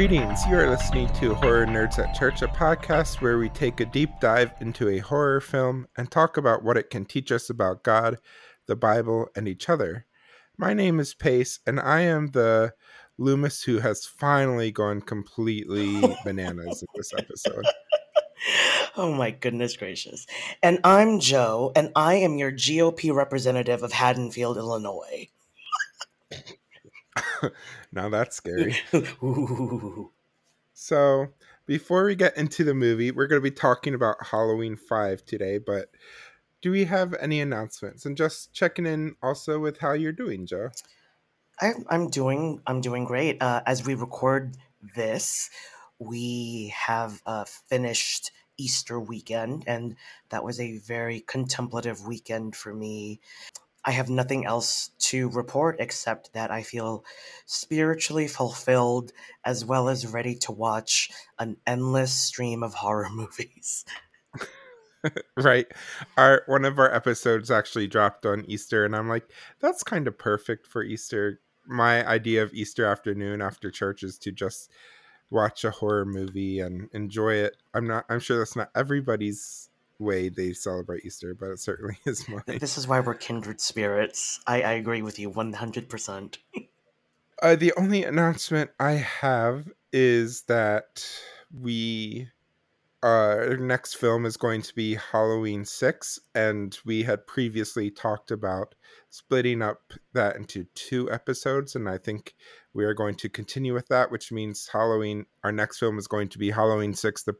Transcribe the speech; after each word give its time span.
Greetings. 0.00 0.46
You 0.46 0.56
are 0.56 0.70
listening 0.70 1.12
to 1.16 1.34
Horror 1.34 1.66
Nerds 1.66 1.98
at 1.98 2.14
Church, 2.14 2.40
a 2.40 2.48
podcast 2.48 3.20
where 3.20 3.36
we 3.36 3.50
take 3.50 3.80
a 3.80 3.84
deep 3.84 4.08
dive 4.18 4.50
into 4.58 4.88
a 4.88 4.96
horror 4.96 5.42
film 5.42 5.88
and 5.94 6.10
talk 6.10 6.38
about 6.38 6.64
what 6.64 6.78
it 6.78 6.88
can 6.88 7.04
teach 7.04 7.30
us 7.30 7.50
about 7.50 7.82
God, 7.82 8.16
the 8.66 8.76
Bible, 8.76 9.26
and 9.36 9.46
each 9.46 9.68
other. 9.68 10.06
My 10.56 10.72
name 10.72 11.00
is 11.00 11.12
Pace, 11.12 11.60
and 11.66 11.78
I 11.78 12.00
am 12.00 12.28
the 12.28 12.72
Loomis 13.18 13.62
who 13.64 13.80
has 13.80 14.06
finally 14.06 14.70
gone 14.70 15.02
completely 15.02 16.00
bananas 16.24 16.80
in 16.80 16.88
this 16.94 17.12
episode. 17.18 17.66
Oh 18.96 19.12
my 19.12 19.30
goodness 19.30 19.76
gracious. 19.76 20.26
And 20.62 20.78
I'm 20.82 21.20
Joe, 21.20 21.72
and 21.76 21.92
I 21.94 22.14
am 22.14 22.38
your 22.38 22.52
GOP 22.52 23.14
representative 23.14 23.82
of 23.82 23.92
Haddonfield, 23.92 24.56
Illinois. 24.56 25.28
now 27.92 28.08
that's 28.08 28.36
scary. 28.36 28.76
So, 30.72 31.26
before 31.66 32.06
we 32.06 32.14
get 32.14 32.38
into 32.38 32.64
the 32.64 32.72
movie, 32.72 33.10
we're 33.10 33.26
going 33.26 33.42
to 33.42 33.50
be 33.50 33.54
talking 33.54 33.92
about 33.92 34.16
Halloween 34.28 34.76
5 34.76 35.26
today, 35.26 35.58
but 35.58 35.90
do 36.62 36.70
we 36.70 36.84
have 36.86 37.14
any 37.20 37.38
announcements? 37.42 38.06
And 38.06 38.16
just 38.16 38.54
checking 38.54 38.86
in 38.86 39.14
also 39.22 39.58
with 39.58 39.78
how 39.78 39.92
you're 39.92 40.12
doing, 40.12 40.46
Joe. 40.46 40.70
I, 41.60 41.72
I'm 41.88 42.08
doing 42.08 42.62
I'm 42.66 42.80
doing 42.80 43.04
great. 43.04 43.42
Uh, 43.42 43.60
as 43.66 43.86
we 43.86 43.94
record 43.94 44.56
this, 44.96 45.50
we 45.98 46.72
have 46.74 47.20
uh, 47.26 47.44
finished 47.44 48.30
Easter 48.56 48.98
weekend, 48.98 49.64
and 49.66 49.96
that 50.30 50.44
was 50.44 50.60
a 50.60 50.78
very 50.78 51.20
contemplative 51.20 52.06
weekend 52.06 52.56
for 52.56 52.72
me. 52.72 53.20
I 53.90 53.94
have 53.94 54.08
nothing 54.08 54.46
else 54.46 54.92
to 55.10 55.28
report 55.30 55.80
except 55.80 56.32
that 56.34 56.52
I 56.52 56.62
feel 56.62 57.04
spiritually 57.46 58.28
fulfilled 58.28 59.10
as 59.44 59.64
well 59.64 59.88
as 59.88 60.06
ready 60.06 60.36
to 60.42 60.52
watch 60.52 61.10
an 61.40 61.56
endless 61.66 62.12
stream 62.12 62.62
of 62.62 62.72
horror 62.72 63.08
movies. 63.12 63.84
right. 65.36 65.66
Our 66.16 66.44
one 66.46 66.64
of 66.64 66.78
our 66.78 66.94
episodes 66.94 67.50
actually 67.50 67.88
dropped 67.88 68.24
on 68.26 68.44
Easter 68.46 68.84
and 68.84 68.94
I'm 68.94 69.08
like, 69.08 69.28
that's 69.58 69.82
kind 69.82 70.06
of 70.06 70.16
perfect 70.16 70.68
for 70.68 70.84
Easter. 70.84 71.40
My 71.66 72.06
idea 72.06 72.44
of 72.44 72.54
Easter 72.54 72.84
afternoon 72.84 73.42
after 73.42 73.72
church 73.72 74.04
is 74.04 74.18
to 74.18 74.30
just 74.30 74.70
watch 75.30 75.64
a 75.64 75.72
horror 75.72 76.04
movie 76.04 76.60
and 76.60 76.88
enjoy 76.92 77.34
it. 77.34 77.56
I'm 77.74 77.88
not 77.88 78.04
I'm 78.08 78.20
sure 78.20 78.38
that's 78.38 78.54
not 78.54 78.70
everybody's 78.76 79.69
way 80.00 80.28
they 80.28 80.52
celebrate 80.52 81.04
Easter, 81.04 81.34
but 81.34 81.50
it 81.50 81.60
certainly 81.60 81.98
is 82.06 82.28
mine. 82.28 82.42
This 82.46 82.78
is 82.78 82.88
why 82.88 83.00
we're 83.00 83.14
kindred 83.14 83.60
spirits. 83.60 84.40
I, 84.46 84.62
I 84.62 84.72
agree 84.72 85.02
with 85.02 85.18
you 85.18 85.30
100%. 85.30 86.38
Uh, 87.42 87.56
the 87.56 87.72
only 87.76 88.04
announcement 88.04 88.70
I 88.78 88.92
have 88.92 89.70
is 89.92 90.42
that 90.42 91.06
we 91.52 92.28
uh, 93.02 93.06
our 93.06 93.56
next 93.56 93.96
film 93.96 94.26
is 94.26 94.36
going 94.36 94.60
to 94.60 94.74
be 94.74 94.94
Halloween 94.94 95.64
6 95.64 96.20
and 96.34 96.78
we 96.84 97.02
had 97.02 97.26
previously 97.26 97.90
talked 97.90 98.30
about 98.30 98.74
splitting 99.08 99.62
up 99.62 99.94
that 100.12 100.36
into 100.36 100.64
two 100.74 101.10
episodes 101.10 101.74
and 101.74 101.88
I 101.88 101.96
think 101.96 102.34
we 102.74 102.84
are 102.84 102.92
going 102.92 103.14
to 103.16 103.30
continue 103.30 103.72
with 103.72 103.88
that 103.88 104.10
which 104.10 104.30
means 104.30 104.68
Halloween 104.70 105.24
our 105.42 105.50
next 105.50 105.78
film 105.78 105.98
is 105.98 106.06
going 106.06 106.28
to 106.28 106.38
be 106.38 106.50
Halloween 106.50 106.92
6 106.92 107.22
the 107.22 107.34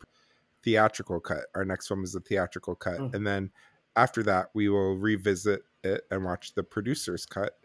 theatrical 0.63 1.21
cut. 1.21 1.45
Our 1.55 1.65
next 1.65 1.89
film 1.89 2.05
is 2.05 2.13
the 2.13 2.21
theatrical 2.21 2.75
cut, 2.75 2.99
Mm. 2.99 3.15
and 3.15 3.27
then 3.27 3.51
after 3.97 4.23
that, 4.25 4.51
we 4.55 4.69
will 4.69 4.97
revisit 4.97 5.63
it 5.83 6.07
and 6.11 6.25
watch 6.25 6.55
the 6.55 6.63
producer's 6.63 7.27
cut. 7.27 7.59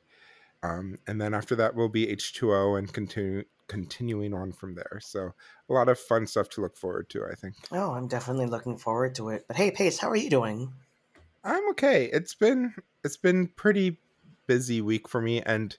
Um, 0.63 0.97
and 1.05 1.21
then 1.21 1.33
after 1.33 1.55
that, 1.57 1.75
we'll 1.75 1.89
be 1.89 2.09
H 2.09 2.33
two 2.33 2.53
O 2.53 2.75
and 2.75 2.91
continue 2.91 3.43
continuing 3.67 4.33
on 4.33 4.51
from 4.51 4.75
there. 4.75 4.99
So 5.01 5.33
a 5.69 5.73
lot 5.73 5.89
of 5.89 5.99
fun 5.99 6.27
stuff 6.27 6.49
to 6.49 6.61
look 6.61 6.77
forward 6.77 7.09
to. 7.09 7.25
I 7.25 7.33
think 7.35 7.55
Oh, 7.71 7.91
I'm 7.93 8.07
definitely 8.07 8.45
looking 8.45 8.77
forward 8.77 9.15
to 9.15 9.29
it. 9.29 9.45
But 9.47 9.57
hey, 9.57 9.71
Pace, 9.71 9.97
how 9.99 10.09
are 10.09 10.15
you 10.15 10.29
doing? 10.29 10.71
I'm 11.43 11.69
okay. 11.71 12.05
It's 12.05 12.35
been 12.35 12.73
it's 13.03 13.17
been 13.17 13.47
pretty 13.47 13.99
busy 14.47 14.81
week 14.81 15.07
for 15.07 15.21
me, 15.21 15.41
and 15.41 15.75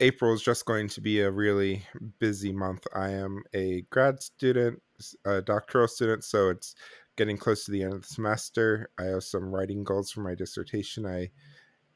April 0.00 0.32
is 0.34 0.42
just 0.42 0.64
going 0.64 0.88
to 0.90 1.00
be 1.00 1.20
a 1.20 1.30
really 1.30 1.84
busy 2.18 2.52
month. 2.52 2.86
I 2.94 3.10
am 3.10 3.42
a 3.54 3.82
grad 3.90 4.22
student, 4.22 4.82
a 5.24 5.42
doctoral 5.42 5.88
student, 5.88 6.24
so 6.24 6.50
it's 6.50 6.74
getting 7.16 7.36
close 7.36 7.64
to 7.64 7.70
the 7.70 7.82
end 7.82 7.94
of 7.94 8.02
the 8.02 8.08
semester. 8.08 8.90
I 8.98 9.04
have 9.04 9.24
some 9.24 9.54
writing 9.54 9.84
goals 9.84 10.10
for 10.10 10.20
my 10.22 10.34
dissertation. 10.34 11.06
I 11.06 11.30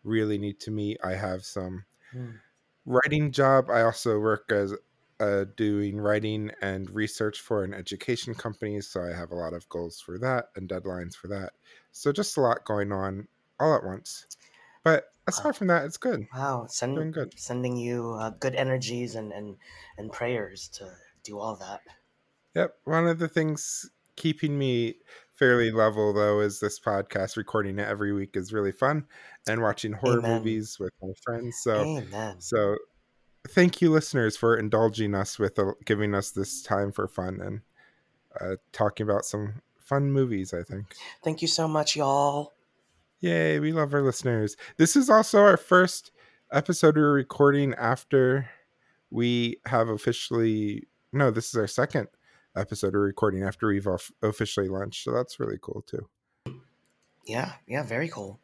really 0.04 0.38
need 0.38 0.60
to 0.60 0.70
meet. 0.70 0.98
I 1.04 1.14
have 1.14 1.44
some 1.44 1.84
Hmm. 2.12 2.36
writing 2.84 3.32
job. 3.32 3.70
I 3.70 3.82
also 3.82 4.18
work 4.18 4.50
as 4.52 4.74
uh, 5.18 5.44
doing 5.56 5.98
writing 5.98 6.50
and 6.60 6.90
research 6.90 7.40
for 7.40 7.64
an 7.64 7.72
education 7.74 8.34
company, 8.34 8.80
so 8.80 9.02
I 9.02 9.16
have 9.16 9.30
a 9.30 9.34
lot 9.36 9.54
of 9.54 9.68
goals 9.68 10.00
for 10.00 10.18
that 10.18 10.50
and 10.56 10.68
deadlines 10.68 11.14
for 11.16 11.28
that. 11.28 11.54
So 11.92 12.12
just 12.12 12.36
a 12.36 12.40
lot 12.40 12.64
going 12.64 12.92
on 12.92 13.28
all 13.58 13.74
at 13.74 13.84
once. 13.84 14.26
But 14.84 15.06
aside 15.26 15.56
from 15.56 15.68
that, 15.68 15.84
it's 15.84 15.96
good. 15.96 16.26
Wow, 16.32 16.66
Doing 16.94 17.10
good. 17.12 17.38
sending 17.38 17.76
you 17.76 18.12
uh, 18.12 18.30
good 18.30 18.54
energies 18.54 19.14
and, 19.14 19.32
and, 19.32 19.56
and 19.96 20.12
prayers 20.12 20.68
to 20.74 20.94
do 21.24 21.38
all 21.38 21.56
that. 21.56 21.80
Yep. 22.56 22.74
One 22.84 23.06
of 23.06 23.18
the 23.18 23.28
things 23.28 23.90
keeping 24.16 24.58
me 24.58 24.94
fairly 25.34 25.70
level 25.70 26.14
though 26.14 26.40
is 26.40 26.58
this 26.58 26.80
podcast. 26.80 27.36
Recording 27.36 27.78
it 27.78 27.86
every 27.86 28.14
week 28.14 28.34
is 28.34 28.50
really 28.52 28.72
fun, 28.72 29.04
and 29.46 29.60
watching 29.60 29.92
horror 29.92 30.20
Amen. 30.20 30.38
movies 30.38 30.78
with 30.80 30.92
my 31.02 31.12
friends. 31.22 31.58
So 31.62 31.82
Amen. 31.98 32.40
so 32.40 32.76
thank 33.50 33.82
you 33.82 33.90
listeners 33.90 34.38
for 34.38 34.56
indulging 34.56 35.14
us 35.14 35.38
with 35.38 35.58
uh, 35.58 35.72
giving 35.84 36.14
us 36.14 36.30
this 36.30 36.62
time 36.62 36.92
for 36.92 37.06
fun 37.06 37.40
and 37.42 37.60
uh, 38.40 38.56
talking 38.72 39.04
about 39.04 39.24
some 39.24 39.62
fun 39.78 40.10
movies 40.10 40.52
i 40.52 40.64
think 40.64 40.94
Thank 41.22 41.42
you 41.42 41.48
so 41.48 41.68
much, 41.68 41.94
y'all. 41.94 42.54
yay 43.20 43.60
we 43.60 43.70
love 43.72 43.94
our 43.94 44.02
listeners 44.02 44.56
this 44.78 44.96
is 44.96 45.08
also 45.08 45.38
our 45.38 45.56
first 45.56 46.10
episode 46.50 46.96
we're 46.96 47.12
recording 47.12 47.72
after 47.74 48.50
we 49.10 49.60
have 49.66 49.88
officially 49.88 50.88
no 51.12 51.30
this 51.30 51.48
is 51.48 51.54
our 51.54 51.68
second 51.68 52.08
episode 52.56 52.94
we're 52.94 53.00
recording 53.00 53.42
after 53.42 53.68
we've 53.68 53.86
off- 53.86 54.10
officially 54.22 54.68
launched 54.68 55.04
so 55.04 55.12
that's 55.12 55.38
really 55.40 55.58
cool 55.60 55.82
too 55.86 56.08
Yeah, 57.24 57.54
yeah, 57.66 57.82
very 57.82 58.08
cool. 58.08 58.40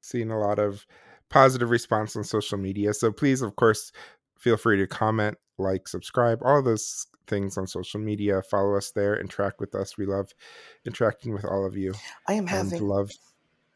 seeing 0.00 0.30
a 0.30 0.38
lot 0.38 0.58
of 0.58 0.86
positive 1.28 1.70
response 1.70 2.16
on 2.16 2.24
social 2.24 2.58
media. 2.58 2.94
So 2.94 3.10
please, 3.12 3.42
of 3.42 3.56
course, 3.56 3.92
feel 4.38 4.56
free 4.56 4.76
to 4.78 4.86
comment, 4.86 5.38
like, 5.58 5.88
subscribe, 5.88 6.40
all 6.42 6.62
those 6.62 7.06
things 7.26 7.56
on 7.58 7.66
social 7.66 8.00
media. 8.00 8.42
Follow 8.42 8.76
us 8.76 8.90
there, 8.92 9.18
interact 9.18 9.58
with 9.60 9.74
us. 9.74 9.96
We 9.98 10.06
love 10.06 10.32
interacting 10.84 11.32
with 11.34 11.44
all 11.44 11.66
of 11.66 11.76
you 11.76 11.92
I 12.28 12.34
am 12.34 12.46
having 12.46 12.86
love. 12.86 13.10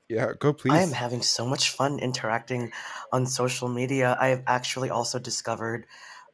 Yeah, 0.09 0.33
go 0.39 0.53
please. 0.53 0.73
I 0.75 0.83
am 0.83 0.93
having 0.93 1.23
so 1.23 1.47
much 1.47 1.71
fun 1.71 1.99
interacting 2.01 2.73
on 3.13 3.27
social 3.27 3.69
media. 3.69 4.17
I 4.21 4.29
have 4.29 4.43
actually 4.47 4.91
also 4.91 5.19
discovered 5.19 5.87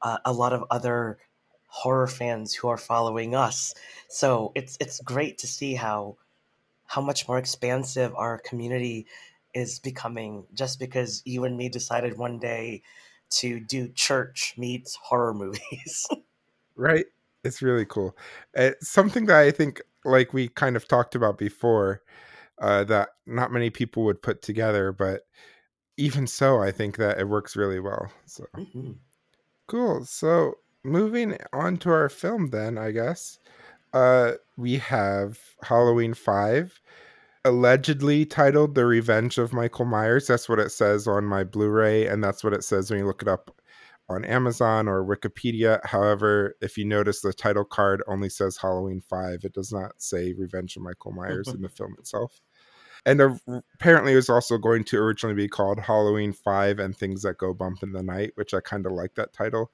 uh, 0.03 0.19
a 0.25 0.33
lot 0.33 0.53
of 0.55 0.65
other 0.71 1.19
horror 1.67 2.07
fans 2.07 2.55
who 2.55 2.69
are 2.69 2.77
following 2.79 3.35
us. 3.35 3.75
So 4.09 4.53
it's 4.55 4.77
it's 4.81 5.01
great 5.01 5.39
to 5.39 5.47
see 5.47 5.75
how 5.75 6.17
how 6.87 7.01
much 7.03 7.27
more 7.29 7.39
expansive 7.39 8.15
our 8.15 8.39
community 8.39 9.07
is 9.55 9.79
becoming 9.79 10.45
just 10.55 10.79
because 10.79 11.23
you 11.25 11.45
and 11.45 11.57
me 11.57 11.69
decided 11.69 12.17
one 12.19 12.39
day 12.39 12.83
to 13.29 13.59
do 13.61 13.89
church 13.89 14.55
meets 14.57 14.97
horror 14.97 15.35
movies. 15.35 16.07
right? 16.77 17.07
It's 17.45 17.63
really 17.63 17.87
cool. 17.87 18.17
It's 18.55 18.89
something 18.89 19.27
that 19.27 19.37
I 19.39 19.51
think, 19.51 19.81
like 20.05 20.33
we 20.33 20.49
kind 20.49 20.77
of 20.77 20.87
talked 20.87 21.15
about 21.15 21.39
before, 21.39 22.03
uh, 22.61 22.85
that 22.85 23.11
not 23.27 23.53
many 23.53 23.71
people 23.71 24.05
would 24.05 24.23
put 24.23 24.43
together, 24.43 24.93
but 24.93 25.23
even 25.97 26.27
so, 26.27 26.61
I 26.61 26.71
think 26.71 26.97
that 26.97 27.19
it 27.19 27.29
works 27.29 27.57
really 27.57 27.81
well. 27.81 28.11
So. 28.27 28.45
Mhm. 28.57 28.97
Cool. 29.67 30.05
So 30.05 30.59
moving 30.87 31.37
on 31.53 31.77
to 31.79 31.91
our 31.91 32.09
film 32.09 32.51
then, 32.51 32.79
I 32.79 32.91
guess. 32.93 33.39
Uh 33.93 34.33
we 34.57 34.79
have 34.79 35.39
Halloween 35.63 36.15
5 36.15 36.81
allegedly 37.45 38.27
titled 38.27 38.75
The 38.75 38.87
Revenge 38.87 39.39
of 39.39 39.53
Michael 39.53 39.85
Myers. 39.85 40.27
That's 40.27 40.49
what 40.49 40.59
it 40.59 40.73
says 40.73 41.07
on 41.07 41.25
my 41.25 41.45
Blu-ray 41.45 42.07
and 42.07 42.23
that's 42.23 42.43
what 42.43 42.53
it 42.53 42.65
says 42.65 42.91
when 42.91 43.01
you 43.01 43.07
look 43.07 43.23
it 43.23 43.29
up 43.29 43.55
on 44.09 44.25
Amazon 44.25 44.89
or 44.89 45.05
Wikipedia. 45.05 45.85
However, 45.85 46.55
if 46.61 46.77
you 46.79 46.85
notice 46.85 47.21
the 47.21 47.33
title 47.33 47.65
card 47.65 48.03
only 48.07 48.29
says 48.29 48.57
Halloween 48.57 49.01
5. 49.01 49.45
It 49.45 49.53
does 49.53 49.73
not 49.73 50.01
say 50.01 50.33
Revenge 50.33 50.77
of 50.77 50.83
Michael 50.83 51.13
Myers 51.13 51.49
in 51.49 51.63
the 51.63 51.69
film 51.69 51.95
itself. 51.99 52.41
And 53.05 53.21
apparently 53.75 54.13
it 54.13 54.17
was 54.17 54.29
also 54.29 54.59
going 54.59 54.83
to 54.85 54.99
originally 54.99 55.37
be 55.37 55.49
called 55.49 55.79
Halloween 55.79 56.33
5 56.33 56.81
and 56.81 56.97
Things 56.97 57.23
That 57.23 57.39
Go 57.39 57.55
Bump 57.55 57.83
in 57.83 57.93
the 57.93 58.03
Night, 58.03 58.33
which 58.35 58.53
I 58.53 58.61
kind 58.61 58.85
of 58.85 58.93
like 58.93 59.15
that 59.15 59.33
title 59.33 59.71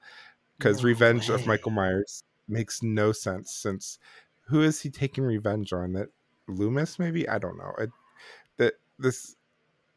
because 0.57 0.83
No 0.83 0.87
Revenge 0.87 1.29
of. 1.29 1.45
Michael 1.47 1.71
Myers 1.71 2.23
makes 2.47 2.83
no 2.83 3.11
sense 3.11 3.53
since 3.53 3.99
who 4.47 4.61
is 4.61 4.81
he 4.81 4.89
taking 4.89 5.23
revenge 5.23 5.73
on? 5.73 5.93
That 5.93 6.09
Loomis 6.47 6.99
maybe? 6.99 7.27
I 7.27 7.39
don't 7.39 7.57
know. 7.57 7.73
It, 7.77 7.89
that 8.57 8.73
this 8.99 9.35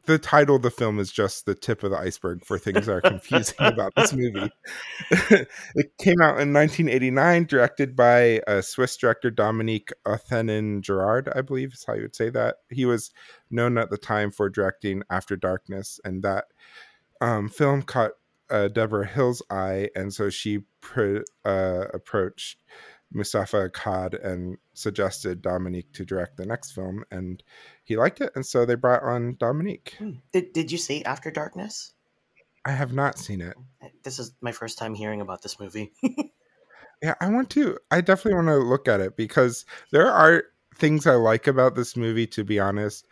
the 0.07 0.17
title 0.17 0.55
of 0.55 0.61
the 0.61 0.71
film 0.71 0.99
is 0.99 1.11
just 1.11 1.45
the 1.45 1.53
tip 1.53 1.83
of 1.83 1.91
the 1.91 1.97
iceberg 1.97 2.43
for 2.45 2.57
things 2.57 2.85
that 2.85 2.93
are 2.93 3.01
confusing 3.01 3.57
about 3.59 3.91
this 3.95 4.13
movie. 4.13 4.49
it 5.11 5.97
came 5.97 6.21
out 6.21 6.39
in 6.39 6.53
1989, 6.53 7.45
directed 7.45 7.93
by 7.93 8.41
a 8.47 8.63
Swiss 8.63 8.95
director 8.95 9.29
Dominique 9.29 9.91
Othenin 10.05 10.79
Girard, 10.81 11.29
I 11.35 11.41
believe 11.41 11.73
is 11.73 11.83
how 11.85 11.93
you 11.93 12.03
would 12.03 12.15
say 12.15 12.29
that. 12.29 12.55
He 12.69 12.85
was 12.85 13.11
known 13.51 13.77
at 13.77 13.89
the 13.89 13.97
time 13.97 14.31
for 14.31 14.49
directing 14.49 15.03
After 15.09 15.35
Darkness, 15.35 15.99
and 16.05 16.23
that 16.23 16.45
um, 17.19 17.49
film 17.49 17.81
caught 17.81 18.11
uh, 18.49 18.67
Deborah 18.67 19.05
Hill's 19.07 19.41
eye, 19.49 19.89
and 19.95 20.13
so 20.13 20.29
she 20.29 20.59
pr- 20.81 21.19
uh, 21.45 21.85
approached 21.93 22.63
Moustapha 23.11 23.69
Akkad 23.69 24.23
and 24.25 24.57
suggested 24.73 25.41
Dominique 25.41 25.91
to 25.93 26.05
direct 26.05 26.37
the 26.37 26.45
next 26.45 26.71
film, 26.71 27.03
and 27.11 27.41
he 27.83 27.95
liked 27.97 28.21
it, 28.21 28.31
and 28.35 28.45
so 28.45 28.65
they 28.65 28.75
brought 28.75 29.03
on 29.03 29.35
Dominique. 29.39 29.95
Hmm. 29.97 30.11
Did 30.31 30.53
Did 30.53 30.71
you 30.71 30.77
see 30.77 31.03
After 31.03 31.31
Darkness? 31.31 31.93
I 32.65 32.71
have 32.71 32.93
not 32.93 33.17
seen 33.17 33.39
it. 33.39 33.55
This 34.03 34.19
is 34.19 34.33
my 34.41 34.51
first 34.51 34.77
time 34.77 34.93
hearing 34.93 35.21
about 35.21 35.41
this 35.41 35.57
movie. 35.57 35.93
yeah, 37.01 37.15
I 37.21 37.29
want 37.29 37.49
to. 37.51 37.77
I 37.91 38.01
definitely 38.01 38.35
want 38.35 38.47
to 38.47 38.57
look 38.57 38.89
at 38.89 38.99
it 38.99 39.15
because 39.15 39.65
there 39.91 40.11
are 40.11 40.43
things 40.75 41.07
I 41.07 41.15
like 41.15 41.47
about 41.47 41.75
this 41.75 41.95
movie. 41.95 42.27
To 42.27 42.43
be 42.43 42.59
honest, 42.59 43.07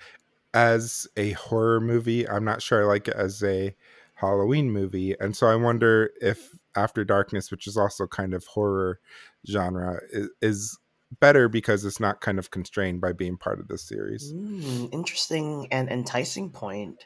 as 0.53 1.07
a 1.15 1.31
horror 1.31 1.79
movie, 1.79 2.27
I'm 2.27 2.43
not 2.43 2.61
sure 2.61 2.83
I 2.83 2.85
like 2.85 3.07
it 3.07 3.15
as 3.15 3.41
a 3.43 3.73
Halloween 4.15 4.71
movie, 4.71 5.15
and 5.19 5.35
so 5.35 5.47
I 5.47 5.55
wonder 5.55 6.11
if 6.21 6.49
After 6.75 7.03
Darkness, 7.03 7.51
which 7.51 7.67
is 7.67 7.77
also 7.77 8.07
kind 8.07 8.33
of 8.33 8.45
horror 8.45 8.99
genre, 9.47 9.99
is, 10.11 10.29
is 10.41 10.79
better 11.19 11.47
because 11.47 11.85
it's 11.85 11.99
not 11.99 12.21
kind 12.21 12.39
of 12.39 12.51
constrained 12.51 13.01
by 13.01 13.11
being 13.11 13.37
part 13.37 13.59
of 13.59 13.67
the 13.67 13.77
series. 13.77 14.33
Mm, 14.33 14.93
interesting 14.93 15.67
and 15.71 15.89
enticing 15.89 16.49
point. 16.49 17.05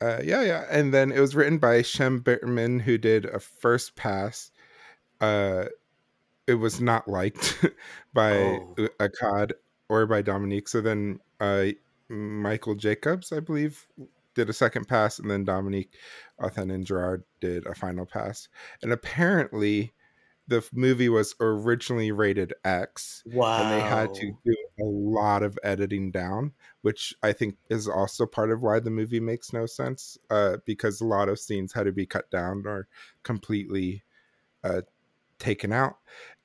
Uh, 0.00 0.20
yeah, 0.22 0.42
yeah. 0.42 0.64
And 0.70 0.92
then 0.92 1.10
it 1.10 1.20
was 1.20 1.34
written 1.34 1.58
by 1.58 1.82
Shem 1.82 2.20
Bitterman, 2.20 2.80
who 2.80 2.98
did 2.98 3.24
a 3.24 3.40
first 3.40 3.96
pass. 3.96 4.50
Uh, 5.20 5.66
it 6.46 6.54
was 6.54 6.80
not 6.80 7.08
liked 7.08 7.64
by 8.14 8.36
oh. 8.36 8.88
Akkad 9.00 9.52
or 9.88 10.06
by 10.06 10.22
Dominique. 10.22 10.68
So 10.68 10.80
then 10.80 11.20
uh, 11.40 11.66
Michael 12.08 12.74
Jacobs, 12.74 13.32
I 13.32 13.40
believe, 13.40 13.86
did 14.36 14.48
a 14.48 14.52
second 14.52 14.86
pass, 14.86 15.18
and 15.18 15.28
then 15.28 15.44
Dominique 15.44 15.94
Othenin 16.40 16.84
Girard 16.84 17.24
did 17.40 17.66
a 17.66 17.74
final 17.74 18.06
pass. 18.06 18.48
And 18.82 18.92
apparently, 18.92 19.92
the 20.46 20.64
movie 20.72 21.08
was 21.08 21.34
originally 21.40 22.12
rated 22.12 22.54
X. 22.64 23.24
Wow. 23.26 23.62
And 23.62 23.72
they 23.72 23.80
had 23.80 24.14
to 24.14 24.32
do 24.44 24.56
a 24.78 24.84
lot 24.84 25.42
of 25.42 25.58
editing 25.64 26.12
down, 26.12 26.52
which 26.82 27.14
I 27.22 27.32
think 27.32 27.56
is 27.68 27.88
also 27.88 28.26
part 28.26 28.52
of 28.52 28.62
why 28.62 28.78
the 28.78 28.90
movie 28.90 29.18
makes 29.18 29.52
no 29.52 29.66
sense, 29.66 30.16
uh, 30.30 30.58
because 30.64 31.00
a 31.00 31.06
lot 31.06 31.28
of 31.28 31.40
scenes 31.40 31.72
had 31.72 31.86
to 31.86 31.92
be 31.92 32.06
cut 32.06 32.30
down 32.30 32.62
or 32.64 32.86
completely 33.24 34.04
uh, 34.62 34.82
taken 35.40 35.72
out. 35.72 35.96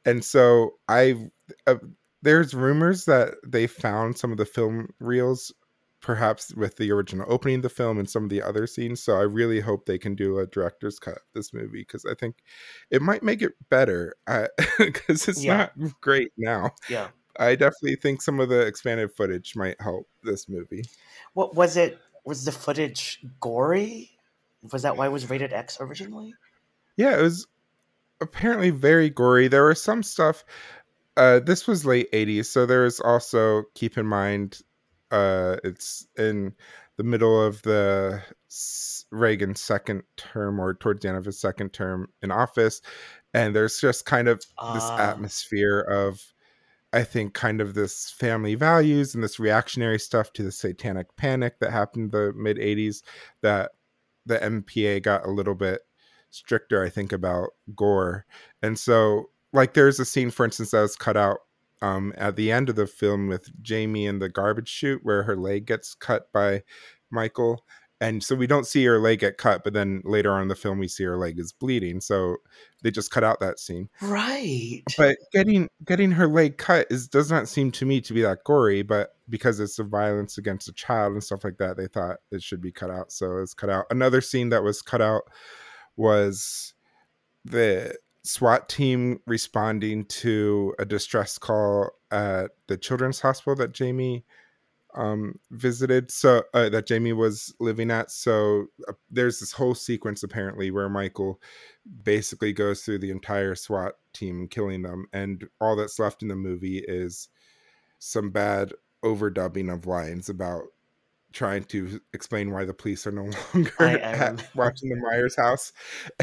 And 0.04 0.26
so 0.26 0.76
I, 0.88 1.30
uh, 1.68 1.76
there's 2.24 2.56
rumors 2.56 3.06
that 3.06 3.36
they 3.46 3.68
found 3.68 4.18
some 4.18 4.32
of 4.32 4.38
the 4.38 4.46
film 4.46 4.94
reels 5.00 5.54
perhaps 6.02 6.54
with 6.56 6.78
the 6.78 6.92
original 6.92 7.26
opening 7.30 7.58
of 7.58 7.62
the 7.62 7.70
film 7.70 8.00
and 8.00 8.10
some 8.10 8.24
of 8.24 8.30
the 8.30 8.42
other 8.42 8.66
scenes. 8.68 9.02
So 9.02 9.18
I 9.18 9.22
really 9.22 9.60
hope 9.60 9.86
they 9.86 10.00
can 10.00 10.16
do 10.16 10.40
a 10.40 10.48
director's 10.48 11.00
cut 11.00 11.16
of 11.16 11.22
this 11.34 11.54
movie 11.54 11.82
because 11.82 12.06
I 12.06 12.16
think 12.16 12.38
it 12.90 13.02
might 13.02 13.24
make 13.24 13.42
it 13.42 13.54
better 13.70 14.16
because 14.80 15.28
it's 15.28 15.44
yeah. 15.44 15.58
not 15.58 16.02
great 16.02 16.32
now. 16.38 16.72
Yeah. 16.90 17.10
I 17.40 17.56
definitely 17.56 17.96
think 17.96 18.22
some 18.22 18.40
of 18.40 18.50
the 18.50 18.60
expanded 18.62 19.12
footage 19.16 19.56
might 19.56 19.80
help 19.80 20.08
this 20.24 20.50
movie. 20.50 20.84
What 21.34 21.56
was 21.56 21.78
it? 21.78 22.00
Was 22.26 22.46
the 22.46 22.52
footage 22.52 23.24
gory? 23.40 24.12
Was 24.72 24.82
that 24.82 24.98
why 24.98 25.08
it 25.08 25.12
was 25.12 25.30
rated 25.30 25.54
X 25.54 25.78
originally? 25.80 26.34
Yeah, 26.98 27.18
it 27.18 27.22
was 27.22 27.48
apparently 28.20 28.70
very 28.70 29.10
gory. 29.10 29.48
There 29.48 29.66
was 29.66 29.82
some 29.82 30.04
stuff. 30.04 30.44
Uh, 31.18 31.40
this 31.40 31.68
was 31.68 31.86
late 31.86 32.12
80s, 32.12 32.46
so 32.46 32.66
there 32.66 32.84
was 32.84 33.00
also 33.00 33.64
keep 33.76 33.98
in 33.98 34.06
mind 34.06 34.62
uh, 35.12 35.58
it's 35.64 36.08
in 36.18 36.54
the 36.98 37.04
middle 37.04 37.42
of 37.42 37.62
the 37.64 38.22
Reagan 39.12 39.56
second 39.56 40.04
term 40.18 40.60
or 40.60 40.74
towards 40.74 41.02
the 41.02 41.10
end 41.10 41.18
of 41.18 41.26
his 41.26 41.40
second 41.40 41.74
term 41.74 42.08
in 42.22 42.32
office. 42.32 42.82
And 43.34 43.56
there's 43.56 43.80
just 43.80 44.06
kind 44.06 44.28
of 44.28 44.44
uh. 44.58 44.74
this 44.74 44.84
ah. 44.84 44.98
atmosphere 45.00 45.80
of, 45.80 46.22
I 46.94 47.04
think, 47.04 47.34
kind 47.34 47.62
of 47.62 47.74
this 47.74 48.10
family 48.12 48.56
values 48.56 49.16
and 49.16 49.24
this 49.24 49.40
reactionary 49.40 50.00
stuff 50.00 50.34
to 50.34 50.44
the 50.44 50.52
satanic 50.52 51.16
panic 51.16 51.60
that 51.60 51.72
happened 51.72 52.14
in 52.14 52.20
the 52.20 52.34
mid 52.36 52.58
80s 52.58 53.02
that 53.42 53.72
the 54.26 54.38
MPA 54.38 55.02
got 55.04 55.26
a 55.26 55.32
little 55.32 55.56
bit 55.56 55.82
stricter, 56.30 56.84
I 56.84 56.90
think, 56.90 57.12
about 57.12 57.50
gore. 57.76 58.26
And 58.62 58.78
so, 58.78 59.30
like, 59.54 59.74
there's 59.74 60.00
a 60.00 60.06
scene, 60.06 60.32
for 60.32 60.46
instance, 60.46 60.72
that 60.72 60.82
was 60.82 60.96
cut 60.96 61.18
out 61.18 61.40
um, 61.82 62.14
at 62.16 62.36
the 62.36 62.52
end 62.52 62.70
of 62.70 62.76
the 62.76 62.88
film 62.88 63.28
with 63.28 63.50
Jamie 63.62 64.06
in 64.06 64.20
the 64.20 64.30
garbage 64.30 64.70
chute 64.70 65.02
where 65.04 65.24
her 65.24 65.36
leg 65.36 65.66
gets 65.66 65.94
cut 65.94 66.32
by 66.32 66.64
Michael. 67.10 67.64
And 68.00 68.24
so 68.24 68.36
we 68.36 68.48
don't 68.48 68.66
see 68.66 68.84
her 68.86 68.98
leg 68.98 69.20
get 69.20 69.38
cut, 69.38 69.64
but 69.64 69.74
then 69.74 70.02
later 70.04 70.32
on 70.32 70.42
in 70.42 70.48
the 70.48 70.56
film 70.56 70.80
we 70.80 70.88
see 70.88 71.04
her 71.04 71.18
leg 71.18 71.38
is 71.38 71.54
bleeding. 71.54 72.02
So 72.02 72.38
they 72.82 72.90
just 72.90 73.12
cut 73.12 73.24
out 73.24 73.40
that 73.42 73.60
scene. 73.60 73.90
Right. 74.02 74.82
But 74.98 75.18
getting 75.32 75.70
getting 75.86 76.12
her 76.14 76.28
leg 76.28 76.58
cut 76.58 76.88
is 76.90 77.08
does 77.08 77.30
not 77.30 77.48
seem 77.48 77.72
to 77.74 77.86
me 77.86 78.02
to 78.02 78.14
be 78.14 78.24
that 78.24 78.44
gory, 78.44 78.82
but 78.82 79.12
because 79.30 79.60
it's 79.60 79.78
a 79.78 79.84
violence 79.84 80.40
against 80.40 80.68
a 80.68 80.74
child 80.74 81.14
and 81.14 81.24
stuff 81.24 81.44
like 81.44 81.60
that, 81.60 81.78
they 81.78 81.86
thought 81.86 82.18
it 82.32 82.42
should 82.42 82.60
be 82.60 82.72
cut 82.72 82.90
out. 82.90 83.12
So 83.12 83.38
it's 83.38 83.54
cut 83.54 83.70
out. 83.70 83.86
Another 83.92 84.20
scene 84.20 84.50
that 84.50 84.64
was 84.64 84.82
cut 84.82 85.02
out 85.02 85.22
was 85.96 86.74
the 87.46 87.96
SWAT 88.24 88.70
team 88.70 89.20
responding 89.26 90.06
to 90.06 90.76
a 90.80 90.86
distress 90.86 91.38
call 91.38 91.90
at 92.12 92.52
the 92.68 92.78
children's 92.78 93.20
hospital 93.20 93.56
that 93.56 93.74
Jamie 93.74 94.26
um, 94.94 95.40
visited. 95.52 96.12
So 96.12 96.44
uh, 96.54 96.70
that 96.70 96.86
Jamie 96.86 97.14
was 97.14 97.54
living 97.60 97.92
at. 97.92 98.12
So 98.12 98.68
uh, 98.88 98.94
there's 99.10 99.40
this 99.40 99.52
whole 99.52 99.76
sequence 99.76 100.24
apparently 100.24 100.70
where 100.72 100.90
Michael 100.90 101.42
basically 102.04 102.54
goes 102.54 102.82
through 102.84 103.00
the 103.00 103.12
entire 103.12 103.56
SWAT 103.56 103.94
team 104.14 104.48
killing 104.48 104.82
them, 104.82 105.08
and 105.14 105.48
all 105.60 105.76
that's 105.76 106.00
left 106.00 106.22
in 106.22 106.28
the 106.28 106.36
movie 106.36 106.80
is 106.80 107.30
some 108.00 108.30
bad 108.30 108.74
overdubbing 109.04 109.74
of 109.74 109.88
lines 109.88 110.30
about 110.30 110.64
trying 111.34 111.64
to 111.64 112.02
explain 112.14 112.52
why 112.52 112.66
the 112.66 112.74
police 112.74 113.08
are 113.08 113.12
no 113.12 113.30
longer 113.54 113.72
I, 113.80 113.98
at 113.98 114.48
watching 114.56 114.90
the 114.90 114.96
Myers 114.98 115.36
house. 115.36 115.72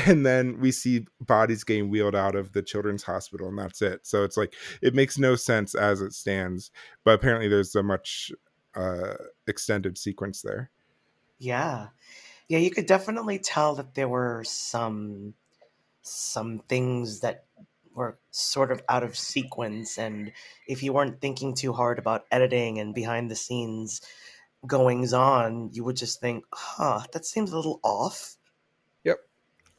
And 0.06 0.24
then 0.24 0.60
we 0.60 0.72
see 0.72 1.06
bodies 1.20 1.64
getting 1.64 1.88
wheeled 1.90 2.14
out 2.14 2.34
of 2.34 2.52
the 2.52 2.62
children's 2.62 3.02
hospital, 3.02 3.48
and 3.48 3.58
that's 3.58 3.82
it. 3.82 4.06
So 4.06 4.24
it's 4.24 4.36
like 4.36 4.54
it 4.82 4.94
makes 4.94 5.18
no 5.18 5.36
sense 5.36 5.74
as 5.74 6.00
it 6.00 6.12
stands. 6.12 6.70
But 7.04 7.14
apparently, 7.14 7.48
there's 7.48 7.74
a 7.74 7.82
much 7.82 8.32
uh, 8.74 9.14
extended 9.46 9.98
sequence 9.98 10.42
there. 10.42 10.70
Yeah, 11.38 11.88
yeah, 12.48 12.58
you 12.58 12.70
could 12.70 12.86
definitely 12.86 13.38
tell 13.38 13.74
that 13.76 13.94
there 13.94 14.08
were 14.08 14.42
some 14.44 15.34
some 16.02 16.60
things 16.68 17.20
that 17.20 17.44
were 17.94 18.18
sort 18.30 18.72
of 18.72 18.82
out 18.88 19.02
of 19.02 19.16
sequence, 19.16 19.98
and 19.98 20.32
if 20.66 20.82
you 20.82 20.92
weren't 20.92 21.20
thinking 21.20 21.54
too 21.54 21.72
hard 21.72 21.98
about 21.98 22.24
editing 22.30 22.78
and 22.78 22.94
behind 22.94 23.30
the 23.30 23.36
scenes 23.36 24.00
goings 24.66 25.12
on, 25.12 25.70
you 25.72 25.84
would 25.84 25.96
just 25.96 26.20
think, 26.20 26.44
huh, 26.52 27.02
that 27.12 27.24
seems 27.24 27.52
a 27.52 27.56
little 27.56 27.80
off. 27.82 28.36
Yep. 29.04 29.18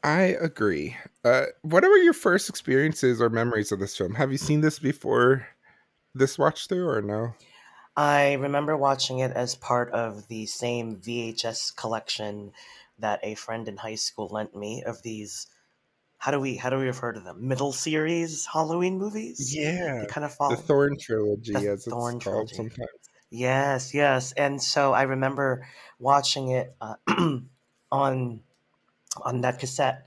I 0.02 0.20
agree. 0.40 0.96
Uh, 1.24 1.46
what 1.62 1.82
were 1.82 1.96
your 1.98 2.14
first 2.14 2.48
experiences 2.48 3.20
or 3.20 3.28
memories 3.28 3.72
of 3.72 3.78
this 3.78 3.96
film? 3.96 4.14
Have 4.14 4.32
you 4.32 4.38
seen 4.38 4.60
this 4.60 4.78
before 4.78 5.46
this 6.14 6.38
watch 6.38 6.68
through 6.68 6.88
or 6.88 7.02
no? 7.02 7.34
I 7.96 8.34
remember 8.34 8.76
watching 8.76 9.18
it 9.18 9.32
as 9.32 9.54
part 9.56 9.90
of 9.92 10.26
the 10.28 10.46
same 10.46 10.96
VHS 10.96 11.76
collection 11.76 12.52
that 12.98 13.20
a 13.22 13.34
friend 13.34 13.68
in 13.68 13.76
high 13.76 13.96
school 13.96 14.28
lent 14.28 14.54
me 14.54 14.82
of 14.84 15.02
these 15.02 15.46
how 16.20 16.30
do 16.30 16.38
we 16.38 16.54
how 16.54 16.68
do 16.68 16.76
we 16.78 16.86
refer 16.86 17.12
to 17.12 17.20
them? 17.20 17.48
Middle 17.48 17.72
series 17.72 18.46
Halloween 18.46 18.98
movies? 18.98 19.54
Yeah. 19.56 20.00
They 20.02 20.06
kind 20.06 20.24
of 20.24 20.34
follow 20.34 20.54
the 20.54 20.62
Thorn 20.62 20.96
trilogy 21.00 21.54
the 21.54 21.70
as 21.70 21.86
Thorn 21.86 22.16
it's 22.16 22.24
trilogy. 22.24 22.56
called 22.56 22.70
sometimes. 22.70 22.99
Yes, 23.30 23.94
yes. 23.94 24.32
And 24.32 24.60
so 24.62 24.92
I 24.92 25.02
remember 25.02 25.66
watching 25.98 26.48
it 26.50 26.74
uh, 26.80 26.96
on 27.92 28.40
on 29.22 29.40
that 29.42 29.58
cassette, 29.58 30.06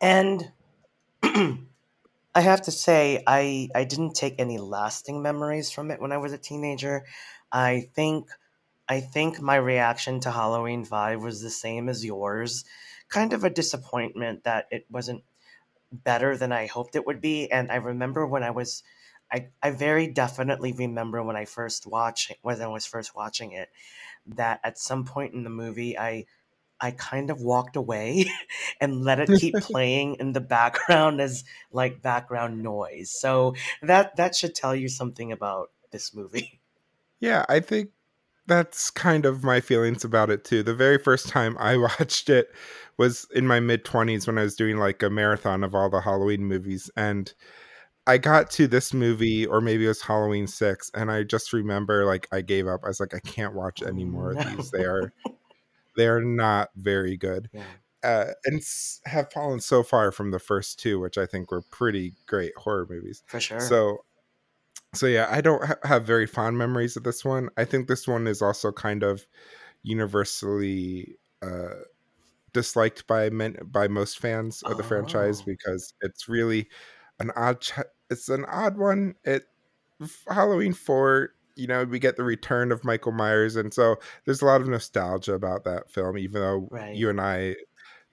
and 0.00 0.52
I 1.22 2.40
have 2.42 2.62
to 2.62 2.70
say 2.72 3.22
I 3.26 3.68
I 3.74 3.84
didn't 3.84 4.14
take 4.14 4.36
any 4.38 4.58
lasting 4.58 5.22
memories 5.22 5.70
from 5.70 5.90
it 5.90 6.00
when 6.00 6.12
I 6.12 6.18
was 6.18 6.32
a 6.32 6.38
teenager. 6.38 7.04
I 7.52 7.88
think 7.94 8.28
I 8.88 9.00
think 9.00 9.40
my 9.40 9.56
reaction 9.56 10.20
to 10.20 10.32
Halloween 10.32 10.84
Five 10.84 11.22
was 11.22 11.42
the 11.42 11.50
same 11.50 11.88
as 11.88 12.04
yours, 12.04 12.64
kind 13.10 13.32
of 13.34 13.44
a 13.44 13.50
disappointment 13.50 14.44
that 14.44 14.66
it 14.70 14.86
wasn't 14.90 15.24
better 15.92 16.36
than 16.36 16.52
I 16.52 16.66
hoped 16.66 16.96
it 16.96 17.06
would 17.06 17.20
be. 17.20 17.50
And 17.50 17.70
I 17.70 17.76
remember 17.76 18.26
when 18.26 18.42
I 18.42 18.50
was 18.50 18.82
I, 19.32 19.48
I 19.62 19.70
very 19.70 20.08
definitely 20.08 20.72
remember 20.72 21.22
when 21.22 21.36
I 21.36 21.44
first 21.44 21.86
watching 21.86 22.36
when 22.42 22.60
I 22.60 22.66
was 22.66 22.86
first 22.86 23.14
watching 23.14 23.52
it 23.52 23.68
that 24.26 24.60
at 24.64 24.78
some 24.78 25.04
point 25.04 25.34
in 25.34 25.44
the 25.44 25.50
movie 25.50 25.98
I 25.98 26.26
I 26.80 26.92
kind 26.92 27.30
of 27.30 27.40
walked 27.42 27.76
away 27.76 28.26
and 28.80 29.04
let 29.04 29.20
it 29.20 29.38
keep 29.38 29.54
playing 29.60 30.16
in 30.16 30.32
the 30.32 30.40
background 30.40 31.20
as 31.20 31.44
like 31.72 32.02
background 32.02 32.62
noise. 32.62 33.10
So 33.10 33.54
that 33.82 34.16
that 34.16 34.34
should 34.34 34.54
tell 34.54 34.74
you 34.74 34.88
something 34.88 35.30
about 35.32 35.70
this 35.90 36.14
movie. 36.14 36.60
Yeah, 37.20 37.44
I 37.48 37.60
think 37.60 37.90
that's 38.46 38.90
kind 38.90 39.26
of 39.26 39.44
my 39.44 39.60
feelings 39.60 40.04
about 40.04 40.30
it 40.30 40.44
too. 40.44 40.62
The 40.62 40.74
very 40.74 40.98
first 40.98 41.28
time 41.28 41.56
I 41.58 41.76
watched 41.98 42.30
it 42.30 42.50
was 42.96 43.26
in 43.34 43.46
my 43.46 43.60
mid 43.60 43.84
20s 43.84 44.26
when 44.26 44.38
I 44.38 44.42
was 44.42 44.56
doing 44.56 44.78
like 44.78 45.02
a 45.02 45.10
marathon 45.10 45.62
of 45.62 45.74
all 45.74 45.90
the 45.90 46.00
Halloween 46.00 46.44
movies 46.44 46.90
and 46.96 47.32
I 48.10 48.18
got 48.18 48.50
to 48.52 48.66
this 48.66 48.92
movie 48.92 49.46
or 49.46 49.60
maybe 49.60 49.84
it 49.84 49.88
was 49.88 50.02
Halloween 50.02 50.46
6 50.48 50.90
and 50.94 51.10
I 51.10 51.22
just 51.22 51.52
remember 51.52 52.04
like 52.04 52.26
I 52.32 52.40
gave 52.40 52.66
up. 52.66 52.80
I 52.84 52.88
was 52.88 52.98
like 53.00 53.14
I 53.14 53.20
can't 53.20 53.54
watch 53.54 53.82
any 53.82 54.04
more 54.04 54.32
of 54.32 54.44
these. 54.56 54.70
They 54.72 54.84
are 54.84 55.12
they're 55.96 56.20
not 56.20 56.70
very 56.76 57.16
good. 57.16 57.48
Yeah. 57.52 57.62
Uh, 58.02 58.32
and 58.46 58.58
s- 58.60 59.00
have 59.04 59.30
fallen 59.30 59.60
so 59.60 59.82
far 59.82 60.10
from 60.10 60.30
the 60.30 60.38
first 60.38 60.78
two, 60.80 60.98
which 60.98 61.18
I 61.18 61.26
think 61.26 61.50
were 61.50 61.62
pretty 61.62 62.14
great 62.26 62.52
horror 62.56 62.86
movies. 62.88 63.22
For 63.26 63.38
sure. 63.38 63.60
So, 63.60 64.04
so 64.94 65.06
yeah, 65.06 65.28
I 65.30 65.40
don't 65.40 65.62
ha- 65.64 65.76
have 65.84 66.04
very 66.06 66.26
fond 66.26 66.56
memories 66.58 66.96
of 66.96 67.04
this 67.04 67.24
one. 67.24 67.48
I 67.58 67.64
think 67.64 67.86
this 67.88 68.08
one 68.08 68.26
is 68.26 68.40
also 68.42 68.72
kind 68.72 69.02
of 69.02 69.26
universally 69.82 71.16
uh, 71.42 71.84
disliked 72.54 73.06
by 73.06 73.30
men 73.30 73.56
by 73.66 73.86
most 73.86 74.18
fans 74.18 74.62
of 74.62 74.76
the 74.78 74.82
franchise 74.82 75.40
Oh. 75.42 75.44
because 75.46 75.92
it's 76.00 76.28
really 76.28 76.68
an 77.20 77.30
odd. 77.36 77.60
Ch- 77.60 77.78
it's 78.10 78.28
an 78.28 78.44
odd 78.46 78.76
one. 78.76 79.14
It 79.24 79.46
Halloween 80.28 80.72
four. 80.72 81.30
You 81.56 81.66
know, 81.66 81.84
we 81.84 81.98
get 81.98 82.16
the 82.16 82.24
return 82.24 82.72
of 82.72 82.84
Michael 82.84 83.12
Myers, 83.12 83.56
and 83.56 83.72
so 83.74 83.96
there's 84.24 84.40
a 84.40 84.46
lot 84.46 84.60
of 84.60 84.68
nostalgia 84.68 85.34
about 85.34 85.64
that 85.64 85.90
film. 85.90 86.16
Even 86.16 86.40
though 86.40 86.68
Right. 86.70 86.94
you 86.94 87.10
and 87.10 87.20
I 87.20 87.56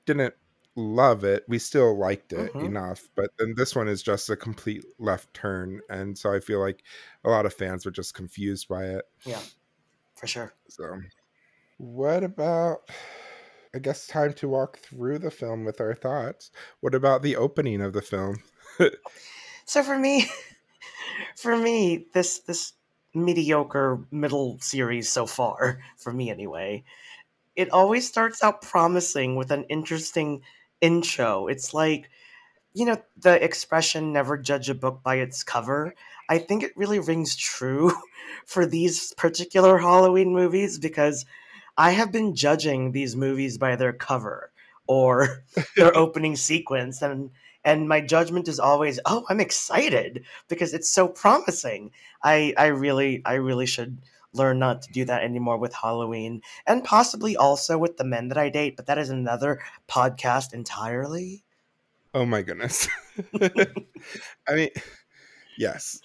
didn't 0.06 0.34
love 0.76 1.24
it, 1.24 1.44
we 1.48 1.58
still 1.60 1.98
liked 1.98 2.34
it 2.34 2.54
Mhm. 2.54 2.66
enough. 2.66 3.08
But 3.16 3.32
then 3.40 3.54
this 3.56 3.76
one 3.76 3.88
is 3.88 4.02
just 4.04 4.30
a 4.30 4.36
complete 4.36 4.86
left 5.00 5.34
turn, 5.34 5.82
and 5.90 6.18
so 6.18 6.34
I 6.34 6.40
feel 6.40 6.60
like 6.60 6.84
a 7.24 7.30
lot 7.30 7.46
of 7.46 7.54
fans 7.54 7.86
were 7.86 7.92
just 7.92 8.14
confused 8.14 8.68
by 8.68 8.86
it. 8.86 9.06
yeah. 9.24 9.42
For 10.16 10.28
sure. 10.28 10.54
So, 10.70 11.00
what 11.78 12.24
about? 12.24 12.90
I 13.76 13.80
guess 13.80 14.08
time 14.08 14.34
to 14.34 14.48
walk 14.50 14.80
through 14.80 15.20
the 15.20 15.30
film 15.30 15.64
with 15.64 15.80
our 15.80 15.94
thoughts. 15.94 16.50
What 16.80 16.96
about 16.96 17.22
the 17.22 17.36
opening 17.36 17.82
of 17.82 17.94
the 17.94 18.02
film? 18.02 18.42
So 19.68 19.84
for 19.84 20.00
me, 20.00 20.26
for 21.36 21.58
me, 21.58 22.06
this 22.14 22.40
this 22.40 22.74
mediocre 23.14 24.06
middle 24.12 24.60
series 24.60 25.10
so 25.10 25.26
far, 25.26 25.80
for 25.98 26.14
me 26.14 26.30
anyway, 26.30 26.84
it 27.56 27.72
always 27.72 28.08
starts 28.08 28.44
out 28.44 28.62
promising 28.64 29.36
with 29.36 29.52
an 29.52 29.66
interesting 29.66 30.42
intro. 30.82 31.48
It's 31.48 31.74
like, 31.74 32.10
you 32.74 32.86
know, 32.86 32.98
the 33.18 33.44
expression 33.44 34.14
never 34.14 34.38
judge 34.38 34.70
a 34.70 34.76
book 34.76 35.02
by 35.04 35.16
its 35.18 35.44
cover. 35.44 35.96
I 36.30 36.40
think 36.40 36.64
it 36.64 36.78
really 36.78 37.00
rings 37.00 37.36
true 37.36 37.92
for 38.48 38.66
these 38.66 39.14
particular 39.16 39.78
Halloween 39.80 40.34
movies 40.34 40.80
because 40.80 41.26
I 41.78 41.92
have 41.92 42.12
been 42.12 42.36
judging 42.36 42.92
these 42.92 43.16
movies 43.16 43.58
by 43.58 43.76
their 43.76 43.94
cover 43.94 44.52
or 44.88 45.44
their 45.76 45.96
opening 45.96 46.36
sequence 46.36 47.02
and 47.02 47.32
and 47.68 47.88
my 47.88 48.00
judgment 48.02 48.48
is 48.48 48.60
always 48.60 49.00
oh 49.06 49.26
i'm 49.30 49.40
excited 49.40 50.24
because 50.48 50.74
it's 50.74 50.90
so 50.90 51.08
promising 51.08 51.92
i 52.24 52.54
i 52.58 52.68
really 52.68 53.22
i 53.26 53.34
really 53.34 53.66
should 53.66 53.98
learn 54.34 54.60
not 54.60 54.82
to 54.82 54.92
do 54.92 55.04
that 55.06 55.24
anymore 55.24 55.58
with 55.58 55.74
halloween 55.74 56.42
and 56.66 56.84
possibly 56.84 57.36
also 57.36 57.78
with 57.78 57.98
the 57.98 58.04
men 58.04 58.30
that 58.30 58.38
i 58.38 58.50
date 58.50 58.76
but 58.76 58.86
that 58.86 58.98
is 58.98 59.10
another 59.10 59.60
podcast 59.88 60.54
entirely 60.54 61.44
Oh 62.14 62.26
my 62.26 62.42
goodness. 62.42 62.88
I 64.48 64.56
mean, 64.56 64.70
yes. 65.58 66.00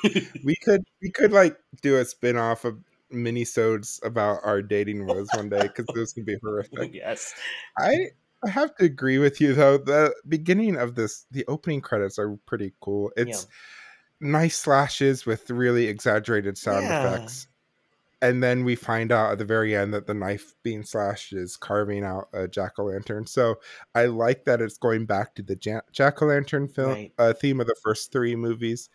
we 0.44 0.56
could 0.56 0.82
we 1.00 1.10
could 1.10 1.32
like 1.32 1.56
do 1.82 1.98
a 1.98 2.04
spin-off 2.04 2.64
of 2.64 2.78
mini-sodes 3.10 4.00
about 4.02 4.40
our 4.42 4.62
dating 4.62 5.06
woes 5.06 5.28
one 5.34 5.50
day 5.50 5.62
because 5.62 5.86
those 5.94 6.12
could 6.12 6.26
be 6.26 6.36
horrific. 6.42 6.92
yes 6.94 7.34
I 7.78 8.08
I 8.44 8.50
have 8.50 8.74
to 8.76 8.84
agree 8.84 9.18
with 9.18 9.40
you 9.40 9.54
though. 9.54 9.78
The 9.78 10.14
beginning 10.28 10.76
of 10.76 10.94
this, 10.94 11.26
the 11.30 11.44
opening 11.48 11.80
credits 11.80 12.18
are 12.18 12.36
pretty 12.46 12.72
cool. 12.80 13.12
It's 13.16 13.46
nice 14.20 14.58
slashes 14.58 15.26
with 15.26 15.50
really 15.50 15.86
exaggerated 15.86 16.58
sound 16.58 16.84
Yeah. 16.86 17.14
effects. 17.16 17.46
And 18.22 18.42
then 18.42 18.64
we 18.64 18.76
find 18.76 19.10
out 19.12 19.32
at 19.32 19.38
the 19.38 19.44
very 19.44 19.74
end 19.76 19.92
that 19.94 20.06
the 20.06 20.14
knife 20.14 20.54
being 20.62 20.84
slashed 20.84 21.32
is 21.32 21.56
carving 21.56 22.04
out 22.04 22.28
a 22.32 22.46
jack 22.48 22.78
o' 22.78 22.84
lantern. 22.84 23.26
So 23.26 23.60
I 23.96 24.06
like 24.06 24.44
that 24.44 24.60
it's 24.62 24.78
going 24.78 25.06
back 25.06 25.34
to 25.36 25.42
the 25.42 25.58
ja- 25.60 25.80
jack 25.92 26.22
o' 26.22 26.26
lantern 26.26 26.68
film 26.68 26.90
Right. 26.92 27.12
uh, 27.18 27.32
theme 27.32 27.60
of 27.60 27.66
the 27.66 27.76
first 27.82 28.12
three 28.12 28.36
movies. 28.36 28.90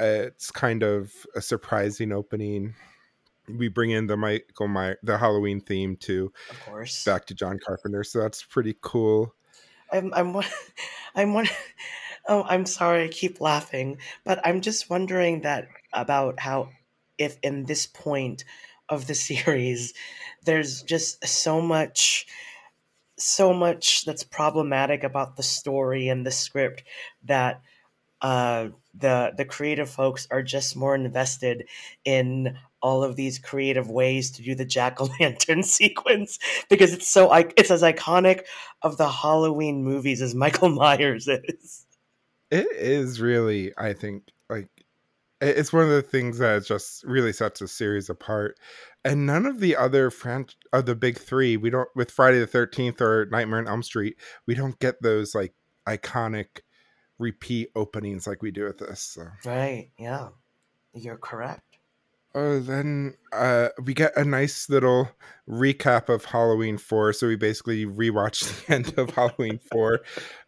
Uh, 0.00 0.28
it's 0.28 0.50
kind 0.50 0.82
of 0.82 1.12
a 1.34 1.40
surprising 1.42 2.12
opening. 2.12 2.74
We 3.58 3.68
bring 3.68 3.90
in 3.90 4.06
the 4.06 4.16
Michael 4.16 4.68
My 4.68 4.96
the 5.02 5.18
Halloween 5.18 5.60
theme 5.60 5.96
too 5.96 6.32
of 6.50 6.60
course 6.60 7.04
back 7.04 7.26
to 7.26 7.34
John 7.34 7.58
Carpenter, 7.64 8.04
so 8.04 8.20
that's 8.20 8.42
pretty 8.42 8.76
cool. 8.80 9.34
I'm 9.92 10.12
I'm 10.14 10.36
I'm 11.14 11.34
one 11.34 11.48
oh 12.28 12.44
I'm 12.44 12.66
sorry 12.66 13.04
I 13.04 13.08
keep 13.08 13.40
laughing 13.40 13.98
but 14.24 14.40
I'm 14.46 14.60
just 14.60 14.90
wondering 14.90 15.42
that 15.42 15.68
about 15.92 16.40
how 16.40 16.70
if 17.18 17.38
in 17.42 17.64
this 17.64 17.86
point 17.86 18.44
of 18.88 19.06
the 19.06 19.14
series 19.26 19.94
there's 20.44 20.82
just 20.82 21.26
so 21.26 21.60
much 21.60 22.26
so 23.18 23.52
much 23.52 24.04
that's 24.04 24.24
problematic 24.24 25.04
about 25.04 25.36
the 25.36 25.42
story 25.42 26.08
and 26.08 26.26
the 26.26 26.30
script 26.30 26.84
that 27.24 27.60
uh, 28.22 28.68
the 28.94 29.32
the 29.36 29.44
creative 29.44 29.88
folks 29.88 30.26
are 30.30 30.42
just 30.42 30.76
more 30.76 30.94
invested 30.94 31.66
in 32.04 32.56
all 32.82 33.02
of 33.04 33.16
these 33.16 33.38
creative 33.38 33.90
ways 33.90 34.30
to 34.32 34.42
do 34.42 34.54
the 34.54 34.64
jack 34.64 35.00
o' 35.00 35.08
lantern 35.20 35.62
sequence 35.78 36.38
because 36.68 36.92
it's 36.92 37.08
so 37.08 37.30
i- 37.30 37.52
it's 37.56 37.70
as 37.70 37.82
iconic 37.82 38.42
of 38.82 38.96
the 38.96 39.08
Halloween 39.10 39.84
movies 39.84 40.22
as 40.22 40.34
Michael 40.34 40.68
Myers 40.70 41.28
is. 41.28 41.86
It 42.50 42.66
is 42.72 43.20
really, 43.20 43.72
I 43.78 43.92
think, 43.92 44.24
like 44.48 44.68
it's 45.40 45.72
one 45.72 45.84
of 45.84 45.90
the 45.90 46.02
things 46.02 46.38
that 46.38 46.64
just 46.64 47.04
really 47.04 47.32
sets 47.32 47.60
a 47.60 47.68
series 47.68 48.10
apart. 48.10 48.58
And 49.04 49.24
none 49.24 49.46
of 49.46 49.60
the 49.60 49.76
other 49.76 50.10
fran 50.10 50.46
of 50.72 50.84
the 50.86 50.94
big 50.94 51.16
three, 51.18 51.56
we 51.56 51.70
don't 51.70 51.88
with 51.94 52.10
Friday 52.10 52.38
the 52.40 52.46
Thirteenth 52.46 53.00
or 53.00 53.26
Nightmare 53.30 53.58
on 53.60 53.68
Elm 53.68 53.82
Street, 53.82 54.16
we 54.46 54.54
don't 54.54 54.78
get 54.80 55.00
those 55.00 55.34
like 55.34 55.54
iconic 55.88 56.60
repeat 57.18 57.68
openings 57.76 58.26
like 58.26 58.42
we 58.42 58.50
do 58.50 58.64
with 58.64 58.78
this. 58.78 59.00
So. 59.00 59.28
Right? 59.44 59.90
Yeah, 59.98 60.28
you're 60.92 61.16
correct. 61.18 61.69
Oh, 62.34 62.60
then 62.60 63.14
uh, 63.32 63.68
we 63.82 63.92
get 63.92 64.16
a 64.16 64.24
nice 64.24 64.68
little 64.68 65.10
recap 65.48 66.08
of 66.08 66.24
Halloween 66.24 66.78
4. 66.78 67.12
So 67.12 67.26
we 67.26 67.36
basically 67.36 67.86
rewatch 67.86 68.66
the 68.66 68.74
end 68.74 68.98
of 68.98 69.10
Halloween 69.10 69.58
4. 69.72 70.00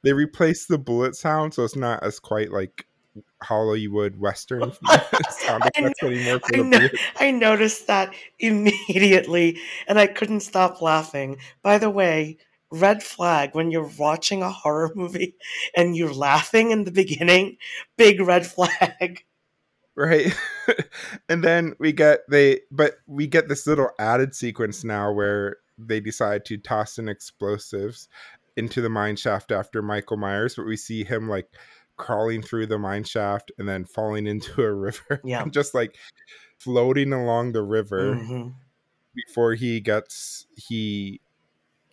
They 0.02 0.12
replace 0.12 0.66
the 0.66 0.78
bullet 0.78 1.16
sound, 1.16 1.54
so 1.54 1.64
it's 1.64 1.76
not 1.76 2.02
as 2.04 2.20
quite 2.20 2.52
like 2.52 2.86
Hollywood 3.42 4.16
Western 4.16 4.72
sound 5.30 5.64
effects 5.74 6.02
anymore 6.02 6.40
I, 6.44 6.56
no- 6.56 6.88
I 7.16 7.30
noticed 7.30 7.86
that 7.88 8.14
immediately, 8.38 9.58
and 9.86 9.98
I 9.98 10.06
couldn't 10.06 10.40
stop 10.40 10.80
laughing. 10.80 11.38
By 11.62 11.78
the 11.78 11.90
way, 11.90 12.38
red 12.70 13.02
flag 13.02 13.54
when 13.54 13.70
you're 13.70 13.90
watching 13.98 14.42
a 14.42 14.50
horror 14.50 14.92
movie 14.94 15.34
and 15.76 15.96
you're 15.96 16.14
laughing 16.14 16.70
in 16.70 16.84
the 16.84 16.92
beginning, 16.92 17.58
big 17.96 18.20
red 18.20 18.46
flag. 18.46 19.24
Right 19.96 20.34
and 21.28 21.44
then 21.44 21.74
we 21.78 21.92
get 21.92 22.20
they 22.30 22.60
but 22.70 22.94
we 23.06 23.26
get 23.26 23.48
this 23.48 23.66
little 23.66 23.90
added 23.98 24.34
sequence 24.34 24.84
now 24.84 25.12
where 25.12 25.56
they 25.78 26.00
decide 26.00 26.44
to 26.44 26.56
toss 26.56 26.98
in 26.98 27.08
explosives 27.08 28.08
into 28.56 28.80
the 28.80 28.88
mine 28.88 29.16
shaft 29.16 29.52
after 29.52 29.82
michael 29.82 30.16
myers 30.16 30.54
but 30.54 30.66
we 30.66 30.76
see 30.76 31.04
him 31.04 31.28
like 31.28 31.48
crawling 31.96 32.40
through 32.42 32.66
the 32.66 32.78
mine 32.78 33.04
shaft 33.04 33.52
and 33.58 33.68
then 33.68 33.84
falling 33.84 34.26
into 34.32 34.62
a 34.62 34.72
river 34.72 35.20
Yeah. 35.24 35.44
just 35.50 35.74
like 35.74 35.96
floating 36.58 37.12
along 37.12 37.52
the 37.52 37.62
river 37.62 38.16
Mhm. 38.16 38.54
before 39.14 39.54
he 39.54 39.80
gets 39.80 40.46
he 40.56 41.20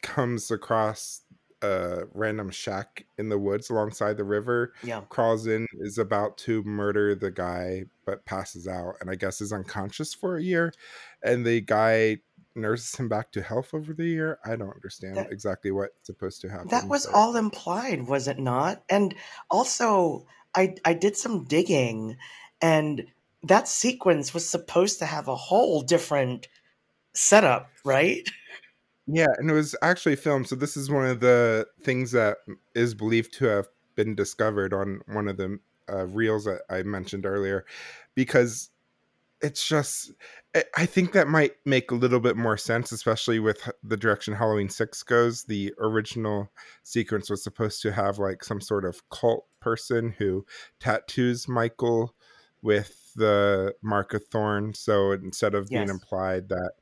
comes 0.01 0.51
across 0.51 1.21
a 1.61 2.03
random 2.13 2.49
shack 2.49 3.05
in 3.17 3.29
the 3.29 3.37
woods 3.37 3.69
alongside 3.69 4.17
the 4.17 4.23
river 4.23 4.73
Yeah. 4.83 5.01
crawls 5.09 5.47
in, 5.47 5.67
is 5.79 5.97
about 5.97 6.37
to 6.39 6.63
murder 6.63 7.15
the 7.15 7.31
guy, 7.31 7.85
but 8.05 8.23
passes 8.25 8.67
out, 8.67 8.95
and 9.01 9.09
I 9.09 9.15
guess 9.15 9.41
is 9.41 9.51
unconscious 9.53 10.13
for 10.13 10.37
a 10.37 10.41
year. 10.43 10.71
And 11.21 11.45
the 11.45 11.61
guy 11.61 12.19
nurses 12.55 12.95
him 12.95 13.07
back 13.09 13.31
to 13.33 13.41
health 13.41 13.73
over 13.73 13.93
the 13.93 14.05
year. 14.05 14.39
I 14.43 14.55
don't 14.55 14.73
understand 14.73 15.17
That- 15.17 15.31
exactly 15.31 15.71
what's 15.71 15.93
supposed 16.03 16.41
to 16.41 16.49
happen. 16.49 16.67
That 16.69 16.87
was 16.87 17.05
but- 17.05 17.15
all 17.15 17.35
implied, 17.35 18.07
was 18.07 18.27
it 18.27 18.39
not? 18.39 18.83
And 18.89 19.13
also, 19.51 20.25
I 20.55 20.75
I 20.83 20.93
did 20.93 21.15
some 21.15 21.43
digging, 21.45 22.17
and 22.61 23.05
that 23.43 23.67
sequence 23.67 24.33
was 24.33 24.49
supposed 24.49 24.99
to 24.99 25.05
have 25.05 25.27
a 25.27 25.35
whole 25.35 25.81
different 25.81 26.47
setup, 27.13 27.69
right? 27.85 28.27
Yeah, 29.11 29.27
and 29.37 29.49
it 29.49 29.53
was 29.53 29.75
actually 29.81 30.15
filmed. 30.15 30.47
So 30.47 30.55
this 30.55 30.77
is 30.77 30.91
one 30.91 31.05
of 31.05 31.19
the 31.19 31.65
things 31.83 32.11
that 32.11 32.37
is 32.75 32.93
believed 32.93 33.33
to 33.35 33.45
have 33.45 33.67
been 33.95 34.13
discovered 34.13 34.73
on 34.73 35.01
one 35.07 35.27
of 35.27 35.37
the 35.37 35.59
uh, 35.91 36.05
reels 36.05 36.45
that 36.45 36.61
I 36.69 36.83
mentioned 36.83 37.25
earlier, 37.25 37.65
because 38.13 38.69
it's 39.41 39.67
just 39.67 40.11
I 40.75 40.85
think 40.85 41.13
that 41.13 41.27
might 41.27 41.53
make 41.65 41.91
a 41.91 41.95
little 41.95 42.19
bit 42.19 42.35
more 42.35 42.57
sense, 42.57 42.91
especially 42.91 43.39
with 43.39 43.69
the 43.83 43.97
direction 43.97 44.33
Halloween 44.33 44.69
Six 44.69 45.01
goes. 45.01 45.43
The 45.43 45.73
original 45.79 46.51
sequence 46.83 47.29
was 47.29 47.43
supposed 47.43 47.81
to 47.83 47.91
have 47.91 48.19
like 48.19 48.43
some 48.43 48.61
sort 48.61 48.85
of 48.85 49.01
cult 49.09 49.45
person 49.59 50.13
who 50.17 50.45
tattoos 50.79 51.47
Michael 51.47 52.13
with 52.61 53.13
the 53.15 53.73
mark 53.81 54.13
of 54.13 54.25
thorn. 54.25 54.73
So 54.73 55.13
instead 55.13 55.55
of 55.55 55.69
being 55.69 55.89
implied 55.89 56.49
that 56.49 56.73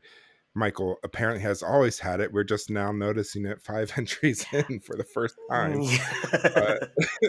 Michael 0.58 0.98
apparently 1.04 1.42
has 1.44 1.62
always 1.62 2.00
had 2.00 2.20
it, 2.20 2.34
we're 2.34 2.44
just 2.44 2.70
now 2.70 2.92
noticing 2.92 3.46
it 3.46 3.62
five 3.62 3.94
entries 3.98 4.46
in 4.52 4.80
for 4.80 4.96
the 4.96 5.04
first 5.04 5.36
time. 5.50 5.82
Yeah. 5.82 6.78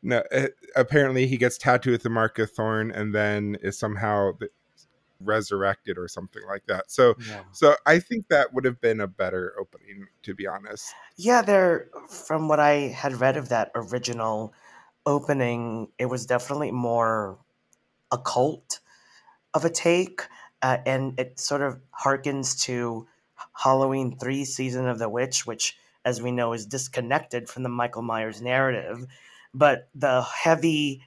No, 0.00 0.22
uh, 0.32 0.46
apparently 0.76 1.26
he 1.26 1.36
gets 1.36 1.58
tattooed 1.58 1.90
with 1.90 2.04
the 2.04 2.08
mark 2.08 2.38
of 2.38 2.52
thorn 2.52 2.92
and 2.92 3.12
then 3.12 3.56
is 3.62 3.76
somehow 3.76 4.30
resurrected 5.20 5.98
or 5.98 6.06
something 6.06 6.42
like 6.46 6.64
that. 6.68 6.90
So, 6.90 7.16
Yeah. 7.28 7.42
so 7.50 7.74
I 7.84 7.98
think 7.98 8.28
that 8.28 8.54
would 8.54 8.64
have 8.64 8.80
been 8.80 9.00
a 9.00 9.08
better 9.08 9.54
opening, 9.58 10.06
to 10.22 10.36
be 10.36 10.46
honest. 10.46 10.94
Yeah, 11.16 11.42
there. 11.42 11.88
From 12.08 12.46
what 12.46 12.60
I 12.60 12.72
had 12.94 13.20
read 13.20 13.36
of 13.36 13.48
that 13.48 13.72
original 13.74 14.54
opening, 15.04 15.88
it 15.98 16.06
was 16.06 16.26
definitely 16.26 16.70
more 16.70 17.38
occult 18.12 18.78
of 19.52 19.64
a 19.64 19.70
take, 19.70 20.22
uh, 20.62 20.78
and 20.86 21.18
it 21.18 21.38
sort 21.38 21.62
of 21.62 21.80
harkens 21.92 22.60
to 22.62 23.06
Halloween 23.54 24.16
Three: 24.18 24.44
Season 24.44 24.86
of 24.86 24.98
the 24.98 25.08
Witch, 25.08 25.46
which, 25.46 25.76
as 26.04 26.22
we 26.22 26.32
know, 26.32 26.52
is 26.52 26.66
disconnected 26.66 27.48
from 27.48 27.62
the 27.62 27.68
Michael 27.68 28.02
Myers 28.02 28.42
narrative. 28.42 29.06
But 29.54 29.88
the 29.94 30.22
heavy 30.22 31.02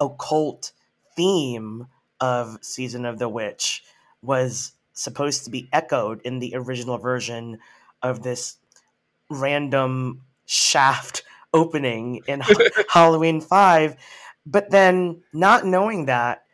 occult 0.00 0.72
theme 1.16 1.86
of 2.20 2.58
Season 2.62 3.04
of 3.04 3.18
the 3.18 3.28
Witch 3.28 3.82
was 4.22 4.72
supposed 4.92 5.44
to 5.44 5.50
be 5.50 5.68
echoed 5.72 6.22
in 6.22 6.38
the 6.38 6.54
original 6.54 6.98
version 6.98 7.58
of 8.02 8.22
this 8.22 8.56
random 9.30 10.22
shaft 10.46 11.22
opening 11.52 12.22
in 12.26 12.40
Halloween 12.88 13.40
5 13.40 13.96
but 14.46 14.70
then 14.70 15.22
not 15.32 15.66
knowing 15.66 16.06
that 16.06 16.44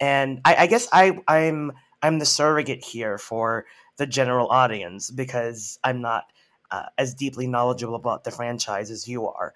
and 0.00 0.40
I, 0.44 0.56
I 0.60 0.66
guess 0.66 0.88
I 0.92 1.18
I'm 1.28 1.72
I'm 2.02 2.18
the 2.18 2.26
surrogate 2.26 2.84
here 2.84 3.18
for 3.18 3.66
the 3.96 4.06
general 4.06 4.48
audience 4.48 5.10
because 5.10 5.78
I'm 5.82 6.00
not 6.00 6.24
uh, 6.70 6.86
as 6.98 7.14
deeply 7.14 7.46
knowledgeable 7.46 7.94
about 7.94 8.24
the 8.24 8.30
franchise 8.30 8.90
as 8.90 9.08
you 9.08 9.28
are. 9.28 9.54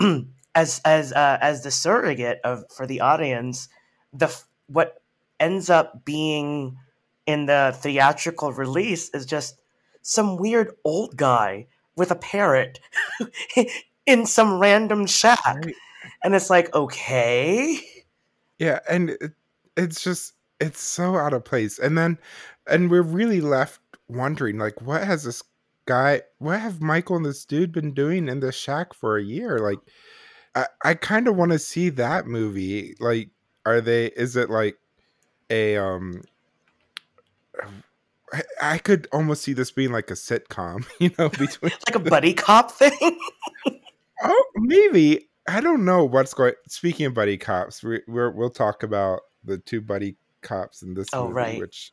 As 0.54 0.80
as 0.84 1.12
uh, 1.12 1.38
as 1.40 1.62
the 1.62 1.70
surrogate 1.70 2.40
of 2.42 2.64
for 2.74 2.84
the 2.84 3.00
audience 3.02 3.68
the 4.12 4.34
what 4.66 5.02
ends 5.38 5.70
up 5.70 6.04
being 6.04 6.76
in 7.26 7.46
the 7.46 7.76
theatrical 7.78 8.52
release 8.52 9.08
is 9.10 9.24
just 9.24 9.60
some 10.02 10.36
weird 10.36 10.72
old 10.84 11.16
guy 11.16 11.66
with 11.94 12.10
a 12.10 12.16
parrot 12.16 12.80
in 14.06 14.26
some 14.26 14.58
random 14.58 15.06
shack. 15.06 15.44
Right? 15.46 15.74
and 16.22 16.34
it's 16.34 16.50
like 16.50 16.74
okay. 16.74 17.78
Yeah, 18.58 18.80
and 18.88 19.10
it, 19.10 19.32
it's 19.78 20.02
just 20.02 20.34
it's 20.60 20.80
so 20.80 21.16
out 21.16 21.32
of 21.32 21.44
place. 21.44 21.78
And 21.78 21.96
then, 21.96 22.18
and 22.66 22.90
we're 22.90 23.02
really 23.02 23.40
left 23.40 23.80
wondering, 24.08 24.58
like, 24.58 24.82
what 24.82 25.04
has 25.04 25.24
this 25.24 25.42
guy, 25.86 26.22
what 26.38 26.60
have 26.60 26.80
Michael 26.80 27.16
and 27.16 27.24
this 27.24 27.44
dude 27.44 27.72
been 27.72 27.94
doing 27.94 28.28
in 28.28 28.40
this 28.40 28.56
shack 28.56 28.92
for 28.92 29.16
a 29.16 29.22
year? 29.22 29.58
Like, 29.58 29.78
I, 30.54 30.66
I 30.84 30.94
kind 30.94 31.28
of 31.28 31.36
want 31.36 31.52
to 31.52 31.58
see 31.58 31.88
that 31.90 32.26
movie. 32.26 32.96
Like, 33.00 33.30
are 33.64 33.80
they? 33.80 34.06
Is 34.06 34.36
it 34.36 34.50
like 34.50 34.76
a 35.50 35.76
um? 35.76 36.22
I, 38.32 38.42
I 38.60 38.78
could 38.78 39.08
almost 39.12 39.42
see 39.42 39.54
this 39.54 39.70
being 39.70 39.92
like 39.92 40.10
a 40.10 40.14
sitcom, 40.14 40.86
you 40.98 41.10
know, 41.18 41.28
between 41.30 41.72
like 41.88 41.94
a 41.94 41.98
buddy 41.98 42.34
cop 42.34 42.70
thing 42.70 43.18
oh 44.22 44.44
maybe 44.56 45.28
I 45.50 45.62
don't 45.62 45.86
know 45.86 46.04
what's 46.04 46.34
going. 46.34 46.52
Speaking 46.66 47.06
of 47.06 47.14
buddy 47.14 47.38
cops, 47.38 47.82
we, 47.82 48.02
we're 48.06 48.30
we'll 48.30 48.50
talk 48.50 48.82
about 48.82 49.20
the 49.48 49.58
two 49.58 49.80
buddy 49.82 50.16
cops 50.42 50.82
in 50.82 50.94
this 50.94 51.08
Oh, 51.12 51.24
movie, 51.24 51.34
right. 51.34 51.58
which 51.58 51.92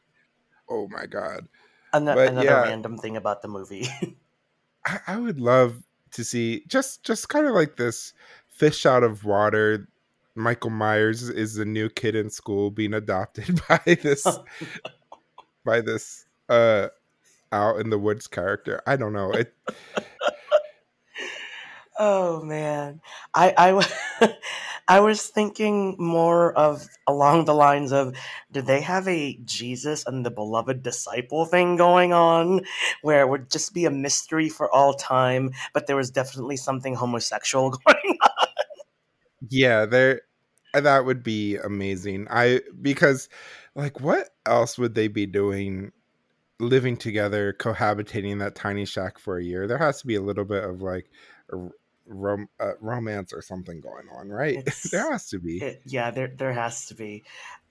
oh 0.69 0.87
my 0.89 1.07
god, 1.07 1.47
But 2.15 2.29
another 2.29 2.45
yeah. 2.45 2.63
random 2.63 2.97
thing 2.97 3.17
about 3.17 3.41
the 3.41 3.47
movie 3.47 3.87
I, 4.85 4.99
I 5.07 5.17
would 5.17 5.39
love 5.39 5.83
to 6.11 6.23
see 6.23 6.63
just 6.67 7.03
just 7.03 7.29
kind 7.29 7.47
of 7.47 7.53
like 7.55 7.77
this 7.77 8.13
fish 8.49 8.85
out 8.85 9.03
of 9.03 9.25
water. 9.25 9.87
Michael 10.35 10.69
Myers 10.71 11.29
is 11.29 11.55
the 11.55 11.65
new 11.65 11.89
kid 11.89 12.15
in 12.15 12.29
school 12.29 12.71
being 12.71 12.93
adopted 12.93 13.61
by 13.69 13.79
this 14.01 14.39
by 15.65 15.81
this 15.81 16.25
uh 16.49 16.89
out 17.51 17.79
in 17.79 17.89
the 17.89 17.99
woods 17.99 18.27
character. 18.27 18.81
I 18.87 18.97
don't 18.97 19.13
know. 19.13 19.31
It 19.31 19.53
Oh 21.97 22.43
man, 22.43 23.01
I 23.33 23.53
I, 23.57 24.31
I 24.87 24.99
was 24.99 25.27
thinking 25.27 25.95
more 25.97 26.53
of 26.53 26.87
along 27.07 27.45
the 27.45 27.55
lines 27.55 27.91
of, 27.91 28.15
did 28.51 28.67
they 28.67 28.81
have 28.81 29.07
a 29.07 29.37
Jesus 29.43 30.05
and 30.05 30.25
the 30.25 30.31
beloved 30.31 30.83
disciple 30.83 31.45
thing 31.45 31.75
going 31.75 32.13
on, 32.13 32.61
where 33.01 33.21
it 33.21 33.29
would 33.29 33.49
just 33.49 33.73
be 33.73 33.85
a 33.85 33.91
mystery 33.91 34.47
for 34.49 34.71
all 34.71 34.93
time, 34.93 35.51
but 35.73 35.87
there 35.87 35.95
was 35.95 36.11
definitely 36.11 36.57
something 36.57 36.93
homosexual 36.93 37.71
going 37.85 38.17
on. 38.21 38.47
yeah, 39.49 39.85
there 39.85 40.21
that 40.73 41.05
would 41.05 41.23
be 41.23 41.57
amazing. 41.57 42.27
I 42.29 42.61
because 42.81 43.29
like 43.75 43.99
what 44.01 44.29
else 44.45 44.77
would 44.77 44.93
they 44.93 45.07
be 45.07 45.25
doing 45.25 45.91
living 46.59 46.95
together, 46.95 47.53
cohabitating 47.53 48.31
in 48.31 48.37
that 48.39 48.55
tiny 48.55 48.85
shack 48.85 49.17
for 49.17 49.37
a 49.37 49.43
year? 49.43 49.67
There 49.67 49.77
has 49.77 50.01
to 50.01 50.07
be 50.07 50.15
a 50.15 50.21
little 50.21 50.45
bit 50.45 50.63
of 50.63 50.81
like 50.81 51.09
rom- 52.05 52.49
uh, 52.59 52.73
romance 52.79 53.33
or 53.33 53.41
something 53.41 53.81
going 53.81 54.07
on, 54.09 54.29
right? 54.29 54.67
There 54.91 55.11
has 55.11 55.29
to 55.29 55.39
be. 55.39 55.61
It- 55.61 55.81
yeah, 55.85 56.11
there 56.11 56.27
there 56.27 56.53
has 56.53 56.87
to 56.87 56.95
be, 56.95 57.23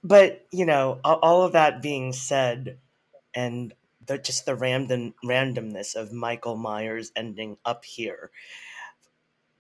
but 0.03 0.47
you 0.51 0.67
know, 0.67 1.01
all 1.05 1.43
of 1.43 1.53
that 1.53 1.83
being 1.83 2.13
said, 2.13 2.79
and 3.35 3.75
the, 4.07 4.19
just 4.19 4.47
the 4.47 4.55
random 4.55 5.15
randomness 5.25 5.95
of 5.95 6.13
Michael 6.13 6.57
Myers 6.57 7.13
ending 7.17 7.57
up 7.65 7.85
here, 7.85 8.31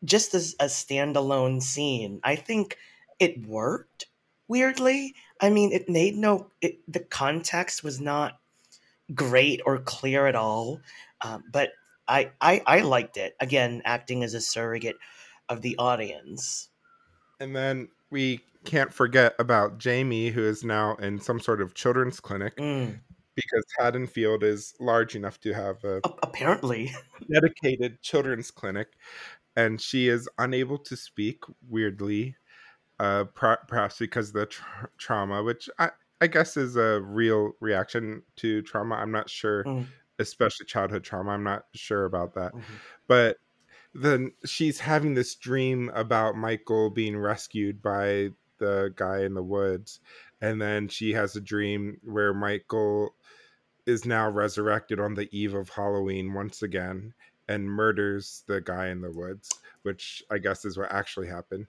just 0.04 0.34
as 0.34 0.54
a 0.60 0.66
standalone 0.66 1.62
scene, 1.62 2.20
I 2.22 2.36
think 2.36 2.76
it 3.18 3.46
worked. 3.46 4.06
Weirdly, 4.46 5.14
I 5.40 5.50
mean, 5.50 5.72
it 5.72 5.88
made 5.88 6.16
no. 6.16 6.50
It, 6.60 6.80
the 6.86 7.00
context 7.00 7.82
was 7.82 8.00
not 8.00 8.38
great 9.14 9.60
or 9.66 9.78
clear 9.78 10.26
at 10.26 10.36
all, 10.36 10.80
um, 11.22 11.44
but 11.52 11.70
I, 12.08 12.32
I 12.40 12.62
I 12.66 12.80
liked 12.80 13.16
it. 13.16 13.34
Again, 13.40 13.82
acting 13.84 14.22
as 14.24 14.34
a 14.34 14.40
surrogate 14.40 14.96
of 15.48 15.62
the 15.62 15.76
audience. 15.78 16.68
And 17.40 17.54
then 17.54 17.88
we 18.10 18.40
can't 18.64 18.92
forget 18.92 19.34
about 19.38 19.78
Jamie, 19.78 20.28
who 20.30 20.42
is 20.42 20.64
now 20.64 20.94
in 20.96 21.20
some 21.20 21.40
sort 21.40 21.60
of 21.60 21.74
children's 21.74 22.20
clinic 22.20 22.56
Mm, 22.56 23.00
because 23.34 23.64
Haddonfield 23.78 24.42
is 24.44 24.74
large 24.80 25.16
enough 25.16 25.40
to 25.40 25.52
have 25.52 25.82
a 25.84 26.00
apparently. 26.22 26.92
dedicated 27.30 28.02
children's 28.02 28.50
clinic, 28.50 28.88
and 29.56 29.80
she 29.80 30.08
is 30.08 30.28
unable 30.38 30.78
to 30.78 30.96
speak. 30.96 31.42
Weirdly, 31.68 32.36
uh, 33.00 33.24
per- 33.24 33.58
perhaps 33.68 33.98
because 33.98 34.28
of 34.28 34.34
the 34.34 34.46
tra- 34.46 34.88
trauma, 34.98 35.42
which 35.42 35.68
I 35.78 35.90
I 36.20 36.26
guess 36.28 36.56
is 36.56 36.76
a 36.76 37.00
real 37.02 37.52
reaction 37.60 38.22
to 38.36 38.62
trauma. 38.62 38.96
I'm 38.96 39.12
not 39.12 39.28
sure, 39.30 39.64
Mm, 39.64 39.86
especially 40.18 40.66
childhood 40.66 41.04
trauma. 41.04 41.30
I'm 41.32 41.44
not 41.44 41.66
sure 41.74 42.04
about 42.04 42.34
that, 42.34 42.52
mhm. 42.52 42.80
but 43.06 43.38
then 43.94 44.32
she's 44.46 44.80
having 44.80 45.14
this 45.14 45.34
dream 45.36 45.90
about 45.94 46.36
Michael 46.36 46.90
being 46.90 47.16
rescued 47.18 47.82
by 47.82 48.30
the 48.58 48.92
guy 48.96 49.22
in 49.24 49.34
the 49.34 49.42
woods, 49.42 50.00
and 50.40 50.60
then 50.60 50.88
she 50.88 51.12
has 51.14 51.36
a 51.36 51.40
dream 51.40 51.98
where 52.02 52.34
Michael 52.34 53.16
is 53.86 54.04
now 54.06 54.28
resurrected 54.30 54.98
on 55.00 55.14
the 55.14 55.28
eve 55.36 55.54
of 55.54 55.68
Halloween 55.70 56.32
once 56.32 56.62
again 56.62 57.14
and 57.48 57.68
murders 57.68 58.42
the 58.46 58.60
guy 58.60 58.88
in 58.88 59.02
the 59.02 59.10
woods, 59.10 59.60
which 59.82 60.22
I 60.30 60.38
guess 60.38 60.64
is 60.64 60.78
what 60.78 60.90
actually 60.90 61.28
happened. 61.28 61.66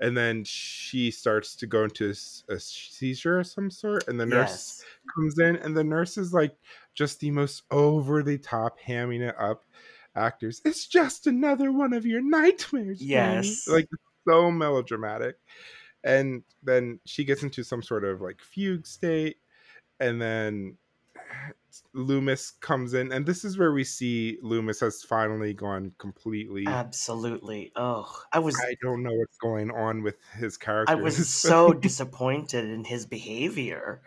And 0.00 0.16
then 0.16 0.44
she 0.44 1.10
starts 1.10 1.54
to 1.56 1.66
go 1.66 1.84
into 1.84 2.14
a 2.48 2.58
seizure 2.58 3.40
of 3.40 3.46
some 3.46 3.70
sort, 3.70 4.08
and 4.08 4.18
the 4.18 4.24
nurse 4.26 4.50
Yes. 4.50 4.86
comes 5.14 5.38
in, 5.38 5.56
and 5.56 5.76
the 5.76 5.84
nurse 5.84 6.16
is 6.16 6.32
like 6.32 6.56
just 6.98 7.20
the 7.20 7.30
most 7.30 7.62
over 7.70 8.22
the 8.22 8.38
top, 8.38 8.78
hamming 8.80 9.20
it 9.20 9.36
up 9.38 9.64
actors. 10.16 10.60
It's 10.64 10.86
just 10.86 11.26
another 11.28 11.70
one 11.70 11.92
of 11.92 12.04
your 12.04 12.20
nightmares. 12.20 12.98
Jamie." 12.98 13.12
Yes. 13.12 13.68
like 13.68 13.88
so 14.28 14.50
melodramatic. 14.50 15.36
and 16.04 16.42
then 16.62 17.00
she 17.06 17.24
gets 17.24 17.42
into 17.42 17.64
some 17.64 17.82
sort 17.82 18.04
of 18.04 18.20
like 18.20 18.40
fugue 18.40 18.86
state 18.86 19.38
and 20.00 20.20
then 20.20 20.76
Loomis 21.92 22.52
comes 22.60 22.94
in, 22.94 23.12
and 23.12 23.26
this 23.26 23.44
is 23.44 23.58
where 23.58 23.72
we 23.72 23.84
see 23.84 24.38
Loomis 24.42 24.80
has 24.80 25.02
finally 25.02 25.52
gone 25.52 25.92
completely. 25.98 26.66
Absolutely. 26.66 27.72
Oh, 27.76 28.10
I 28.32 28.38
was. 28.38 28.56
I 28.56 28.74
don't 28.82 29.02
know 29.02 29.12
what's 29.12 29.36
going 29.36 29.70
on 29.70 30.02
with 30.02 30.16
his 30.38 30.56
character. 30.56 30.92
I 30.92 30.96
was 30.96 31.28
so 31.28 31.72
disappointed 31.88 32.64
in 32.64 32.84
his 32.84 33.06
behavior. 33.06 34.00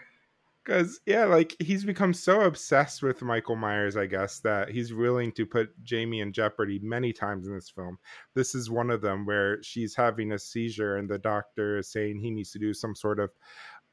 Because 0.63 0.99
yeah, 1.05 1.25
like 1.25 1.55
he's 1.59 1.83
become 1.83 2.13
so 2.13 2.41
obsessed 2.41 3.01
with 3.01 3.21
Michael 3.21 3.55
Myers, 3.55 3.97
I 3.97 4.05
guess, 4.05 4.39
that 4.41 4.69
he's 4.69 4.93
willing 4.93 5.31
to 5.33 5.45
put 5.45 5.69
Jamie 5.83 6.19
in 6.19 6.33
jeopardy 6.33 6.79
many 6.83 7.13
times 7.13 7.47
in 7.47 7.55
this 7.55 7.69
film. 7.69 7.97
This 8.35 8.53
is 8.53 8.69
one 8.69 8.91
of 8.91 9.01
them 9.01 9.25
where 9.25 9.61
she's 9.63 9.95
having 9.95 10.31
a 10.31 10.39
seizure, 10.39 10.97
and 10.97 11.09
the 11.09 11.17
doctor 11.17 11.79
is 11.79 11.91
saying 11.91 12.19
he 12.19 12.29
needs 12.29 12.51
to 12.51 12.59
do 12.59 12.73
some 12.73 12.95
sort 12.95 13.19
of 13.19 13.31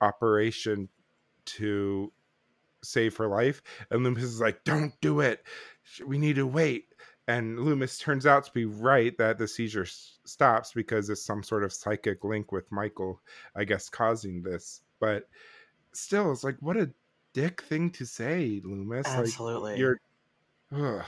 operation 0.01 0.89
to 1.47 2.13
save 2.83 3.17
her 3.17 3.29
life. 3.29 3.63
And 3.91 4.05
Loomis 4.05 4.25
is 4.25 4.41
like, 4.41 4.65
don't 4.65 4.93
do 5.01 5.21
it. 5.21 5.43
We 6.07 6.19
need 6.19 6.37
to 6.37 6.47
wait. 6.47 6.87
And 7.27 7.61
Loomis 7.61 7.99
turns 7.99 8.27
out 8.27 8.45
to 8.45 8.53
be 8.53 8.65
right 8.65 9.17
that 9.19 9.39
the 9.39 9.47
seizure 9.49 9.83
s- 9.83 10.19
stops 10.25 10.73
because 10.73 11.11
it's 11.11 11.25
some 11.25 11.43
sort 11.43 11.63
of 11.63 11.73
psychic 11.73 12.25
link 12.25 12.53
with 12.53 12.71
Michael, 12.73 13.21
I 13.55 13.65
guess, 13.65 13.91
causing 13.91 14.43
this. 14.43 14.81
But 14.99 15.29
still, 15.99 16.33
it's 16.33 16.45
like, 16.45 16.57
what 16.61 16.77
a 16.77 16.91
dick 17.33 17.63
thing 17.63 17.91
to 17.93 18.07
say, 18.07 18.61
Loomis. 18.65 19.07
Absolutely. 19.07 19.73
Like, 19.73 19.79
you're. 19.79 20.01
Ugh. 20.73 21.05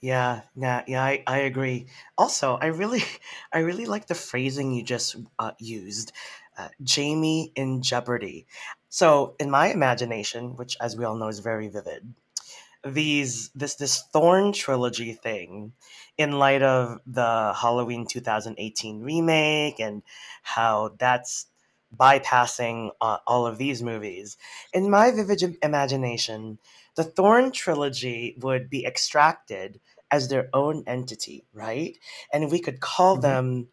Yeah, 0.00 0.42
yeah, 0.56 0.82
yeah. 0.86 1.04
I, 1.04 1.22
I 1.26 1.38
agree. 1.40 1.88
Also, 2.16 2.56
I 2.56 2.66
really, 2.66 3.02
I 3.52 3.58
really 3.60 3.86
like 3.86 4.06
the 4.06 4.14
phrasing 4.14 4.72
you 4.72 4.82
just 4.82 5.16
uh, 5.38 5.52
used, 5.58 6.12
uh, 6.56 6.68
Jamie 6.82 7.52
in 7.54 7.82
jeopardy. 7.82 8.46
So, 8.88 9.34
in 9.38 9.50
my 9.50 9.68
imagination, 9.68 10.56
which, 10.56 10.76
as 10.80 10.96
we 10.96 11.04
all 11.04 11.16
know, 11.16 11.28
is 11.28 11.40
very 11.40 11.68
vivid, 11.68 12.14
these 12.82 13.50
this 13.50 13.74
this 13.74 14.02
Thorn 14.12 14.52
trilogy 14.52 15.12
thing, 15.12 15.74
in 16.16 16.32
light 16.32 16.62
of 16.62 17.00
the 17.06 17.54
Halloween 17.54 18.06
2018 18.06 19.00
remake 19.00 19.80
and 19.80 20.02
how 20.42 20.94
that's 20.98 21.46
bypassing 21.96 22.90
uh, 23.00 23.18
all 23.26 23.46
of 23.46 23.58
these 23.58 23.82
movies. 23.82 24.36
In 24.72 24.90
my 24.90 25.10
vivid 25.10 25.56
imagination, 25.62 26.58
the 26.96 27.04
Thorn 27.04 27.52
trilogy 27.52 28.36
would 28.40 28.70
be 28.70 28.84
extracted 28.86 29.80
as 30.10 30.28
their 30.28 30.48
own 30.52 30.84
entity, 30.86 31.44
right? 31.52 31.96
And 32.32 32.50
we 32.50 32.60
could 32.60 32.80
call 32.80 33.16
Mhm. 33.16 33.22
them 33.22 33.68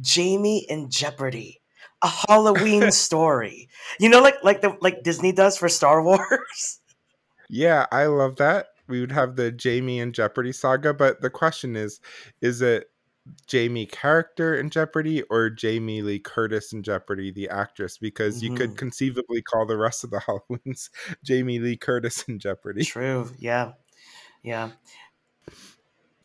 Jamie 0.00 0.64
in 0.68 0.90
Jeopardy, 0.90 1.60
a 2.02 2.08
Halloween 2.28 2.90
story. 2.92 3.68
You 3.98 4.08
know, 4.08 4.20
like 4.20 4.42
like 4.42 4.60
the 4.62 4.76
like 4.80 5.02
Disney 5.02 5.32
does 5.32 5.56
for 5.56 5.68
Star 5.68 6.02
Wars. 6.04 6.80
Yeah, 7.48 7.86
I 7.92 8.06
love 8.06 8.36
that. 8.36 8.68
We 8.88 9.00
would 9.00 9.12
have 9.12 9.36
the 9.36 9.52
Jamie 9.52 10.00
and 10.00 10.14
Jeopardy 10.14 10.52
saga, 10.52 10.92
but 10.94 11.20
the 11.20 11.30
question 11.30 11.76
is 11.76 12.00
is 12.40 12.62
it 12.62 12.88
Jamie 13.46 13.86
character 13.86 14.54
in 14.54 14.68
Jeopardy 14.70 15.22
or 15.22 15.48
Jamie 15.50 16.02
Lee 16.02 16.18
Curtis 16.18 16.72
in 16.72 16.82
Jeopardy, 16.82 17.30
the 17.30 17.48
actress? 17.48 17.96
Because 17.98 18.42
you 18.42 18.54
could 18.54 18.70
Mhm. 18.72 18.76
conceivably 18.78 19.42
call 19.42 19.66
the 19.66 19.76
rest 19.76 20.02
of 20.04 20.10
the 20.10 20.18
Halloweens 20.26 20.90
Jamie 21.22 21.58
Lee 21.60 21.76
Curtis 21.76 22.24
in 22.28 22.38
Jeopardy. 22.38 22.84
True. 22.84 23.30
Yeah. 23.38 23.72
Yeah. 24.42 24.70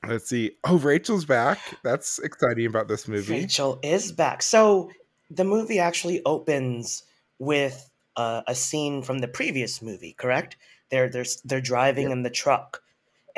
Let's 0.08 0.30
see. 0.30 0.52
Oh, 0.64 0.78
Rachel's 0.78 1.26
back. 1.26 1.60
That's 1.84 2.20
exciting 2.20 2.66
about 2.66 2.88
this 2.88 3.08
movie. 3.08 3.34
Rachel 3.34 3.80
is 3.84 4.12
back. 4.12 4.42
So 4.42 4.90
the 5.30 5.44
movie 5.44 5.80
actually 5.80 6.22
opens 6.26 7.04
with 7.40 7.90
uh, 8.16 8.42
a 8.48 8.56
scene 8.56 9.02
from 9.04 9.20
the 9.20 9.28
previous 9.28 9.82
movie, 9.82 10.14
correct? 10.14 10.56
They're 10.90 11.10
they're 11.10 11.26
they're 11.44 11.62
driving 11.62 12.06
Yep. 12.06 12.12
in 12.14 12.24
the 12.24 12.30
truck, 12.30 12.82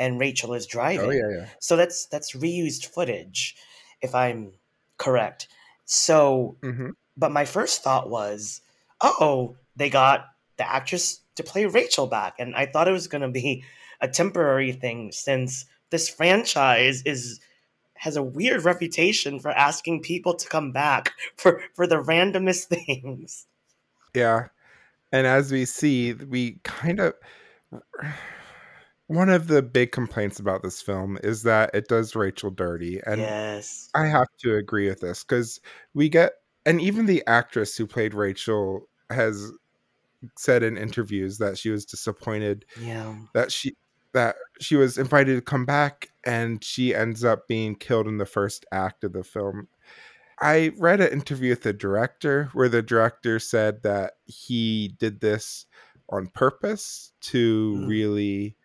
and 0.00 0.18
Rachel 0.18 0.54
is 0.54 0.66
driving. 0.66 1.06
Oh, 1.06 1.10
yeah, 1.10 1.28
yeah. 1.30 1.46
So 1.60 1.76
that's 1.76 2.06
that's 2.06 2.34
reused 2.34 2.86
footage, 2.86 3.54
if 4.00 4.14
I'm 4.14 4.52
correct. 4.98 5.46
So, 5.84 6.56
hmm 6.62 6.90
but 7.16 7.32
my 7.32 7.44
first 7.44 7.82
thought 7.82 8.08
was, 8.08 8.62
oh, 9.02 9.56
they 9.76 9.90
got 9.90 10.24
the 10.56 10.66
actress 10.66 11.20
to 11.36 11.42
play 11.42 11.66
Rachel 11.66 12.06
back, 12.06 12.36
and 12.38 12.56
I 12.56 12.64
thought 12.64 12.88
it 12.88 12.92
was 12.92 13.08
going 13.08 13.20
to 13.22 13.28
be 13.28 13.62
a 14.00 14.08
temporary 14.08 14.72
thing 14.72 15.12
since 15.12 15.66
this 15.90 16.08
franchise 16.08 17.02
is 17.04 17.38
has 17.94 18.16
a 18.16 18.22
weird 18.22 18.64
reputation 18.64 19.38
for 19.38 19.50
asking 19.50 20.00
people 20.00 20.32
to 20.34 20.48
come 20.48 20.72
back 20.72 21.12
for 21.36 21.62
for 21.74 21.86
the 21.86 22.02
randomest 22.02 22.64
things. 22.74 23.46
Yeah. 24.14 24.46
And 25.12 25.26
as 25.26 25.52
we 25.52 25.66
see, 25.66 26.14
we 26.14 26.60
kind 26.62 27.00
of. 27.00 27.14
One 29.10 29.28
of 29.28 29.48
the 29.48 29.60
big 29.60 29.90
complaints 29.90 30.38
about 30.38 30.62
this 30.62 30.80
film 30.80 31.18
is 31.24 31.42
that 31.42 31.70
it 31.74 31.88
does 31.88 32.14
Rachel 32.14 32.50
dirty. 32.50 33.00
And 33.04 33.20
yes. 33.20 33.90
I 33.92 34.06
have 34.06 34.28
to 34.42 34.54
agree 34.54 34.88
with 34.88 35.00
this 35.00 35.24
because 35.24 35.58
we 35.94 36.08
get, 36.08 36.34
and 36.64 36.80
even 36.80 37.06
the 37.06 37.24
actress 37.26 37.76
who 37.76 37.88
played 37.88 38.14
Rachel 38.14 38.88
has 39.10 39.50
said 40.38 40.62
in 40.62 40.78
interviews 40.78 41.38
that 41.38 41.58
she 41.58 41.70
was 41.70 41.84
disappointed 41.84 42.64
Yeah. 42.80 43.16
that 43.34 43.50
she 43.50 43.74
that 44.12 44.36
she 44.60 44.76
was 44.76 44.96
invited 44.96 45.34
to 45.34 45.40
come 45.42 45.64
back 45.64 46.10
and 46.24 46.62
she 46.62 46.94
ends 46.94 47.24
up 47.24 47.48
being 47.48 47.74
killed 47.74 48.06
in 48.06 48.18
the 48.18 48.26
first 48.26 48.64
act 48.70 49.02
of 49.02 49.12
the 49.12 49.24
film. 49.24 49.66
I 50.40 50.70
read 50.78 51.00
an 51.00 51.12
interview 51.12 51.50
with 51.50 51.62
the 51.62 51.72
director 51.72 52.48
where 52.52 52.68
the 52.68 52.82
director 52.82 53.40
said 53.40 53.82
that 53.82 54.14
he 54.26 54.94
did 55.00 55.20
this 55.20 55.66
on 56.10 56.28
purpose 56.28 57.12
to 57.22 57.74
Mm. 57.76 57.88
really 57.88 58.56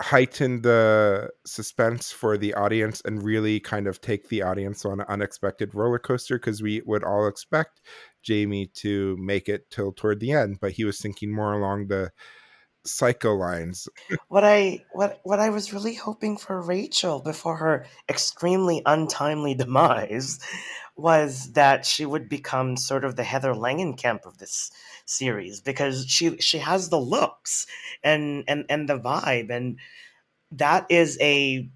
heighten 0.00 0.62
the 0.62 1.30
suspense 1.44 2.10
for 2.10 2.38
the 2.38 2.54
audience 2.54 3.02
and 3.04 3.22
really 3.22 3.60
kind 3.60 3.86
of 3.86 4.00
take 4.00 4.28
the 4.28 4.42
audience 4.42 4.84
on 4.84 5.00
an 5.00 5.06
unexpected 5.08 5.74
roller 5.74 5.98
coaster 5.98 6.36
because 6.36 6.62
we 6.62 6.82
would 6.86 7.04
all 7.04 7.26
expect 7.26 7.80
Jamie 8.22 8.66
to 8.66 9.16
make 9.18 9.48
it 9.48 9.70
till 9.70 9.92
toward 9.92 10.20
the 10.20 10.32
end, 10.32 10.58
but 10.60 10.72
he 10.72 10.84
was 10.84 10.98
thinking 10.98 11.32
more 11.34 11.52
along 11.52 11.88
the 11.88 12.10
psycho 12.84 13.34
lines. 13.34 13.88
What 14.28 14.44
I 14.44 14.84
what 14.92 15.20
what 15.22 15.38
I 15.38 15.50
was 15.50 15.72
really 15.72 15.94
hoping 15.94 16.38
for 16.38 16.62
Rachel 16.62 17.20
before 17.20 17.56
her 17.56 17.86
extremely 18.08 18.82
untimely 18.86 19.54
demise 19.54 20.38
was 21.00 21.52
that 21.52 21.86
she 21.86 22.04
would 22.04 22.28
become 22.28 22.76
sort 22.76 23.04
of 23.04 23.16
the 23.16 23.24
Heather 23.24 23.54
Langenkamp 23.54 24.26
of 24.26 24.38
this 24.38 24.70
series 25.04 25.60
because 25.60 26.06
she 26.06 26.36
she 26.38 26.58
has 26.58 26.88
the 26.88 27.00
looks 27.00 27.66
and 28.02 28.44
and 28.46 28.64
and 28.68 28.88
the 28.88 28.98
vibe 28.98 29.50
and 29.50 29.78
that 30.52 30.86
is 30.88 31.18
a 31.20 31.68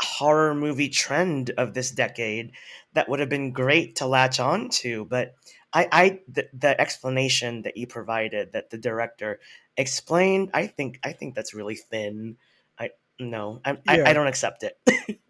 horror 0.00 0.54
movie 0.54 0.88
trend 0.88 1.50
of 1.58 1.74
this 1.74 1.90
decade 1.90 2.52
that 2.94 3.08
would 3.08 3.20
have 3.20 3.28
been 3.28 3.52
great 3.52 3.96
to 3.96 4.06
latch 4.06 4.40
on 4.40 4.68
to 4.70 5.04
but 5.04 5.34
I, 5.72 5.88
I 5.92 6.20
the, 6.26 6.48
the 6.52 6.80
explanation 6.80 7.62
that 7.62 7.76
you 7.76 7.86
provided 7.86 8.52
that 8.52 8.70
the 8.70 8.78
director 8.78 9.40
explained 9.76 10.50
i 10.54 10.66
think 10.66 10.98
i 11.04 11.12
think 11.12 11.34
that's 11.34 11.54
really 11.54 11.76
thin 11.76 12.38
i 12.78 12.90
no 13.20 13.60
I, 13.64 13.78
I, 13.86 13.98
Yeah. 13.98 14.08
I 14.08 14.12
don't 14.14 14.26
accept 14.26 14.64
it 14.64 14.78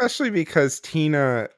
especially 0.00 0.30
because 0.30 0.80
Tina 0.80 1.48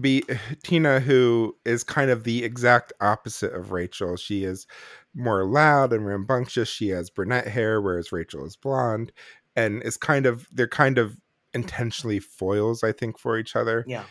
be 0.00 0.24
Tina 0.62 1.00
who 1.00 1.56
is 1.64 1.84
kind 1.84 2.10
of 2.10 2.24
the 2.24 2.44
exact 2.44 2.92
opposite 3.00 3.52
of 3.52 3.72
Rachel. 3.72 4.16
She 4.16 4.44
is 4.44 4.66
more 5.14 5.44
loud 5.44 5.92
and 5.92 6.06
rambunctious. 6.06 6.68
She 6.68 6.88
has 6.88 7.10
brunette 7.10 7.48
hair 7.48 7.80
whereas 7.80 8.12
Rachel 8.12 8.44
is 8.44 8.56
blonde 8.56 9.12
and 9.56 9.82
is 9.82 9.96
kind 9.96 10.26
of 10.26 10.48
they're 10.52 10.68
kind 10.68 10.98
of 10.98 11.16
intentionally 11.54 12.20
foils 12.20 12.84
I 12.84 12.92
think 12.92 13.18
for 13.18 13.38
each 13.38 13.56
other. 13.56 13.84
yeah 13.86 14.04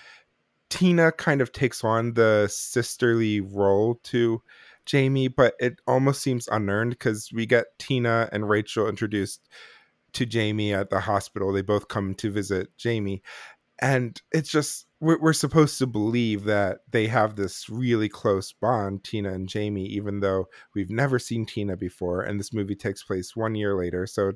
Tina 0.70 1.12
kind 1.14 1.42
of 1.42 1.52
takes 1.52 1.84
on 1.84 2.14
the 2.14 2.48
sisterly 2.52 3.40
role 3.40 4.00
to 4.04 4.42
Jamie, 4.86 5.28
but 5.28 5.54
it 5.60 5.80
almost 5.88 6.22
seems 6.22 6.48
unearned 6.48 6.92
because 6.92 7.32
we 7.34 7.46
get 7.46 7.78
Tina 7.80 8.30
and 8.32 8.50
Rachel 8.50 8.88
introduced 8.88 9.48
to 10.14 10.26
Jamie 10.26 10.74
at 10.74 10.90
the 10.90 11.02
hospital. 11.02 11.52
They 11.52 11.62
both 11.62 11.88
come 11.88 12.16
to 12.16 12.32
visit 12.32 12.76
Jamie. 12.78 13.22
And 13.80 14.20
it's 14.32 14.50
just, 14.50 14.88
we're, 15.00 15.20
we're 15.20 15.34
supposed 15.34 15.78
to 15.80 15.88
believe 15.88 16.46
that 16.46 16.80
they 16.92 17.08
have 17.08 17.36
this 17.36 17.70
really 17.70 18.10
close 18.10 18.52
bond, 18.52 19.04
Tina 19.04 19.34
and 19.34 19.48
Jamie, 19.48 19.86
even 19.86 20.20
though 20.20 20.46
we've 20.74 20.90
never 20.90 21.20
seen 21.20 21.46
Tina 21.46 21.78
before. 21.78 22.22
And 22.22 22.40
this 22.40 22.54
movie 22.54 22.76
takes 22.76 23.04
place 23.04 23.36
one 23.36 23.56
year 23.56 23.76
later. 23.76 24.08
So 24.08 24.34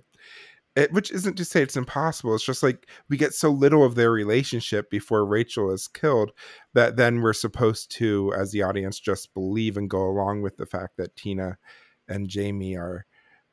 it, 0.75 0.93
which 0.93 1.11
isn't 1.11 1.35
to 1.35 1.45
say 1.45 1.61
it's 1.61 1.75
impossible. 1.75 2.33
It's 2.33 2.45
just 2.45 2.63
like 2.63 2.87
we 3.09 3.17
get 3.17 3.33
so 3.33 3.49
little 3.49 3.83
of 3.83 3.95
their 3.95 4.11
relationship 4.11 4.89
before 4.89 5.25
Rachel 5.25 5.71
is 5.71 5.87
killed 5.87 6.31
that 6.73 6.95
then 6.95 7.21
we're 7.21 7.33
supposed 7.33 7.91
to, 7.97 8.33
as 8.37 8.51
the 8.51 8.63
audience, 8.63 8.99
just 8.99 9.33
believe 9.33 9.75
and 9.75 9.89
go 9.89 10.03
along 10.03 10.43
with 10.43 10.57
the 10.57 10.65
fact 10.65 10.97
that 10.97 11.15
Tina 11.15 11.57
and 12.07 12.29
Jamie 12.29 12.77
are 12.77 13.05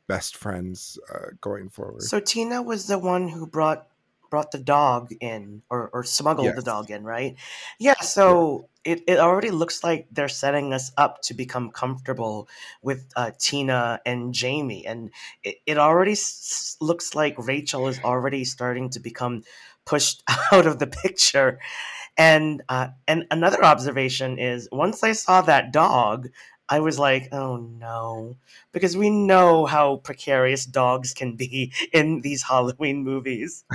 best 0.07 0.37
friends 0.37 0.99
uh, 1.15 1.29
going 1.41 1.69
forward. 1.69 2.03
so 2.03 2.19
tina 2.19 2.63
was 2.63 2.87
the 2.87 2.99
one 2.99 3.29
who 3.29 3.47
brought 3.47 3.87
brought 4.31 4.51
the 4.53 4.59
dog 4.59 5.11
in 5.21 5.63
or, 5.71 5.91
or 5.93 6.05
smuggled 6.05 6.47
Yes. 6.47 6.57
the 6.57 6.63
dog 6.63 6.91
in, 6.91 7.05
right? 7.05 7.37
Yeah, 7.79 8.01
so 8.01 8.69
it, 8.85 9.03
it 9.07 9.19
already 9.19 9.51
looks 9.51 9.83
like 9.85 10.07
they're 10.11 10.29
setting 10.29 10.73
us 10.73 10.91
up 10.97 11.21
to 11.23 11.35
become 11.35 11.71
comfortable 11.71 12.49
with 12.83 13.07
uh, 13.17 13.33
Tina 13.39 14.01
and 14.07 14.33
Jamie. 14.35 14.87
And 14.87 15.11
it, 15.43 15.57
it 15.67 15.79
already 15.79 16.13
s- 16.13 16.77
looks 16.81 17.15
like 17.15 17.35
Rachel 17.39 17.89
is 17.89 18.01
already 18.05 18.45
starting 18.45 18.91
to 18.91 19.01
become 19.01 19.43
pushed 19.85 20.23
out 20.53 20.67
of 20.67 20.79
the 20.79 20.87
picture. 20.87 21.59
And 22.17 22.63
uh, 22.69 22.89
and 23.07 23.27
another 23.31 23.65
observation 23.65 24.39
is 24.39 24.69
once 24.73 25.03
I 25.05 25.13
saw 25.13 25.43
that 25.43 25.73
dog, 25.73 26.29
I 26.69 26.81
was 26.81 26.99
like, 26.99 27.29
oh 27.33 27.57
no, 27.57 28.37
because 28.73 28.97
we 28.97 29.11
know 29.11 29.67
how 29.67 29.97
precarious 29.97 30.67
dogs 30.67 31.15
can 31.15 31.37
be 31.37 31.73
in 31.93 32.21
these 32.21 32.43
Halloween 32.43 33.05
movies. 33.05 33.65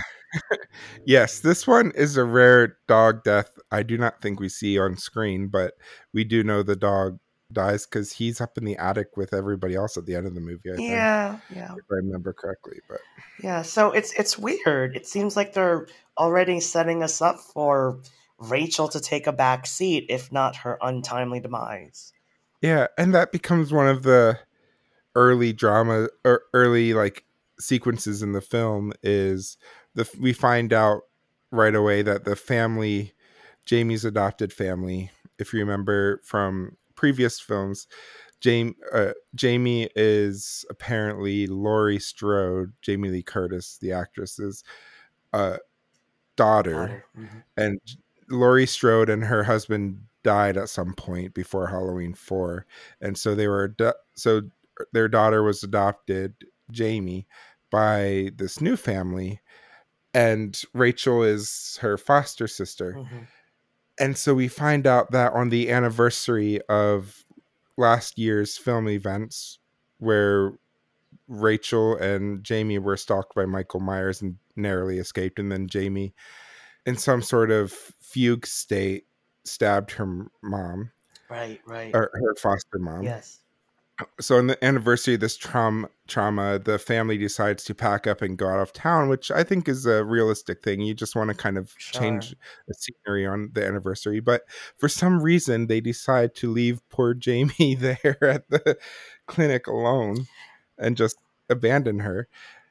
Yes, 1.06 1.42
this 1.42 1.68
one 1.68 1.92
is 1.96 2.18
a 2.18 2.24
rare 2.24 2.78
dog 2.88 3.24
death. 3.24 3.52
I 3.72 3.84
do 3.84 4.00
not 4.00 4.20
think 4.20 4.40
we 4.40 4.50
see 4.50 4.80
on 4.80 4.98
screen, 4.98 5.48
but 5.48 5.74
we 6.12 6.24
do 6.24 6.44
know 6.44 6.64
the 6.64 6.76
dog 6.76 7.20
dies 7.52 7.86
because 7.86 8.12
he's 8.12 8.42
up 8.42 8.58
in 8.58 8.66
the 8.66 8.76
attic 8.78 9.16
with 9.16 9.34
everybody 9.34 9.76
else 9.76 9.96
at 9.96 10.06
the 10.06 10.16
end 10.16 10.26
of 10.26 10.34
the 10.34 10.42
movie. 10.42 10.72
I 10.72 10.76
think, 10.76 10.90
Yeah, 10.90 11.38
yeah, 11.54 11.74
if 11.74 11.86
I 11.92 11.96
remember 11.96 12.34
correctly. 12.34 12.80
But 12.90 13.00
yeah. 13.42 13.62
So 13.62 13.92
it's 13.92 14.12
it's 14.14 14.38
weird. 14.38 14.96
It 14.96 15.08
seems 15.08 15.36
like 15.36 15.54
they're 15.54 15.88
already 16.18 16.60
setting 16.60 17.04
us 17.04 17.22
up 17.22 17.40
for 17.40 18.00
Rachel 18.40 18.88
to 18.90 19.00
take 19.00 19.28
a 19.28 19.34
back 19.34 19.68
seat, 19.68 20.08
if 20.10 20.32
not 20.32 20.56
her 20.58 20.78
untimely 20.82 21.40
demise. 21.40 22.12
Yeah, 22.64 22.88
and 22.98 23.14
that 23.14 23.34
becomes 23.34 23.74
one 23.74 23.88
of 23.90 24.04
the 24.04 24.40
early 25.16 25.52
drama 25.52 26.08
or 26.24 26.44
early 26.54 26.94
like 26.94 27.26
sequences 27.60 28.24
in 28.24 28.32
the 28.32 28.42
film 28.42 28.94
is 29.04 29.58
the 29.96 30.10
we 30.20 30.34
find 30.34 30.72
out 30.74 31.02
right 31.52 31.76
away 31.76 32.02
that 32.02 32.24
the 32.24 32.36
family 32.36 33.14
Jamie's 33.66 34.06
adopted 34.06 34.52
family 34.52 35.12
if 35.38 35.54
you 35.54 35.60
remember 35.60 36.20
from 36.24 36.78
previous 36.96 37.40
films 37.40 37.86
Jamie 38.42 38.76
uh, 38.92 39.12
Jamie 39.36 39.90
is 39.96 40.66
apparently 40.70 41.46
Laurie 41.46 42.00
Strode 42.00 42.74
Jamie 42.82 43.10
Lee 43.10 43.24
Curtis 43.24 43.78
the 43.82 43.92
actress's 43.92 44.64
uh, 45.32 45.58
daughter. 46.38 47.04
Mhm. 47.18 47.44
and 47.58 47.80
Laurie 48.30 48.66
Strode 48.66 49.10
and 49.10 49.26
her 49.26 49.44
husband 49.44 50.06
died 50.24 50.58
at 50.58 50.70
some 50.70 50.94
point 50.94 51.34
before 51.34 51.68
Halloween 51.68 52.14
4 52.14 52.66
and 53.02 53.18
so 53.18 53.36
they 53.36 53.48
were 53.48 53.66
ado- 53.66 53.94
so 54.16 54.42
their 54.92 55.08
daughter 55.08 55.44
was 55.44 55.64
adopted 55.64 56.34
Jamie 56.72 57.28
by 57.70 58.32
this 58.36 58.60
new 58.62 58.76
family 58.78 59.40
and 60.14 60.62
Rachel 60.74 61.24
is 61.24 61.78
her 61.82 61.98
foster 61.98 62.48
sister 62.48 62.94
Mhm. 62.94 63.28
and 64.00 64.18
so 64.18 64.34
we 64.34 64.48
find 64.48 64.88
out 64.88 65.12
that 65.12 65.34
on 65.34 65.50
the 65.50 65.70
anniversary 65.72 66.62
of 66.70 67.26
last 67.78 68.18
year's 68.18 68.58
film 68.58 68.88
events 68.90 69.60
where 69.98 70.54
Rachel 71.28 71.96
and 71.98 72.44
Jamie 72.44 72.80
were 72.80 72.98
stalked 72.98 73.34
by 73.36 73.46
Michael 73.46 73.80
Myers 73.80 74.22
and 74.22 74.38
narrowly 74.56 75.00
escaped 75.00 75.40
and 75.40 75.52
then 75.52 75.68
Jamie 75.68 76.14
in 76.86 76.98
some 76.98 77.22
sort 77.22 77.50
of 77.50 77.72
fugue 78.02 78.46
state 78.46 79.08
stabbed 79.46 79.92
her 79.92 80.28
mom 80.42 80.92
Right, 81.30 81.60
right. 81.66 81.92
or 81.96 82.12
her 82.14 82.36
foster 82.36 82.78
mom 82.80 83.04
yes. 83.04 83.40
so 84.20 84.38
on 84.38 84.48
the 84.48 84.64
anniversary 84.64 85.16
of 85.16 85.20
this 85.20 85.36
trauma 85.38 85.88
trauma 86.08 86.60
the 86.60 86.78
family 86.78 87.18
decides 87.18 87.64
to 87.66 87.74
pack 87.76 88.06
up 88.08 88.22
and 88.22 88.38
go 88.38 88.48
out 88.48 88.60
of 88.60 88.72
town 88.74 89.10
which 89.10 89.32
i 89.32 89.44
think 89.44 89.68
is 89.68 89.86
a 89.86 90.04
realistic 90.04 90.62
thing 90.62 90.82
you 90.82 90.94
just 90.94 91.16
want 91.16 91.30
to 91.30 91.34
kind 91.36 91.58
of 91.58 91.76
change 91.78 92.36
the 92.68 92.74
scenery 92.74 93.26
on 93.26 93.50
the 93.54 93.66
anniversary 93.66 94.20
but 94.20 94.44
for 94.78 94.88
some 94.90 95.22
reason 95.22 95.68
they 95.68 95.80
decide 95.82 96.36
to 96.36 96.52
leave 96.52 96.82
poor 96.90 97.14
jamie 97.26 97.76
there 97.76 98.18
at 98.24 98.48
the 98.50 98.78
clinic 99.28 99.66
alone 99.68 100.28
and 100.78 100.98
just 100.98 101.18
abandon 101.50 102.00
her 102.00 102.28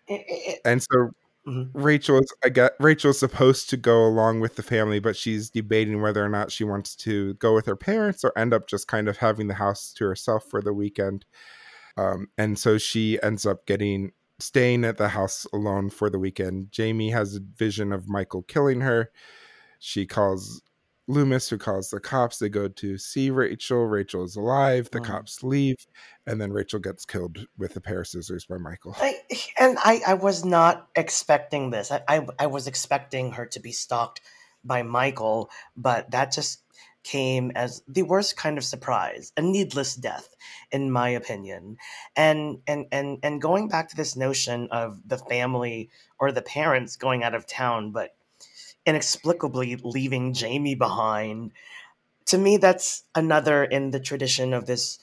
It- 0.08 0.24
it- 0.28 0.61
and 0.64 0.82
so 0.82 1.11
Mhm. 1.46 1.70
Rachel's 1.74 2.33
I 2.44 2.50
got 2.50 2.72
Rachel's 2.78 3.18
supposed 3.18 3.68
to 3.70 3.76
go 3.76 4.07
along 4.07 4.40
with 4.40 4.55
the 4.57 4.62
family, 4.62 5.00
but 5.00 5.16
she's 5.16 5.50
debating 5.50 6.00
whether 6.00 6.24
or 6.24 6.28
not 6.28 6.52
she 6.52 6.62
wants 6.64 6.94
to 6.96 7.35
go 7.35 7.55
with 7.55 7.66
her 7.66 7.74
parents 7.76 8.22
or 8.22 8.37
end 8.38 8.55
up 8.55 8.68
just 8.68 8.87
kind 8.87 9.09
of 9.09 9.16
having 9.16 9.48
the 9.48 9.55
house 9.55 9.92
to 9.94 10.05
herself 10.05 10.44
for 10.48 10.62
the 10.62 10.72
weekend. 10.72 11.24
Um, 11.96 12.28
and 12.38 12.59
so 12.59 12.78
she 12.78 13.20
ends 13.22 13.46
up 13.46 13.66
getting 13.66 14.12
staying 14.40 14.85
at 14.85 14.98
the 14.98 15.09
house 15.11 15.46
alone 15.52 15.90
for 15.90 16.11
the 16.11 16.18
weekend. 16.18 16.72
Jamie 16.72 17.11
has 17.11 17.37
a 17.37 17.40
vision 17.57 17.92
of 17.92 18.09
Michael 18.09 18.42
killing 18.44 18.81
her. 18.83 19.11
She 19.81 20.07
calls 20.07 20.62
Loomis, 21.08 21.48
who 21.48 21.58
calls 21.58 21.90
the 21.90 22.00
cops. 22.00 22.38
They 22.38 22.48
go 22.48 22.68
to 22.68 22.96
see 22.96 23.30
Rachel. 23.30 23.86
Rachel 23.86 24.24
is 24.24 24.36
alive. 24.36 24.88
The 24.90 25.00
cops 25.00 25.42
leave, 25.42 25.86
and 26.26 26.40
then 26.40 26.52
Rachel 26.52 26.78
gets 26.78 27.04
killed 27.04 27.46
with 27.58 27.76
a 27.76 27.80
pair 27.80 28.00
of 28.00 28.06
scissors 28.06 28.46
by 28.46 28.58
Michael. 28.58 28.94
I, 28.98 29.16
and 29.58 29.78
I, 29.80 30.00
I 30.06 30.14
was 30.14 30.44
not 30.44 30.88
expecting 30.94 31.70
this. 31.70 31.90
I, 31.90 32.02
I, 32.08 32.26
I 32.38 32.46
was 32.46 32.66
expecting 32.66 33.32
her 33.32 33.46
to 33.46 33.60
be 33.60 33.72
stalked 33.72 34.20
by 34.64 34.82
Michael, 34.82 35.50
but 35.76 36.10
that 36.12 36.32
just 36.32 36.62
came 37.02 37.50
as 37.56 37.82
the 37.88 38.02
worst 38.02 38.36
kind 38.36 38.58
of 38.58 38.64
surprise, 38.64 39.32
a 39.36 39.42
needless 39.42 39.96
death, 39.96 40.28
in 40.70 40.90
my 40.90 41.08
opinion. 41.08 41.76
And 42.14 42.58
and 42.66 42.86
and 42.92 43.18
and 43.22 43.42
going 43.42 43.68
back 43.68 43.88
to 43.88 43.96
this 43.96 44.16
notion 44.16 44.68
of 44.70 45.00
the 45.04 45.18
family 45.18 45.90
or 46.20 46.30
the 46.30 46.42
parents 46.42 46.96
going 46.96 47.24
out 47.24 47.34
of 47.34 47.46
town, 47.46 47.90
but 47.90 48.10
inexplicably 48.86 49.76
leaving 49.76 50.34
Jamie 50.34 50.74
behind. 50.74 51.52
To 52.26 52.38
me, 52.38 52.56
that's 52.58 53.04
another 53.14 53.64
in 53.64 53.90
the 53.92 54.00
tradition 54.00 54.54
of 54.54 54.66
this 54.66 54.98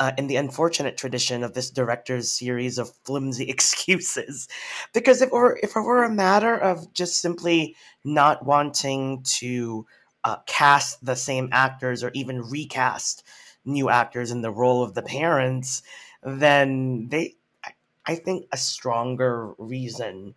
uh, 0.00 0.12
in 0.16 0.26
the 0.26 0.36
unfortunate 0.36 0.96
tradition 0.96 1.42
of 1.42 1.54
this 1.54 1.70
director's 1.70 2.30
series 2.30 2.78
of 2.78 2.92
flimsy 3.04 3.44
excuses. 3.48 4.48
Because 4.92 5.22
if 5.22 5.28
it 5.28 5.32
were 5.32 5.58
if 5.62 5.76
it 5.76 5.80
were 5.80 6.04
a 6.04 6.10
matter 6.10 6.56
of 6.56 6.92
just 6.92 7.20
simply 7.20 7.76
not 8.04 8.44
wanting 8.44 9.22
to 9.38 9.86
uh, 10.24 10.36
cast 10.46 11.04
the 11.04 11.16
same 11.16 11.48
actors 11.52 12.02
or 12.02 12.10
even 12.14 12.42
recast 12.42 13.24
new 13.64 13.88
actors 13.88 14.30
in 14.30 14.42
the 14.42 14.50
role 14.50 14.82
of 14.82 14.94
the 14.94 15.02
parents, 15.02 15.82
then 16.22 17.08
they, 17.10 17.34
I- 17.64 17.72
I 18.06 18.14
think, 18.16 18.46
a 18.52 18.56
stronger 18.56 19.52
reason 19.58 20.34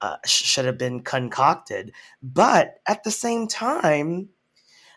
uh, 0.00 0.16
should 0.24 0.64
have 0.64 0.78
been 0.78 1.00
concocted. 1.00 1.92
But 2.22 2.76
at 2.86 3.04
the 3.04 3.10
same 3.10 3.46
time, 3.46 4.28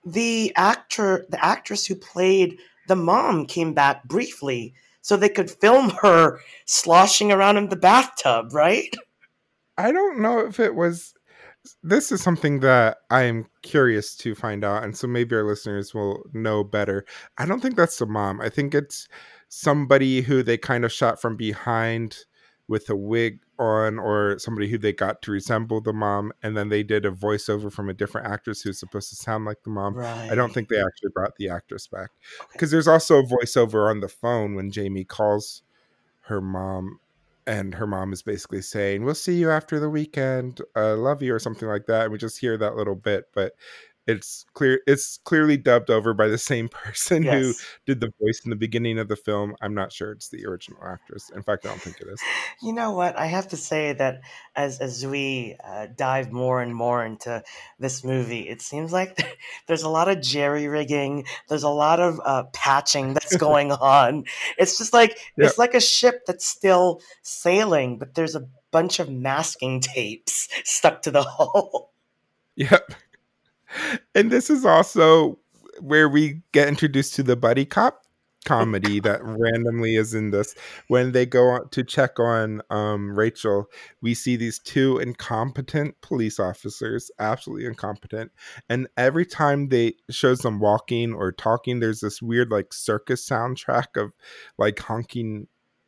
the 0.05 0.53
actor, 0.55 1.25
the 1.29 1.43
actress 1.43 1.85
who 1.85 1.95
played 1.95 2.59
the 2.87 2.95
mom 2.95 3.45
came 3.45 3.73
back 3.73 4.03
briefly 4.05 4.73
so 5.01 5.15
they 5.15 5.29
could 5.29 5.51
film 5.51 5.89
her 6.01 6.39
sloshing 6.65 7.31
around 7.31 7.57
in 7.57 7.69
the 7.69 7.75
bathtub, 7.75 8.53
right? 8.53 8.93
I 9.77 9.91
don't 9.91 10.19
know 10.19 10.39
if 10.39 10.59
it 10.59 10.75
was. 10.75 11.13
This 11.81 12.11
is 12.11 12.21
something 12.21 12.59
that 12.59 12.97
I 13.09 13.23
am 13.23 13.45
curious 13.61 14.15
to 14.17 14.35
find 14.35 14.65
out, 14.65 14.83
and 14.83 14.95
so 14.95 15.07
maybe 15.07 15.35
our 15.35 15.43
listeners 15.43 15.93
will 15.93 16.23
know 16.33 16.63
better. 16.63 17.05
I 17.37 17.45
don't 17.45 17.61
think 17.61 17.77
that's 17.77 17.97
the 17.97 18.05
mom. 18.05 18.41
I 18.41 18.49
think 18.49 18.75
it's 18.75 19.07
somebody 19.47 20.21
who 20.21 20.43
they 20.43 20.57
kind 20.57 20.83
of 20.83 20.91
shot 20.91 21.21
from 21.21 21.37
behind 21.37 22.17
with 22.67 22.89
a 22.89 22.95
wig 22.95 23.39
on, 23.59 23.99
or 23.99 24.37
somebody 24.39 24.69
who 24.69 24.77
they 24.77 24.93
got 24.93 25.21
to 25.23 25.31
resemble 25.31 25.81
the 25.81 25.93
mom, 25.93 26.31
and 26.41 26.57
then 26.57 26.69
they 26.69 26.83
did 26.83 27.05
a 27.05 27.11
voiceover 27.11 27.71
from 27.71 27.89
a 27.89 27.93
different 27.93 28.27
actress 28.27 28.61
who's 28.61 28.79
supposed 28.79 29.09
to 29.09 29.15
sound 29.15 29.45
like 29.45 29.63
the 29.63 29.69
mom. 29.69 29.95
Right. 29.95 30.31
I 30.31 30.35
don't 30.35 30.53
think 30.53 30.69
they 30.69 30.81
actually 30.81 31.11
brought 31.13 31.35
the 31.37 31.49
actress 31.49 31.87
back 31.87 32.09
because 32.51 32.71
there's 32.71 32.87
also 32.87 33.19
a 33.19 33.23
voiceover 33.23 33.89
on 33.89 33.99
the 33.99 34.09
phone 34.09 34.55
when 34.55 34.71
Jamie 34.71 35.03
calls 35.03 35.61
her 36.21 36.41
mom 36.41 36.99
and 37.45 37.75
her 37.75 37.87
mom 37.87 38.13
is 38.13 38.21
basically 38.21 38.61
saying 38.61 39.03
we'll 39.03 39.13
see 39.13 39.35
you 39.35 39.51
after 39.51 39.79
the 39.79 39.89
weekend 39.89 40.61
uh, 40.75 40.95
love 40.95 41.21
you 41.21 41.33
or 41.33 41.39
something 41.39 41.67
like 41.67 41.85
that 41.87 42.03
and 42.03 42.11
we 42.11 42.17
just 42.17 42.39
hear 42.39 42.57
that 42.57 42.75
little 42.75 42.95
bit 42.95 43.25
but 43.33 43.53
it's 44.07 44.45
clear 44.53 44.81
it's 44.87 45.19
clearly 45.23 45.55
dubbed 45.57 45.89
over 45.89 46.13
by 46.13 46.27
the 46.27 46.37
same 46.37 46.67
person 46.83 47.23
who 47.23 47.53
did 47.85 47.99
the 48.01 48.11
voice 48.21 48.41
in 48.43 48.49
the 48.49 48.55
beginning 48.55 48.99
of 48.99 49.07
the 49.07 49.15
film 49.15 49.55
i'm 49.61 49.73
not 49.73 49.91
sure 49.91 50.11
it's 50.11 50.29
the 50.29 50.45
original 50.45 50.79
actress 50.85 51.29
in 51.35 51.41
fact 51.43 51.65
i 51.65 51.69
don't 51.69 51.81
think 51.81 51.99
it 52.01 52.07
is 52.07 52.21
You 52.61 52.71
know 52.73 52.91
what? 52.91 53.17
I 53.17 53.25
have 53.25 53.49
to 53.49 53.57
say 53.57 53.93
that 53.93 54.21
as 54.55 54.79
as 54.79 55.05
we 55.05 55.57
uh, 55.63 55.87
dive 55.95 56.31
more 56.31 56.61
and 56.61 56.73
more 56.73 57.03
into 57.03 57.43
this 57.79 58.03
movie, 58.03 58.47
it 58.47 58.61
seems 58.61 58.93
like 58.93 59.17
there's 59.67 59.83
a 59.83 59.89
lot 59.89 60.07
of 60.07 60.21
jerry 60.21 60.67
rigging. 60.67 61.25
There's 61.49 61.63
a 61.63 61.69
lot 61.69 61.99
of 61.99 62.21
uh, 62.23 62.43
patching 62.53 63.13
that's 63.13 63.35
going 63.47 63.71
on. 63.71 64.23
It's 64.57 64.77
just 64.77 64.93
like 64.93 65.17
Yep. 65.37 65.49
it's 65.49 65.57
like 65.57 65.73
a 65.73 65.81
ship 65.81 66.21
that's 66.25 66.45
still 66.47 67.01
sailing, 67.21 67.97
but 67.97 68.15
there's 68.15 68.35
a 68.35 68.47
bunch 68.71 68.99
of 68.99 69.09
masking 69.09 69.81
tapes 69.81 70.47
stuck 70.63 71.01
to 71.03 71.11
the 71.11 71.23
hull. 71.23 71.91
yep 72.55 72.93
and 74.15 74.31
this 74.31 74.49
is 74.49 74.65
also 74.65 75.39
where 75.79 76.07
we 76.09 76.41
get 76.51 76.67
introduced 76.67 77.15
to 77.15 77.23
the 77.23 77.35
buddy 77.35 77.65
cop 77.65 78.03
comedy 78.45 78.99
that 79.01 79.21
randomly 79.23 79.95
is 79.95 80.13
in 80.13 80.31
this. 80.31 80.55
When 80.87 81.11
they 81.11 81.25
go 81.25 81.49
on 81.49 81.69
to 81.69 81.83
check 81.83 82.19
on 82.19 82.61
um, 82.69 83.17
Rachel, 83.17 83.65
we 84.01 84.13
see 84.13 84.35
these 84.35 84.59
two 84.59 84.97
incompetent 84.99 85.99
police 86.01 86.39
officers, 86.39 87.09
absolutely 87.19 87.65
incompetent. 87.65 88.31
And 88.69 88.87
every 88.97 89.25
time 89.25 89.69
they 89.69 89.93
shows 90.09 90.39
them 90.39 90.59
walking 90.59 91.13
or 91.13 91.31
talking, 91.31 91.79
there's 91.79 92.01
this 92.01 92.21
weird 92.21 92.51
like 92.51 92.73
circus 92.73 93.27
soundtrack 93.27 93.97
of 94.01 94.11
like 94.57 94.79
honking 94.79 95.47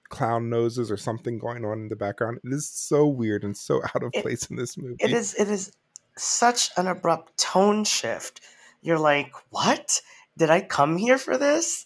clown 0.10 0.50
noses 0.50 0.92
or 0.92 0.98
something 0.98 1.40
going 1.40 1.66
on 1.66 1.80
in 1.80 1.88
the 1.90 1.96
background. 1.96 2.40
It 2.44 2.54
is 2.54 2.70
so 2.70 3.08
weird 3.08 3.44
and 3.44 3.58
so 3.58 3.82
out 3.84 4.04
of 4.04 4.12
It- 4.14 4.22
place 4.22 4.46
in 4.50 4.56
this 4.56 4.78
movie. 4.78 4.96
It 5.00 5.12
is 5.12 5.34
it 5.36 5.50
is 5.50 5.72
such 6.18 6.70
an 6.78 6.88
abrupt 6.88 7.38
tone 7.38 7.84
shift. 7.84 8.42
You're 8.82 9.00
like, 9.00 9.34
what? 9.50 10.02
Did 10.38 10.50
I 10.50 10.62
come 10.62 10.98
here 10.98 11.18
for 11.18 11.38
this? 11.38 11.86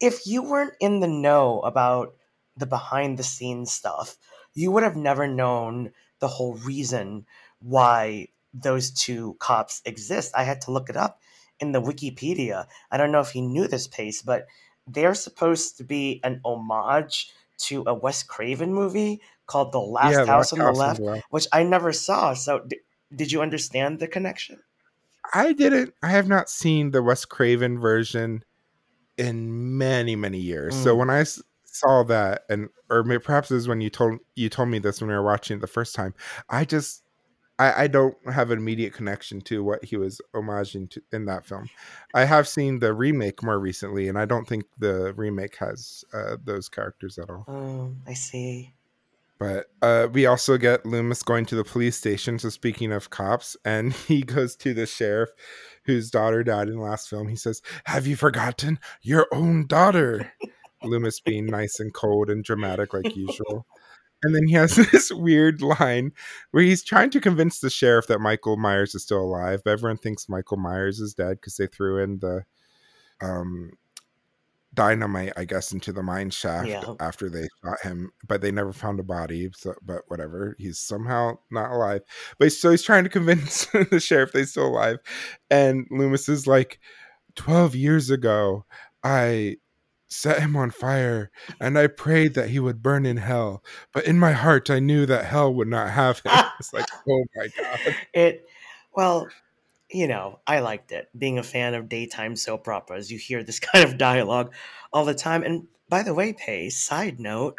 If 0.00 0.26
you 0.26 0.42
weren't 0.42 0.74
in 0.80 1.00
the 1.00 1.08
know 1.08 1.60
about 1.60 2.14
the 2.56 2.66
behind 2.66 3.18
the 3.18 3.22
scenes 3.22 3.72
stuff, 3.72 4.16
you 4.54 4.70
would 4.72 4.82
have 4.82 4.96
never 4.96 5.26
known 5.26 5.92
the 6.20 6.28
whole 6.28 6.54
reason 6.54 7.26
why 7.60 8.28
those 8.52 8.90
two 8.90 9.36
cops 9.38 9.82
exist. 9.84 10.32
I 10.34 10.44
had 10.44 10.60
to 10.62 10.72
look 10.72 10.90
it 10.90 10.96
up 10.96 11.20
in 11.58 11.72
the 11.72 11.82
Wikipedia. 11.82 12.66
I 12.90 12.96
don't 12.96 13.12
know 13.12 13.20
if 13.20 13.34
you 13.34 13.42
knew 13.42 13.68
this 13.68 13.86
pace, 13.86 14.22
but 14.22 14.46
they're 14.86 15.14
supposed 15.14 15.76
to 15.78 15.84
be 15.84 16.20
an 16.24 16.40
homage 16.44 17.32
to 17.58 17.84
a 17.86 17.94
Wes 17.94 18.22
Craven 18.22 18.72
movie 18.72 19.20
called 19.46 19.72
The 19.72 19.80
Last 19.80 20.14
Yeah, 20.14 20.26
House 20.26 20.52
on 20.52 20.58
the 20.58 20.70
Left, 20.72 21.00
which 21.30 21.46
I 21.52 21.62
never 21.62 21.92
saw. 21.92 22.34
So, 22.34 22.66
did 23.14 23.32
you 23.32 23.42
understand 23.42 23.98
the 23.98 24.08
connection? 24.08 24.60
I 25.34 25.52
didn't. 25.52 25.94
I 26.02 26.08
have 26.10 26.28
not 26.28 26.48
seen 26.48 26.90
the 26.90 27.02
Wes 27.02 27.24
Craven 27.24 27.78
version 27.78 28.44
in 29.16 29.78
many 29.78 30.16
many 30.16 30.38
years. 30.38 30.74
So 30.74 30.94
when 30.94 31.10
I 31.10 31.24
saw 31.64 32.02
that, 32.04 32.42
and 32.48 32.68
or 32.88 33.04
perhaps 33.20 33.50
it 33.50 33.54
was 33.54 33.68
when 33.68 33.80
you 33.80 33.90
told 33.90 34.18
you 34.34 34.48
told 34.48 34.68
me 34.68 34.78
this 34.78 35.00
when 35.00 35.08
we 35.08 35.14
were 35.14 35.22
watching 35.22 35.58
it 35.58 35.60
the 35.60 35.66
first 35.66 35.94
time, 35.94 36.14
I 36.48 36.64
just 36.64 37.02
I, 37.60 37.82
I 37.82 37.86
don't 37.88 38.16
have 38.32 38.50
an 38.50 38.58
immediate 38.58 38.94
connection 38.94 39.42
to 39.42 39.62
what 39.62 39.84
he 39.84 39.96
was 39.96 40.20
homaging 40.34 40.88
to 40.90 41.02
in 41.12 41.26
that 41.26 41.44
film. 41.44 41.68
I 42.14 42.24
have 42.24 42.48
seen 42.48 42.78
the 42.78 42.94
remake 42.94 43.42
more 43.42 43.58
recently, 43.58 44.08
and 44.08 44.18
I 44.18 44.24
don't 44.24 44.48
think 44.48 44.64
the 44.78 45.12
remake 45.14 45.56
has 45.56 46.02
uh, 46.14 46.36
those 46.42 46.70
characters 46.70 47.18
at 47.18 47.28
all. 47.28 47.44
Oh, 47.46 47.94
I 48.06 48.14
see. 48.14 48.72
But 49.40 49.70
uh, 49.80 50.08
we 50.12 50.26
also 50.26 50.58
get 50.58 50.84
Loomis 50.84 51.22
going 51.22 51.46
to 51.46 51.54
the 51.54 51.64
police 51.64 51.96
station. 51.96 52.38
So 52.38 52.50
speaking 52.50 52.92
of 52.92 53.08
cops, 53.08 53.56
and 53.64 53.92
he 54.06 54.22
goes 54.22 54.54
to 54.56 54.74
the 54.74 54.86
sheriff 54.86 55.30
whose 55.84 56.10
daughter 56.10 56.44
died 56.44 56.68
in 56.68 56.76
the 56.76 56.82
last 56.82 57.08
film. 57.08 57.26
He 57.26 57.36
says, 57.36 57.62
"Have 57.86 58.06
you 58.06 58.14
forgotten 58.14 58.78
your 59.00 59.26
own 59.32 59.66
daughter?" 59.66 60.32
Loomis 60.82 61.20
being 61.20 61.46
nice 61.46 61.80
and 61.80 61.92
cold 61.92 62.30
and 62.30 62.44
dramatic 62.44 62.94
like 62.94 63.16
usual. 63.16 63.66
And 64.22 64.34
then 64.34 64.46
he 64.46 64.54
has 64.54 64.76
this 64.92 65.10
weird 65.10 65.62
line 65.62 66.12
where 66.50 66.62
he's 66.62 66.84
trying 66.84 67.10
to 67.10 67.20
convince 67.20 67.60
the 67.60 67.70
sheriff 67.70 68.06
that 68.08 68.20
Michael 68.20 68.58
Myers 68.58 68.94
is 68.94 69.02
still 69.02 69.20
alive, 69.20 69.62
but 69.64 69.72
everyone 69.72 69.98
thinks 69.98 70.28
Michael 70.28 70.58
Myers 70.58 71.00
is 71.00 71.14
dead 71.14 71.38
because 71.38 71.56
they 71.56 71.66
threw 71.66 72.02
in 72.02 72.18
the 72.18 72.44
um, 73.22 73.72
dynamite, 74.74 75.32
I 75.36 75.44
guess, 75.44 75.72
into 75.72 75.92
the 75.92 76.02
mine 76.02 76.30
shaft 76.30 76.68
Yeah. 76.68 76.94
after 77.00 77.28
they 77.28 77.48
shot 77.64 77.80
him, 77.82 78.10
but 78.26 78.40
they 78.40 78.50
never 78.52 78.72
found 78.72 79.00
a 79.00 79.02
body. 79.04 79.50
So, 79.56 79.74
but 79.82 80.02
whatever, 80.08 80.54
he's 80.58 80.78
somehow 80.78 81.38
not 81.50 81.70
alive. 81.72 82.02
But 82.38 82.52
so 82.52 82.70
he's 82.70 82.82
trying 82.82 83.04
to 83.04 83.10
convince 83.10 83.66
the 83.90 84.00
sheriff 84.00 84.30
he's 84.32 84.50
still 84.50 84.66
alive, 84.68 84.98
and 85.50 85.86
Loomis 85.90 86.28
is 86.28 86.46
like, 86.46 86.78
12 87.36 87.74
years 87.76 88.10
ago, 88.10 88.64
I 89.04 89.56
set 90.08 90.40
him 90.40 90.56
on 90.56 90.70
fire 90.72 91.30
and 91.60 91.78
I 91.78 91.86
prayed 91.86 92.34
that 92.34 92.48
he 92.50 92.58
would 92.58 92.82
burn 92.82 93.06
in 93.06 93.16
hell. 93.16 93.62
But 93.94 94.04
in 94.04 94.18
my 94.18 94.32
heart, 94.32 94.68
I 94.68 94.80
knew 94.80 95.06
that 95.06 95.24
hell 95.26 95.54
would 95.54 95.68
not 95.68 95.90
have 95.90 96.18
him. 96.18 96.32
It's 96.58 96.72
like, 96.72 96.86
oh 97.08 97.24
my 97.36 97.46
God. 97.56 97.96
It, 98.12 98.46
well, 98.92 99.28
you 99.92 100.06
know, 100.06 100.40
I 100.46 100.60
liked 100.60 100.92
it. 100.92 101.08
Being 101.16 101.38
a 101.38 101.42
fan 101.42 101.74
of 101.74 101.88
daytime 101.88 102.36
soap 102.36 102.68
operas, 102.68 103.10
you 103.10 103.18
hear 103.18 103.42
this 103.42 103.60
kind 103.60 103.84
of 103.84 103.98
dialogue 103.98 104.52
all 104.92 105.04
the 105.04 105.14
time. 105.14 105.42
And 105.42 105.66
by 105.88 106.02
the 106.02 106.14
way, 106.14 106.32
Pace, 106.32 106.78
side 106.78 107.18
note, 107.18 107.56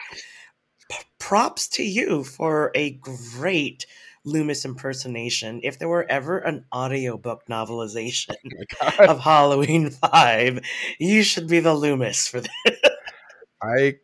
p- 0.89 0.98
props 1.20 1.67
to 1.70 1.84
you 1.84 2.24
for 2.24 2.72
a 2.76 2.91
great 2.91 3.86
Loomis 4.24 4.65
impersonation. 4.65 5.62
If 5.63 5.80
there 5.80 5.89
were 5.89 6.10
ever 6.10 6.38
an 6.38 6.65
audiobook 6.74 7.48
novelization 7.50 8.36
Oh 8.82 9.06
of 9.06 9.20
Halloween 9.20 9.89
5, 9.89 10.60
you 11.00 11.24
should 11.24 11.48
be 11.48 11.60
the 11.60 11.74
Loomis 11.74 12.28
for 12.28 12.41
this. 12.41 12.52
I 13.63 13.96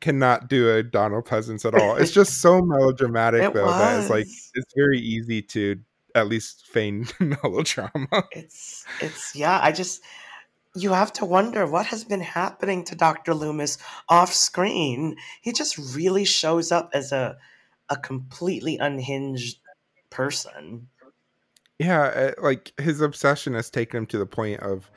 cannot 0.00 0.48
do 0.48 0.74
a 0.74 0.82
Donald 0.82 1.26
Pleasence 1.26 1.64
at 1.64 1.74
all. 1.74 1.96
It's 1.96 2.12
just 2.12 2.40
so 2.40 2.62
melodramatic, 2.62 3.42
It 3.42 3.54
though, 3.54 3.66
that 3.66 4.00
it's 4.00 4.10
like, 4.10 4.26
it's 4.54 4.74
very 4.74 4.98
easy 4.98 5.42
to 5.42 5.76
at 6.14 6.28
least 6.28 6.66
feign 6.66 7.06
melodrama. 7.20 8.24
It's 8.32 8.84
it's 9.00 9.34
yeah, 9.34 9.60
I 9.62 9.72
just 9.72 10.02
you 10.74 10.92
have 10.92 11.12
to 11.14 11.24
wonder 11.24 11.66
what 11.66 11.86
has 11.86 12.04
been 12.04 12.20
happening 12.20 12.84
to 12.84 12.94
Dr. 12.94 13.34
Loomis 13.34 13.78
off 14.08 14.32
screen. 14.32 15.16
He 15.40 15.52
just 15.52 15.76
really 15.94 16.24
shows 16.24 16.70
up 16.72 16.90
as 16.94 17.12
a 17.12 17.36
a 17.88 17.96
completely 17.96 18.78
unhinged 18.78 19.58
person. 20.10 20.88
Yeah, 21.78 22.02
uh, 22.02 22.42
like 22.42 22.72
his 22.78 23.00
obsession 23.00 23.54
has 23.54 23.70
taken 23.70 23.98
him 23.98 24.06
to 24.06 24.18
the 24.18 24.26
point 24.26 24.60
of 24.60 24.90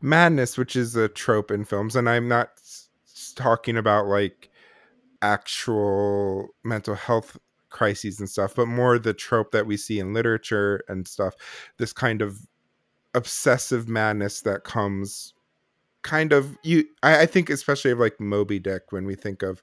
madness, 0.00 0.56
which 0.56 0.76
is 0.76 0.96
a 0.96 1.08
trope 1.08 1.50
in 1.50 1.64
films. 1.64 1.96
And 1.96 2.08
I'm 2.08 2.28
not 2.28 2.50
talking 3.34 3.76
about 3.76 4.06
like 4.06 4.50
actual 5.20 6.48
mental 6.64 6.94
health 6.94 7.36
crises 7.70 8.20
and 8.20 8.28
stuff, 8.28 8.54
but 8.56 8.66
more 8.68 8.98
the 8.98 9.14
trope 9.14 9.52
that 9.52 9.66
we 9.66 9.76
see 9.76 9.98
in 10.00 10.14
literature 10.14 10.82
and 10.88 11.06
stuff. 11.08 11.34
This 11.78 11.92
kind 11.92 12.22
of 12.22 12.40
obsessive 13.14 13.88
madness 13.88 14.42
that 14.42 14.64
comes 14.64 15.34
kind 16.02 16.32
of 16.32 16.56
you 16.62 16.84
I, 17.02 17.22
I 17.22 17.26
think 17.26 17.50
especially 17.50 17.90
of 17.90 17.98
like 17.98 18.20
Moby 18.20 18.58
Dick 18.58 18.92
when 18.92 19.04
we 19.06 19.14
think 19.14 19.42
of 19.42 19.62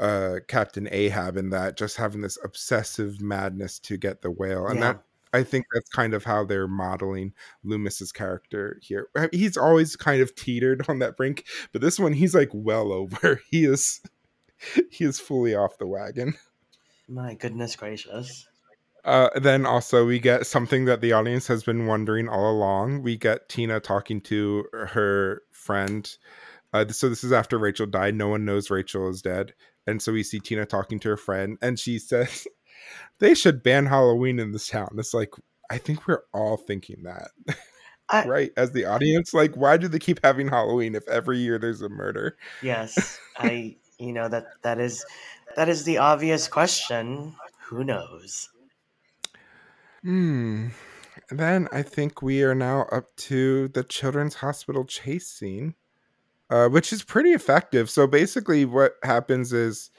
uh 0.00 0.36
Captain 0.48 0.88
Ahab 0.92 1.36
and 1.36 1.52
that 1.52 1.76
just 1.76 1.96
having 1.96 2.20
this 2.20 2.38
obsessive 2.44 3.20
madness 3.20 3.78
to 3.80 3.96
get 3.96 4.22
the 4.22 4.30
whale. 4.30 4.66
And 4.66 4.80
Yeah. 4.80 4.94
that 4.94 5.02
I 5.32 5.42
think 5.42 5.66
that's 5.74 5.88
kind 5.90 6.14
of 6.14 6.24
how 6.24 6.44
they're 6.44 6.68
modeling 6.68 7.32
Loomis's 7.64 8.12
character 8.12 8.78
here. 8.82 9.08
He's 9.32 9.56
always 9.56 9.96
kind 9.96 10.22
of 10.22 10.34
teetered 10.36 10.86
on 10.88 11.00
that 11.00 11.16
brink, 11.16 11.44
but 11.72 11.80
this 11.82 11.98
one 11.98 12.12
he's 12.12 12.34
like 12.34 12.50
well 12.52 12.92
over. 12.92 13.40
He 13.50 13.64
is 13.64 14.00
he 14.90 15.04
is 15.04 15.20
fully 15.20 15.54
off 15.54 15.78
the 15.78 15.86
wagon. 15.86 16.34
My 17.08 17.34
goodness 17.34 17.76
gracious. 17.76 18.46
Uh, 19.04 19.28
then 19.38 19.66
also 19.66 20.06
we 20.06 20.18
get 20.18 20.46
something 20.46 20.86
that 20.86 21.02
the 21.02 21.12
audience 21.12 21.46
has 21.46 21.62
been 21.62 21.86
wondering 21.86 22.28
all 22.28 22.50
along. 22.50 23.02
We 23.02 23.16
get 23.16 23.48
Tina 23.50 23.78
talking 23.78 24.20
to 24.22 24.64
her 24.72 25.42
friend. 25.50 26.10
Uh, 26.72 26.88
so 26.88 27.10
this 27.10 27.22
is 27.22 27.32
after 27.32 27.58
Rachel 27.58 27.86
died. 27.86 28.14
No 28.14 28.28
one 28.28 28.46
knows 28.46 28.70
Rachel 28.70 29.08
is 29.10 29.20
dead, 29.20 29.52
and 29.86 30.00
so 30.00 30.12
we 30.12 30.22
see 30.22 30.40
Tina 30.40 30.64
talking 30.64 30.98
to 31.00 31.10
her 31.10 31.16
friend, 31.18 31.58
and 31.60 31.78
she 31.78 31.98
says 32.00 32.46
they 33.18 33.34
should 33.34 33.62
ban 33.62 33.86
Halloween 33.86 34.38
in 34.38 34.52
this 34.52 34.68
town. 34.68 34.96
It's 34.98 35.12
like 35.14 35.34
I 35.70 35.76
think 35.78 36.06
we're 36.06 36.22
all 36.32 36.56
thinking 36.56 37.02
that, 37.04 37.30
I 38.08 38.24
right? 38.26 38.50
As 38.56 38.72
the 38.72 38.86
audience, 38.86 39.34
like 39.34 39.54
why 39.54 39.76
do 39.76 39.86
they 39.86 39.98
keep 39.98 40.20
having 40.24 40.48
Halloween 40.48 40.94
if 40.94 41.06
every 41.08 41.38
year 41.38 41.58
there's 41.58 41.82
a 41.82 41.90
murder? 41.90 42.38
yes, 42.62 43.20
I 43.36 43.76
you 43.98 44.12
know 44.12 44.28
that 44.28 44.46
that 44.62 44.80
is 44.80 45.04
that 45.56 45.68
is 45.68 45.84
the 45.84 45.98
obvious 45.98 46.48
question. 46.48 47.34
Who 47.68 47.84
knows? 47.84 48.48
Hmm. 50.02 50.68
Then 51.30 51.68
I 51.72 51.82
think 51.82 52.20
we 52.22 52.42
are 52.42 52.54
now 52.54 52.82
up 52.92 53.14
to 53.16 53.68
the 53.68 53.82
children's 53.84 54.34
hospital 54.34 54.84
chase 54.84 55.26
scene, 55.26 55.74
uh, 56.50 56.68
which 56.68 56.92
is 56.92 57.02
pretty 57.02 57.30
effective. 57.32 57.88
So 57.88 58.06
basically, 58.06 58.64
what 58.64 58.96
happens 59.02 59.52
is 59.52 59.90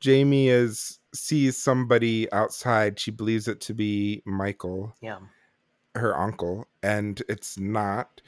Jamie 0.00 0.48
is 0.48 0.98
sees 1.14 1.58
somebody 1.58 2.30
outside. 2.32 2.98
She 2.98 3.10
believes 3.10 3.48
it 3.48 3.60
to 3.62 3.74
be 3.74 4.22
Michael, 4.24 4.94
Yeah. 5.02 5.18
her 5.94 6.16
uncle, 6.16 6.66
and 6.82 7.22
it's 7.28 7.58
not. 7.58 8.22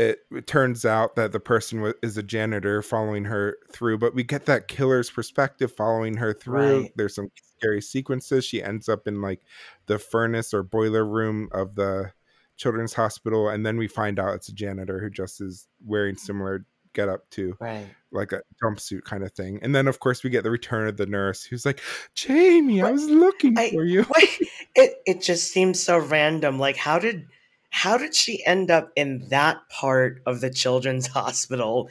It, 0.00 0.20
it 0.30 0.46
turns 0.46 0.86
out 0.86 1.14
that 1.16 1.32
the 1.32 1.40
person 1.40 1.92
is 2.02 2.16
a 2.16 2.22
janitor 2.22 2.80
following 2.80 3.24
her 3.26 3.58
through, 3.70 3.98
but 3.98 4.14
we 4.14 4.22
get 4.22 4.46
that 4.46 4.66
killer's 4.66 5.10
perspective 5.10 5.70
following 5.76 6.16
her 6.16 6.32
through. 6.32 6.82
Right. 6.82 6.92
There's 6.96 7.14
some 7.14 7.28
scary 7.58 7.82
sequences. 7.82 8.46
She 8.46 8.62
ends 8.62 8.88
up 8.88 9.06
in 9.06 9.20
like 9.20 9.42
the 9.86 9.98
furnace 9.98 10.54
or 10.54 10.62
boiler 10.62 11.04
room 11.04 11.50
of 11.52 11.74
the 11.74 12.12
children's 12.56 12.94
hospital, 12.94 13.50
and 13.50 13.66
then 13.66 13.76
we 13.76 13.88
find 13.88 14.18
out 14.18 14.34
it's 14.34 14.48
a 14.48 14.54
janitor 14.54 15.00
who 15.00 15.10
just 15.10 15.40
is 15.42 15.68
wearing 15.84 16.16
similar 16.16 16.64
get 16.92 17.08
up 17.08 17.28
to 17.30 17.56
Right. 17.60 17.86
like 18.10 18.32
a 18.32 18.40
jumpsuit 18.64 19.04
kind 19.04 19.22
of 19.22 19.32
thing. 19.32 19.58
And 19.62 19.74
then 19.74 19.86
of 19.86 20.00
course 20.00 20.24
we 20.24 20.30
get 20.30 20.44
the 20.44 20.50
return 20.50 20.88
of 20.88 20.96
the 20.96 21.06
nurse 21.06 21.44
who's 21.44 21.64
like, 21.66 21.80
Jamie, 22.14 22.82
I 22.82 22.90
was 22.90 23.08
looking 23.08 23.58
I 23.58 23.70
for 23.70 23.84
you. 23.84 24.06
Wait, 24.16 24.48
it 24.74 24.94
it 25.06 25.20
just 25.20 25.52
seems 25.52 25.80
so 25.80 25.98
random. 25.98 26.58
Like, 26.58 26.76
how 26.76 26.98
did 26.98 27.26
how 27.70 27.96
did 27.96 28.14
she 28.14 28.44
end 28.44 28.70
up 28.70 28.92
in 28.96 29.28
that 29.30 29.68
part 29.68 30.22
of 30.26 30.40
the 30.40 30.50
children's 30.50 31.06
hospital? 31.18 31.88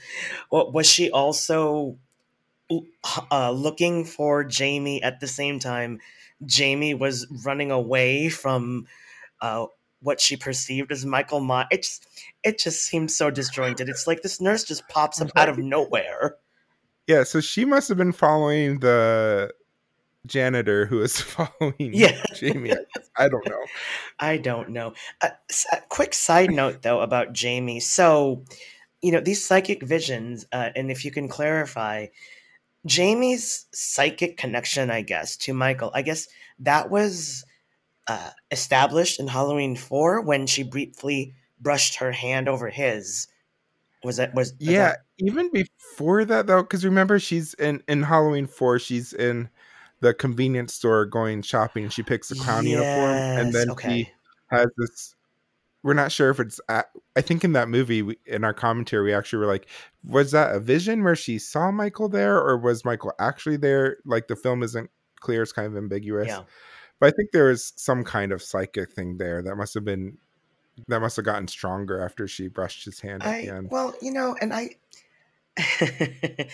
Was 0.51 0.85
she 0.87 1.09
also 1.09 1.97
uh, 3.31 3.51
looking 3.51 4.05
for 4.05 4.43
Jamie 4.43 5.01
at 5.01 5.19
the 5.19 5.27
same 5.27 5.59
time? 5.59 5.99
Jamie 6.45 6.93
was 6.93 7.27
running 7.43 7.71
away 7.71 8.29
from 8.29 8.87
uh, 9.41 9.65
what 10.01 10.21
she 10.21 10.37
perceived 10.37 10.91
as 10.91 11.05
Michael 11.05 11.39
Myers. 11.39 11.67
It 11.71 11.81
just, 11.83 12.07
it 12.43 12.59
just 12.59 12.83
seems 12.83 13.15
so 13.15 13.31
disjointed. 13.31 13.89
It's 13.89 14.07
like 14.07 14.21
this 14.21 14.39
nurse 14.39 14.63
just 14.63 14.87
pops 14.87 15.21
up 15.21 15.31
out 15.35 15.49
of 15.49 15.57
nowhere. 15.57 16.35
Yeah, 17.07 17.23
so 17.23 17.41
she 17.41 17.65
must 17.65 17.89
have 17.89 17.97
been 17.97 18.11
following 18.11 18.79
the 18.79 19.51
janitor 20.29 20.85
who 20.85 21.01
is 21.01 21.19
following 21.21 21.73
yeah. 21.93 22.21
Jamie. 22.35 22.73
I 23.17 23.27
don't 23.27 23.47
know. 23.47 23.65
I 24.19 24.37
don't 24.37 24.69
know. 24.69 24.93
Uh, 25.21 25.29
a 25.71 25.77
quick 25.89 26.13
side 26.13 26.51
note 26.51 26.81
though 26.81 27.01
about 27.01 27.33
Jamie. 27.33 27.79
So, 27.79 28.43
you 29.01 29.11
know, 29.11 29.19
these 29.19 29.43
psychic 29.43 29.83
visions, 29.83 30.45
uh, 30.51 30.69
and 30.75 30.91
if 30.91 31.03
you 31.03 31.11
can 31.11 31.27
clarify, 31.27 32.07
Jamie's 32.85 33.65
psychic 33.73 34.37
connection, 34.37 34.89
I 34.89 35.01
guess, 35.01 35.35
to 35.37 35.53
Michael, 35.53 35.91
I 35.93 36.01
guess 36.01 36.27
that 36.59 36.89
was 36.89 37.43
uh, 38.07 38.29
established 38.51 39.19
in 39.19 39.27
Halloween 39.27 39.75
4 39.75 40.21
when 40.21 40.47
she 40.47 40.63
briefly 40.63 41.35
brushed 41.59 41.95
her 41.97 42.11
hand 42.11 42.47
over 42.47 42.69
his. 42.69 43.27
Was 44.03 44.17
that 44.17 44.33
was 44.33 44.53
yeah? 44.59 44.89
That... 44.89 44.99
Even 45.17 45.51
before 45.51 46.23
that 46.25 46.47
though, 46.47 46.61
because 46.61 46.85
remember 46.85 47.19
she's 47.19 47.53
in 47.55 47.83
in 47.87 48.03
Halloween 48.03 48.47
four, 48.47 48.79
she's 48.79 49.11
in 49.11 49.49
the 50.01 50.13
convenience 50.13 50.73
store 50.73 51.05
going 51.05 51.41
shopping. 51.41 51.89
She 51.89 52.03
picks 52.03 52.31
a 52.31 52.35
clown 52.35 52.65
yes, 52.65 52.71
uniform, 52.71 53.17
and 53.17 53.53
then 53.53 53.71
okay. 53.71 54.03
she 54.03 54.11
has 54.47 54.67
this. 54.77 55.15
We're 55.81 55.93
not 55.93 56.11
sure 56.11 56.29
if 56.29 56.39
it's. 56.39 56.59
At, 56.67 56.87
I 57.15 57.21
think 57.21 57.43
in 57.43 57.53
that 57.53 57.69
movie, 57.69 58.01
we, 58.01 58.17
in 58.25 58.43
our 58.43 58.53
commentary, 58.53 59.03
we 59.03 59.13
actually 59.13 59.39
were 59.39 59.45
like, 59.45 59.67
"Was 60.03 60.31
that 60.31 60.55
a 60.55 60.59
vision 60.59 61.03
where 61.03 61.15
she 61.15 61.39
saw 61.39 61.71
Michael 61.71 62.09
there, 62.09 62.37
or 62.37 62.57
was 62.57 62.83
Michael 62.83 63.13
actually 63.19 63.57
there?" 63.57 63.97
Like 64.05 64.27
the 64.27 64.35
film 64.35 64.63
isn't 64.63 64.89
clear; 65.19 65.43
it's 65.43 65.51
kind 65.51 65.67
of 65.67 65.77
ambiguous. 65.77 66.27
Yeah. 66.27 66.41
But 66.99 67.13
I 67.13 67.15
think 67.15 67.31
there 67.31 67.45
was 67.45 67.71
some 67.77 68.03
kind 68.03 68.31
of 68.31 68.41
psychic 68.41 68.91
thing 68.91 69.17
there 69.17 69.41
that 69.41 69.55
must 69.55 69.73
have 69.73 69.85
been 69.85 70.17
that 70.87 70.99
must 71.01 71.15
have 71.15 71.25
gotten 71.25 71.47
stronger 71.47 72.03
after 72.03 72.27
she 72.27 72.47
brushed 72.47 72.85
his 72.85 72.99
hand 72.99 73.23
at 73.23 73.41
the 73.41 73.49
end. 73.49 73.69
Well, 73.71 73.93
you 74.01 74.11
know, 74.11 74.35
and 74.39 74.53
I, 74.53 74.75
I, 75.57 76.47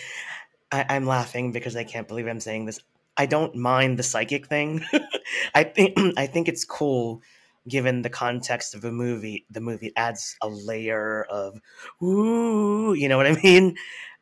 I'm 0.88 1.06
laughing 1.06 1.52
because 1.52 1.76
I 1.76 1.84
can't 1.84 2.08
believe 2.08 2.26
I'm 2.26 2.40
saying 2.40 2.66
this. 2.66 2.80
I 3.16 3.26
don't 3.26 3.54
mind 3.54 3.98
the 3.98 4.02
psychic 4.02 4.46
thing. 4.46 4.84
I 5.54 5.64
think 5.64 5.98
I 6.16 6.26
think 6.26 6.48
it's 6.48 6.64
cool 6.64 7.22
given 7.68 8.02
the 8.02 8.10
context 8.10 8.74
of 8.74 8.80
the 8.80 8.92
movie. 8.92 9.46
The 9.50 9.60
movie 9.60 9.92
adds 9.96 10.36
a 10.42 10.48
layer 10.48 11.24
of 11.24 11.60
ooh, 12.02 12.94
you 12.94 13.08
know 13.08 13.16
what 13.16 13.26
I 13.26 13.32
mean? 13.42 13.76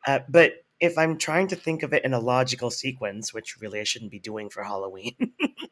Uh, 0.07 0.19
but 0.29 0.53
if 0.79 0.97
I'm 0.97 1.17
trying 1.17 1.47
to 1.47 1.55
think 1.55 1.83
of 1.83 1.93
it 1.93 2.03
in 2.05 2.13
a 2.13 2.19
logical 2.19 2.69
sequence, 2.69 3.33
which 3.33 3.57
really 3.61 3.79
I 3.79 3.83
shouldn't 3.83 4.11
be 4.11 4.19
doing 4.19 4.49
for 4.49 4.63
Halloween, 4.63 5.15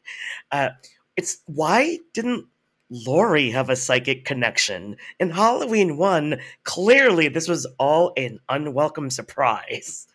uh, 0.50 0.70
it's 1.16 1.38
why 1.46 1.98
didn't 2.12 2.46
Laurie 2.90 3.50
have 3.50 3.70
a 3.70 3.76
psychic 3.76 4.24
connection? 4.24 4.96
In 5.20 5.30
Halloween 5.30 5.96
1, 5.96 6.38
clearly 6.64 7.28
this 7.28 7.48
was 7.48 7.66
all 7.78 8.12
an 8.16 8.38
unwelcome 8.48 9.10
surprise. 9.10 10.06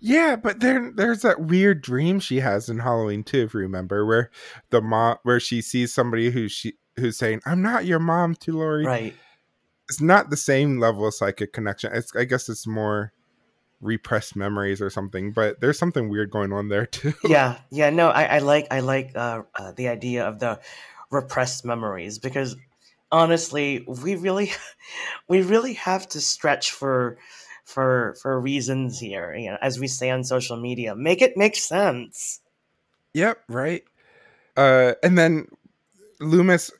Yeah, 0.00 0.36
but 0.36 0.60
there 0.60 0.90
there's 0.94 1.22
that 1.22 1.40
weird 1.40 1.82
dream 1.82 2.20
she 2.20 2.40
has 2.40 2.68
in 2.68 2.78
Halloween 2.78 3.24
too, 3.24 3.42
if 3.42 3.54
you 3.54 3.60
remember, 3.60 4.04
where 4.04 4.30
the 4.70 4.80
mom 4.80 5.16
where 5.22 5.40
she 5.40 5.62
sees 5.62 5.92
somebody 5.92 6.30
who 6.30 6.48
she 6.48 6.74
who's 6.96 7.16
saying, 7.16 7.40
I'm 7.46 7.62
not 7.62 7.86
your 7.86 7.98
mom 7.98 8.34
to 8.36 8.58
Laurie. 8.58 8.86
Right. 8.86 9.14
It's 9.88 10.00
not 10.00 10.30
the 10.30 10.36
same 10.36 10.78
level 10.78 11.06
of 11.06 11.14
psychic 11.14 11.52
connection. 11.52 11.92
It's 11.94 12.14
I 12.14 12.24
guess 12.24 12.48
it's 12.48 12.66
more 12.66 13.12
repressed 13.80 14.36
memories 14.36 14.80
or 14.80 14.90
something, 14.90 15.32
but 15.32 15.60
there's 15.60 15.78
something 15.78 16.08
weird 16.08 16.30
going 16.30 16.52
on 16.52 16.68
there 16.68 16.86
too. 16.86 17.14
Yeah, 17.24 17.58
yeah, 17.70 17.90
no, 17.90 18.08
I, 18.08 18.24
I 18.24 18.38
like 18.38 18.66
I 18.70 18.80
like 18.80 19.12
uh, 19.16 19.42
uh, 19.58 19.72
the 19.72 19.88
idea 19.88 20.26
of 20.26 20.38
the 20.38 20.60
repressed 21.10 21.64
memories 21.64 22.18
because 22.18 22.56
honestly, 23.10 23.84
we 23.86 24.16
really 24.16 24.52
we 25.28 25.42
really 25.42 25.74
have 25.74 26.08
to 26.10 26.20
stretch 26.20 26.72
for 26.72 27.18
for 27.68 28.16
for 28.22 28.40
reasons 28.40 28.98
here. 28.98 29.34
You 29.34 29.50
know, 29.50 29.58
as 29.60 29.78
we 29.78 29.86
say 29.86 30.10
on 30.10 30.24
social 30.24 30.56
media, 30.56 30.96
make 30.96 31.22
it 31.22 31.36
make 31.36 31.54
sense. 31.54 32.40
Yep, 33.14 33.38
right. 33.48 33.82
Uh, 34.56 34.94
and 35.02 35.16
then 35.16 35.46
Loomis 36.20 36.70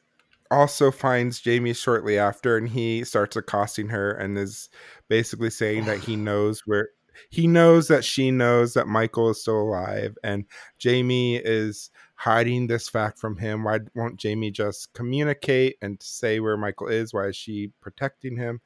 also 0.50 0.90
finds 0.90 1.40
Jamie 1.40 1.74
shortly 1.74 2.18
after, 2.18 2.56
and 2.56 2.68
he 2.68 3.04
starts 3.04 3.36
accosting 3.36 3.88
her 3.88 4.12
and 4.12 4.38
is 4.38 4.70
basically 5.08 5.50
saying 5.50 5.84
that 5.84 5.98
he 5.98 6.16
knows 6.16 6.62
where 6.64 6.88
he 7.30 7.46
knows 7.46 7.88
that 7.88 8.04
she 8.04 8.30
knows 8.30 8.74
that 8.74 8.86
Michael 8.86 9.30
is 9.30 9.40
still 9.42 9.60
alive, 9.60 10.16
and 10.24 10.46
Jamie 10.78 11.36
is 11.36 11.90
hiding 12.14 12.66
this 12.66 12.88
fact 12.88 13.18
from 13.18 13.36
him. 13.36 13.64
Why 13.64 13.80
won't 13.94 14.18
Jamie 14.18 14.50
just 14.50 14.92
communicate 14.94 15.76
and 15.82 16.02
say 16.02 16.40
where 16.40 16.56
Michael 16.56 16.88
is? 16.88 17.12
Why 17.12 17.26
is 17.26 17.36
she 17.36 17.72
protecting 17.80 18.36
him? 18.36 18.60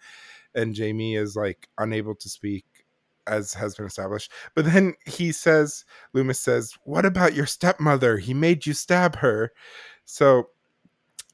And 0.54 0.74
Jamie 0.74 1.16
is 1.16 1.36
like 1.36 1.68
unable 1.78 2.14
to 2.16 2.28
speak 2.28 2.64
as 3.26 3.54
has 3.54 3.74
been 3.74 3.86
established. 3.86 4.30
But 4.54 4.66
then 4.66 4.94
he 5.06 5.32
says, 5.32 5.84
Loomis 6.12 6.40
says, 6.40 6.74
What 6.84 7.04
about 7.06 7.34
your 7.34 7.46
stepmother? 7.46 8.18
He 8.18 8.34
made 8.34 8.66
you 8.66 8.74
stab 8.74 9.16
her. 9.16 9.52
So 10.04 10.48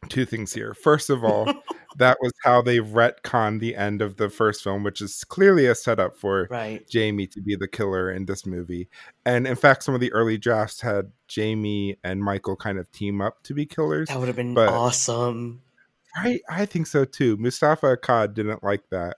two 0.09 0.25
things 0.25 0.53
here. 0.53 0.75
First 0.75 1.11
of 1.11 1.25
all, 1.25 1.45
that 1.97 2.19
was 2.21 2.33
how 2.45 2.63
they 2.63 2.79
retconned 2.79 3.61
the 3.61 3.75
end 3.75 4.01
of 4.01 4.17
the 4.17 4.31
first 4.31 4.63
film, 4.63 4.85
which 4.85 5.01
is 5.01 5.25
clearly 5.25 5.67
a 5.67 5.75
setup 5.75 6.17
for 6.17 6.47
right. 6.51 6.89
Jamie 6.89 7.27
to 7.29 7.41
be 7.41 7.57
the 7.57 7.69
killer 7.69 8.11
in 8.11 8.27
this 8.27 8.47
movie. 8.47 8.89
And 9.25 9.47
in 9.47 9.57
fact, 9.57 9.83
some 9.83 9.95
of 9.95 10.01
the 10.01 10.13
early 10.13 10.39
drafts 10.39 10.81
had 10.81 11.11
Jamie 11.27 11.97
and 12.05 12.23
Michael 12.23 12.57
kind 12.57 12.79
of 12.79 12.91
team 12.93 13.21
up 13.21 13.43
to 13.45 13.55
be 13.55 13.67
killers. 13.67 14.09
That 14.09 14.19
would 14.19 14.29
have 14.29 14.37
been 14.37 14.55
but 14.55 14.69
awesome. 14.69 15.63
I 16.15 16.41
I 16.49 16.67
think 16.67 16.87
so 16.87 17.05
too. 17.05 17.37
Moustapha 17.37 17.97
Akkad 17.97 18.35
didn't 18.35 18.63
like 18.65 18.89
that. 18.91 19.17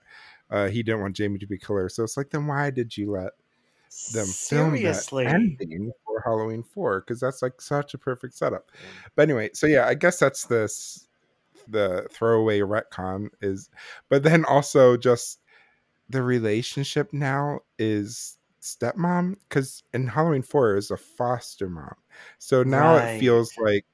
Uh, 0.49 0.67
he 0.67 0.83
didn't 0.83 1.01
want 1.01 1.15
Jamie 1.15 1.39
to 1.39 1.47
be 1.47 1.57
killer. 1.57 1.87
So 1.89 2.03
it's 2.03 2.17
like, 2.17 2.29
then 2.31 2.45
why 2.47 2.69
did 2.71 2.97
you 2.97 3.11
let 3.11 3.31
them 4.09 4.33
Seriously. 4.33 5.25
film 5.25 5.25
that 5.25 5.31
ending 5.61 5.91
for 6.05 6.21
Halloween 6.25 6.63
Four? 6.63 7.01
Because 7.01 7.19
that's 7.21 7.41
like 7.41 7.61
such 7.61 7.93
a 7.93 7.97
perfect 7.97 8.35
setup. 8.35 8.71
But 9.15 9.23
anyway, 9.23 9.51
so 9.53 9.67
yeah, 9.67 9.87
I 9.87 9.95
guess 9.95 10.19
that's 10.19 10.45
this 10.45 11.07
the 11.67 12.07
throwaway 12.11 12.59
retcon 12.61 13.29
is, 13.41 13.69
but 14.09 14.23
then 14.23 14.45
also 14.45 14.97
just 14.97 15.39
the 16.09 16.23
relationship 16.23 17.13
now 17.13 17.61
is 17.79 18.37
stepmom 18.61 19.35
because 19.49 19.83
in 19.93 20.07
Halloween 20.07 20.43
Four 20.43 20.77
is 20.77 20.91
a 20.91 20.97
foster 20.97 21.69
mom. 21.69 21.95
So 22.39 22.63
now 22.63 22.97
Right. 22.97 23.05
it 23.05 23.09
feels 23.09 23.53
like 23.57 23.85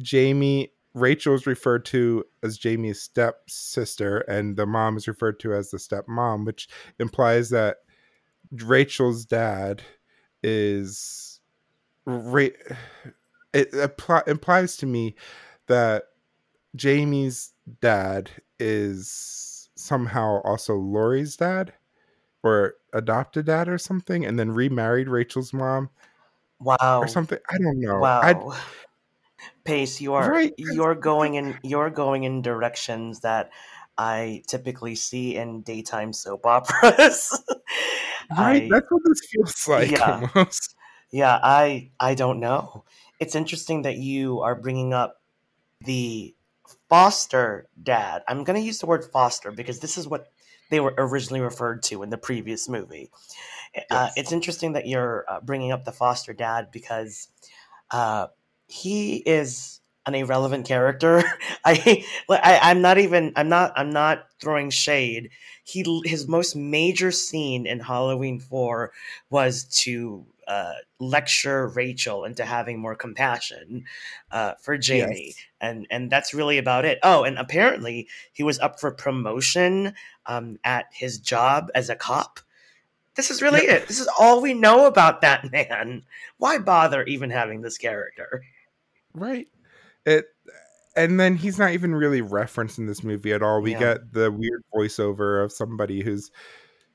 Jamie 0.00 0.72
Rachel 0.94 1.34
is 1.34 1.46
referred 1.46 1.84
to 1.86 2.24
as 2.42 2.58
Jamie's 2.58 3.00
stepsister, 3.00 4.18
and 4.20 4.56
the 4.56 4.66
mom 4.66 4.96
is 4.96 5.06
referred 5.06 5.38
to 5.40 5.54
as 5.54 5.70
the 5.70 5.78
stepmom, 5.78 6.44
which 6.44 6.68
implies 6.98 7.50
that 7.50 7.78
Rachel's 8.50 9.24
dad 9.24 9.82
is. 10.42 11.40
Ra- 12.06 12.48
it 13.52 13.74
implies 14.26 14.76
to 14.78 14.86
me 14.86 15.14
that 15.66 16.04
Jamie's 16.74 17.52
dad 17.80 18.30
is 18.58 19.68
somehow 19.76 20.40
also 20.44 20.76
Laurie's 20.76 21.36
dad 21.36 21.72
or 22.42 22.74
adopted 22.92 23.46
dad 23.46 23.68
or 23.68 23.78
something, 23.78 24.24
and 24.24 24.38
then 24.38 24.50
remarried 24.50 25.08
Rachel's 25.08 25.52
mom 25.52 25.90
Wow. 26.58 27.00
or 27.00 27.08
something. 27.08 27.38
I 27.50 27.58
don't 27.58 27.80
know. 27.80 27.98
Wow. 27.98 28.56
Pace, 29.64 30.00
you 30.00 30.14
are 30.14 30.30
Right, 30.30 30.54
you're 30.56 30.94
going 30.94 31.34
in 31.34 31.58
you're 31.62 31.90
going 31.90 32.24
in 32.24 32.42
directions 32.42 33.20
that 33.20 33.50
I 33.98 34.42
typically 34.48 34.94
see 34.94 35.36
in 35.36 35.62
daytime 35.62 36.12
soap 36.12 36.46
operas. 36.46 37.42
right. 38.38 38.64
I 38.64 38.70
That's 38.70 38.86
what 38.90 39.02
this 39.06 39.20
feels 39.30 39.68
like 39.68 39.98
Yeah. 39.98 40.28
almost. 40.34 40.74
yeah, 41.12 41.38
I 41.42 41.90
I 42.00 42.14
don't 42.14 42.40
know. 42.40 42.84
It's 43.20 43.34
interesting 43.34 43.82
that 43.82 43.96
you 43.96 44.40
are 44.40 44.54
bringing 44.54 44.92
up 44.94 45.20
the 45.84 46.34
foster 46.88 47.68
dad. 47.82 48.22
I'm 48.28 48.44
going 48.44 48.58
to 48.60 48.64
use 48.66 48.78
the 48.78 48.86
word 48.86 49.04
foster 49.04 49.50
because 49.50 49.80
this 49.80 49.98
is 49.98 50.08
what 50.08 50.28
they 50.70 50.80
were 50.80 50.94
originally 50.98 51.40
referred 51.40 51.82
to 51.84 52.02
in 52.02 52.10
the 52.10 52.18
previous 52.18 52.68
movie. 52.68 53.10
Uh, 53.90 54.10
it's 54.16 54.32
interesting 54.32 54.72
that 54.74 54.86
you're 54.86 55.24
uh, 55.28 55.40
bringing 55.40 55.72
up 55.72 55.84
the 55.84 55.92
foster 55.92 56.32
dad 56.32 56.68
because 56.72 57.28
uh, 57.90 58.28
he 58.70 59.16
is 59.16 59.80
an 60.06 60.14
irrelevant 60.14 60.66
character. 60.66 61.22
I, 61.64 62.04
I 62.30 62.60
I'm 62.62 62.80
not 62.80 62.98
even 62.98 63.32
I'm 63.36 63.48
not 63.48 63.72
I'm 63.76 63.90
not 63.90 64.26
throwing 64.40 64.70
shade. 64.70 65.30
He 65.64 65.84
his 66.04 66.28
most 66.28 66.54
major 66.54 67.10
scene 67.10 67.66
in 67.66 67.80
Halloween 67.80 68.38
4 68.38 68.92
was 69.28 69.64
to 69.82 70.24
uh, 70.46 70.74
lecture 70.98 71.68
Rachel 71.68 72.24
into 72.24 72.44
having 72.44 72.80
more 72.80 72.94
compassion 72.94 73.84
uh, 74.30 74.54
for 74.60 74.78
Jamie, 74.78 75.26
yes. 75.26 75.46
and 75.60 75.86
and 75.90 76.10
that's 76.10 76.32
really 76.32 76.58
about 76.58 76.84
it. 76.84 76.98
Oh, 77.02 77.24
and 77.24 77.38
apparently 77.38 78.08
he 78.32 78.42
was 78.42 78.58
up 78.60 78.80
for 78.80 78.90
promotion 78.90 79.94
um, 80.26 80.58
at 80.64 80.86
his 80.92 81.18
job 81.18 81.70
as 81.74 81.90
a 81.90 81.96
cop. 81.96 82.40
This 83.16 83.30
is 83.30 83.42
really 83.42 83.60
it. 83.60 83.86
This 83.86 84.00
is 84.00 84.08
all 84.18 84.40
we 84.40 84.54
know 84.54 84.86
about 84.86 85.20
that 85.20 85.50
man. 85.52 86.04
Why 86.38 86.58
bother 86.58 87.04
even 87.04 87.30
having 87.30 87.62
this 87.62 87.78
character? 87.78 88.42
Right. 89.14 89.48
It 90.06 90.26
and 90.96 91.20
then 91.20 91.36
he's 91.36 91.58
not 91.58 91.72
even 91.72 91.94
really 91.94 92.20
referenced 92.20 92.78
in 92.78 92.86
this 92.86 93.04
movie 93.04 93.32
at 93.32 93.42
all. 93.42 93.60
We 93.60 93.72
yeah. 93.72 93.78
get 93.78 94.12
the 94.12 94.30
weird 94.30 94.62
voiceover 94.74 95.44
of 95.44 95.52
somebody 95.52 96.02
who's 96.02 96.30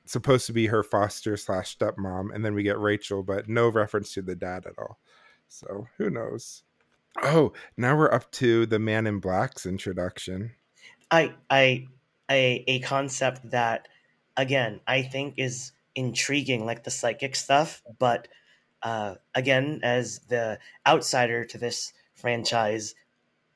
supposed 0.04 0.46
to 0.46 0.52
be 0.52 0.66
her 0.66 0.82
foster 0.82 1.36
slash 1.36 1.76
stepmom, 1.76 2.34
and 2.34 2.44
then 2.44 2.54
we 2.54 2.62
get 2.62 2.78
Rachel, 2.78 3.22
but 3.22 3.48
no 3.48 3.68
reference 3.68 4.12
to 4.14 4.22
the 4.22 4.36
dad 4.36 4.66
at 4.66 4.78
all. 4.78 4.98
So 5.48 5.88
who 5.98 6.10
knows? 6.10 6.62
Oh, 7.22 7.52
now 7.76 7.96
we're 7.96 8.12
up 8.12 8.30
to 8.32 8.66
the 8.66 8.78
Man 8.78 9.06
in 9.06 9.20
Black's 9.20 9.66
introduction. 9.66 10.52
I 11.10 11.34
I 11.48 11.86
a 12.30 12.64
a 12.66 12.80
concept 12.80 13.50
that 13.50 13.88
again 14.36 14.80
I 14.86 15.02
think 15.02 15.34
is 15.38 15.72
intriguing, 15.94 16.66
like 16.66 16.84
the 16.84 16.90
psychic 16.90 17.34
stuff, 17.34 17.82
but 17.98 18.28
uh, 18.82 19.14
again, 19.34 19.80
as 19.82 20.20
the 20.28 20.58
outsider 20.86 21.44
to 21.46 21.58
this 21.58 21.92
franchise, 22.16 22.94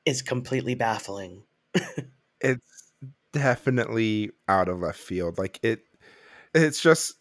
is 0.05 0.21
completely 0.21 0.75
baffling. 0.75 1.43
it's 2.41 2.91
definitely 3.31 4.31
out 4.47 4.69
of 4.69 4.79
left 4.79 4.99
field. 4.99 5.37
Like 5.37 5.59
it 5.63 5.83
it's 6.53 6.81
just 6.81 7.15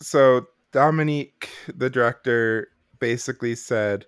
so 0.00 0.46
Dominique, 0.72 1.48
the 1.74 1.90
director, 1.90 2.68
basically 2.98 3.54
said 3.54 4.06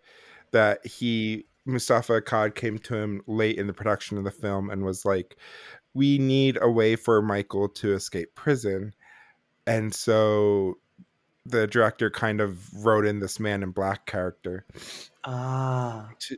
that 0.53 0.85
he 0.87 1.47
Moustapha 1.64 2.21
Akkad 2.21 2.55
came 2.55 2.79
to 2.81 2.97
him 2.97 3.23
late 3.27 3.57
in 3.57 3.66
the 3.66 3.73
production 3.73 4.18
of 4.18 4.25
the 4.25 4.31
film 4.31 4.71
and 4.71 4.85
was 4.85 5.05
like, 5.05 5.37
"We 5.95 6.18
need 6.18 6.59
a 6.61 6.71
way 6.71 6.97
for 6.97 7.23
Michael 7.23 7.68
to 7.68 7.95
escape 7.95 8.35
prison," 8.35 8.95
and 9.66 9.95
so 9.95 10.79
the 11.47 11.66
director 11.66 12.11
kind 12.11 12.41
of 12.41 12.85
wrote 12.85 13.07
in 13.07 13.21
this 13.21 13.41
Man 13.41 13.62
in 13.62 13.71
Black 13.71 14.07
character. 14.07 14.66
Ah. 15.25 16.11
To, 16.21 16.37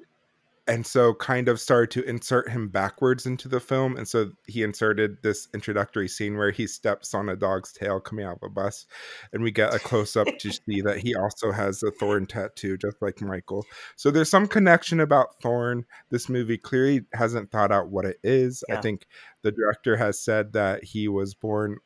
and 0.73 0.87
so 0.87 1.13
kind 1.13 1.49
of 1.49 1.61
started 1.61 1.91
to 1.91 2.09
insert 2.09 2.49
him 2.49 2.67
backwards 2.67 3.27
into 3.27 3.47
the 3.47 3.61
film 3.61 3.95
and 3.95 4.09
so 4.09 4.31
he 4.47 4.63
inserted 4.63 5.19
this 5.23 5.47
introductory 5.53 6.09
scene 6.09 6.39
where 6.39 6.51
he 6.51 6.67
steps 6.67 7.13
on 7.13 7.29
a 7.29 7.37
dog's 7.37 7.75
tail 7.75 8.01
coming 8.01 8.25
out 8.25 8.37
of 8.37 8.43
a 8.43 8.49
bus 8.49 8.87
and 9.35 9.43
we 9.43 9.51
get 9.51 9.75
a 9.75 9.79
close 9.79 10.17
up 10.17 10.27
to 10.39 10.51
see 10.67 10.81
that 10.81 10.97
he 10.97 11.15
also 11.15 11.53
has 11.53 11.83
a 11.83 11.91
thorn 11.91 12.25
tattoo 12.25 12.79
just 12.79 13.03
like 13.03 13.21
michael. 13.21 13.67
So 13.97 14.11
there's 14.11 14.31
some 14.31 14.47
connection 14.47 14.99
about 14.99 15.41
thorn. 15.43 15.85
This 16.11 16.31
movie 16.31 16.57
clearly 16.57 17.03
hasn't 17.13 17.51
thought 17.51 17.71
out 17.71 17.91
what 17.91 18.07
it 18.07 18.17
is. 18.25 18.65
Yeah. 18.69 18.79
i 18.79 18.81
think 18.81 19.07
the 19.43 19.53
director 19.53 19.97
has 19.97 20.19
said 20.19 20.55
that 20.55 20.85
he 20.85 21.07
was 21.07 21.35
born 21.35 21.79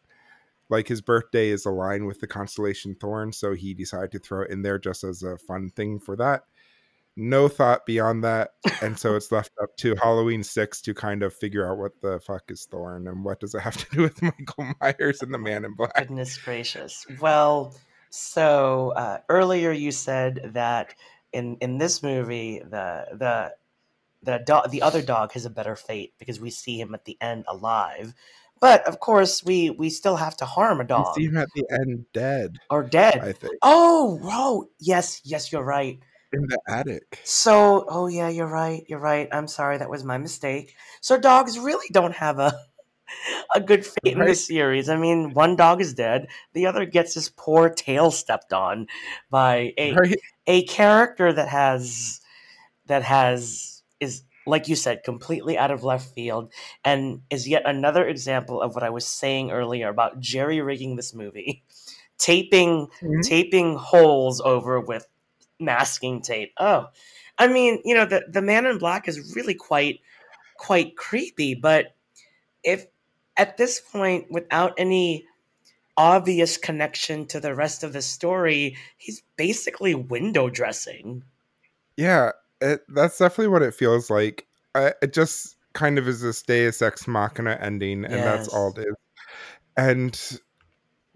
like 0.69 0.87
his 0.87 1.01
birthday 1.01 1.49
is 1.49 1.67
aligned 1.67 2.07
with 2.07 2.21
the 2.21 2.29
constellation 2.29 2.95
thorn 2.95 3.33
so 3.33 3.53
he 3.53 3.75
decided 3.75 4.13
to 4.13 4.21
throw 4.21 4.43
it 4.43 4.51
in 4.51 4.63
there 4.63 4.79
just 4.79 5.03
as 5.03 5.25
a 5.25 5.39
fun 5.39 5.71
thing 5.71 5.99
for 5.99 6.15
that 6.17 6.43
no 7.17 7.49
thought 7.49 7.87
beyond 7.87 8.23
that 8.23 8.51
and 8.83 8.99
so 8.99 9.15
it's 9.17 9.33
left 9.33 9.51
up 9.63 9.75
to 9.77 9.95
halloween 9.97 10.43
6 10.43 10.83
to 10.83 10.93
kind 10.93 11.23
of 11.23 11.33
figure 11.33 11.71
out 11.71 11.79
what 11.79 11.93
the 12.03 12.21
fuck 12.21 12.51
is 12.51 12.67
thorn 12.67 13.09
and 13.09 13.25
what 13.25 13.41
does 13.41 13.55
it 13.55 13.61
have 13.61 13.77
to 13.77 13.97
do 13.97 14.03
with 14.03 14.21
michael 14.23 14.75
myers 14.81 15.23
and 15.23 15.33
the 15.33 15.39
man 15.39 15.65
in 15.65 15.75
black. 15.75 15.97
Goodness 15.97 16.37
gracious. 16.37 17.07
Well 17.21 17.75
so 18.11 18.93
uh, 18.97 19.19
earlier 19.29 19.73
you 19.73 19.91
said 19.91 20.53
that 20.55 20.95
in 21.33 21.57
in 21.61 21.79
this 21.79 22.03
movie 22.03 22.61
the 22.61 23.07
the 23.13 23.55
the 24.23 24.39
dog 24.45 24.71
the 24.71 24.83
other 24.83 25.03
dog 25.03 25.33
has 25.33 25.45
a 25.45 25.51
better 25.51 25.77
fate 25.77 26.15
because 26.19 26.41
we 26.41 26.51
see 26.51 26.81
him 26.81 26.95
at 26.95 27.05
the 27.05 27.17
end 27.21 27.45
alive. 27.49 28.15
But 28.61 28.87
of 28.87 29.01
course 29.01 29.45
we 29.45 29.71
we 29.71 29.91
still 29.91 30.17
have 30.17 30.37
to 30.39 30.45
harm 30.45 30.81
a 30.81 30.85
dog. 30.85 31.15
we 31.17 31.23
see 31.23 31.29
him 31.29 31.37
at 31.37 31.49
the 31.55 31.65
end 31.71 32.07
dead 32.13 32.59
or 32.71 32.83
dead. 32.83 33.19
I 33.19 33.33
think. 33.33 33.55
Oh 33.63 34.19
oh 34.25 34.69
yes 34.79 35.21
yes 35.25 35.53
you're 35.53 35.63
right 35.63 35.99
in 36.37 36.47
the 36.49 36.59
attic. 36.69 37.21
So, 37.25 37.85
oh 37.89 38.07
yeah, 38.07 38.29
you're 38.29 38.47
right. 38.47 38.85
You're 38.89 39.01
right. 39.01 39.29
I'm 39.33 39.49
sorry, 39.49 39.79
that 39.79 39.91
was 39.91 40.05
my 40.05 40.19
mistake. 40.19 40.77
So 41.01 41.19
dogs 41.19 41.59
really 41.59 41.89
don't 41.93 42.15
have 42.15 42.39
a 42.39 42.59
a 43.55 43.61
good 43.61 43.85
fate 43.85 43.97
in 44.05 44.19
this 44.21 44.47
series. 44.47 44.89
I 44.89 44.97
mean, 44.97 45.33
one 45.33 45.57
dog 45.57 45.81
is 45.81 45.95
dead, 45.95 46.29
the 46.53 46.67
other 46.67 46.85
gets 46.85 47.15
his 47.15 47.29
poor 47.29 47.69
tail 47.69 48.11
stepped 48.11 48.53
on 48.53 48.87
by 49.31 49.73
a 49.79 49.95
right. 49.95 50.17
a 50.47 50.65
character 50.65 51.33
that 51.33 51.49
has 51.49 52.21
that 52.87 53.03
has 53.03 53.83
is 54.01 54.23
like 54.47 54.69
you 54.69 54.77
said 54.77 55.03
completely 55.05 55.59
out 55.59 55.71
of 55.71 55.83
left 55.83 56.15
field 56.15 56.53
and 56.85 57.23
is 57.31 57.49
yet 57.49 57.63
another 57.67 58.07
example 58.07 58.63
of 58.63 58.75
what 58.75 58.85
I 58.85 58.91
was 58.91 59.07
saying 59.07 59.51
earlier 59.51 59.89
about 59.89 60.21
jerry 60.21 60.61
rigging 60.61 60.97
this 60.97 61.15
movie. 61.15 61.65
Taping 62.19 62.87
mm-hmm. 62.87 63.21
taping 63.21 63.77
holes 63.77 64.41
over 64.41 64.81
with 64.81 65.07
masking 65.59 66.23
tape. 66.23 66.53
Oh, 66.59 66.87
I 67.39 67.49
mean, 67.49 67.81
you 67.85 67.95
know, 67.95 68.07
the 68.07 68.25
the 68.29 68.43
Man 68.43 68.67
in 68.67 68.79
Black 68.79 69.09
is 69.09 69.35
really 69.35 69.55
quite 69.55 70.01
quite 70.57 70.97
creepy. 70.97 71.55
But 71.55 71.95
if 72.63 72.87
at 73.37 73.57
this 73.57 73.81
point, 73.81 74.27
without 74.31 74.75
any 74.79 75.27
obvious 75.97 76.57
connection 76.57 77.27
to 77.27 77.41
the 77.41 77.55
rest 77.55 77.85
of 77.85 77.93
the 77.93 78.03
story, 78.03 78.77
he's 78.97 79.23
basically 79.37 79.95
window 79.95 80.49
dressing. 80.49 81.23
Yeah, 81.97 82.33
it, 82.61 82.83
that's 82.89 83.19
definitely 83.19 83.49
what 83.49 83.63
it 83.63 83.75
feels 83.75 84.11
like. 84.11 84.47
I, 84.75 84.93
it 85.03 85.13
just 85.13 85.57
kind 85.73 85.99
of 85.99 86.09
is 86.09 86.21
this 86.21 86.43
Deus 86.43 86.83
Ex 86.83 87.07
Machina 87.07 87.59
ending, 87.61 88.05
and 88.05 88.15
yes. 88.15 88.25
that's 88.25 88.49
all 88.49 88.73
it 88.77 88.81
is. 88.81 88.95
And 89.77 90.41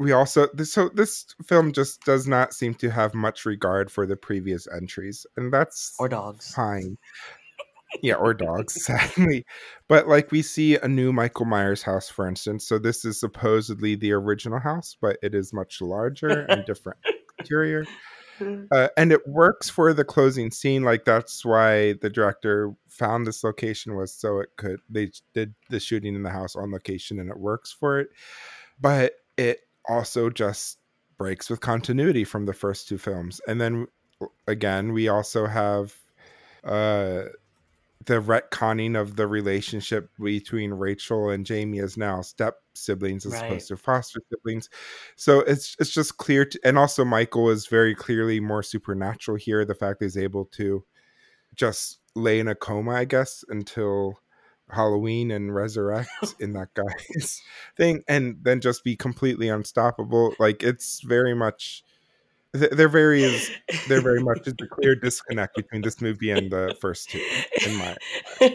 we 0.01 0.12
also 0.12 0.48
this, 0.55 0.72
so 0.72 0.88
this 0.94 1.26
film 1.46 1.72
just 1.72 2.03
does 2.05 2.26
not 2.26 2.55
seem 2.55 2.74
to 2.76 2.90
have 2.90 3.14
much 3.14 3.44
regard 3.44 3.92
for 3.92 4.07
the 4.07 4.16
previous 4.16 4.66
entries 4.74 5.26
and 5.36 5.53
that's 5.53 5.94
or 6.01 6.09
dogs. 6.09 6.53
fine. 6.55 6.96
Yeah 8.03 8.14
or 8.14 8.32
dogs 8.32 8.82
sadly. 8.86 9.44
But 9.88 10.09
like 10.09 10.32
we 10.32 10.40
see 10.40 10.76
a 10.76 10.88
new 10.88 11.12
michael 11.12 11.44
myers 11.44 11.82
house 11.82 12.09
for 12.09 12.26
instance 12.26 12.66
so 12.66 12.78
this 12.78 13.05
is 13.05 13.20
supposedly 13.20 13.94
the 13.94 14.12
original 14.12 14.59
house 14.59 14.96
but 14.98 15.18
it 15.22 15.34
is 15.34 15.53
much 15.53 15.82
larger 15.82 16.46
and 16.48 16.64
different 16.64 16.98
interior. 17.38 17.84
Uh, 18.74 18.88
and 18.96 19.12
it 19.12 19.20
works 19.28 19.68
for 19.68 19.92
the 19.92 20.05
closing 20.05 20.51
scene 20.51 20.82
like 20.82 21.05
that's 21.05 21.44
why 21.44 21.92
the 22.01 22.09
director 22.09 22.72
found 22.88 23.26
this 23.26 23.44
location 23.44 23.96
was 23.96 24.14
so 24.14 24.38
it 24.38 24.48
could 24.57 24.80
they 24.88 25.11
did 25.34 25.55
the 25.68 25.78
shooting 25.78 26.14
in 26.14 26.22
the 26.22 26.30
house 26.30 26.57
on 26.57 26.72
location 26.72 27.18
and 27.20 27.28
it 27.28 27.38
works 27.38 27.70
for 27.70 28.01
it. 28.01 28.09
But 28.80 29.12
it 29.36 29.61
also 29.89 30.31
just 30.31 30.78
breaks 31.18 31.51
with 31.51 31.61
continuity 31.61 32.24
from 32.24 32.47
the 32.47 32.55
first 32.55 32.89
two 32.89 32.99
films. 32.99 33.41
And 33.47 33.61
then 33.61 33.87
again, 34.47 34.93
we 34.93 35.09
also 35.09 35.47
have 35.47 35.95
uh 36.64 37.22
the 38.07 38.20
retconning 38.20 38.99
of 38.99 39.16
the 39.16 39.26
relationship 39.26 40.09
between 40.22 40.72
Rachel 40.72 41.28
and 41.28 41.45
Jamie 41.45 41.81
as 41.81 41.99
now 41.99 42.22
step 42.22 42.57
siblings 42.74 43.26
as 43.26 43.35
right. 43.35 43.45
opposed 43.45 43.68
to 43.68 43.76
foster 43.76 44.20
siblings. 44.31 44.70
So 45.16 45.41
it's 45.41 45.76
it's 45.78 45.91
just 45.91 46.16
clear 46.16 46.47
to, 46.47 46.59
and 46.64 46.78
also 46.78 47.05
Michael 47.05 47.51
is 47.51 47.66
very 47.66 47.95
clearly 47.95 48.41
more 48.41 48.62
supernatural 48.62 49.37
here. 49.37 49.64
The 49.64 49.74
fact 49.74 49.99
that 49.99 50.07
he's 50.07 50.16
able 50.16 50.47
to 50.47 50.83
just 51.55 51.99
lay 52.14 52.41
in 52.41 52.49
a 52.49 52.55
coma, 52.55 52.93
I 52.93 53.05
guess, 53.05 53.45
until 53.49 54.18
Halloween 54.72 55.30
and 55.30 55.54
resurrect 55.54 56.10
in 56.38 56.52
that 56.54 56.74
guy's 56.74 57.40
thing 57.76 58.02
and 58.08 58.38
then 58.42 58.60
just 58.60 58.84
be 58.84 58.96
completely 58.96 59.48
unstoppable. 59.48 60.34
Like 60.38 60.62
it's 60.62 61.00
very 61.00 61.34
much 61.34 61.82
there 62.53 62.88
very 62.88 63.22
is 63.22 63.48
there 63.86 64.01
very 64.01 64.20
much 64.20 64.48
is 64.48 64.55
a 64.61 64.66
clear 64.66 64.96
disconnect 64.96 65.55
between 65.55 65.82
this 65.82 66.01
movie 66.01 66.32
and 66.32 66.51
the 66.51 66.76
first 66.80 67.09
two 67.09 67.24
in 67.64 67.76
my 67.76 67.96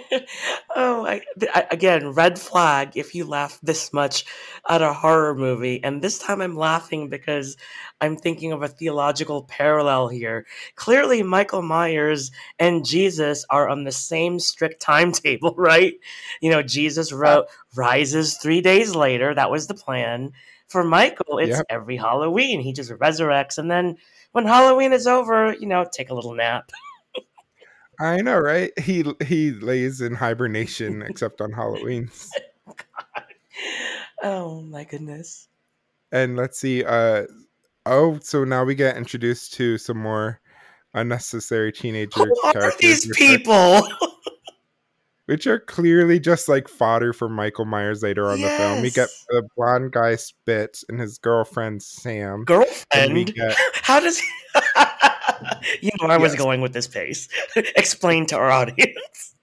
oh 0.75 1.05
I, 1.05 1.21
I, 1.53 1.65
again 1.71 2.09
red 2.09 2.37
flag 2.37 2.97
if 2.97 3.15
you 3.15 3.23
laugh 3.23 3.57
this 3.63 3.93
much 3.93 4.25
at 4.67 4.81
a 4.81 4.91
horror 4.91 5.33
movie 5.33 5.81
and 5.81 6.01
this 6.01 6.19
time 6.19 6.41
i'm 6.41 6.57
laughing 6.57 7.07
because 7.07 7.55
i'm 8.01 8.17
thinking 8.17 8.51
of 8.51 8.63
a 8.63 8.67
theological 8.67 9.43
parallel 9.43 10.09
here. 10.09 10.45
Clearly 10.75 11.23
michael 11.23 11.61
myers 11.61 12.31
and 12.59 12.85
jesus 12.85 13.45
are 13.49 13.69
on 13.69 13.85
the 13.85 13.93
same 13.93 14.39
strict 14.39 14.81
timetable 14.81 15.55
right? 15.57 15.93
You 16.41 16.51
know 16.51 16.61
jesus 16.61 17.13
wrote 17.13 17.45
rises 17.77 18.35
three 18.35 18.59
days 18.59 18.93
later 18.93 19.33
that 19.33 19.51
was 19.51 19.67
the 19.67 19.73
plan 19.73 20.33
for 20.75 20.83
Michael, 20.83 21.37
it's 21.37 21.57
yep. 21.57 21.65
every 21.69 21.95
Halloween. 21.95 22.59
He 22.59 22.73
just 22.73 22.91
resurrects, 22.91 23.57
and 23.57 23.71
then 23.71 23.95
when 24.33 24.45
Halloween 24.45 24.91
is 24.91 25.07
over, 25.07 25.53
you 25.53 25.67
know, 25.67 25.85
take 25.89 26.09
a 26.09 26.13
little 26.13 26.33
nap. 26.33 26.69
I 27.99 28.17
know, 28.17 28.37
right? 28.37 28.77
He 28.77 29.05
he 29.25 29.51
lays 29.51 30.01
in 30.01 30.15
hibernation, 30.15 31.01
except 31.01 31.39
on 31.39 31.53
Halloween. 31.53 32.11
oh 34.23 34.61
my 34.63 34.83
goodness! 34.83 35.47
And 36.11 36.35
let's 36.35 36.59
see. 36.59 36.83
Uh, 36.83 37.25
Oh, 37.85 38.17
so 38.21 38.43
now 38.43 38.63
we 38.63 38.73
get 38.73 38.97
introduced 38.97 39.53
to 39.55 39.77
some 39.77 39.97
more 39.97 40.39
unnecessary 40.95 41.71
teenager 41.71 42.25
Who 42.25 42.35
are 42.43 42.73
these 42.79 43.07
people? 43.15 43.87
which 45.25 45.47
are 45.47 45.59
clearly 45.59 46.19
just 46.19 46.47
like 46.47 46.67
fodder 46.67 47.13
for 47.13 47.27
Michael 47.29 47.65
Myers 47.65 48.03
later 48.03 48.27
on 48.27 48.35
in 48.35 48.41
the 48.41 48.49
film. 48.49 48.81
We 48.81 48.91
get 48.91 49.09
the 49.29 49.47
blonde 49.55 49.91
guy 49.91 50.15
Spitz 50.15 50.83
and 50.89 50.99
his 50.99 51.17
girlfriend 51.17 51.81
Sam. 51.83 52.45
And 52.93 53.13
we 53.13 53.25
Girlfriend? 53.25 53.35
get 53.35 53.57
How 53.81 53.99
does 53.99 54.19
he? 54.19 54.27
you 55.81 55.91
know, 56.01 56.07
I 56.07 56.17
was 56.17 56.33
Yes. 56.33 56.39
going 56.41 56.61
with 56.61 56.73
this 56.73 56.87
pace. 56.87 57.27
Explain 57.55 58.25
to 58.27 58.35
our 58.37 58.49
audience. 58.51 59.35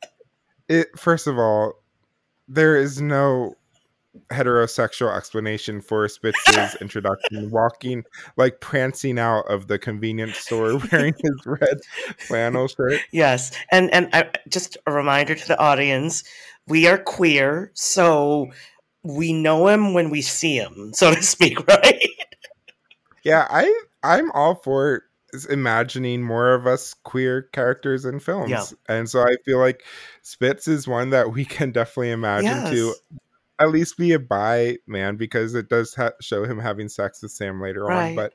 it. 0.69 0.89
First 0.99 1.27
of 1.27 1.39
all, 1.39 1.75
there 2.49 2.77
is 2.77 3.01
no 3.01 3.57
heterosexual 4.31 5.15
explanation 5.17 5.81
for 5.81 6.09
Spitz's 6.09 6.75
introduction. 6.81 7.51
Walking 7.51 8.05
like 8.37 8.61
prancing 8.61 9.19
out 9.19 9.51
of 9.51 9.69
the 9.69 9.79
convenience 9.79 10.37
store 10.39 10.79
wearing 10.93 11.15
his 11.19 11.47
red 11.47 11.81
flannel 12.19 12.69
shirt. 12.69 13.01
Yes, 13.11 13.53
and 13.71 13.93
and 13.93 14.09
I, 14.13 14.31
just 14.49 14.77
a 14.87 14.93
reminder 14.93 15.35
to 15.35 15.49
the 15.49 15.59
audience: 15.59 16.25
we 16.67 16.87
are 16.87 16.99
queer, 16.99 17.71
so 17.75 18.51
we 19.03 19.33
know 19.33 19.69
him 19.69 19.95
when 19.95 20.11
we 20.11 20.23
see 20.23 20.57
him, 20.57 20.93
so 20.95 21.15
to 21.15 21.23
speak, 21.23 21.67
right? 21.69 22.03
Yeah, 23.23 23.47
I 23.49 23.83
I'm 24.03 24.31
all 24.33 24.57
for 24.57 25.05
imagining 25.49 26.23
more 26.23 26.53
of 26.53 26.67
us 26.67 26.93
queer 27.05 27.43
characters 27.53 28.05
in 28.05 28.21
films. 28.21 28.51
Yeah. 28.51 28.65
And 28.87 29.09
so 29.09 29.23
I 29.23 29.37
feel 29.47 29.59
like 29.59 29.83
Spitz 30.21 30.69
is 30.69 30.87
one 30.87 31.09
that 31.11 31.33
we 31.33 31.47
can 31.47 31.73
definitely 31.73 32.11
imagine 32.11 32.71
to 32.71 32.87
Yes. 32.89 32.97
At 33.59 33.71
least 33.71 33.97
be 33.97 34.13
a 34.13 34.19
bi 34.19 34.79
man 34.87 35.17
because 35.17 35.55
it 35.55 35.69
does 35.69 35.95
ha- 35.95 36.13
show 36.21 36.45
him 36.45 36.59
having 36.59 36.89
sex 36.89 37.23
with 37.23 37.33
Sam 37.33 37.61
later 37.61 37.85
Right. 37.85 38.11
on. 38.11 38.17
But 38.17 38.33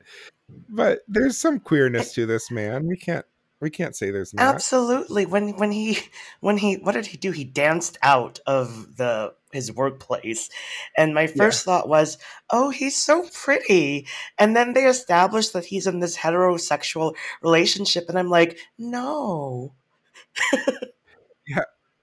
but 0.68 1.00
there's 1.08 1.36
some 1.38 1.60
queerness 1.60 2.14
to 2.14 2.26
this 2.26 2.50
man. 2.50 2.86
We 2.86 2.96
can't 2.96 3.26
we 3.60 3.70
can't 3.70 3.96
say 3.96 4.10
there's 4.10 4.32
not. 4.32 4.54
Absolutely. 4.54 5.26
When 5.26 5.56
when 5.56 5.72
he 5.72 5.98
when 6.40 6.58
he 6.58 6.76
what 6.76 6.92
did 6.92 7.06
he 7.06 7.16
do? 7.18 7.32
He 7.32 7.44
danced 7.44 7.98
out 8.02 8.38
of 8.46 8.96
the 8.96 9.34
his 9.52 9.72
workplace. 9.72 10.48
And 10.96 11.14
my 11.14 11.26
first 11.26 11.64
thought 11.64 11.88
was, 11.88 12.18
"Oh, 12.50 12.70
he's 12.70 12.96
so 12.96 13.26
pretty." 13.32 14.06
And 14.38 14.54
then 14.54 14.74
they 14.74 14.84
established 14.84 15.52
that 15.54 15.66
he's 15.66 15.86
in 15.86 16.00
this 16.00 16.16
heterosexual 16.18 17.14
relationship 17.42 18.08
and 18.08 18.18
I'm 18.18 18.30
like, 18.30 18.58
"No." 18.78 19.74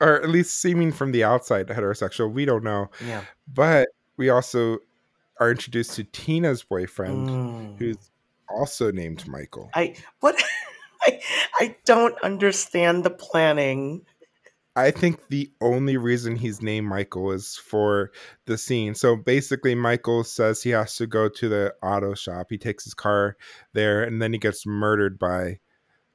Or 0.02 0.22
at 0.22 0.30
least 0.30 0.60
seeming 0.62 0.92
from 0.92 1.12
the 1.12 1.24
outside 1.24 1.68
heterosexual. 1.68 2.32
We 2.32 2.46
don't 2.46 2.64
know. 2.64 2.90
Yeah. 3.06 3.24
But 3.48 3.88
we 4.18 4.30
also 4.30 4.80
are 5.40 5.52
introduced 5.52 5.96
to 5.96 6.04
Tina's 6.04 6.64
boyfriend, 6.64 7.30
Mm. 7.30 7.78
who's 7.78 8.12
also 8.50 8.92
named 8.92 9.28
Michael. 9.28 9.70
I 9.74 9.96
what 10.20 10.36
I 11.04 11.20
I 11.60 11.76
don't 11.86 12.20
understand 12.24 13.04
the 13.04 13.10
planning. 13.10 14.06
I 14.78 14.92
think 14.92 15.30
the 15.30 15.50
only 15.62 15.96
reason 15.96 16.36
he's 16.36 16.62
named 16.62 16.88
Michael 16.88 17.32
is 17.32 17.56
for 17.56 18.12
the 18.46 18.58
scene. 18.58 18.94
So 18.94 19.16
basically, 19.16 19.74
Michael 19.76 20.26
says 20.26 20.62
he 20.62 20.72
has 20.72 20.98
to 20.98 21.08
go 21.08 21.30
to 21.30 21.48
the 21.48 21.74
auto 21.82 22.14
shop. 22.14 22.48
He 22.50 22.58
takes 22.58 22.84
his 22.84 22.94
car 22.94 23.38
there, 23.72 24.04
and 24.04 24.22
then 24.22 24.34
he 24.34 24.40
gets 24.40 24.66
murdered 24.66 25.18
by 25.18 25.60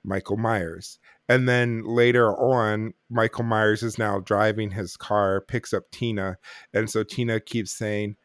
Michael 0.05 0.37
Myers. 0.37 0.99
And 1.31 1.49
then 1.49 1.85
later 1.85 2.37
on, 2.37 2.93
Michael 3.09 3.45
Myers 3.45 3.85
is 3.85 3.99
now 3.99 4.18
driving 4.18 4.72
his 4.72 4.97
car, 4.97 5.41
picks 5.41 5.72
up 5.72 5.89
Tina. 5.93 6.39
And 6.74 6.91
so 6.91 7.05
Tina 7.05 7.39
keeps 7.39 7.70
saying, 7.70 8.16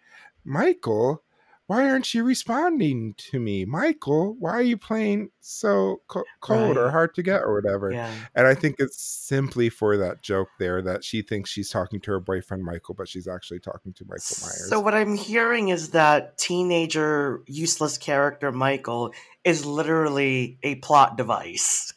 Michael, 0.43 1.21
why 1.67 1.87
aren't 1.87 2.15
you 2.15 2.23
responding 2.23 3.13
to 3.17 3.39
me? 3.39 3.63
Michael, 3.63 4.35
why 4.39 4.53
are 4.53 4.61
you 4.63 4.77
playing 4.77 5.29
so 5.39 6.01
co- 6.07 6.23
cold 6.41 6.77
or 6.77 6.89
hard 6.89 7.13
to 7.13 7.21
get 7.21 7.43
or 7.43 7.53
whatever? 7.53 7.91
Yeah. 7.91 8.11
And 8.33 8.47
I 8.47 8.55
think 8.55 8.77
it's 8.79 8.99
simply 8.99 9.69
for 9.69 9.97
that 9.97 10.23
joke 10.23 10.49
there 10.57 10.81
that 10.81 11.03
she 11.03 11.21
thinks 11.21 11.51
she's 11.51 11.69
talking 11.69 11.99
to 12.01 12.11
her 12.11 12.19
boyfriend 12.19 12.63
Michael, 12.63 12.95
but 12.95 13.07
she's 13.07 13.27
actually 13.27 13.59
talking 13.59 13.93
to 13.93 14.05
Michael 14.05 14.37
Myers. 14.41 14.67
So 14.67 14.79
what 14.79 14.95
I'm 14.95 15.15
hearing 15.15 15.69
is 15.69 15.91
that 15.91 16.39
teenager 16.39 17.43
useless 17.45 17.99
character 17.99 18.51
Michael 18.51 19.13
is 19.43 19.63
literally 19.63 20.57
a 20.63 20.73
plot 20.75 21.17
device. 21.17 21.93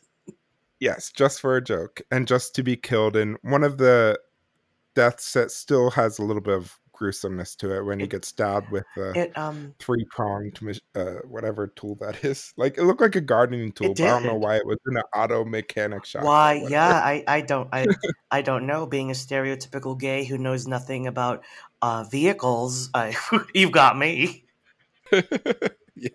Yes, 0.81 1.11
just 1.15 1.41
for 1.41 1.57
a 1.57 1.63
joke 1.63 2.01
and 2.11 2.27
just 2.27 2.55
to 2.57 2.63
be 2.63 2.77
killed. 2.77 3.17
And 3.17 3.37
one 3.43 3.65
of 3.65 3.79
the 3.79 4.19
deaths 4.95 5.33
that 5.35 5.51
still 5.51 5.91
has 5.91 6.19
a 6.19 6.25
little 6.25 6.43
bit 6.43 6.55
of 6.55 6.79
gruesomeness 6.93 7.55
to 7.55 7.77
it 7.77 7.85
when 7.85 8.01
he 8.01 8.05
It- 8.07 8.11
gets 8.11 8.29
stabbed 8.29 8.73
with 8.73 8.85
the 8.97 9.13
It 9.17 9.39
um 9.39 9.75
three 9.79 10.05
pronged, 10.11 10.59
uh, 10.97 11.05
whatever 11.29 11.69
tool 11.69 11.95
that 12.01 12.25
is. 12.25 12.53
Like 12.57 12.77
it 12.79 12.83
looked 12.83 13.01
like 13.01 13.15
a 13.15 13.21
gardening 13.21 13.71
tool, 13.71 13.95
but 13.95 14.03
I 14.05 14.07
don't 14.09 14.25
know 14.25 14.35
why 14.35 14.57
it 14.57 14.67
was 14.67 14.79
in 14.91 14.97
an 14.97 15.05
auto 15.15 15.45
mechanic 15.45 16.05
shop. 16.05 16.25
why 16.25 16.55
yeah, 16.69 16.89
I 16.95 17.23
I 17.29 17.41
don't 17.43 17.69
I 17.73 17.87
I 18.31 18.43
don't 18.43 18.67
know 18.67 18.87
being 18.87 19.11
a 19.11 19.15
stereotypical 19.15 19.97
gay 19.99 20.25
who 20.25 20.37
knows 20.39 20.67
nothing 20.67 21.07
about 21.07 21.45
uh 21.81 22.05
vehicles. 22.11 22.91
I 22.93 23.15
you've 23.55 23.73
got 23.73 23.97
me. 23.97 24.45
yeah. 25.95 26.09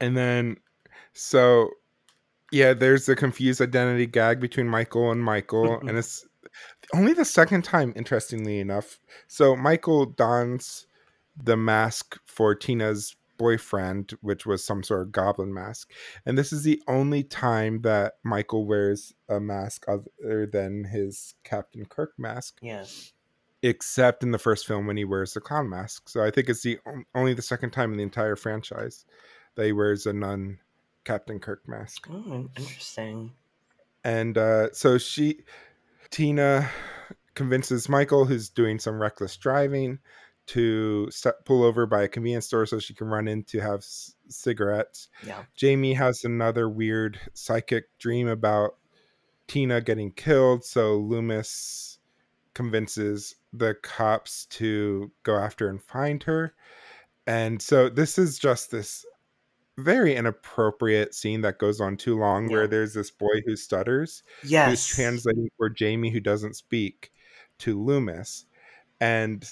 and 0.00 0.16
then, 0.16 0.56
so 1.14 1.70
yeah, 2.52 2.72
there's 2.74 3.06
the 3.06 3.16
confused 3.16 3.60
identity 3.60 4.06
gag 4.06 4.38
between 4.38 4.68
Michael 4.68 5.10
and 5.10 5.24
Michael, 5.24 5.78
Mhm. 5.80 5.88
and 5.88 5.98
it's 5.98 6.24
only 6.92 7.12
the 7.12 7.24
second 7.24 7.62
time, 7.64 7.92
interestingly 7.96 8.60
enough. 8.60 9.00
So 9.26 9.56
Michael 9.56 10.06
dons 10.06 10.86
the 11.36 11.56
mask 11.56 12.16
for 12.26 12.54
Tina's 12.54 13.16
boyfriend, 13.38 14.12
which 14.20 14.46
was 14.46 14.64
some 14.64 14.84
sort 14.84 15.02
of 15.02 15.10
goblin 15.10 15.52
mask. 15.52 15.90
And 16.24 16.38
this 16.38 16.52
is 16.52 16.62
the 16.62 16.80
only 16.86 17.24
time 17.24 17.80
that 17.82 18.14
Michael 18.22 18.66
wears 18.66 19.12
a 19.28 19.40
mask 19.40 19.86
other 19.88 20.46
than 20.46 20.84
his 20.84 21.34
Captain 21.42 21.86
Kirk 21.86 22.12
mask 22.16 22.58
Yes. 22.62 23.12
except 23.62 24.22
in 24.22 24.30
the 24.30 24.38
first 24.38 24.64
film 24.66 24.86
when 24.86 24.96
he 24.96 25.04
wears 25.04 25.34
the 25.34 25.40
clown 25.40 25.68
mask. 25.68 26.08
So 26.08 26.22
I 26.22 26.30
think 26.30 26.48
it's 26.48 26.62
the 26.62 26.78
only 27.16 27.34
the 27.34 27.42
second 27.42 27.70
time 27.72 27.90
in 27.90 27.96
the 27.96 28.04
entire 28.04 28.36
franchise 28.36 29.04
that 29.56 29.66
he 29.66 29.72
wears 29.72 30.06
a 30.06 30.12
nun 30.12 30.60
Captain 31.04 31.38
Kirk 31.38 31.68
mask. 31.68 32.08
Oh, 32.10 32.48
interesting. 32.56 33.32
And 34.02 34.36
uh, 34.36 34.72
so 34.72 34.98
she, 34.98 35.40
Tina, 36.10 36.68
convinces 37.34 37.88
Michael, 37.88 38.24
who's 38.24 38.48
doing 38.48 38.78
some 38.78 39.00
reckless 39.00 39.36
driving, 39.36 39.98
to 40.46 41.08
pull 41.46 41.62
over 41.62 41.86
by 41.86 42.02
a 42.02 42.08
convenience 42.08 42.46
store 42.46 42.66
so 42.66 42.78
she 42.78 42.92
can 42.94 43.06
run 43.06 43.28
in 43.28 43.44
to 43.44 43.60
have 43.60 43.78
s- 43.78 44.14
cigarettes. 44.28 45.08
Yeah. 45.26 45.44
Jamie 45.56 45.94
has 45.94 46.24
another 46.24 46.68
weird 46.68 47.18
psychic 47.32 47.84
dream 47.98 48.28
about 48.28 48.76
Tina 49.46 49.80
getting 49.80 50.12
killed, 50.12 50.64
so 50.64 50.96
Loomis 50.96 51.98
convinces 52.52 53.36
the 53.52 53.74
cops 53.82 54.46
to 54.46 55.10
go 55.22 55.36
after 55.36 55.68
and 55.68 55.82
find 55.82 56.22
her. 56.24 56.54
And 57.26 57.60
so 57.60 57.88
this 57.88 58.18
is 58.18 58.38
just 58.38 58.70
this 58.70 59.06
very 59.78 60.14
inappropriate 60.14 61.14
scene 61.14 61.40
that 61.42 61.58
goes 61.58 61.80
on 61.80 61.96
too 61.96 62.16
long 62.18 62.48
Yeah. 62.48 62.56
where 62.56 62.66
there's 62.66 62.94
this 62.94 63.10
boy 63.10 63.42
who 63.44 63.56
stutters 63.56 64.22
who's 64.42 64.86
translating 64.86 65.48
for 65.56 65.68
Jamie 65.68 66.10
who 66.10 66.20
doesn't 66.20 66.54
speak 66.54 67.10
to 67.60 67.80
Loomis. 67.82 68.46
And 69.00 69.44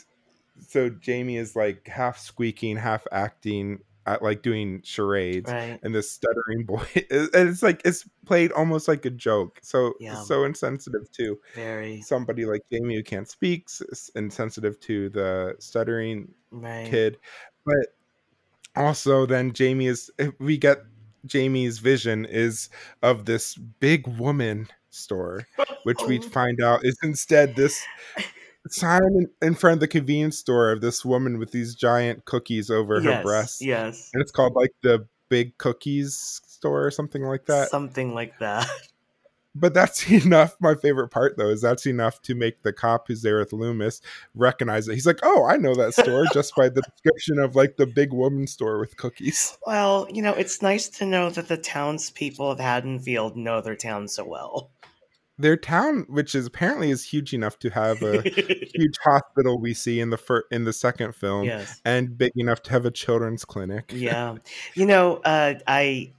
so 0.68 0.88
Jamie 0.90 1.36
is 1.38 1.56
like 1.56 1.88
half 1.88 2.18
squeaking, 2.18 2.76
half 2.76 3.04
acting 3.10 3.80
at 4.06 4.20
like 4.22 4.42
doing 4.42 4.80
charades 4.84 5.50
Right. 5.50 5.78
and 5.82 5.94
this 5.94 6.10
stuttering 6.10 6.64
boy 6.66 6.84
and 6.94 7.48
it's 7.48 7.62
like 7.62 7.82
it's 7.84 8.04
played 8.26 8.50
almost 8.50 8.88
like 8.88 9.04
a 9.04 9.10
joke 9.10 9.60
so 9.62 9.94
Yeah. 10.00 10.16
so 10.22 10.42
insensitive 10.42 11.08
to 11.12 11.38
Very. 11.54 12.00
somebody 12.02 12.44
like 12.44 12.62
jamie 12.72 12.96
who 12.96 13.04
can't 13.04 13.28
speak 13.28 13.68
insensitive 14.16 14.80
to 14.80 15.08
the 15.10 15.54
stuttering 15.60 16.34
Right. 16.50 16.88
kid 16.90 17.18
but 17.64 17.94
also 18.76 19.26
then 19.26 19.52
jamie 19.52 19.86
is 19.86 20.10
eh, 20.18 20.30
we 20.38 20.56
get 20.56 20.78
jamie's 21.26 21.78
vision 21.78 22.24
is 22.24 22.68
of 23.02 23.26
this 23.26 23.54
big 23.54 24.06
woman 24.06 24.66
store 24.90 25.46
which 25.84 25.98
we 26.06 26.18
oh. 26.18 26.22
find 26.22 26.60
out 26.60 26.84
is 26.84 26.98
instead 27.02 27.54
this 27.56 27.84
sign 28.68 29.02
in, 29.02 29.28
in 29.40 29.54
front 29.54 29.74
of 29.74 29.80
the 29.80 29.88
convenience 29.88 30.38
store 30.38 30.70
of 30.70 30.80
this 30.80 31.04
woman 31.04 31.38
with 31.38 31.50
these 31.50 31.74
giant 31.74 32.24
cookies 32.24 32.70
over 32.70 33.00
her 33.00 33.22
breast. 33.22 33.60
Yes. 33.60 34.10
and 34.12 34.22
it's 34.22 34.30
called 34.30 34.54
like 34.54 34.72
the 34.82 35.06
big 35.28 35.56
cookies 35.58 36.40
store 36.46 36.86
or 36.86 36.90
something 36.90 37.22
like 37.22 37.46
that 37.46 37.70
Something 37.70 38.14
like 38.14 38.38
that. 38.38 38.68
but 39.54 39.74
that's 39.74 40.10
enough 40.24 40.56
my 40.60 40.74
favorite 40.74 41.08
part 41.08 41.36
though 41.36 41.48
is 41.48 41.60
that's 41.60 41.86
enough 41.86 42.20
to 42.22 42.34
make 42.34 42.62
the 42.62 42.72
cop 42.72 43.06
who's 43.08 43.22
there 43.22 43.38
with 43.38 43.52
loomis 43.52 44.00
recognize 44.34 44.88
it 44.88 44.94
he's 44.94 45.06
like 45.06 45.18
oh 45.22 45.44
i 45.46 45.56
know 45.56 45.74
that 45.74 45.92
store 45.94 46.24
just 46.32 46.54
by 46.56 46.68
the 46.68 46.82
description 46.82 47.38
of 47.38 47.54
like 47.54 47.76
the 47.76 47.86
big 47.86 48.12
woman 48.12 48.46
store 48.46 48.78
with 48.78 48.96
cookies 48.96 49.56
Well, 49.66 50.06
you 50.10 50.22
know, 50.22 50.32
it's 50.32 50.62
nice 50.62 50.88
to 50.90 51.06
know 51.06 51.30
that 51.30 51.48
the 51.48 51.56
townspeople 51.56 52.50
of 52.50 52.58
Haddonfield 52.60 53.36
know 53.36 53.60
their 53.60 53.76
town 53.76 54.08
so 54.08 54.24
well. 54.24 54.70
their 55.38 55.56
town, 55.56 56.04
which 56.08 56.34
is 56.34 56.46
apparently 56.46 56.90
is 56.90 57.04
huge 57.04 57.32
enough 57.34 57.58
to 57.60 57.70
have 57.70 58.02
a 58.02 58.22
huge 58.74 58.96
hospital 59.02 59.58
we 59.60 59.74
see 59.74 60.00
in 60.00 60.10
the 60.10 60.16
fir- 60.18 60.44
in 60.50 60.64
the 60.64 60.72
second 60.72 61.14
film, 61.14 61.44
yes. 61.44 61.80
and 61.84 62.16
big 62.16 62.32
enough 62.36 62.62
to 62.62 62.70
have 62.70 62.84
a 62.86 62.90
children's 62.90 63.44
clinic. 63.44 63.92
Yeah. 63.94 64.36
You 64.74 64.86
know, 64.86 65.16
uh, 65.24 65.54
I 65.66 66.12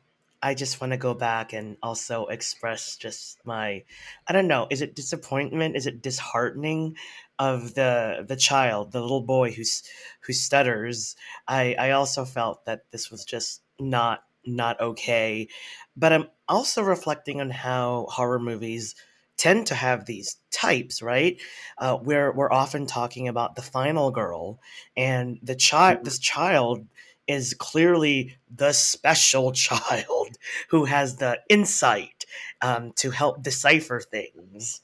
I 0.43 0.53
just 0.55 0.81
want 0.81 0.91
to 0.93 0.97
go 0.97 1.13
back 1.15 1.53
and 1.53 1.77
also 1.81 2.27
express 2.27 2.97
just 2.97 3.39
my 3.45 3.83
I 4.27 4.33
don't 4.33 4.47
know, 4.47 4.67
is 4.69 4.81
it 4.81 4.95
disappointment? 4.95 5.75
Is 5.77 5.87
it 5.87 6.01
disheartening 6.03 6.97
of 7.39 7.73
the 7.75 8.25
the 8.27 8.35
child, 8.35 8.91
the 8.91 9.01
little 9.01 9.21
boy 9.21 9.51
who's 9.51 9.83
who 10.21 10.33
stutters? 10.33 11.15
I 11.47 11.75
I 11.79 11.91
also 11.91 12.25
felt 12.25 12.65
that 12.65 12.91
this 12.91 13.09
was 13.11 13.25
just 13.25 13.61
not 13.79 14.23
not 14.45 14.79
okay. 14.81 15.47
But 15.95 16.13
I'm 16.13 16.27
also 16.47 16.81
reflecting 16.83 17.39
on 17.41 17.49
how 17.49 18.07
horror 18.09 18.39
movies 18.39 18.95
tend 19.37 19.67
to 19.67 19.75
have 19.75 20.05
these 20.05 20.37
types, 20.51 21.01
right? 21.01 21.41
Uh, 21.77 21.97
where 21.97 22.31
we're 22.31 22.51
often 22.51 22.85
talking 22.85 23.27
about 23.27 23.55
the 23.55 23.61
final 23.61 24.11
girl 24.11 24.59
and 24.95 25.39
the 25.41 25.55
child. 25.55 26.03
This 26.05 26.19
child 26.19 26.85
is 27.27 27.53
clearly 27.53 28.37
the 28.53 28.73
special 28.73 29.51
child 29.53 30.37
who 30.69 30.85
has 30.85 31.17
the 31.17 31.39
insight 31.49 32.25
um, 32.61 32.91
to 32.93 33.11
help 33.11 33.41
decipher 33.43 33.99
things. 33.99 34.81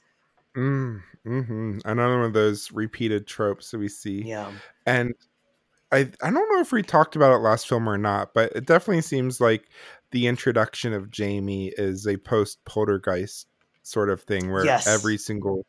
Mm, 0.56 1.02
hmm 1.24 1.78
Another 1.84 2.16
one 2.16 2.26
of 2.26 2.32
those 2.32 2.72
repeated 2.72 3.26
tropes 3.26 3.70
that 3.70 3.78
we 3.78 3.88
see. 3.88 4.22
Yeah. 4.22 4.50
And 4.86 5.14
I 5.92 6.10
I 6.22 6.30
don't 6.30 6.52
know 6.52 6.60
if 6.60 6.72
we 6.72 6.82
talked 6.82 7.16
about 7.16 7.32
it 7.32 7.38
last 7.38 7.68
film 7.68 7.88
or 7.88 7.98
not, 7.98 8.34
but 8.34 8.52
it 8.54 8.66
definitely 8.66 9.02
seems 9.02 9.40
like 9.40 9.68
the 10.12 10.26
introduction 10.26 10.92
of 10.92 11.10
Jamie 11.10 11.72
is 11.76 12.06
a 12.06 12.16
post 12.16 12.58
poltergeist 12.64 13.46
sort 13.82 14.10
of 14.10 14.22
thing 14.22 14.50
where 14.50 14.64
Yes. 14.64 14.86
every 14.86 15.18
single 15.18 15.66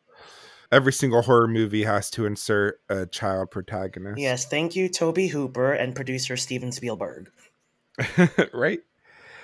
every 0.72 0.94
single 0.94 1.22
horror 1.22 1.48
movie 1.48 1.84
has 1.84 2.10
to 2.12 2.26
insert 2.26 2.80
a 2.90 3.06
child 3.06 3.52
protagonist. 3.52 4.20
Yes. 4.20 4.46
Thank 4.46 4.76
you, 4.76 4.90
Tobe 4.90 5.30
Hooper 5.30 5.74
and 5.74 5.96
producer 5.96 6.38
Steven 6.38 6.72
Spielberg. 6.72 7.30
right? 8.54 8.80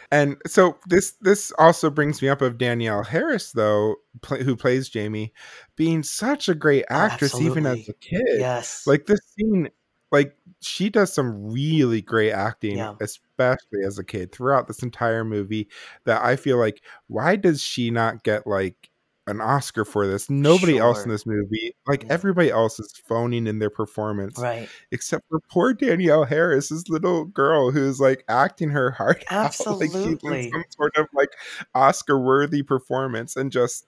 And 0.09 0.37
so 0.47 0.77
this 0.87 1.15
this 1.19 1.51
also 1.57 1.89
brings 1.89 2.21
me 2.21 2.29
up 2.29 2.41
of 2.41 2.57
Danielle 2.57 3.03
Harris 3.03 3.51
though, 3.51 3.97
pl- 4.21 4.37
who 4.37 4.55
plays 4.55 4.87
Jamie, 4.87 5.33
being 5.75 6.01
such 6.01 6.47
a 6.47 6.55
great 6.55 6.85
actress 6.89 7.39
even 7.41 7.65
as 7.65 7.89
a 7.89 7.93
kid. 7.93 8.21
Yes. 8.37 8.87
Like 8.87 9.05
this 9.05 9.19
scene, 9.37 9.69
like 10.09 10.33
she 10.61 10.89
does 10.89 11.11
some 11.11 11.51
really 11.51 12.01
great 12.01 12.31
acting, 12.31 12.77
Yeah. 12.77 12.93
especially 13.01 13.83
as 13.85 13.99
a 13.99 14.03
kid 14.05 14.31
throughout 14.31 14.67
this 14.69 14.81
entire 14.81 15.25
movie. 15.25 15.67
That 16.05 16.23
I 16.23 16.37
feel 16.37 16.57
like, 16.57 16.81
why 17.07 17.35
does 17.35 17.61
she 17.61 17.91
not 17.91 18.23
get 18.23 18.47
like 18.47 18.89
an 19.27 19.41
Oscar 19.41 19.85
for 19.85 20.07
this? 20.07 20.29
Nobody 20.29 20.77
else 20.77 21.03
in 21.03 21.09
this 21.09 21.25
movie, 21.25 21.75
like 21.85 22.03
Yeah. 22.03 22.13
everybody 22.13 22.49
else, 22.49 22.79
is 22.79 22.93
phoning 23.07 23.45
in 23.47 23.59
their 23.59 23.69
performance 23.69 24.39
right. 24.39 24.69
except 24.91 25.25
for 25.29 25.39
poor 25.51 25.73
Danielle 25.73 26.23
Harris, 26.23 26.69
this 26.69 26.87
little 26.89 27.25
girl 27.25 27.71
who's 27.71 27.99
like 27.99 28.23
acting 28.29 28.69
her 28.69 28.91
heart 28.91 29.23
out, 29.31 29.43
like 29.43 29.45
Absolutely. 29.45 30.51
some 30.51 30.63
sort 30.69 30.95
of 30.97 31.07
like 31.13 31.29
Oscar 31.75 32.19
worthy 32.19 32.63
performance, 32.63 33.35
and 33.35 33.51
just 33.51 33.85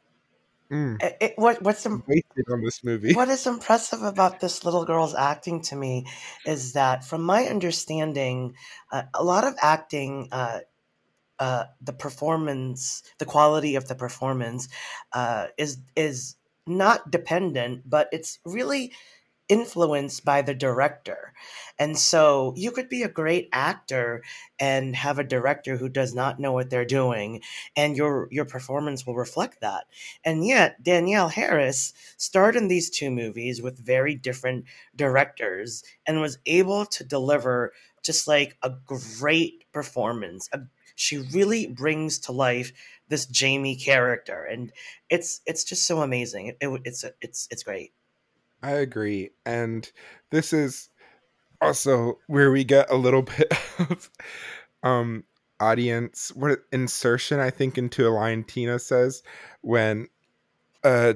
mm, 0.72 1.02
It, 1.02 1.18
it- 1.22 1.34
what 1.38 1.62
what's 1.62 1.86
im- 1.86 2.04
on 2.52 2.62
this 2.62 2.84
movie. 2.84 3.14
what 3.14 3.30
is 3.30 3.48
impressive 3.48 4.04
about 4.04 4.40
this 4.40 4.64
little 4.66 4.86
girl's 4.86 5.16
acting 5.16 5.62
to 5.64 5.76
me 5.76 6.06
is 6.46 6.74
that, 6.74 7.04
from 7.06 7.24
my 7.24 7.46
understanding, 7.46 8.56
uh, 8.92 9.04
a 9.14 9.24
lot 9.24 9.44
of 9.46 9.56
acting, 9.62 10.28
uh, 10.32 10.60
uh, 11.40 11.66
the 11.82 11.94
performance, 11.94 13.04
the 13.18 13.26
quality 13.26 13.76
of 13.76 13.88
the 13.88 13.96
performance, 13.96 14.68
uh, 15.14 15.48
is 15.58 15.78
is 15.96 16.36
not 16.68 17.10
dependent, 17.12 17.90
but 17.90 18.10
it's 18.12 18.40
really 18.46 18.92
influenced 19.50 20.24
by 20.24 20.44
the 20.44 20.54
director. 20.54 21.34
And 21.80 21.98
so 21.98 22.54
you 22.56 22.70
could 22.72 22.88
be 22.88 23.02
a 23.02 23.10
great 23.10 23.50
actor 23.52 24.24
and 24.60 24.96
have 24.96 25.18
a 25.18 25.24
director 25.24 25.76
who 25.78 25.90
does 25.90 26.14
not 26.14 26.40
know 26.40 26.52
what 26.52 26.70
they're 26.70 26.86
doing 26.86 27.42
and 27.76 27.98
your 27.98 28.28
your 28.32 28.46
performance 28.46 29.08
will 29.08 29.16
reflect 29.16 29.60
that. 29.62 29.86
And 30.24 30.46
yet 30.46 30.84
Danielle 30.84 31.30
Harris 31.30 31.94
starred 32.18 32.56
in 32.56 32.68
these 32.68 32.92
two 32.92 33.10
movies 33.10 33.60
with 33.60 33.84
very 33.84 34.14
different 34.14 34.66
directors 34.96 35.84
and 36.06 36.22
was 36.22 36.38
able 36.46 36.86
to 36.86 37.04
deliver 37.04 37.74
just 38.04 38.28
like 38.28 38.56
a 38.62 38.72
great 38.86 39.66
performance. 39.72 40.48
A, 40.54 40.60
she 41.00 41.18
really 41.18 41.68
brings 41.68 42.20
to 42.20 42.32
life 42.32 42.72
this 43.08 43.26
Jamie 43.26 43.76
character 43.76 44.44
and 44.44 44.72
it's 45.10 45.42
it's 45.46 45.64
just 45.64 45.86
so 45.86 46.02
amazing. 46.02 46.48
It, 46.48 46.58
it- 46.62 46.82
it's 46.86 47.06
it's 47.22 47.48
it's 47.52 47.64
great. 47.64 47.94
I 48.62 48.72
agree, 48.72 49.32
and 49.46 49.90
this 50.32 50.52
is 50.52 50.90
also 51.62 52.20
where 52.28 52.52
we 52.52 52.64
get 52.64 52.90
a 52.92 52.96
little 52.96 53.22
bit 53.38 53.52
of 53.80 54.10
um 54.84 55.24
audience 55.60 56.32
what 56.36 56.60
insertion 56.72 57.40
I 57.40 57.50
think 57.50 57.78
into 57.78 58.08
a 58.08 58.12
line 58.12 58.44
Tina 58.46 58.80
says 58.80 59.24
when 59.62 60.08
uh 60.84 61.14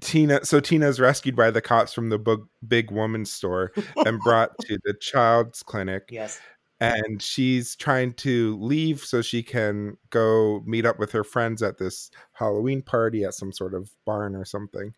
Tina 0.00 0.44
so 0.44 0.60
Tina's 0.60 0.98
rescued 0.98 1.36
by 1.36 1.50
the 1.50 1.60
cops 1.60 1.92
from 1.92 2.08
the 2.08 2.18
big, 2.18 2.40
big 2.66 2.90
woman 2.90 3.24
store 3.24 3.72
and 4.04 4.20
brought 4.20 4.58
to 4.60 4.78
the 4.84 4.94
child's 4.94 5.62
clinic 5.62 6.04
Yes. 6.10 6.40
And 6.82 7.22
she's 7.22 7.76
trying 7.76 8.12
to 8.12 8.58
leave 8.60 9.00
so 9.00 9.22
she 9.22 9.40
can 9.40 9.96
go 10.10 10.62
meet 10.66 10.84
up 10.84 10.98
with 10.98 11.12
her 11.12 11.22
friends 11.22 11.62
at 11.62 11.78
this 11.78 12.10
Halloween 12.32 12.82
party 12.82 13.22
at 13.24 13.34
some 13.34 13.52
sort 13.52 13.72
of 13.72 13.88
barn 14.04 14.34
or 14.34 14.44
something. 14.44 14.92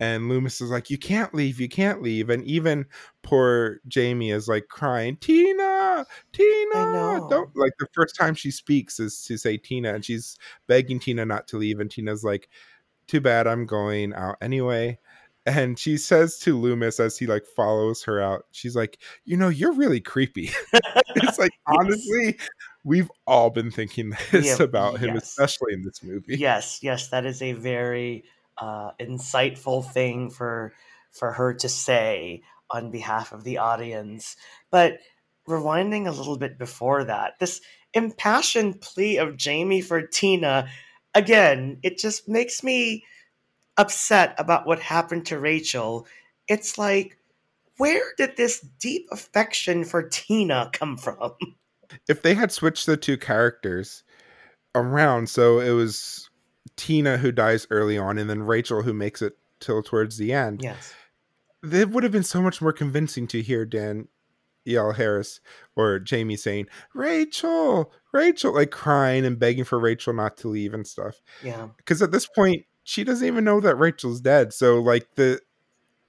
And 0.00 0.28
Loomis 0.28 0.60
is 0.60 0.70
like, 0.70 0.90
You 0.90 0.98
can't 0.98 1.32
leave, 1.34 1.60
you 1.60 1.68
can't 1.68 2.02
leave. 2.02 2.28
And 2.30 2.44
even 2.44 2.84
poor 3.22 3.80
Jamie 3.88 4.32
is 4.32 4.48
like 4.48 4.68
crying, 4.68 5.16
Tina, 5.16 6.06
Tina, 6.32 7.20
don't 7.30 7.56
like 7.56 7.72
the 7.78 7.86
first 7.94 8.16
time 8.16 8.34
she 8.34 8.50
speaks 8.50 9.00
is 9.00 9.24
to 9.24 9.38
say 9.38 9.56
Tina, 9.56 9.94
and 9.94 10.04
she's 10.04 10.36
begging 10.66 11.00
Tina 11.00 11.24
not 11.24 11.48
to 11.48 11.58
leave. 11.58 11.80
And 11.80 11.90
Tina's 11.90 12.24
like, 12.24 12.50
Too 13.06 13.20
bad, 13.22 13.46
I'm 13.46 13.66
going 13.66 14.12
out 14.14 14.36
anyway. 14.42 14.98
And 15.46 15.78
she 15.78 15.98
says 15.98 16.38
to 16.40 16.58
Loomis 16.58 16.98
as 16.98 17.18
he 17.18 17.26
like 17.26 17.44
follows 17.46 18.02
her 18.04 18.20
out, 18.20 18.46
she's 18.52 18.74
like, 18.74 18.98
You 19.24 19.36
know, 19.36 19.48
you're 19.48 19.72
really 19.74 20.00
creepy. 20.00 20.50
it's 21.16 21.38
like 21.38 21.52
honestly, 21.66 22.38
we've 22.84 23.10
all 23.26 23.50
been 23.50 23.70
thinking 23.70 24.14
this 24.30 24.58
Yeah, 24.58 24.64
about 24.64 24.98
him, 24.98 25.14
yes. 25.14 25.24
especially 25.24 25.74
in 25.74 25.82
this 25.82 26.02
movie. 26.02 26.36
Yes, 26.36 26.80
yes, 26.82 27.08
that 27.08 27.26
is 27.26 27.42
a 27.42 27.52
very 27.52 28.24
uh, 28.58 28.92
insightful 29.00 29.84
thing 29.90 30.30
for 30.30 30.72
for 31.12 31.32
her 31.32 31.54
to 31.54 31.68
say 31.68 32.42
on 32.70 32.90
behalf 32.90 33.32
of 33.32 33.44
the 33.44 33.58
audience. 33.58 34.36
But 34.70 34.98
rewinding 35.48 36.06
a 36.06 36.12
little 36.12 36.38
bit 36.38 36.58
before 36.58 37.04
that, 37.04 37.34
this 37.38 37.60
impassioned 37.92 38.80
plea 38.80 39.18
of 39.18 39.36
Jamie 39.36 39.80
for 39.82 40.02
Tina, 40.02 40.68
again, 41.14 41.78
it 41.82 41.98
just 41.98 42.28
makes 42.28 42.62
me 42.62 43.04
upset 43.76 44.34
about 44.38 44.66
what 44.66 44.80
happened 44.80 45.26
to 45.26 45.38
Rachel. 45.38 46.06
It's 46.48 46.78
like, 46.78 47.18
where 47.76 48.02
did 48.16 48.36
this 48.36 48.60
deep 48.80 49.06
affection 49.10 49.84
for 49.84 50.08
Tina 50.08 50.70
come 50.72 50.96
from? 50.96 51.32
If 52.08 52.22
they 52.22 52.34
had 52.34 52.50
switched 52.50 52.86
the 52.86 52.96
two 52.96 53.16
characters 53.16 54.02
around, 54.74 55.28
so 55.28 55.60
it 55.60 55.70
was 55.70 56.28
Tina 56.76 57.18
who 57.18 57.30
dies 57.30 57.66
early 57.70 57.96
on, 57.96 58.18
and 58.18 58.28
then 58.28 58.42
Rachel 58.42 58.82
who 58.82 58.92
makes 58.92 59.22
it 59.22 59.34
till 59.60 59.82
towards 59.82 60.16
the 60.16 60.32
end, 60.32 60.62
Yes. 60.62 60.92
it 61.62 61.90
would 61.90 62.02
have 62.02 62.10
been 62.10 62.24
so 62.24 62.42
much 62.42 62.60
more 62.60 62.72
convincing 62.72 63.28
to 63.28 63.42
hear 63.42 63.64
Dan 63.64 64.08
Yell 64.64 64.92
Harris 64.92 65.40
or 65.76 66.00
Jamie 66.00 66.36
saying, 66.36 66.66
Rachel, 66.94 67.92
Rachel, 68.12 68.54
like 68.54 68.70
crying 68.72 69.24
and 69.24 69.38
begging 69.38 69.64
for 69.64 69.78
Rachel 69.78 70.14
not 70.14 70.36
to 70.38 70.48
leave 70.48 70.74
and 70.74 70.86
stuff. 70.86 71.20
Yeah. 71.44 71.68
because 71.76 72.02
at 72.02 72.10
this 72.10 72.26
point 72.26 72.64
she 72.84 73.02
doesn't 73.02 73.26
even 73.26 73.44
know 73.44 73.60
that 73.60 73.76
Rachel's 73.76 74.20
dead. 74.20 74.52
So 74.52 74.80
like 74.80 75.08
the 75.16 75.40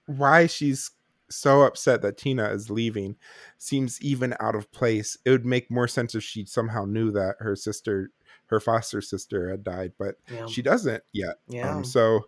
why 0.05 0.45
she's 0.45 0.91
so 1.29 1.63
upset 1.63 2.01
that 2.03 2.17
Tina 2.17 2.49
is 2.49 2.69
leaving 2.69 3.15
seems 3.57 3.99
even 4.01 4.35
out 4.39 4.53
of 4.55 4.71
place. 4.71 5.17
It 5.25 5.31
would 5.31 5.45
make 5.45 5.71
more 5.71 5.87
sense 5.87 6.13
if 6.13 6.23
she 6.23 6.45
somehow 6.45 6.85
knew 6.85 7.11
that 7.11 7.37
her 7.39 7.55
sister, 7.55 8.11
her 8.47 8.59
foster 8.59 9.01
sister, 9.01 9.49
had 9.49 9.63
died, 9.63 9.93
but 9.97 10.17
Yeah. 10.29 10.45
she 10.45 10.61
doesn't 10.61 11.03
yet. 11.13 11.37
Yeah. 11.47 11.71
Um, 11.77 11.83
so 11.83 12.27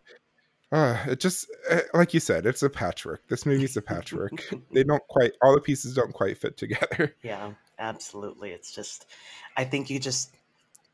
uh, 0.72 0.98
it 1.08 1.20
just 1.20 1.48
uh, 1.70 1.82
like 1.94 2.14
you 2.14 2.20
said, 2.20 2.46
it's 2.46 2.64
a 2.64 2.70
patchwork. 2.70 3.28
This 3.28 3.46
movie's 3.46 3.78
a 3.78 3.82
patchwork. 3.82 4.44
they 4.74 4.84
don't 4.84 5.06
quite 5.08 5.34
all 5.42 5.54
the 5.54 5.62
pieces 5.62 5.94
don't 5.94 6.14
quite 6.14 6.38
fit 6.38 6.58
together. 6.58 7.16
Yeah, 7.22 7.52
absolutely. 7.78 8.52
It's 8.52 8.74
just 8.74 9.06
I 9.56 9.64
think 9.66 9.90
you 9.90 10.00
just 10.00 10.34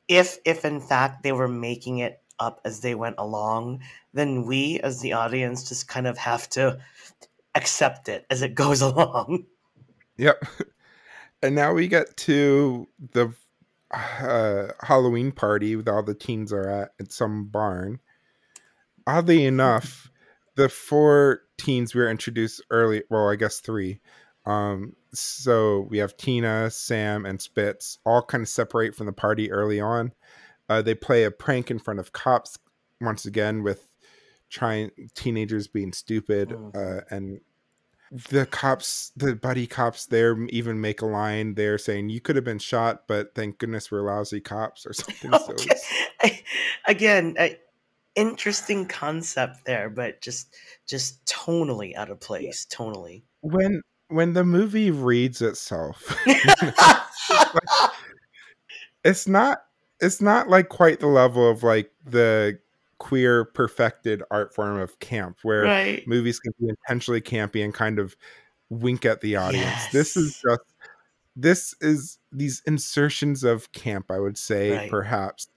if 0.08 0.38
if 0.44 0.66
in 0.66 0.82
fact 0.82 1.24
they 1.24 1.32
were 1.32 1.48
making 1.48 2.00
it 2.00 2.22
up 2.40 2.62
as 2.66 2.82
they 2.82 2.96
went 2.96 3.16
along, 3.18 3.82
then 4.14 4.46
we 4.46 4.80
as 4.82 5.02
the 5.02 5.14
audience 5.14 5.68
just 5.68 5.88
kind 5.88 6.08
of 6.08 6.18
have 6.18 6.50
to 6.50 6.80
accept 7.56 8.10
it 8.10 8.26
as 8.30 8.42
it 8.42 8.56
goes 8.64 8.82
along. 8.82 9.46
Yep. 10.18 10.46
And 11.44 11.56
now 11.56 11.74
we 11.74 11.90
get 11.90 12.16
to 12.16 12.88
the 13.12 13.34
uh, 13.94 14.68
Halloween 14.82 15.34
party 15.34 15.76
with 15.76 15.90
all 15.90 16.02
the 16.02 16.16
teens 16.16 16.54
are 16.54 16.70
at 16.70 16.92
at 17.02 17.12
some 17.12 17.48
barn. 17.48 18.00
oddly 19.06 19.46
enough, 19.46 20.10
the 20.56 20.70
four 20.70 21.42
teens 21.58 21.94
we 21.94 22.02
were 22.02 22.10
introduced 22.10 22.62
early, 22.70 23.04
well, 23.10 23.30
I 23.30 23.36
guess 23.36 23.60
three. 23.60 24.00
Um, 24.46 24.96
so 25.14 25.88
we 25.90 26.00
have 26.00 26.18
Tina, 26.18 26.70
Sam, 26.70 27.26
and 27.26 27.42
Spitz 27.42 28.00
all 28.06 28.24
kind 28.24 28.42
of 28.42 28.50
separate 28.50 28.96
from 28.96 29.06
the 29.06 29.14
party 29.14 29.52
early 29.52 29.80
on. 29.80 30.14
Uh, 30.70 30.82
they 30.82 30.96
play 30.96 31.24
a 31.24 31.32
prank 31.32 31.70
in 31.70 31.80
front 31.80 32.00
of 32.00 32.12
cops 32.14 32.58
once 33.02 33.26
again 33.26 33.64
with 33.64 33.88
trying 34.50 34.92
teenagers 35.16 35.68
being 35.68 35.92
stupid 35.94 36.50
Mhm. 36.50 36.76
uh, 36.76 37.02
and 37.10 37.42
the 38.32 38.46
cops 38.46 39.12
the 39.16 39.36
buddy 39.36 39.66
cops 39.66 40.06
there 40.06 40.40
even 40.50 40.80
make 40.80 41.02
a 41.02 41.06
line 41.08 41.56
there 41.56 41.80
saying 41.80 42.10
you 42.10 42.22
could 42.22 42.36
have 42.36 42.46
been 42.46 42.60
shot 42.60 43.08
but 43.08 43.34
thank 43.34 43.58
goodness 43.58 43.90
we're 43.92 44.04
lousy 44.04 44.40
cops 44.40 44.86
or 44.86 44.94
something 44.94 45.34
Okay. 45.50 45.76
I, 46.22 46.44
again, 46.86 47.36
a 47.40 47.58
interesting 48.16 48.86
concept 48.86 49.66
there, 49.66 49.90
but 49.90 50.22
just 50.22 50.56
just 50.88 51.26
tonally 51.26 51.96
out 51.96 52.12
of 52.12 52.20
place. 52.20 52.68
Tonally. 52.72 53.24
when 53.42 53.82
when 54.10 54.34
the 54.34 54.44
movie 54.44 54.92
reads 54.92 55.42
itself 55.42 56.16
it's 59.04 59.28
not 59.28 59.64
it's 60.04 60.22
not 60.22 60.50
like 60.50 60.70
quite 60.70 61.00
the 61.00 61.08
level 61.08 61.50
of 61.50 61.64
like 61.64 61.92
the 62.06 62.60
queer 63.00 63.46
perfected 63.46 64.24
art 64.32 64.54
form 64.54 64.80
of 64.80 65.00
camp 65.00 65.38
where 65.44 65.64
right. 65.64 66.08
movies 66.08 66.40
can 66.40 66.54
be 66.60 66.70
intentionally 66.70 67.22
campy 67.22 67.64
and 67.64 67.74
kind 67.74 68.00
of 68.00 68.16
wink 68.70 69.06
at 69.06 69.22
the 69.22 69.36
audience 69.36 69.88
this 69.92 70.16
is 70.16 70.42
just 70.42 70.62
this 71.36 71.76
is 71.82 72.20
these 72.32 72.62
insertions 72.66 73.44
of 73.44 73.72
camp 73.72 74.10
i 74.10 74.20
would 74.20 74.38
say 74.38 74.72
Right. 74.72 74.90
perhaps 74.90 75.48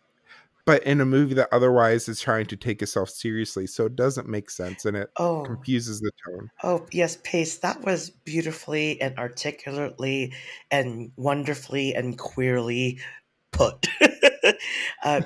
but 0.64 0.82
in 0.82 1.00
a 1.00 1.04
movie 1.04 1.34
that 1.34 1.48
otherwise 1.52 2.08
is 2.08 2.20
trying 2.20 2.46
to 2.46 2.56
take 2.56 2.82
itself 2.82 3.10
seriously 3.10 3.66
so 3.66 3.86
it 3.86 3.94
doesn't 3.94 4.28
make 4.28 4.50
sense 4.50 4.84
and 4.84 4.96
it 4.96 5.10
Oh. 5.16 5.44
confuses 5.44 6.00
the 6.00 6.10
tone 6.26 6.50
Oh, 6.62 6.86
yes, 6.90 7.18
Pace, 7.22 7.58
that 7.58 7.82
was 7.82 8.10
beautifully 8.10 9.00
and 9.00 9.16
articulately 9.18 10.32
and 10.70 11.12
wonderfully 11.16 11.94
and 11.94 12.18
queerly 12.18 12.98
put. 13.52 13.86
uh, 15.04 15.22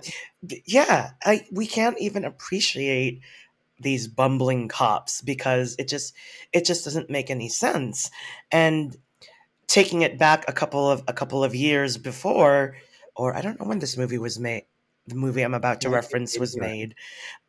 yeah, 0.64 1.11
I, 1.25 1.47
we 1.51 1.66
can't 1.66 1.99
even 1.99 2.25
appreciate 2.25 3.21
these 3.79 4.09
bumbling 4.09 4.68
cops 4.68 5.23
because 5.23 5.75
it 5.79 5.89
just 5.89 6.14
it 6.53 6.64
just 6.64 6.85
doesn't 6.85 7.11
make 7.11 7.31
any 7.31 7.49
sense. 7.49 8.11
And 8.53 8.97
taking 9.66 10.03
it 10.03 10.18
back 10.18 10.45
a 10.49 10.53
couple 10.53 10.91
of 10.91 11.03
a 11.07 11.12
couple 11.12 11.45
of 11.45 11.55
years 11.55 11.97
before, 11.97 12.77
or 13.14 13.35
I 13.35 13.41
don't 13.41 13.59
know 13.61 13.66
when 13.66 13.79
this 13.79 13.97
movie 13.97 14.18
was 14.18 14.39
made. 14.39 14.64
The 15.07 15.14
movie 15.14 15.43
I'm 15.43 15.55
about 15.55 15.81
to 15.83 15.89
reference 15.89 16.39
was 16.39 16.55
1989. 16.55 16.79
made. 16.79 16.95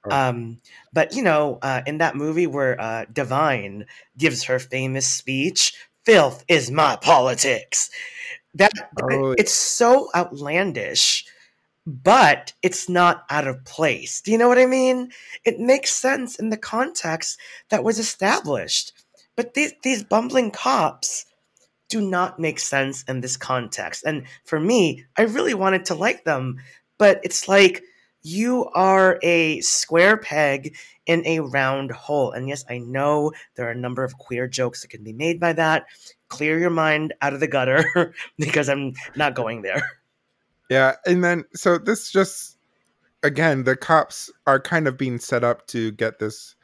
Oh. 0.06 0.30
Um, 0.30 0.62
but 0.94 1.16
you 1.16 1.24
know, 1.24 1.60
uh, 1.62 1.82
in 1.86 1.98
that 1.98 2.16
movie 2.16 2.48
where 2.48 2.80
uh, 2.80 3.06
Divine 3.12 3.86
gives 4.18 4.44
her 4.46 4.58
famous 4.58 5.06
speech, 5.06 5.74
"Filth 6.06 6.46
is 6.48 6.72
my 6.72 6.96
politics," 6.96 7.90
that 8.56 8.72
Oh, 9.02 9.36
it's 9.38 9.52
so 9.52 10.10
outlandish, 10.16 11.26
but 11.92 12.54
it's 12.62 12.88
not 12.88 13.26
out 13.30 13.48
of 13.48 13.64
place. 13.66 14.22
Do 14.22 14.32
you 14.32 14.38
know 14.38 14.48
what 14.48 14.58
I 14.58 14.66
mean? 14.66 15.12
It 15.44 15.60
makes 15.60 15.92
sense 15.92 16.38
in 16.38 16.50
the 16.50 16.58
context 16.58 17.40
that 17.70 17.84
was 17.84 18.00
established. 18.00 18.94
But 19.36 19.54
these 19.54 19.74
these 19.84 20.04
bumbling 20.04 20.52
cops 20.52 21.26
do 21.90 22.02
not 22.02 22.40
make 22.40 22.60
sense 22.60 23.04
in 23.04 23.22
this 23.22 23.36
context. 23.38 24.04
And 24.06 24.24
for 24.46 24.60
me, 24.60 25.06
I 25.18 25.24
really 25.24 25.54
wanted 25.54 25.86
to 25.86 25.96
like 25.96 26.24
them, 26.24 26.58
but 26.98 27.20
it's 27.24 27.48
like 27.50 27.84
you 28.24 28.70
are 28.74 29.20
a 29.24 29.60
square 29.62 30.16
peg 30.16 30.76
in 31.06 31.26
a 31.26 31.40
round 31.40 31.92
hole. 31.92 32.32
And 32.32 32.48
yes, 32.48 32.64
I 32.70 32.78
know 32.78 33.32
there 33.56 33.68
are 33.68 33.72
a 33.72 33.76
number 33.76 34.04
of 34.04 34.18
queer 34.18 34.48
jokes 34.48 34.82
that 34.82 34.90
can 34.90 35.04
be 35.04 35.14
made 35.14 35.40
by 35.40 35.54
that. 35.54 35.88
Clear 36.30 36.60
your 36.60 36.70
mind 36.70 37.14
out 37.22 37.34
of 37.34 37.40
the 37.40 37.48
gutter 37.48 38.14
because 38.38 38.70
I'm 38.70 38.94
not 39.16 39.36
going 39.36 39.62
there. 39.62 40.01
Yeah, 40.72 40.96
and 41.06 41.22
then 41.22 41.44
so 41.54 41.78
this 41.78 42.10
just 42.10 42.58
again, 43.24 43.66
the 43.66 43.76
cops 43.76 44.32
are 44.48 44.58
kind 44.58 44.88
of 44.88 44.98
being 44.98 45.20
set 45.20 45.44
up 45.44 45.68
to 45.68 45.92
get 45.92 46.20
this 46.20 46.56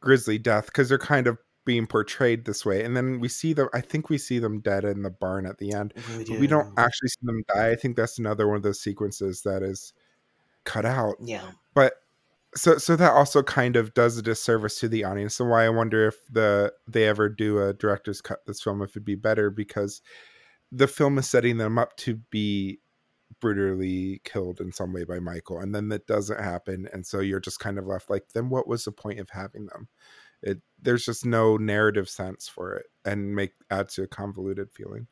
grisly 0.00 0.38
death 0.38 0.66
because 0.66 0.88
they're 0.88 0.96
kind 0.96 1.26
of 1.26 1.36
being 1.66 1.86
portrayed 1.86 2.46
this 2.46 2.64
way, 2.64 2.82
and 2.82 2.96
then 2.96 3.20
we 3.20 3.28
see 3.28 3.52
them. 3.52 3.68
I 3.74 3.82
think 3.82 4.08
we 4.08 4.16
see 4.16 4.38
them 4.38 4.60
dead 4.60 4.84
in 4.84 5.02
the 5.02 5.10
barn 5.10 5.44
at 5.44 5.58
the 5.58 5.74
end. 5.74 5.92
We, 6.16 6.24
But 6.24 6.40
we 6.40 6.46
don't 6.46 6.72
actually 6.78 7.10
see 7.10 7.26
them 7.26 7.44
die. 7.54 7.68
I 7.72 7.76
think 7.76 7.94
that's 7.94 8.18
another 8.18 8.48
one 8.48 8.56
of 8.56 8.62
those 8.62 8.80
sequences 8.80 9.42
that 9.42 9.62
is 9.62 9.92
cut 10.64 10.86
out. 10.86 11.16
Yeah. 11.20 11.50
But 11.74 11.92
so 12.54 12.78
so 12.78 12.96
that 12.96 13.12
also 13.12 13.42
kind 13.42 13.76
of 13.76 13.92
does 13.92 14.16
a 14.16 14.22
disservice 14.22 14.80
to 14.80 14.88
the 14.88 15.04
audience, 15.04 15.38
and 15.38 15.50
why 15.50 15.66
I 15.66 15.68
wonder 15.68 16.08
if 16.08 16.16
the 16.30 16.72
they 16.88 17.06
ever 17.06 17.28
do 17.28 17.62
a 17.62 17.74
director's 17.74 18.22
cut 18.22 18.38
this 18.46 18.62
film 18.62 18.80
if 18.80 18.92
it'd 18.92 19.04
be 19.04 19.14
better 19.14 19.50
because 19.50 20.00
the 20.72 20.88
film 20.88 21.18
is 21.18 21.28
setting 21.28 21.58
them 21.58 21.76
up 21.76 21.98
to 21.98 22.14
be 22.30 22.78
brutally 23.40 24.20
killed 24.24 24.60
in 24.60 24.72
some 24.72 24.92
way 24.92 25.04
by 25.04 25.18
Michael, 25.18 25.60
and 25.60 25.74
then 25.74 25.88
that 25.88 26.06
doesn't 26.06 26.40
happen, 26.40 26.88
and 26.92 27.06
so 27.06 27.20
you're 27.20 27.40
just 27.40 27.60
kind 27.60 27.78
of 27.78 27.86
left 27.86 28.10
like, 28.10 28.24
then 28.34 28.48
what 28.48 28.68
was 28.68 28.84
the 28.84 28.92
point 28.92 29.20
of 29.20 29.30
having 29.30 29.66
them? 29.66 29.88
It 30.42 30.60
there's 30.80 31.04
just 31.04 31.24
no 31.24 31.56
narrative 31.56 32.08
sense 32.08 32.48
for 32.48 32.74
it, 32.74 32.86
and 33.04 33.34
make 33.34 33.52
adds 33.70 33.94
to 33.94 34.02
a 34.02 34.08
convoluted 34.08 34.72
feeling. 34.72 35.06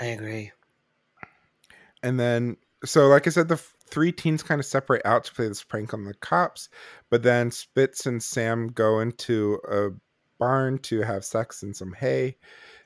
I 0.00 0.06
agree. 0.06 0.52
And 2.02 2.18
then, 2.18 2.56
so 2.84 3.08
like 3.08 3.26
I 3.26 3.30
said, 3.30 3.48
the 3.48 3.54
f- 3.54 3.74
three 3.86 4.12
teens 4.12 4.42
kind 4.42 4.58
of 4.58 4.66
separate 4.66 5.04
out 5.04 5.24
to 5.24 5.34
play 5.34 5.48
this 5.48 5.62
prank 5.62 5.92
on 5.92 6.04
the 6.04 6.14
cops, 6.14 6.68
but 7.10 7.22
then 7.22 7.50
Spitz 7.50 8.06
and 8.06 8.22
Sam 8.22 8.68
go 8.68 9.00
into 9.00 9.58
a 9.70 9.88
barn 10.38 10.78
to 10.78 11.02
have 11.02 11.24
sex 11.24 11.62
in 11.62 11.74
some 11.74 11.92
hay, 11.92 12.36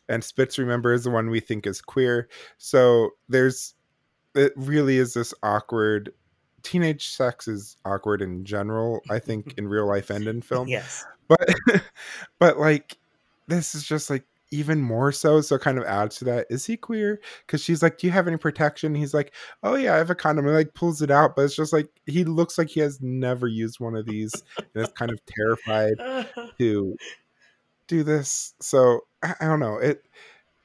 and 0.09 0.23
Spitz 0.23 0.59
remember 0.59 0.93
is 0.93 1.05
the 1.05 1.11
one 1.11 1.31
we 1.31 1.41
think 1.41 1.67
is 1.67 1.81
queer. 1.81 2.29
So 2.59 3.11
there's 3.29 3.75
it 4.35 4.53
really 4.57 4.99
is 4.99 5.15
this 5.15 5.35
awkward 5.43 6.13
teenage 6.63 7.09
sex 7.11 7.47
is 7.47 7.77
awkward 7.85 8.21
in 8.21 8.45
general, 8.45 9.01
I 9.11 9.19
think 9.21 9.55
in 9.59 9.69
real 9.69 9.87
life 9.87 10.11
and 10.11 10.27
in 10.27 10.43
film. 10.43 10.69
Yes. 10.69 11.05
But 11.29 11.55
but 12.39 12.59
like 12.59 12.99
this 13.47 13.75
is 13.75 13.85
just 13.85 14.11
like 14.11 14.25
even 14.51 14.81
more 14.81 15.11
so 15.11 15.41
so 15.41 15.59
kind 15.59 15.79
of 15.79 15.85
adds 15.85 16.17
to 16.17 16.25
that 16.25 16.47
is 16.49 16.65
he 16.65 16.77
queer 16.77 17.21
because 17.45 17.61
she's 17.61 17.83
like 17.83 17.99
do 17.99 18.07
you 18.07 18.13
have 18.13 18.29
any 18.29 18.37
protection 18.37 18.95
he's 18.95 19.13
like 19.13 19.33
oh 19.65 19.75
yeah 19.75 19.95
i 19.95 19.97
have 19.97 20.11
a 20.11 20.15
condom 20.15 20.47
and 20.47 20.55
like 20.55 20.73
pulls 20.75 21.03
it 21.03 21.11
out 21.11 21.35
but 21.35 21.43
it's 21.43 21.57
just 21.57 21.73
like 21.73 21.89
he 22.07 22.23
looks 22.23 22.57
like 22.57 22.69
he 22.69 22.79
has 22.79 23.01
never 23.01 23.49
used 23.49 23.81
one 23.81 23.97
of 23.97 24.07
these 24.07 24.33
and 24.59 24.85
is 24.85 24.93
kind 24.93 25.11
of 25.11 25.19
terrified 25.27 25.95
to 26.59 26.95
do 27.89 28.05
this 28.05 28.55
so 28.61 29.01
I, 29.25 29.35
I 29.41 29.47
don't 29.47 29.61
know 29.61 29.79
it 29.79 30.05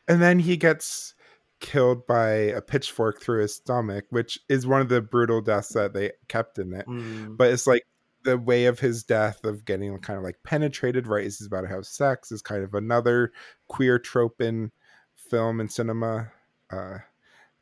and 0.07 0.21
then 0.21 0.37
he 0.37 0.55
gets 0.55 1.15
killed 1.59 2.07
by 2.07 2.29
a 2.29 2.61
pitchfork 2.61 3.21
through 3.21 3.41
his 3.41 3.55
stomach 3.55 4.05
which 4.09 4.39
is 4.47 4.65
one 4.65 4.81
of 4.81 4.89
the 4.89 5.01
brutal 5.01 5.41
deaths 5.41 5.73
that 5.73 5.93
they 5.93 6.11
kept 6.27 6.57
in 6.57 6.73
it. 6.73 6.87
Mm, 6.87 7.35
but 7.37 7.51
it's 7.51 7.67
like 7.67 7.85
the 8.23 8.37
way 8.37 8.65
of 8.65 8.79
his 8.79 9.03
death 9.03 9.43
of 9.45 9.65
getting 9.65 9.97
kind 9.99 10.17
of 10.17 10.23
like 10.23 10.37
penetrated 10.43 11.07
right 11.07 11.25
as 11.25 11.37
he's 11.37 11.47
about 11.47 11.61
to 11.61 11.67
have 11.67 11.85
sex 11.85 12.31
is 12.31 12.41
kind 12.41 12.63
of 12.63 12.73
another 12.73 13.31
queer 13.67 13.99
trope 13.99 14.41
in 14.41 14.71
film 15.15 15.59
and 15.59 15.71
cinema 15.71 16.31
uh 16.71 16.97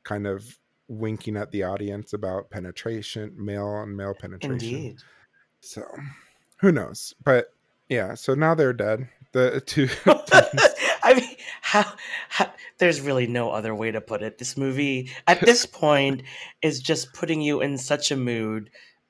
kind 0.03 0.25
of 0.25 0.57
winking 0.87 1.35
at 1.35 1.51
the 1.51 1.63
audience 1.63 2.13
about 2.13 2.49
penetration 2.49 3.33
male 3.37 3.67
on 3.67 3.95
male 3.95 4.13
penetration. 4.13 4.53
Indeed. 4.53 4.97
so 5.59 5.83
who 6.57 6.71
knows? 6.71 7.13
But 7.23 7.53
yeah 7.89 8.13
so 8.13 8.35
now 8.35 8.53
they're 8.53 8.73
dead. 8.73 9.07
The 9.31 9.61
two 9.61 9.89
I 11.03 11.13
mean, 11.13 11.35
how, 11.67 11.83
how? 12.29 12.49
There's 12.77 13.01
really 13.01 13.27
no 13.27 13.51
other 13.51 13.75
way 13.75 13.91
to 13.91 13.99
put 13.99 14.21
it. 14.21 14.37
This 14.37 14.55
movie, 14.55 15.11
at 15.27 15.41
this 15.41 15.65
point, 15.65 16.23
is 16.61 16.79
just 16.79 17.11
putting 17.11 17.41
you 17.41 17.59
in 17.59 17.77
such 17.77 18.09
a 18.09 18.15
mood. 18.15 18.69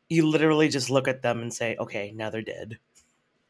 You 0.10 0.28
literally 0.28 0.68
just 0.68 0.90
look 0.90 1.08
at 1.08 1.22
them 1.22 1.40
and 1.40 1.54
say, 1.54 1.76
"Okay, 1.80 2.14
now 2.16 2.32
they're 2.32 2.42
dead." 2.42 2.80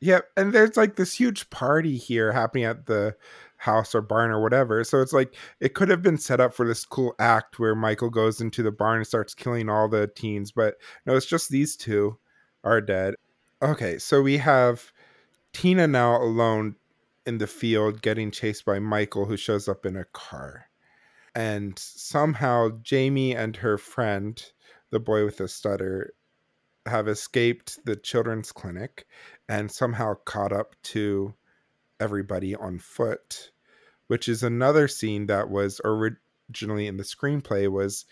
Yep, 0.02 0.26
and 0.36 0.52
there's 0.52 0.76
like 0.76 0.98
this 0.98 1.14
huge 1.14 1.50
party 1.50 1.96
here 1.96 2.34
happening 2.34 2.66
at 2.66 2.86
the 2.88 3.16
house 3.56 3.96
or 3.96 4.02
barn 4.02 4.30
or 4.30 4.42
whatever. 4.42 4.84
So 4.84 5.00
it's 5.00 5.14
like 5.14 5.34
it 5.62 5.74
could 5.74 5.88
have 5.88 6.02
been 6.02 6.18
set 6.18 6.42
up 6.42 6.54
for 6.54 6.68
this 6.68 6.84
cool 6.84 7.16
act 7.18 7.60
where 7.60 7.76
Michael 7.76 8.10
goes 8.10 8.42
into 8.42 8.62
the 8.62 8.72
barn 8.72 8.98
and 8.98 9.08
starts 9.08 9.34
killing 9.34 9.70
all 9.70 9.88
the 9.88 10.08
teens, 10.08 10.52
but 10.52 10.76
no, 11.06 11.16
it's 11.16 11.26
just 11.26 11.50
these 11.50 11.78
two 11.78 12.18
are 12.66 12.82
dead. 12.82 13.16
Okay, 13.62 14.00
so 14.00 14.22
we 14.22 14.38
have 14.38 14.92
Tina 15.54 15.88
now 15.88 16.22
alone 16.22 16.76
in 17.28 17.38
the 17.38 17.48
field 17.48 18.02
getting 18.02 18.32
chased 18.32 18.66
by 18.66 18.80
Michael 18.80 19.26
who 19.26 19.38
shows 19.38 19.68
up 19.68 19.86
in 19.86 19.96
a 19.96 20.06
car. 20.06 20.70
And 21.36 21.78
somehow 21.78 22.70
Jamie 22.82 23.36
and 23.36 23.56
her 23.58 23.78
friend, 23.78 24.42
the 24.90 25.00
boy 25.00 25.26
with 25.26 25.38
the 25.38 25.48
stutter, 25.48 26.14
have 26.88 27.08
escaped 27.08 27.86
the 27.86 27.96
children's 27.96 28.52
clinic 28.52 29.06
and 29.48 29.70
somehow 29.70 30.16
caught 30.26 30.54
up 30.54 30.76
to 30.82 31.36
everybody 32.00 32.56
on 32.56 32.80
foot 32.80 33.52
which 34.08 34.28
is 34.28 34.44
another 34.44 34.88
scene 34.88 35.28
that 35.28 35.50
was 35.50 35.80
originally 35.84 36.88
in 36.88 36.98
the 36.98 37.04
screenplay 37.04 37.70
was 37.70 38.06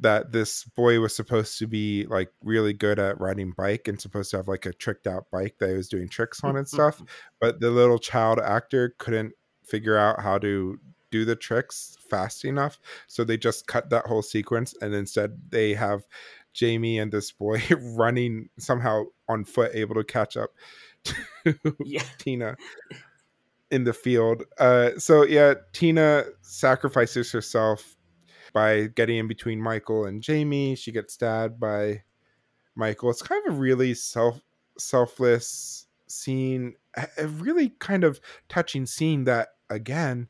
that 0.00 0.32
this 0.32 0.64
boy 0.64 0.98
was 1.00 1.14
supposed 1.14 1.58
to 1.58 1.66
be 1.66 2.06
like 2.06 2.30
really 2.42 2.72
good 2.72 2.98
at 2.98 3.20
riding 3.20 3.52
bike 3.56 3.86
and 3.88 4.00
supposed 4.00 4.30
to 4.30 4.36
have 4.38 4.48
like 4.48 4.66
a 4.66 4.72
tricked 4.72 5.06
out 5.06 5.26
bike 5.30 5.56
that 5.58 5.68
he 5.68 5.74
was 5.76 5.88
doing 5.88 6.08
tricks 6.08 6.42
on 6.42 6.56
and 6.56 6.68
stuff 6.68 7.02
but 7.40 7.60
the 7.60 7.70
little 7.70 7.98
child 7.98 8.38
actor 8.38 8.94
couldn't 8.98 9.32
figure 9.64 9.96
out 9.96 10.20
how 10.20 10.38
to 10.38 10.78
do 11.10 11.24
the 11.24 11.36
tricks 11.36 11.96
fast 12.08 12.44
enough 12.44 12.78
so 13.08 13.24
they 13.24 13.36
just 13.36 13.66
cut 13.66 13.90
that 13.90 14.06
whole 14.06 14.22
sequence 14.22 14.74
and 14.80 14.94
instead 14.94 15.38
they 15.50 15.74
have 15.74 16.06
jamie 16.54 16.98
and 16.98 17.12
this 17.12 17.30
boy 17.32 17.60
running 17.96 18.48
somehow 18.58 19.04
on 19.28 19.44
foot 19.44 19.70
able 19.74 19.94
to 19.94 20.04
catch 20.04 20.36
up 20.36 20.50
to 21.04 21.54
Yeah. 21.84 22.02
tina 22.18 22.56
in 23.70 23.84
the 23.84 23.92
field 23.92 24.44
uh 24.58 24.90
so 24.98 25.24
yeah 25.24 25.54
tina 25.72 26.24
sacrifices 26.42 27.30
herself 27.30 27.96
by 28.52 28.86
getting 28.88 29.18
in 29.18 29.28
between 29.28 29.60
michael 29.60 30.04
and 30.04 30.22
jamie. 30.22 30.74
She 30.74 30.92
gets 30.92 31.14
stabbed 31.14 31.58
by 31.60 32.02
michael. 32.74 33.10
It's 33.10 33.22
kind 33.22 33.46
of 33.46 33.54
a 33.54 33.56
really 33.58 33.94
self 33.94 34.40
selfless 34.78 35.86
scene 36.06 36.74
a 37.16 37.26
really 37.26 37.68
kind 37.78 38.02
of 38.02 38.20
touching 38.48 38.84
scene 38.86 39.24
that 39.24 39.50
again 39.68 40.28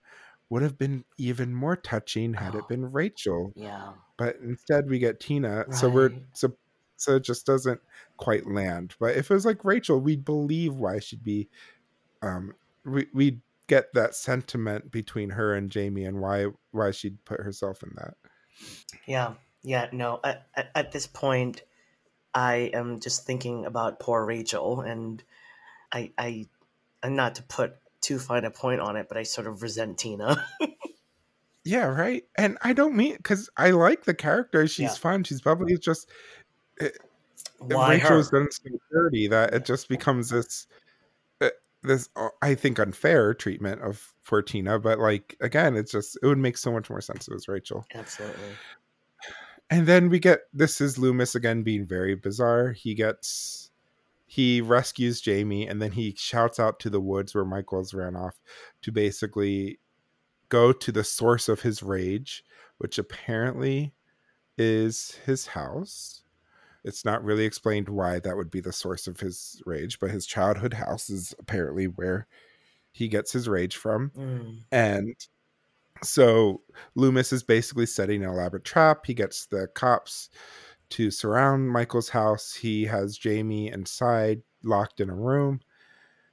would 0.51 0.63
have 0.63 0.77
been 0.77 1.05
even 1.17 1.55
more 1.55 1.77
touching 1.77 2.35
had 2.35 2.55
Oh. 2.55 2.59
it 2.59 2.69
been 2.69 2.91
rachel. 2.91 3.53
Yeah. 3.57 3.93
but 4.19 4.37
instead 4.43 4.91
we 4.91 4.99
get 4.99 5.19
tina. 5.21 5.65
So 5.73 5.89
we're 5.89 6.13
so 6.35 6.55
so 6.97 7.17
it 7.17 7.23
just 7.25 7.47
doesn't 7.47 7.81
quite 8.19 8.47
land. 8.47 8.95
But 9.01 9.17
if 9.17 9.31
it 9.31 9.35
was 9.35 9.47
like 9.47 9.65
rachel 9.65 9.99
we'd 10.01 10.25
believe 10.25 10.75
why 10.75 10.99
she'd 10.99 11.25
be 11.25 11.49
um 12.21 12.53
we 12.85 13.07
we 13.15 13.41
get 13.71 13.95
that 13.95 14.15
sentiment 14.15 14.91
between 14.91 15.31
her 15.31 15.55
and 15.55 15.71
jamie 15.71 16.05
and 16.05 16.21
why 16.21 16.47
why 16.73 16.91
she'd 16.91 17.25
put 17.25 17.41
herself 17.41 17.83
in 17.83 17.91
that 17.97 18.15
Yeah, 19.07 19.35
yeah, 19.63 19.89
no. 19.93 20.21
At, 20.25 20.47
at, 20.55 20.71
at 20.75 20.93
this 20.93 21.07
point, 21.07 21.63
I 22.35 22.71
am 22.75 23.01
just 23.01 23.25
thinking 23.27 23.65
about 23.65 24.01
poor 24.01 24.25
Rachel, 24.25 24.81
and 24.83 25.23
I, 25.93 26.11
I, 26.19 26.47
and 27.03 27.17
not 27.17 27.37
to 27.37 27.43
put 27.43 27.77
too 28.01 28.19
fine 28.19 28.45
a 28.45 28.51
point 28.51 28.81
on 28.81 28.97
it, 28.97 29.07
but 29.09 29.17
I 29.17 29.23
sort 29.25 29.47
of 29.47 29.63
resent 29.63 29.99
Tina. 29.99 30.45
yeah 31.65 31.85
right 31.85 32.25
and 32.37 32.57
i 32.63 32.73
don't 32.73 32.97
mean 32.97 33.15
because 33.17 33.51
i 33.59 33.71
like 33.71 34.05
the 34.05 34.15
character 34.15 34.67
she's 34.67 34.81
Yeah. 34.95 34.95
fun 34.95 35.23
she's 35.25 35.43
probably 35.43 35.77
just 35.77 36.09
eh, 36.81 36.89
Why 37.59 37.93
rachel's 37.93 38.31
her? 38.31 38.41
done 38.41 38.49
so 38.51 38.71
dirty 38.91 39.29
that 39.29 39.53
it 39.53 39.65
just 39.67 39.89
becomes 39.89 40.31
this 40.31 40.67
this 41.83 42.09
uh, 42.17 42.29
i 42.43 42.55
think 42.55 42.79
unfair 42.79 43.33
treatment 43.35 43.81
of 43.83 44.15
for 44.23 44.43
tina 44.43 44.79
but 44.79 44.99
like 44.99 45.37
again 45.41 45.77
it's 45.77 45.93
just 45.93 46.19
it 46.23 46.27
would 46.27 46.39
make 46.39 46.57
so 46.57 46.73
much 46.73 46.91
more 46.91 47.01
sense 47.01 47.27
if 47.27 47.33
it 47.33 47.35
was 47.35 47.49
rachel. 47.49 47.85
Absolutely. 47.95 48.41
and 49.71 49.87
then 49.87 50.09
we 50.09 50.19
get 50.19 50.41
this 50.53 50.81
is 50.81 50.99
loomis 50.99 51.35
again 51.35 51.63
being 51.63 51.87
very 51.87 52.15
bizarre. 52.15 52.73
He 52.73 52.95
gets 52.95 53.71
he 54.27 54.61
rescues 54.61 55.21
jamie 55.21 55.67
and 55.67 55.83
then 55.83 55.91
he 55.91 56.15
shouts 56.17 56.61
out 56.61 56.79
to 56.81 56.91
the 56.91 57.01
woods 57.01 57.35
where 57.35 57.45
michael's 57.45 57.93
ran 57.93 58.15
off 58.15 58.39
to 58.83 58.93
basically 58.93 59.81
go 60.49 60.73
to 60.73 60.93
the 60.93 61.03
source 61.03 61.49
of 61.49 61.63
his 61.63 61.83
rage 61.83 62.45
which 62.79 62.99
apparently 62.99 63.93
is 64.57 65.19
his 65.27 65.49
house 65.49 66.20
it's 66.85 67.05
not 67.05 67.25
really 67.25 67.45
explained 67.45 67.89
why 67.89 68.19
that 68.19 68.37
would 68.37 68.51
be 68.51 68.61
the 68.61 68.73
source 68.73 69.07
of 69.07 69.21
his 69.21 69.63
rage 69.67 69.99
but 69.99 70.11
his 70.11 70.27
childhood 70.27 70.75
house 70.75 71.11
is 71.11 71.35
apparently 71.39 71.87
where 71.87 72.27
he 72.93 73.09
gets 73.09 73.33
his 73.33 73.49
rage 73.49 73.77
from 73.77 74.11
Mm, 74.17 74.59
and 74.73 75.15
so 76.03 76.63
Loomis 76.95 77.33
is 77.33 77.43
basically 77.43 77.87
setting 77.87 78.23
an 78.23 78.31
elaborate 78.31 78.65
trap. 78.65 79.07
He 79.07 79.15
gets 79.15 79.47
the 79.47 79.69
cops 79.69 80.31
to 80.91 81.11
surround 81.11 81.71
Michael's 81.71 82.09
house. 82.09 82.55
He 82.55 82.85
has 82.87 83.19
Jamie 83.19 83.71
inside, 83.71 84.43
locked 84.63 85.01
in 85.01 85.11
a 85.11 85.15
room 85.15 85.61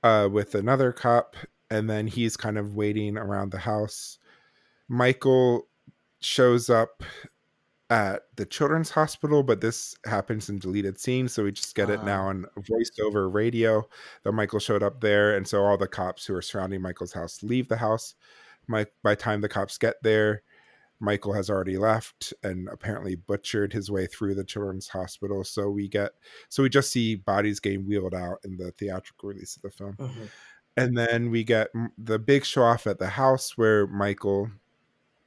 uh, 0.04 0.30
with 0.32 0.56
another 0.56 0.92
cop, 0.92 1.36
and 1.70 1.90
then 1.90 2.08
he's 2.08 2.38
kind 2.38 2.58
of 2.58 2.76
waiting 2.76 3.18
around 3.18 3.52
the 3.52 3.60
house. 3.60 4.20
Michael 4.88 5.68
shows 6.20 6.70
up 6.70 7.04
at 7.90 8.24
the 8.36 8.46
children's 8.46 8.90
hospital, 8.90 9.44
but 9.44 9.62
this 9.62 9.96
happens 10.06 10.50
in 10.50 10.60
deleted 10.60 11.00
scenes, 11.00 11.32
so 11.34 11.44
we 11.44 11.52
just 11.54 11.74
get 11.76 11.90
it 11.90 12.00
Ah. 12.02 12.06
now 12.06 12.28
on 12.28 12.46
voiced 12.58 13.00
over 13.00 13.30
radio 13.30 13.88
that 14.24 14.34
Michael 14.34 14.60
showed 14.60 14.84
up 14.84 15.00
there, 15.00 15.36
and 15.38 15.48
so 15.48 15.64
all 15.64 15.78
the 15.78 15.88
cops 15.88 16.26
who 16.26 16.36
are 16.36 16.42
surrounding 16.42 16.82
Michael's 16.82 17.14
house 17.14 17.42
leave 17.44 17.68
the 17.70 17.78
house. 17.78 18.16
Mike, 18.68 18.92
by 19.04 19.12
the 19.12 19.16
time 19.22 19.40
the 19.40 19.48
cops 19.48 19.78
get 19.78 19.96
there, 20.04 20.44
Michael 21.00 21.32
has 21.32 21.50
already 21.50 21.78
left 21.78 22.34
and 22.44 22.68
apparently 22.70 23.16
butchered 23.16 23.72
his 23.72 23.90
way 23.90 24.06
through 24.08 24.36
the 24.36 24.44
children's 24.44 24.90
hospital. 24.90 25.44
So 25.46 25.70
we 25.70 25.88
get, 25.88 26.12
so 26.50 26.64
we 26.64 26.70
just 26.70 26.92
see 26.92 27.16
bodies 27.16 27.60
getting 27.62 27.86
wheeled 27.88 28.16
out 28.16 28.40
in 28.44 28.58
the 28.58 28.72
theatrical 28.72 29.30
release 29.30 29.56
of 29.56 29.62
the 29.62 29.70
film, 29.70 29.94
mhm. 29.94 30.30
and 30.76 30.98
then 30.98 31.32
we 31.32 31.46
get 31.46 31.70
the 31.98 32.20
big 32.20 32.44
show 32.44 32.64
off 32.64 32.86
at 32.86 33.00
the 33.00 33.08
house 33.10 33.58
where 33.58 33.88
Michael 33.88 34.52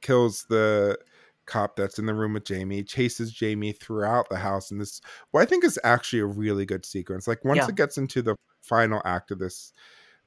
kills 0.01 0.45
the 0.49 0.99
cop 1.45 1.75
that's 1.75 1.99
in 1.99 2.05
the 2.05 2.13
room 2.13 2.33
with 2.33 2.45
Jamie, 2.45 2.83
chases 2.83 3.31
Jamie 3.31 3.73
throughout 3.73 4.29
the 4.29 4.37
house, 4.37 4.71
and 4.71 4.79
this, 4.79 5.01
what 5.31 5.41
I 5.41 5.45
think 5.45 5.63
is 5.63 5.79
actually 5.83 6.19
a 6.19 6.25
really 6.25 6.65
good 6.65 6.85
sequence. 6.85 7.27
Like 7.27 7.43
once 7.43 7.57
Yeah. 7.57 7.67
it 7.69 7.75
gets 7.75 7.97
into 7.97 8.21
the 8.21 8.35
final 8.61 9.01
act 9.05 9.31
of 9.31 9.39
this 9.39 9.73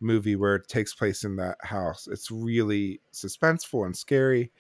movie 0.01 0.37
where 0.37 0.57
it 0.57 0.69
takes 0.69 0.95
place 0.95 1.25
in 1.25 1.37
that 1.37 1.57
house, 1.63 2.09
it's 2.11 2.31
really 2.31 3.01
suspenseful 3.13 3.87
and 3.87 3.97
scary. 3.97 4.53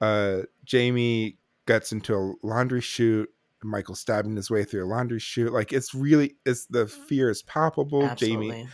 Uh, 0.00 0.42
Jamie 0.64 1.38
gets 1.66 1.92
into 1.92 2.14
a 2.14 2.34
laundry 2.46 2.80
chute. 2.80 3.30
Michael 3.62 3.94
stabbing 3.94 4.36
his 4.36 4.50
way 4.50 4.64
through 4.64 4.86
a 4.86 4.88
laundry 4.88 5.18
chute. 5.18 5.52
Like 5.52 5.70
it's 5.70 5.94
really, 5.94 6.36
it's 6.46 6.64
the 6.66 6.86
fear 6.86 7.28
is 7.28 7.42
palpable. 7.42 8.08
Jamie 8.14 8.50
Absolutely. 8.50 8.68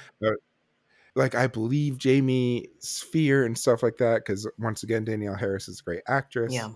like 1.16 1.34
I 1.34 1.48
believe 1.48 1.98
Jamie's 1.98 3.04
fear 3.10 3.44
and 3.44 3.58
stuff 3.58 3.82
like 3.82 3.96
that 3.96 4.18
because 4.18 4.48
once 4.58 4.84
again 4.84 5.04
Danielle 5.04 5.34
Harris 5.34 5.66
is 5.66 5.80
a 5.80 5.82
great 5.82 6.02
actress. 6.06 6.52
Yeah. 6.52 6.70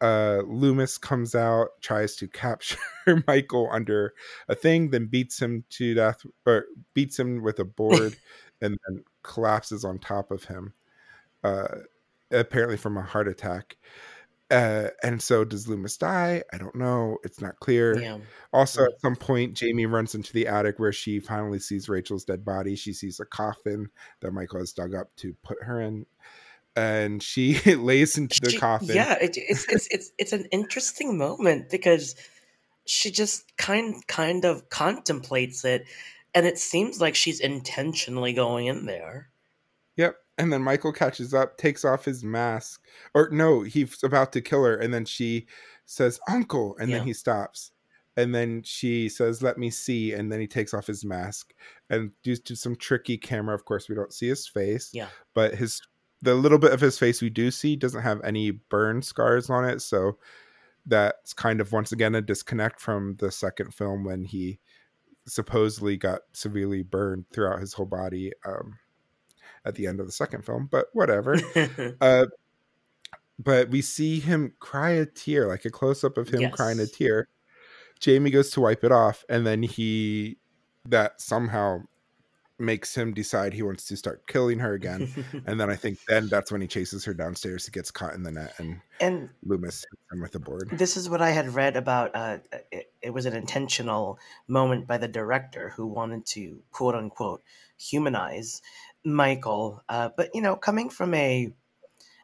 Uh, 0.00 0.42
Loomis 0.46 0.96
comes 0.98 1.34
out, 1.34 1.68
tries 1.80 2.16
to 2.16 2.28
capture 2.28 2.78
Michael 3.26 3.68
under 3.72 4.14
a 4.48 4.54
thing, 4.54 4.90
then 4.90 5.06
beats 5.06 5.40
him 5.40 5.64
to 5.70 5.94
death 5.94 6.24
or 6.46 6.66
beats 6.94 7.18
him 7.18 7.42
with 7.42 7.58
a 7.58 7.64
board, 7.64 8.16
and 8.60 8.78
then 8.86 9.04
collapses 9.22 9.84
on 9.84 9.98
top 9.98 10.30
of 10.30 10.44
him. 10.44 10.72
Uh, 11.42 11.78
apparently 12.30 12.76
from 12.76 12.96
a 12.96 13.02
heart 13.02 13.28
attack. 13.28 13.76
Uh, 14.50 14.88
and 15.02 15.20
so 15.20 15.44
does 15.44 15.68
Loomis 15.68 15.98
die? 15.98 16.42
I 16.52 16.58
don't 16.58 16.74
know. 16.74 17.18
It's 17.22 17.40
not 17.40 17.60
clear. 17.60 17.98
Yeah. 17.98 18.18
Also, 18.52 18.84
at 18.84 19.00
some 19.00 19.14
point, 19.14 19.54
Jamie 19.54 19.84
runs 19.84 20.14
into 20.14 20.32
the 20.32 20.46
attic 20.46 20.78
where 20.78 20.92
she 20.92 21.20
finally 21.20 21.58
sees 21.58 21.88
Rachel's 21.88 22.24
dead 22.24 22.44
body. 22.46 22.74
She 22.74 22.94
sees 22.94 23.20
a 23.20 23.26
coffin 23.26 23.90
that 24.20 24.32
Michael 24.32 24.60
has 24.60 24.72
dug 24.72 24.94
up 24.94 25.14
to 25.16 25.34
put 25.42 25.62
her 25.62 25.82
in, 25.82 26.06
and 26.78 27.22
she 27.22 27.58
lays 27.74 28.16
into 28.18 28.40
the 28.40 28.50
She- 28.50 28.58
coffin. 28.58 28.94
Yeah, 28.94 29.14
it, 29.20 29.36
it's 29.36 29.66
it's 29.68 29.86
it's 29.90 30.12
it's 30.18 30.32
an 30.32 30.46
interesting 30.52 31.18
moment 31.18 31.68
because 31.70 32.14
she 32.86 33.10
just 33.10 33.44
kind 33.56 34.06
kind 34.06 34.44
of 34.44 34.68
contemplates 34.70 35.64
it, 35.64 35.84
and 36.34 36.46
it 36.46 36.58
seems 36.58 37.00
like 37.00 37.14
she's 37.14 37.40
intentionally 37.40 38.32
going 38.32 38.66
in 38.66 38.86
there. 38.86 39.28
Yep. 39.96 40.16
And 40.38 40.52
then 40.52 40.62
Michael 40.62 40.92
catches 40.92 41.34
up, 41.34 41.56
takes 41.58 41.84
off 41.84 42.04
his 42.04 42.22
mask, 42.22 42.80
or 43.12 43.28
no, 43.32 43.62
he's 43.62 44.02
about 44.04 44.32
to 44.34 44.40
kill 44.40 44.62
her, 44.64 44.76
and 44.76 44.94
then 44.94 45.04
she 45.04 45.46
says, 45.84 46.20
"Uncle," 46.28 46.76
and 46.78 46.88
Yeah. 46.90 46.98
then 46.98 47.06
he 47.06 47.12
stops. 47.12 47.72
And 48.16 48.34
then 48.34 48.62
she 48.64 49.08
says, 49.08 49.42
"Let 49.42 49.58
me 49.58 49.70
see," 49.70 50.12
and 50.12 50.30
then 50.32 50.40
he 50.40 50.46
takes 50.46 50.72
off 50.74 50.86
his 50.86 51.04
mask. 51.04 51.54
And 51.90 52.12
due 52.22 52.36
to 52.36 52.54
some 52.56 52.74
tricky 52.76 53.16
camera, 53.18 53.54
of 53.54 53.64
course, 53.64 53.88
we 53.88 53.94
don't 53.94 54.12
see 54.12 54.28
his 54.28 54.46
face. 54.46 54.90
Yeah. 54.92 55.08
but 55.34 55.54
his 55.56 55.82
the 56.22 56.34
little 56.34 56.58
bit 56.58 56.72
of 56.72 56.80
his 56.80 56.98
face 56.98 57.22
we 57.22 57.30
do 57.30 57.50
see 57.50 57.76
doesn't 57.76 58.02
have 58.02 58.20
any 58.22 58.50
burn 58.50 59.02
scars 59.02 59.48
on 59.50 59.64
it 59.64 59.80
so 59.80 60.18
that's 60.86 61.34
kind 61.34 61.60
of 61.60 61.72
once 61.72 61.92
again 61.92 62.14
a 62.14 62.22
disconnect 62.22 62.80
from 62.80 63.16
the 63.18 63.30
second 63.30 63.72
film 63.74 64.04
when 64.04 64.24
he 64.24 64.58
supposedly 65.26 65.96
got 65.96 66.20
severely 66.32 66.82
burned 66.82 67.26
throughout 67.32 67.60
his 67.60 67.74
whole 67.74 67.86
body 67.86 68.32
um, 68.46 68.78
at 69.64 69.74
the 69.74 69.86
end 69.86 70.00
of 70.00 70.06
the 70.06 70.12
second 70.12 70.44
film 70.44 70.68
but 70.70 70.86
whatever. 70.92 71.38
Uh, 72.00 72.26
but 73.38 73.70
we 73.70 73.80
see 73.80 74.18
him 74.18 74.52
cry 74.58 74.90
a 74.90 75.06
tear 75.06 75.46
like 75.46 75.64
a 75.64 75.70
close-up 75.70 76.18
of 76.18 76.28
him 76.28 76.50
crying 76.50 76.80
a 76.80 76.86
tear. 76.86 77.28
Jamie 78.00 78.30
goes 78.30 78.50
to 78.50 78.60
wipe 78.60 78.82
it 78.82 78.90
off 78.90 79.24
and 79.28 79.46
then 79.46 79.62
he 79.62 80.38
that 80.84 81.20
somehow 81.20 81.82
makes 82.58 82.94
him 82.94 83.14
decide 83.14 83.52
he 83.52 83.62
wants 83.62 83.84
to 83.86 83.96
start 83.96 84.26
killing 84.26 84.58
her 84.58 84.74
again 84.74 85.12
and 85.46 85.60
then 85.60 85.70
I 85.70 85.76
think 85.76 85.98
then 86.08 86.28
that's 86.28 86.50
when 86.50 86.60
he 86.60 86.66
chases 86.66 87.04
her 87.04 87.14
downstairs. 87.14 87.66
He 87.66 87.70
gets 87.70 87.90
caught 87.90 88.14
in 88.14 88.22
the 88.22 88.32
net, 88.32 88.54
and 88.58 88.80
and 89.00 89.28
Loomis 89.44 89.84
hits 89.90 90.12
him 90.12 90.20
with 90.20 90.34
a 90.34 90.38
board. 90.38 90.70
this 90.72 90.96
is 90.96 91.08
what 91.08 91.22
I 91.22 91.30
had 91.30 91.54
read 91.54 91.76
about. 91.76 92.10
Uh, 92.14 92.38
it, 92.72 92.92
it 93.02 93.10
was 93.10 93.26
an 93.26 93.34
intentional 93.34 94.18
moment 94.46 94.86
by 94.86 94.98
the 94.98 95.08
director 95.08 95.70
who 95.70 95.86
wanted 95.86 96.26
to 96.26 96.60
quote 96.70 96.94
unquote 96.94 97.42
humanize 97.76 98.60
Michael. 99.04 99.82
Uh, 99.88 100.10
but 100.16 100.30
you 100.34 100.42
know, 100.42 100.56
coming 100.56 100.90
from 100.90 101.14
a 101.14 101.52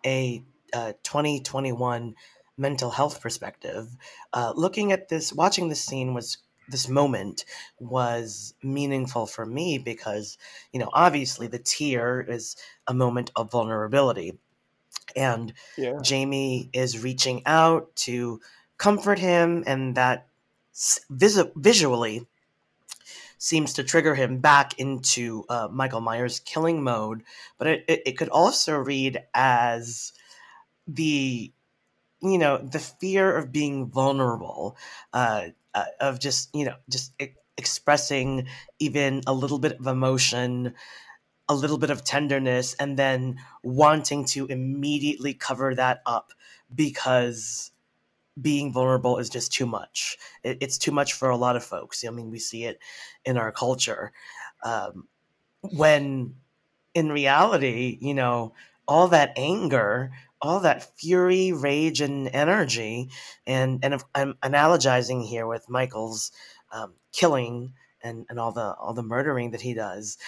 a 0.05 0.43
uh, 0.73 0.93
2021 1.03 2.15
mental 2.57 2.91
health 2.91 3.21
perspective, 3.21 3.89
uh, 4.33 4.53
looking 4.55 4.93
at 4.93 5.09
this, 5.09 5.33
watching 5.33 5.69
this 5.69 5.85
scene 5.85 6.15
was 6.15 6.39
this 6.69 6.89
moment 6.89 7.45
was 7.79 8.55
meaningful 8.63 9.27
for 9.27 9.47
me 9.47 9.79
because 9.79 10.39
you 10.73 10.81
know 10.81 10.91
obviously 10.93 11.47
the 11.47 11.59
tear 11.59 12.21
is 12.21 12.57
a 12.87 12.95
moment 12.95 13.31
of 13.37 13.51
vulnerability 13.51 14.39
and 15.17 15.53
Yeah. 15.77 16.03
jamie 16.03 16.71
is 16.73 17.03
reaching 17.03 17.43
out 17.47 17.95
to 17.97 18.41
comfort 18.79 19.19
him 19.19 19.65
and 19.67 19.97
that 19.97 20.29
vis- 21.11 21.45
visually 21.57 22.27
seems 23.39 23.73
to 23.75 23.85
trigger 23.85 24.15
him 24.15 24.39
back 24.41 24.79
into 24.79 25.45
uh, 25.49 25.69
michael 25.71 26.01
myers 26.01 26.41
killing 26.41 26.83
mode 26.83 27.23
but 27.59 27.67
it, 27.67 27.85
it, 27.89 28.03
it 28.07 28.13
could 28.19 28.29
also 28.29 28.77
read 28.77 29.23
as 29.35 30.13
the 30.87 31.53
you 32.23 32.39
know 32.39 32.59
the 32.59 32.81
fear 32.81 33.37
of 33.37 33.53
being 33.53 33.87
vulnerable 33.89 34.77
uh, 35.13 35.49
uh, 35.75 35.85
of 36.01 36.21
just 36.21 36.51
you 36.55 36.65
know 36.65 36.75
just 36.91 37.13
e- 37.21 37.35
expressing 37.57 38.47
even 38.79 39.23
a 39.27 39.33
little 39.35 39.59
bit 39.59 39.79
of 39.79 39.87
emotion 39.87 40.75
a 41.49 41.55
little 41.55 41.79
bit 41.79 41.91
of 41.91 42.05
tenderness 42.05 42.75
and 42.75 42.99
then 42.99 43.39
wanting 43.63 44.25
to 44.25 44.47
immediately 44.47 45.35
cover 45.35 45.75
that 45.75 46.01
up 46.07 46.33
because 46.75 47.71
being 48.41 48.73
vulnerable 48.73 49.19
is 49.19 49.31
just 49.31 49.53
too 49.53 49.67
much. 49.67 50.17
It, 50.43 50.59
it's 50.61 50.79
too 50.79 50.93
much 50.93 51.13
for 51.15 51.31
a 51.31 51.37
lot 51.37 51.57
of 51.57 51.65
folks. 51.65 52.05
I 52.07 52.11
mean 52.11 52.31
we 52.31 52.39
see 52.39 52.65
it 52.65 52.79
in 53.25 53.37
our 53.39 53.53
culture. 53.53 54.13
Um, 54.65 55.09
when 55.63 56.37
in 56.95 57.11
reality 57.13 57.99
you 58.01 58.15
know 58.15 58.55
all 58.89 59.09
that 59.09 59.33
anger 59.37 60.13
all 60.45 60.61
that 60.61 60.97
fury 60.99 61.53
rage 61.53 62.01
and 62.01 62.29
energy 62.29 63.11
and 63.47 63.81
and 63.83 63.95
if, 63.95 64.05
i'm 64.15 64.35
analogizing 64.43 65.27
here 65.27 65.47
with 65.47 65.69
michael's 65.69 66.31
um, 66.73 66.95
killing 67.13 67.73
and 68.03 68.27
and 68.29 68.39
all 68.39 68.53
the 68.53 68.75
all 68.75 68.93
the 68.95 69.03
murdering 69.03 69.51
that 69.53 69.63
he 69.63 69.75
does 69.75 70.19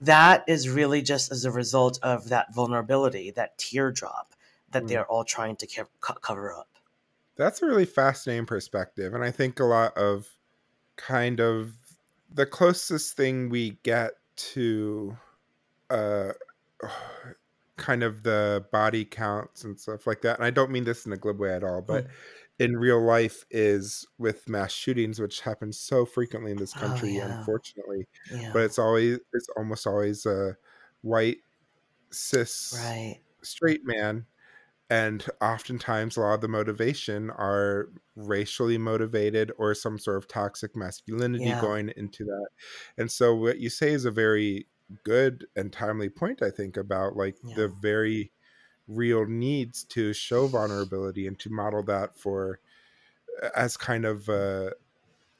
that 0.00 0.44
is 0.46 0.68
really 0.68 1.02
just 1.02 1.32
as 1.32 1.44
a 1.44 1.50
result 1.50 1.98
of 2.02 2.28
that 2.28 2.54
vulnerability 2.54 3.30
that 3.30 3.58
teardrop 3.58 4.34
that 4.70 4.84
Mm. 4.84 4.88
they're 4.88 5.06
all 5.06 5.24
trying 5.24 5.56
to 5.56 5.66
co- 6.00 6.14
cover 6.14 6.52
up 6.52 6.68
That's 7.36 7.62
a 7.62 7.66
really 7.66 7.84
fascinating 7.84 8.46
perspective. 8.46 9.14
And 9.14 9.22
I 9.24 9.30
think 9.30 9.60
a 9.60 9.64
lot 9.64 9.96
of 9.96 10.28
kind 10.96 11.40
of 11.40 11.74
the 12.32 12.46
closest 12.46 13.16
thing 13.16 13.48
we 13.50 13.78
get 13.82 14.12
to 14.54 15.16
uh 15.90 16.32
kind 17.76 18.02
of 18.02 18.22
the 18.22 18.64
body 18.72 19.04
counts 19.04 19.64
and 19.64 19.78
stuff 19.78 20.06
like 20.06 20.22
that. 20.22 20.36
And 20.38 20.44
I 20.46 20.50
don't 20.50 20.70
mean 20.70 20.84
this 20.84 21.06
in 21.06 21.12
a 21.12 21.16
glib 21.16 21.38
way 21.38 21.54
at 21.54 21.62
all, 21.64 21.82
but 21.82 22.06
mm. 22.06 22.10
in 22.58 22.76
real 22.76 23.02
life 23.02 23.44
is 23.50 24.06
with 24.18 24.48
mass 24.48 24.72
shootings, 24.72 25.20
which 25.20 25.40
happen 25.40 25.72
so 25.72 26.04
frequently 26.06 26.50
in 26.52 26.56
this 26.56 26.74
Oh, 26.76 26.80
country, 26.80 27.10
yeah. 27.16 27.38
unfortunately. 27.38 28.06
yeah 28.32 28.50
But 28.52 28.62
it's 28.62 28.78
always 28.78 29.18
it's 29.32 29.48
almost 29.56 29.86
always 29.86 30.24
a 30.26 30.56
white 31.02 31.38
cis 32.10 32.74
right 32.84 33.18
straight 33.42 33.82
man 33.84 34.26
and 34.88 35.26
oftentimes 35.40 36.16
a 36.16 36.20
lot 36.20 36.34
of 36.34 36.40
the 36.40 36.48
motivation 36.48 37.30
are 37.30 37.88
racially 38.14 38.78
motivated 38.78 39.52
or 39.58 39.74
some 39.74 39.98
sort 39.98 40.16
of 40.16 40.28
toxic 40.28 40.74
masculinity 40.76 41.44
Yeah. 41.44 41.60
going 41.60 41.92
into 41.96 42.24
that 42.24 42.46
and 42.96 43.10
so 43.10 43.34
what 43.34 43.58
you 43.58 43.68
say 43.70 43.92
is 43.92 44.04
a 44.04 44.10
very 44.10 44.66
good 45.04 45.46
and 45.56 45.72
timely 45.72 46.08
point 46.08 46.42
i 46.42 46.50
think 46.50 46.76
about 46.76 47.16
like 47.16 47.36
Yeah. 47.42 47.56
the 47.56 47.68
very 47.68 48.32
real 48.86 49.26
needs 49.26 49.82
to 49.84 50.12
show 50.12 50.46
vulnerability 50.46 51.26
and 51.26 51.38
to 51.40 51.50
model 51.50 51.82
that 51.84 52.16
for 52.16 52.60
as 53.54 53.76
kind 53.76 54.04
of 54.04 54.28
a 54.28 54.72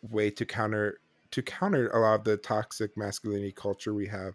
way 0.03 0.31
to 0.31 0.45
counter 0.45 0.99
to 1.31 1.43
counter 1.43 1.89
a 1.91 2.01
lot 2.01 2.15
of 2.21 2.25
the 2.25 2.37
toxic 2.37 2.97
masculinity 2.97 3.53
culture 3.53 3.95
we 3.95 4.07
have 4.07 4.35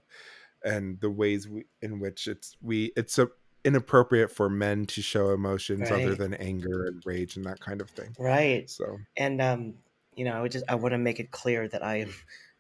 and 0.64 1.00
the 1.02 1.10
ways 1.10 1.48
we, 1.50 1.66
in 1.82 2.00
which 2.00 2.28
it's 2.28 2.56
we 2.62 2.92
it's 2.96 3.18
a, 3.20 3.28
inappropriate 3.64 4.32
for 4.32 4.50
men 4.50 4.86
to 4.86 5.02
show 5.02 5.30
emotions 5.32 5.92
other 5.92 6.16
than 6.16 6.34
anger 6.36 6.86
and 6.86 7.02
rage 7.06 7.36
and 7.36 7.46
that 7.46 7.60
kind 7.60 7.80
of 7.80 7.90
thing. 7.92 8.16
Right. 8.18 8.70
So 8.70 8.98
and 9.18 9.42
um 9.42 9.76
you 10.16 10.26
know 10.26 10.34
i 10.34 10.42
would 10.42 10.52
just 10.52 10.66
i 10.68 10.76
want 10.76 10.94
to 10.94 10.98
make 10.98 11.20
it 11.20 11.32
clear 11.32 11.68
that 11.68 11.84
i 11.84 11.98
am 12.02 12.14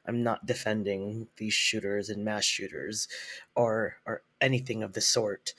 i'm 0.06 0.24
not 0.24 0.46
defending 0.46 1.28
these 1.38 1.54
shooters 1.54 2.10
and 2.10 2.24
mass 2.26 2.44
shooters 2.44 3.08
or 3.56 3.98
or 4.06 4.24
anything 4.40 4.84
of 4.84 4.94
the 4.94 5.02
sort 5.02 5.54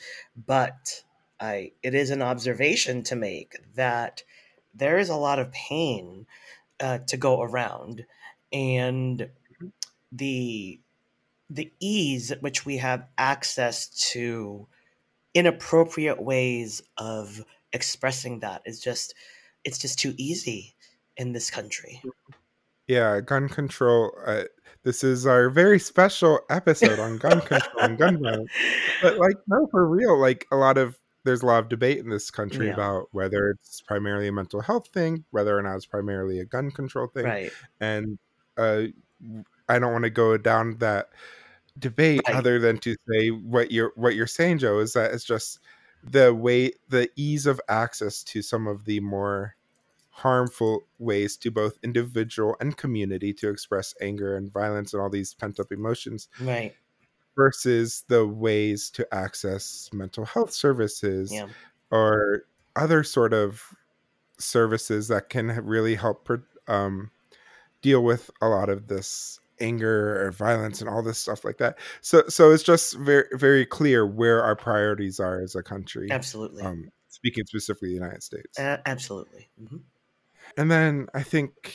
but 0.46 1.04
i 1.40 1.72
it 1.82 1.94
is 1.94 2.10
an 2.10 2.22
observation 2.22 3.02
to 3.02 3.16
make 3.16 3.56
that 3.74 4.22
there 4.74 4.98
is 4.98 5.08
a 5.08 5.16
lot 5.16 5.38
of 5.38 5.52
pain 5.52 6.26
uh, 6.80 6.98
to 7.06 7.16
go 7.16 7.42
around 7.42 8.04
and 8.52 9.28
the 10.10 10.80
the 11.48 11.70
ease 11.80 12.30
at 12.30 12.42
which 12.42 12.64
we 12.64 12.78
have 12.78 13.06
access 13.18 13.88
to 14.12 14.66
inappropriate 15.34 16.20
ways 16.20 16.82
of 16.96 17.44
expressing 17.72 18.40
that 18.40 18.62
is 18.64 18.80
just 18.80 19.14
it's 19.64 19.78
just 19.78 19.98
too 19.98 20.14
easy 20.16 20.74
in 21.16 21.32
this 21.32 21.50
country 21.50 22.02
yeah 22.88 23.20
gun 23.20 23.48
control 23.48 24.12
uh, 24.26 24.42
this 24.82 25.04
is 25.04 25.26
our 25.26 25.48
very 25.50 25.78
special 25.78 26.40
episode 26.50 26.98
on 26.98 27.16
gun 27.18 27.40
control 27.40 27.82
and 27.84 27.98
gun 27.98 28.18
violence 28.20 28.50
but 29.02 29.16
like 29.18 29.36
no 29.46 29.66
for 29.70 29.86
real 29.88 30.18
like 30.18 30.46
a 30.52 30.56
lot 30.56 30.76
of 30.78 30.98
there's 31.24 31.42
a 31.42 31.46
lot 31.46 31.60
of 31.60 31.68
debate 31.68 31.98
in 31.98 32.10
this 32.10 32.30
country 32.30 32.66
Yeah. 32.66 32.72
about 32.74 33.08
whether 33.12 33.50
it's 33.50 33.80
primarily 33.80 34.26
a 34.28 34.32
mental 34.32 34.60
health 34.60 34.88
thing 34.88 35.24
whether 35.30 35.56
or 35.56 35.62
not 35.62 35.76
it's 35.76 35.86
primarily 35.86 36.40
a 36.40 36.44
gun 36.44 36.70
control 36.70 37.06
thing 37.06 37.24
right 37.24 37.50
and 37.80 38.18
uh, 38.58 38.82
I 39.68 39.78
don't 39.78 39.92
want 39.92 40.04
to 40.04 40.10
go 40.10 40.36
down 40.36 40.76
that 40.78 41.08
debate 41.78 42.20
Right. 42.26 42.36
other 42.36 42.58
than 42.58 42.78
to 42.78 42.96
say 43.08 43.28
what 43.30 43.70
you're 43.70 43.92
what 43.94 44.14
you're 44.14 44.26
saying, 44.26 44.58
Joe, 44.58 44.80
is 44.80 44.92
that 44.94 45.12
it's 45.14 45.24
just 45.24 45.60
the 46.02 46.34
way 46.34 46.72
the 46.88 47.08
ease 47.16 47.46
of 47.46 47.60
access 47.68 48.22
to 48.24 48.42
some 48.42 48.66
of 48.66 48.84
the 48.84 49.00
more 49.00 49.54
harmful 50.12 50.82
ways 50.98 51.36
to 51.38 51.50
both 51.50 51.78
individual 51.82 52.54
and 52.60 52.76
community 52.76 53.32
to 53.32 53.48
express 53.48 53.94
anger 54.00 54.36
and 54.36 54.52
violence 54.52 54.92
and 54.92 55.02
all 55.02 55.08
these 55.08 55.32
pent 55.32 55.58
up 55.58 55.72
emotions 55.72 56.28
right. 56.40 56.74
versus 57.34 58.04
the 58.08 58.26
ways 58.26 58.90
to 58.90 59.06
access 59.12 59.88
mental 59.92 60.26
health 60.26 60.52
services 60.52 61.32
yeah. 61.32 61.46
or 61.90 62.42
other 62.76 63.02
sort 63.02 63.32
of 63.32 63.62
services 64.38 65.08
that 65.08 65.30
can 65.30 65.46
really 65.64 65.94
help 65.94 66.28
um, 66.68 67.10
deal 67.80 68.04
with 68.04 68.30
a 68.42 68.48
lot 68.48 68.68
of 68.68 68.88
this 68.88 69.40
anger 69.60 70.26
or 70.26 70.30
violence 70.30 70.82
and 70.82 70.90
all 70.90 71.02
this 71.02 71.18
stuff 71.18 71.42
like 71.42 71.56
that. 71.56 71.78
So, 72.02 72.24
so 72.28 72.50
it's 72.50 72.62
just 72.62 72.98
very, 72.98 73.24
very 73.32 73.64
clear 73.64 74.06
where 74.06 74.42
our 74.42 74.56
priorities 74.56 75.18
are 75.18 75.40
as 75.40 75.54
a 75.54 75.62
country. 75.62 76.08
absolutely. 76.10 76.64
Um, 76.64 76.90
speaking 77.08 77.46
specifically 77.46 77.88
the 77.88 77.94
United 77.94 78.22
States, 78.22 78.58
A- 78.58 78.82
absolutely. 78.86 79.48
Hmm 79.58 79.78
and 80.56 80.70
then 80.70 81.08
I 81.14 81.22
think 81.22 81.74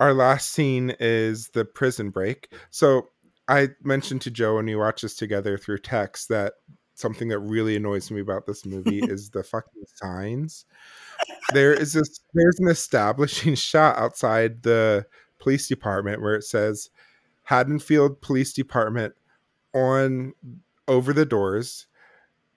our 0.00 0.12
last 0.14 0.50
scene 0.50 0.94
is 0.98 1.48
the 1.48 1.64
prison 1.64 2.10
break. 2.10 2.52
So 2.70 3.08
I 3.48 3.70
mentioned 3.82 4.22
to 4.22 4.30
Joe 4.30 4.56
when 4.56 4.66
we 4.66 4.74
watched 4.74 5.02
this 5.02 5.14
together 5.14 5.58
through 5.58 5.78
text 5.78 6.28
that 6.28 6.54
something 6.94 7.28
that 7.28 7.38
really 7.38 7.76
annoys 7.76 8.10
me 8.10 8.20
about 8.20 8.46
this 8.46 8.64
movie 8.66 8.98
is 9.02 9.30
the 9.30 9.42
fucking 9.42 9.84
signs. 9.94 10.64
There 11.52 11.72
is 11.72 11.92
this 11.92 12.20
there's 12.34 12.58
an 12.60 12.68
establishing 12.68 13.54
shot 13.56 13.96
outside 13.96 14.62
the 14.62 15.06
police 15.38 15.68
department 15.68 16.22
where 16.22 16.34
it 16.34 16.44
says 16.44 16.90
Haddonfield 17.44 18.20
Police 18.20 18.52
Department 18.52 19.14
on 19.74 20.32
over 20.88 21.12
the 21.12 21.26
doors. 21.26 21.86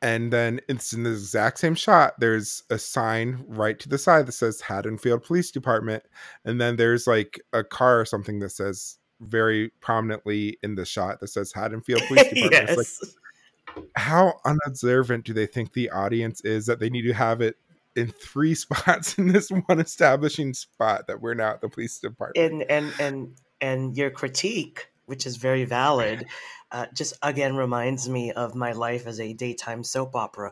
And 0.01 0.31
then 0.31 0.59
it's 0.67 0.93
in 0.93 1.03
the 1.03 1.11
exact 1.11 1.59
same 1.59 1.76
shot. 1.76 2.19
There's 2.19 2.63
a 2.69 2.77
sign 2.77 3.43
right 3.47 3.80
to 3.80 3.89
the 3.89 3.97
side 3.97 4.27
that 4.27 4.34
says 4.34 4.61
Haddonfield 4.61 5.23
Police 5.23 5.51
Department. 5.51 6.03
And 6.43 6.61
then 6.61 6.76
there's 6.76 7.07
like 7.07 7.39
a 7.53 7.63
car 7.63 8.01
or 8.01 8.05
something 8.05 8.39
that 8.39 8.51
says 8.51 8.97
very 9.22 9.72
prominently 9.81 10.57
in 10.61 10.76
the 10.76 10.85
shot 10.85 11.22
that 11.22 11.27
says 11.27 11.53
Haddonfield 11.53 12.01
Police 12.07 12.30
Department. 12.30 12.69
It's 12.69 12.77
like, 12.77 12.88
yes 13.01 13.15
how 13.95 14.39
unobservant 14.45 15.26
do 15.26 15.34
they 15.34 15.45
think 15.45 15.73
the 15.73 15.89
audience 15.89 16.41
is 16.41 16.65
that 16.65 16.80
they 16.80 16.89
need 16.89 17.03
to 17.03 17.13
have 17.13 17.41
it 17.41 17.57
in 17.95 18.07
three 18.07 18.55
spots 18.55 19.17
in 19.17 19.27
this 19.27 19.49
one 19.49 19.80
establishing 19.80 20.53
spot 20.53 21.07
that 21.07 21.22
we're 21.22 21.34
now 21.34 21.51
at 21.51 21.61
the 21.61 21.69
police 21.69 21.99
department? 21.99 22.51
and 22.51 22.63
and 22.69 22.93
and 22.99 23.35
and 23.61 23.97
your 23.97 24.09
critique 24.09 24.91
which 25.06 25.26
is 25.26 25.38
very 25.38 25.65
valid 25.65 26.26
uh, 26.72 26.86
just 26.94 27.14
again 27.22 27.56
reminds 27.56 28.10
me 28.10 28.32
of 28.32 28.56
my 28.56 28.72
life 28.72 29.07
as 29.07 29.19
a 29.19 29.34
daytime 29.34 29.84
soap 29.84 30.15
opera 30.15 30.52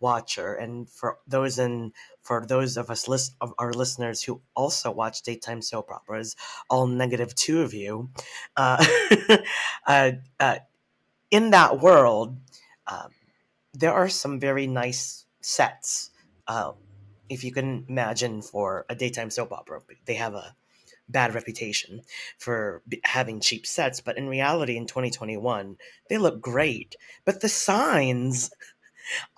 watcher 0.00 0.54
and 0.54 0.88
for 0.88 1.18
those 1.26 1.58
in 1.58 1.92
for 2.22 2.46
those 2.46 2.76
of 2.76 2.90
us 2.90 3.08
list 3.08 3.34
of 3.40 3.52
our 3.58 3.72
listeners 3.72 4.22
who 4.22 4.40
also 4.54 4.90
watch 4.90 5.22
daytime 5.22 5.60
soap 5.60 5.90
operas 5.90 6.36
all 6.68 6.86
negative 6.86 7.34
two 7.34 7.62
of 7.62 7.74
you 7.74 8.10
uh, 8.56 8.84
uh, 9.86 10.12
uh, 10.38 10.56
in 11.30 11.50
that 11.50 11.80
world 11.80 12.36
um, 12.86 13.10
there 13.74 13.92
are 13.92 14.08
some 14.08 14.40
very 14.40 14.66
nice 14.66 15.26
sets 15.40 16.10
uh, 16.48 16.72
if 17.30 17.44
you 17.44 17.52
can 17.52 17.86
imagine 17.88 18.42
for 18.42 18.84
a 18.88 18.94
daytime 18.94 19.30
soap 19.30 19.52
opera, 19.52 19.80
they 20.04 20.14
have 20.14 20.34
a 20.34 20.56
bad 21.10 21.34
reputation 21.34 22.02
for 22.38 22.82
b- 22.88 23.00
having 23.04 23.40
cheap 23.40 23.66
sets, 23.66 24.00
but 24.00 24.16
in 24.16 24.28
reality, 24.28 24.76
in 24.76 24.86
2021, 24.86 25.76
they 26.08 26.18
look 26.18 26.40
great. 26.40 26.96
But 27.24 27.40
the 27.40 27.48
signs 27.48 28.50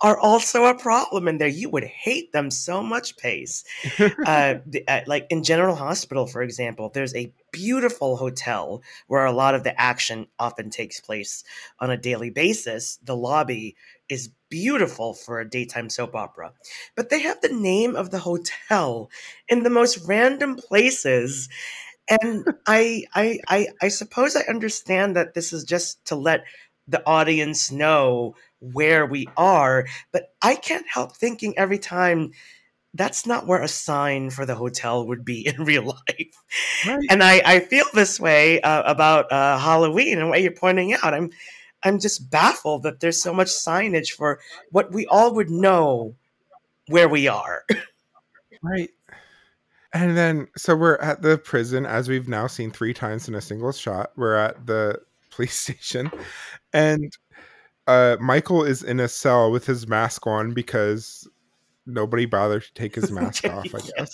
are 0.01 0.19
also 0.19 0.65
a 0.65 0.77
problem 0.77 1.27
in 1.27 1.37
there. 1.37 1.47
You 1.47 1.69
would 1.69 1.83
hate 1.83 2.31
them 2.31 2.51
so 2.51 2.83
much, 2.83 3.17
Pace. 3.17 3.63
uh, 4.25 4.55
the, 4.65 4.87
uh, 4.87 5.01
like 5.07 5.27
in 5.29 5.43
General 5.43 5.75
Hospital, 5.75 6.27
for 6.27 6.41
example, 6.41 6.89
there's 6.93 7.15
a 7.15 7.31
beautiful 7.51 8.17
hotel 8.17 8.81
where 9.07 9.25
a 9.25 9.31
lot 9.31 9.55
of 9.55 9.63
the 9.63 9.79
action 9.79 10.27
often 10.39 10.69
takes 10.69 10.99
place 10.99 11.43
on 11.79 11.89
a 11.89 11.97
daily 11.97 12.29
basis. 12.29 12.97
The 13.03 13.15
lobby 13.15 13.75
is 14.09 14.29
beautiful 14.49 15.13
for 15.13 15.39
a 15.39 15.49
daytime 15.49 15.89
soap 15.89 16.15
opera, 16.15 16.53
but 16.95 17.09
they 17.09 17.21
have 17.21 17.41
the 17.41 17.49
name 17.53 17.95
of 17.95 18.11
the 18.11 18.19
hotel 18.19 19.09
in 19.49 19.63
the 19.63 19.69
most 19.69 19.99
random 20.07 20.55
places. 20.55 21.49
And 22.21 22.45
I, 22.67 23.05
I, 23.15 23.39
I, 23.47 23.67
I 23.81 23.87
suppose 23.87 24.35
I 24.35 24.41
understand 24.41 25.15
that 25.15 25.33
this 25.33 25.53
is 25.53 25.63
just 25.63 26.03
to 26.05 26.15
let 26.15 26.43
the 26.87 27.05
audience 27.07 27.71
know 27.71 28.35
where 28.59 29.05
we 29.05 29.27
are, 29.37 29.87
but 30.11 30.33
I 30.41 30.55
can't 30.55 30.87
help 30.87 31.15
thinking 31.15 31.57
every 31.57 31.79
time 31.79 32.31
that's 32.93 33.25
not 33.25 33.47
where 33.47 33.61
a 33.61 33.67
sign 33.67 34.29
for 34.29 34.45
the 34.45 34.55
hotel 34.55 35.07
would 35.07 35.25
be 35.25 35.47
in 35.47 35.63
real 35.63 35.83
life. 35.85 36.43
Right. 36.87 36.99
And 37.09 37.23
I, 37.23 37.41
I 37.45 37.59
feel 37.59 37.85
this 37.93 38.19
way 38.19 38.61
uh, 38.61 38.83
about 38.83 39.31
uh, 39.31 39.57
Halloween 39.57 40.19
and 40.19 40.29
what 40.29 40.41
you're 40.41 40.51
pointing 40.51 40.93
out. 40.93 41.13
I'm 41.13 41.31
I'm 41.83 41.99
just 41.99 42.29
baffled 42.29 42.83
that 42.83 42.99
there's 42.99 43.21
so 43.21 43.33
much 43.33 43.47
signage 43.47 44.11
for 44.11 44.39
what 44.71 44.91
we 44.91 45.05
all 45.07 45.33
would 45.35 45.49
know 45.49 46.15
where 46.87 47.09
we 47.09 47.27
are. 47.27 47.63
right. 48.63 48.89
And 49.93 50.17
then, 50.17 50.47
so 50.57 50.75
we're 50.75 50.95
at 50.95 51.21
the 51.21 51.37
prison, 51.37 51.85
as 51.85 52.09
we've 52.09 52.27
now 52.27 52.47
seen 52.47 52.71
three 52.71 52.93
times 52.93 53.27
in 53.27 53.35
a 53.35 53.41
single 53.41 53.71
shot. 53.71 54.11
We're 54.15 54.35
at 54.35 54.65
the 54.65 54.99
police 55.29 55.55
station, 55.55 56.11
and 56.73 57.15
uh, 57.85 58.17
Michael 58.19 58.63
is 58.63 58.81
in 58.81 58.99
a 58.99 59.07
cell 59.07 59.51
with 59.51 59.65
his 59.65 59.87
mask 59.87 60.25
on 60.25 60.53
because 60.53 61.27
nobody 61.85 62.25
bothered 62.25 62.63
to 62.63 62.73
take 62.73 62.95
his 62.95 63.11
mask 63.11 63.45
off, 63.45 63.67
I 63.73 63.79
guess. 63.97 64.11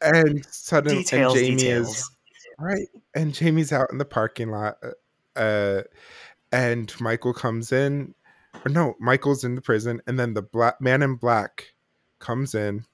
And 0.00 0.44
suddenly, 0.46 1.04
details, 1.04 1.34
and 1.34 1.44
Jamie 1.44 1.56
details. 1.56 1.88
is 1.98 2.10
right, 2.58 2.88
and 3.14 3.32
Jamie's 3.32 3.72
out 3.72 3.92
in 3.92 3.98
the 3.98 4.04
parking 4.04 4.50
lot. 4.50 4.78
Uh, 5.36 5.82
and 6.52 6.92
Michael 7.00 7.34
comes 7.34 7.72
in. 7.72 8.14
Or 8.64 8.70
no, 8.70 8.94
Michael's 8.98 9.44
in 9.44 9.54
the 9.54 9.60
prison, 9.60 10.00
and 10.06 10.18
then 10.18 10.34
the 10.34 10.42
black 10.42 10.80
man 10.80 11.02
in 11.02 11.16
black 11.16 11.74
comes 12.18 12.54
in. 12.54 12.84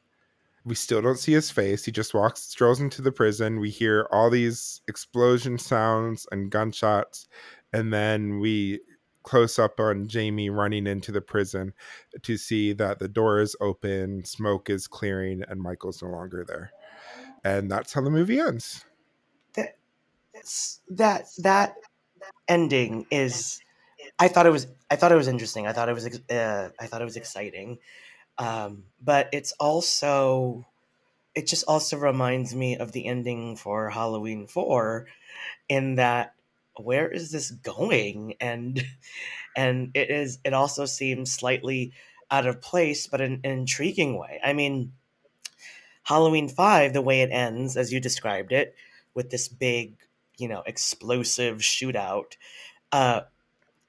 We 0.64 0.74
still 0.74 1.02
don't 1.02 1.18
see 1.18 1.32
his 1.32 1.51
face. 1.51 1.85
He 1.85 1.93
just 1.93 2.14
walks, 2.14 2.40
strolls 2.40 2.81
into 2.81 3.02
the 3.02 3.12
prison. 3.12 3.60
We 3.60 3.70
hear 3.70 4.09
all 4.10 4.31
these 4.31 4.81
explosion 4.89 5.59
sounds 5.59 6.26
and 6.32 6.51
gunshots, 6.51 7.28
and 7.72 7.93
then 7.93 8.40
we 8.40 8.81
close 9.24 9.59
up 9.59 9.81
on 9.81 10.06
Jamie 10.06 10.51
running 10.51 10.86
into 10.86 11.10
the 11.10 11.20
prison 11.20 11.72
to 12.22 12.36
see 12.36 12.72
that 12.74 12.98
the 12.98 13.09
door 13.09 13.40
is 13.40 13.56
open, 13.60 14.24
smoke 14.24 14.70
is 14.70 14.86
clearing, 14.86 15.43
and 15.48 15.60
Michael's 15.60 16.02
no 16.02 16.10
longer 16.10 16.44
there. 16.47 16.70
And 17.43 17.70
that's 17.70 17.93
how 17.93 18.02
the 18.02 18.10
movie 18.10 18.39
ends. 18.39 18.85
That 19.55 19.76
that 20.90 21.26
that 21.39 21.74
ending 22.48 23.06
is 23.10 23.60
I 24.18 24.28
thought 24.28 24.46
it 24.46 24.51
was 24.51 24.66
I 24.90 24.96
thought 24.96 25.12
it 25.12 25.16
was 25.16 25.28
interesting. 25.28 25.66
I 25.66 25.72
thought 25.72 25.88
it 25.88 25.94
was 25.94 26.06
uh, 26.30 26.70
I 26.78 26.86
thought 26.86 27.02
it 27.02 27.06
was 27.06 27.16
exciting. 27.16 27.78
Um, 28.38 28.84
but 29.02 29.28
it's 29.32 29.52
also 29.60 30.66
it 31.34 31.46
just 31.46 31.64
also 31.66 31.96
reminds 31.98 32.55
me 32.55 32.76
of 32.76 32.92
the 32.92 33.06
ending 33.06 33.56
for 33.56 33.90
Halloween 33.90 34.46
4 34.46 35.06
in 35.68 35.96
that 35.96 36.34
where 36.76 37.09
is 37.10 37.30
this 37.32 37.51
going 37.51 38.34
and 38.40 38.84
and 39.56 39.90
it 39.94 40.10
is 40.10 40.38
it 40.44 40.55
also 40.55 40.86
seems 40.86 41.32
slightly 41.32 41.92
out 42.30 42.46
of 42.46 42.60
place 42.60 43.06
but 43.06 43.20
in 43.20 43.40
an 43.44 43.51
intriguing 43.60 44.18
way. 44.18 44.40
I 44.44 44.52
mean 44.52 44.92
Halloween 46.05 46.48
5 46.48 46.92
the 46.92 47.02
way 47.02 47.22
it 47.22 47.30
ends 47.32 47.76
as 47.76 47.92
you 47.92 48.01
described 48.01 48.52
it 48.52 48.74
with 49.14 49.30
this 49.30 49.48
big 49.48 49.96
you 50.39 50.48
know 50.48 50.62
explosive 50.66 51.59
shootout 51.59 52.35
uh 52.93 53.20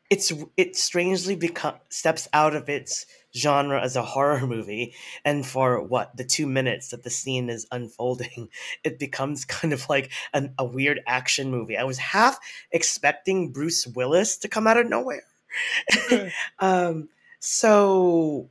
it's 0.10 0.32
it 0.56 0.76
strangely 0.76 1.36
become 1.36 1.76
steps 1.90 2.28
out 2.32 2.56
of 2.56 2.70
its 2.70 3.06
genre 3.36 3.82
as 3.82 3.96
a 3.96 4.04
horror 4.04 4.46
movie 4.48 4.94
and 5.24 5.46
for 5.46 5.82
what 5.82 6.16
the 6.16 6.24
two 6.24 6.48
minutes 6.48 6.90
that 6.90 7.04
the 7.04 7.10
scene 7.10 7.50
is 7.50 7.68
unfolding 7.72 8.50
it 8.84 9.00
becomes 9.00 9.46
kind 9.58 9.74
of 9.74 9.88
like 9.90 10.12
an, 10.34 10.54
a 10.58 10.66
weird 10.66 11.02
action 11.08 11.50
movie. 11.52 11.78
I 11.78 11.84
was 11.84 11.98
half 11.98 12.38
expecting 12.72 13.52
bruce 13.52 13.88
willis 13.88 14.38
to 14.38 14.48
come 14.48 14.68
out 14.68 14.78
of 14.78 14.90
nowhere. 14.90 15.24
Um 16.60 17.10
so 17.40 18.50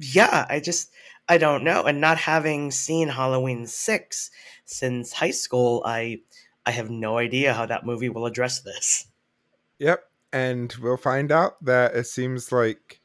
yeah 0.00 0.46
i 0.50 0.60
just 0.60 0.90
i 1.28 1.38
don't 1.38 1.64
know. 1.64 1.84
And 1.84 2.00
not 2.00 2.18
having 2.18 2.70
seen 2.70 3.08
halloween 3.08 3.66
6 3.66 4.30
since 4.66 5.12
high 5.12 5.30
school 5.32 5.82
i 5.86 6.20
I 6.66 6.72
have 6.72 6.90
no 6.90 7.18
idea 7.18 7.54
how 7.54 7.66
that 7.66 7.86
movie 7.86 8.08
will 8.08 8.26
address 8.26 8.60
this. 8.60 9.06
Yep. 9.78 10.02
And 10.32 10.74
we'll 10.82 10.96
find 10.96 11.30
out 11.30 11.64
that 11.64 11.94
it 11.94 12.04
seems 12.04 12.50
like 12.50 13.00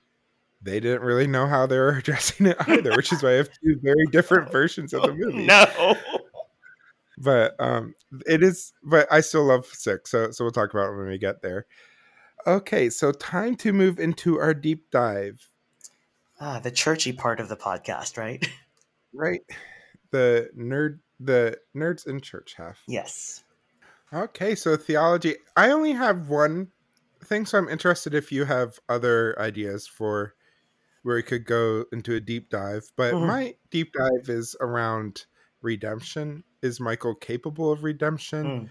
they 0.61 0.79
didn't 0.79 1.01
really 1.01 1.27
know 1.27 1.47
how 1.47 1.67
they 1.67 1.77
were 1.77 1.89
addressing 1.97 2.47
it 2.47 2.57
either, 2.67 2.91
which 2.95 3.13
is 3.13 3.23
why 3.23 3.29
I 3.29 3.33
have 3.33 3.49
two 3.63 3.79
very 3.81 4.05
different 4.11 4.51
versions 4.51 4.93
of 4.93 5.03
the 5.03 5.13
movie. 5.13 5.45
No. 5.45 5.95
But 7.17 7.55
um 7.59 7.93
it 8.25 8.41
is 8.41 8.73
but 8.83 9.07
I 9.11 9.21
still 9.21 9.43
love 9.43 9.67
six, 9.67 10.09
so 10.11 10.31
so 10.31 10.43
we'll 10.43 10.51
talk 10.51 10.73
about 10.73 10.91
it 10.91 10.97
when 10.97 11.07
we 11.07 11.19
get 11.19 11.41
there. 11.41 11.67
Okay, 12.47 12.89
so 12.89 13.11
time 13.11 13.55
to 13.57 13.71
move 13.71 13.99
into 13.99 14.39
our 14.39 14.55
deep 14.55 14.89
dive. 14.89 15.47
Ah, 16.39 16.59
the 16.59 16.71
churchy 16.71 17.13
part 17.13 17.39
of 17.39 17.49
the 17.49 17.57
podcast, 17.57 18.17
right? 18.17 18.45
Right. 19.13 19.41
The 20.11 20.49
nerd 20.57 20.99
the 21.19 21.57
nerds 21.75 22.07
in 22.07 22.21
church 22.21 22.53
half. 22.57 22.81
Yes. 22.88 23.43
Okay, 24.13 24.55
so 24.55 24.75
theology. 24.75 25.35
I 25.55 25.71
only 25.71 25.93
have 25.93 26.29
one 26.29 26.67
thing, 27.23 27.45
so 27.45 27.57
I'm 27.57 27.69
interested 27.69 28.13
if 28.13 28.31
you 28.31 28.45
have 28.45 28.79
other 28.89 29.39
ideas 29.39 29.88
for 29.88 30.33
where 31.03 31.15
we 31.15 31.23
could 31.23 31.45
go 31.45 31.85
into 31.91 32.15
a 32.15 32.19
deep 32.19 32.49
dive. 32.49 32.91
But 32.95 33.13
mm-hmm. 33.13 33.27
my 33.27 33.55
deep 33.69 33.93
dive 33.93 34.29
is 34.29 34.55
around 34.59 35.25
redemption. 35.61 36.43
Is 36.61 36.79
Michael 36.79 37.15
capable 37.15 37.71
of 37.71 37.83
redemption? 37.83 38.69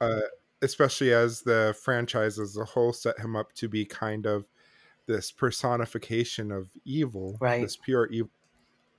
Mm. 0.00 0.08
Uh, 0.08 0.26
especially 0.62 1.12
as 1.12 1.42
the 1.42 1.76
franchise 1.82 2.38
as 2.38 2.56
a 2.56 2.64
whole 2.64 2.92
set 2.92 3.18
him 3.18 3.34
up 3.34 3.52
to 3.54 3.68
be 3.68 3.84
kind 3.84 4.26
of 4.26 4.46
this 5.06 5.32
personification 5.32 6.52
of 6.52 6.70
evil, 6.84 7.36
right. 7.40 7.62
this 7.62 7.76
pure 7.76 8.06
evil. 8.06 8.30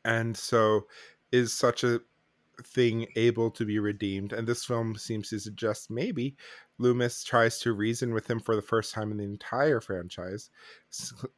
And 0.04 0.36
so 0.36 0.88
is 1.32 1.54
such 1.54 1.84
a 1.84 2.02
thing 2.64 3.08
able 3.16 3.50
to 3.52 3.66
be 3.66 3.80
redeemed. 3.80 4.34
And 4.34 4.48
this 4.48 4.66
film 4.66 4.96
seems 4.96 5.30
to 5.30 5.40
suggest 5.40 5.90
maybe 5.90 6.36
Loomis 6.78 7.24
tries 7.24 7.60
to 7.60 7.74
reason 7.74 8.14
with 8.14 8.30
him 8.30 8.40
for 8.40 8.56
the 8.56 8.62
first 8.62 8.94
time 8.94 9.12
in 9.12 9.18
the 9.18 9.24
entire 9.24 9.82
franchise, 9.82 10.50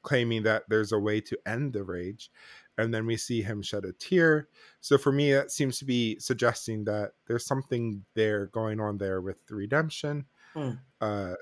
claiming 0.01 0.43
that 0.43 0.63
there's 0.69 0.91
a 0.91 0.99
way 0.99 1.21
to 1.21 1.37
end 1.45 1.73
the 1.73 1.83
rage. 1.83 2.31
And 2.77 2.93
then 2.93 3.05
we 3.05 3.15
see 3.15 3.41
him 3.41 3.61
shed 3.61 3.85
a 3.85 3.93
tear. 3.93 4.49
So 4.81 4.97
for 4.97 5.11
me, 5.11 5.31
that 5.31 5.51
seems 5.51 5.79
to 5.79 5.85
be 5.85 6.19
suggesting 6.19 6.83
that 6.85 7.11
there's 7.27 7.45
something 7.45 8.03
there 8.15 8.47
going 8.47 8.79
on 8.79 8.97
there 8.97 9.21
with 9.21 9.45
the 9.47 9.55
redemption. 9.55 10.25
Mm. 10.55 10.79
Uh, 10.99 11.35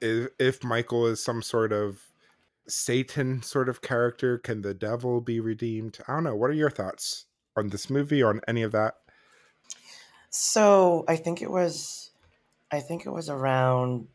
if, 0.00 0.28
if 0.38 0.64
Michael 0.64 1.06
is 1.06 1.22
some 1.22 1.42
sort 1.42 1.72
of 1.72 2.00
Satan 2.68 3.42
sort 3.42 3.68
of 3.68 3.82
character, 3.82 4.38
can 4.38 4.62
the 4.62 4.74
devil 4.74 5.20
be 5.20 5.40
redeemed? 5.40 5.98
I 6.06 6.14
don't 6.14 6.24
know. 6.24 6.36
What 6.36 6.50
are 6.50 6.54
your 6.54 6.70
thoughts? 6.70 7.26
On 7.56 7.68
this 7.68 7.90
movie 7.90 8.22
or 8.22 8.30
on 8.30 8.40
any 8.48 8.62
of 8.62 8.72
that? 8.72 8.96
So 10.30 11.04
I 11.08 11.16
think 11.16 11.42
it 11.42 11.50
was, 11.50 12.10
I 12.70 12.80
think 12.80 13.04
it 13.04 13.10
was 13.10 13.28
around 13.28 14.08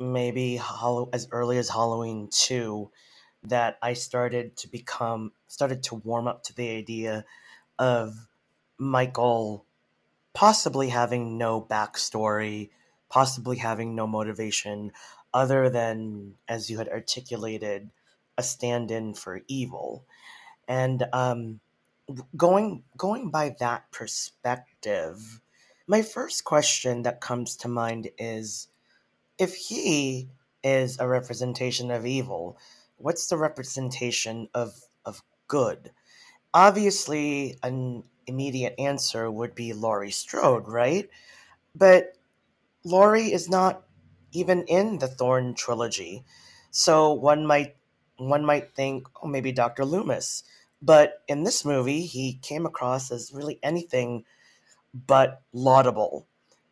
maybe 0.00 0.56
Hollow, 0.56 1.08
as 1.12 1.28
early 1.30 1.58
as 1.58 1.68
Halloween 1.68 2.28
two 2.30 2.90
that 3.44 3.78
I 3.82 3.92
started 3.92 4.56
to 4.58 4.68
become 4.68 5.32
started 5.46 5.82
to 5.84 5.96
warm 5.96 6.26
up 6.26 6.42
to 6.44 6.54
the 6.54 6.70
idea 6.70 7.24
of 7.78 8.26
Michael 8.78 9.64
possibly 10.32 10.88
having 10.88 11.38
no 11.38 11.60
backstory, 11.60 12.70
possibly 13.08 13.58
having 13.58 13.94
no 13.94 14.06
motivation 14.06 14.90
other 15.32 15.70
than, 15.70 16.34
as 16.48 16.70
you 16.70 16.78
had 16.78 16.88
articulated, 16.88 17.90
a 18.36 18.42
stand-in 18.42 19.14
for 19.14 19.42
evil. 19.46 20.04
And 20.66 21.04
um, 21.12 21.60
going 22.36 22.84
going 22.96 23.30
by 23.30 23.56
that 23.60 23.90
perspective, 23.92 25.40
my 25.86 26.02
first 26.02 26.44
question 26.44 27.02
that 27.02 27.20
comes 27.20 27.56
to 27.56 27.68
mind 27.68 28.10
is 28.18 28.68
if 29.38 29.54
he 29.54 30.30
is 30.62 30.98
a 31.00 31.08
representation 31.08 31.90
of 31.90 32.06
evil, 32.06 32.58
what's 32.96 33.28
the 33.28 33.36
representation 33.38 34.48
of 34.54 34.74
of 35.04 35.22
good? 35.48 35.90
obviously, 36.54 37.58
an 37.62 38.04
immediate 38.26 38.76
answer 38.78 39.30
would 39.30 39.54
be 39.54 39.72
Laurie 39.72 40.12
Strode, 40.12 40.68
right? 40.68 41.10
But 41.74 42.14
Laurie 42.84 43.32
is 43.32 43.50
not 43.50 43.84
even 44.32 44.62
in 44.64 44.98
the 44.98 45.08
Thorn 45.08 45.54
trilogy, 45.54 46.24
so 46.70 47.12
one 47.12 47.46
might 47.46 47.76
one 48.16 48.44
might 48.44 48.74
think, 48.74 49.08
oh, 49.22 49.26
maybe 49.26 49.52
Doctor 49.52 49.84
Loomis. 49.84 50.44
But 50.84 51.22
in 51.28 51.44
this 51.44 51.64
movie, 51.64 52.02
he 52.06 52.34
came 52.42 52.66
across 52.66 53.10
as 53.10 53.32
really 53.34 53.58
anything 53.62 54.24
but 54.94 55.42
laudable. 55.52 56.26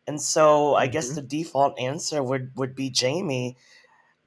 And 0.07 0.21
so 0.21 0.75
I 0.75 0.87
guess 0.87 1.11
Mhm. 1.11 1.15
the 1.15 1.21
default 1.21 1.79
answer 1.79 2.23
would, 2.23 2.55
would 2.57 2.75
be 2.75 2.89
Jamie 2.89 3.57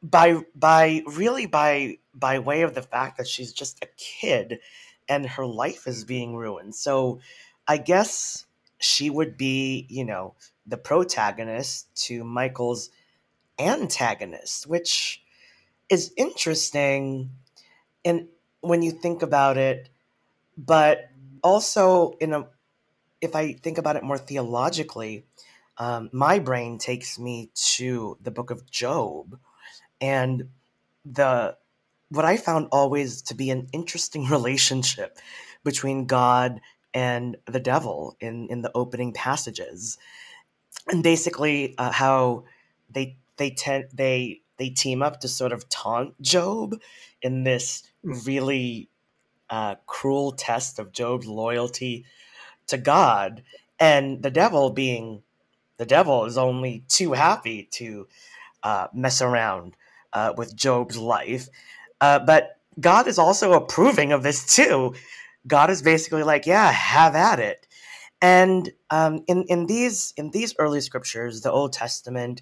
by 0.03 0.43
by 0.55 1.03
really 1.07 1.47
by 1.47 1.99
by 2.15 2.39
way 2.39 2.63
of 2.63 2.75
the 2.75 2.83
fact 2.83 3.19
that 3.19 3.29
she's 3.29 3.53
just 3.53 3.83
a 3.83 3.89
kid 3.97 4.61
and 5.09 5.27
her 5.27 5.47
life 5.47 5.87
is 5.87 6.05
being 6.05 6.37
ruined. 6.37 6.75
So 6.75 7.21
I 7.67 7.79
guess 7.79 8.47
she 8.79 9.11
would 9.11 9.37
be, 9.37 9.87
you 9.89 10.05
know, 10.05 10.35
the 10.67 10.77
protagonist 10.77 11.95
to 12.07 12.25
Michael's 12.25 12.91
antagonist, 13.59 14.67
which 14.67 15.23
is 15.91 16.13
interesting 16.17 17.31
and 18.05 18.29
when 18.69 18.83
you 18.83 18.91
think 18.91 19.23
about 19.23 19.57
it, 19.57 19.89
but 20.57 21.11
also 21.43 22.17
in 22.21 22.33
a 22.33 22.47
if 23.21 23.35
I 23.35 23.55
think 23.55 23.79
about 23.79 23.97
it 23.97 24.03
more 24.03 24.19
theologically, 24.19 25.25
um, 25.79 26.11
my 26.13 26.39
brain 26.39 26.79
takes 26.79 27.19
me 27.19 27.51
to 27.55 28.17
the 28.21 28.31
book 28.31 28.51
of 28.51 28.71
Job. 28.71 29.39
And 30.01 30.51
the 31.05 31.57
what 32.09 32.25
I 32.25 32.37
found 32.37 32.69
always 32.73 33.23
to 33.23 33.35
be 33.35 33.51
an 33.51 33.69
interesting 33.73 34.27
relationship 34.31 35.19
between 35.65 36.07
God 36.07 36.61
and 36.95 37.37
the 37.47 37.61
devil 37.61 38.17
in 38.21 38.49
in 38.49 38.63
the 38.63 38.73
opening 38.75 39.13
passages, 39.13 39.99
and 40.89 41.03
basically 41.03 41.75
uh, 41.79 41.91
how 41.91 42.45
they 42.91 43.17
they 43.37 43.51
tend 43.51 43.87
they 43.93 44.41
they 44.59 44.71
team 44.71 45.03
up 45.03 45.21
to 45.21 45.29
sort 45.29 45.53
of 45.53 45.69
taunt 45.69 46.21
Job 46.23 46.77
in 47.23 47.45
this 47.45 47.83
really 48.07 48.89
uh, 49.51 49.77
cruel 49.87 50.33
test 50.33 50.79
of 50.79 50.93
Job's 50.93 51.27
loyalty 51.27 52.05
to 52.69 52.79
God, 52.79 53.43
and 53.79 54.23
the 54.23 54.31
devil 54.31 54.71
being 54.71 55.23
the 55.79 55.87
devil 55.87 56.25
is 56.25 56.39
only 56.39 56.85
too 56.89 57.13
happy 57.13 57.69
to 57.73 58.09
uh, 58.63 58.89
mess 58.95 59.21
around 59.21 59.77
uh, 60.13 60.33
with 60.37 60.57
Job's 60.57 60.97
life. 60.97 61.49
Uh, 62.01 62.19
but 62.19 62.59
God 62.81 63.07
is 63.07 63.19
also 63.19 63.53
approving 63.53 64.13
of 64.13 64.23
this 64.23 64.55
too. 64.55 64.95
God 65.47 65.71
is 65.71 65.83
basically 65.83 66.23
like, 66.23 66.47
yeah, 66.47 66.71
have 66.73 67.15
at 67.15 67.39
it. 67.39 67.67
And 68.23 68.73
um, 68.91 69.25
in 69.27 69.45
in 69.45 69.67
these 69.67 70.15
in 70.17 70.31
these 70.31 70.55
early 70.59 70.81
scriptures, 70.81 71.43
the 71.43 71.53
Old 71.53 71.73
Testament, 71.75 72.41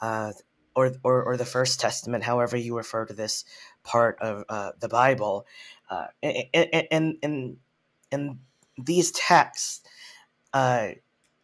uh, 0.00 0.32
or, 0.78 0.92
or 1.02 1.24
or 1.24 1.36
the 1.36 1.44
First 1.44 1.80
Testament, 1.80 2.22
however 2.22 2.56
you 2.56 2.76
refer 2.76 3.04
to 3.04 3.12
this 3.12 3.44
part 3.82 4.16
of 4.20 4.44
uh, 4.48 4.70
the 4.78 4.88
Bible, 4.88 5.44
uh, 5.90 6.06
in 6.22 7.18
in 7.20 7.56
in 8.12 8.38
these 8.78 9.10
texts, 9.10 9.80
uh, 10.52 10.90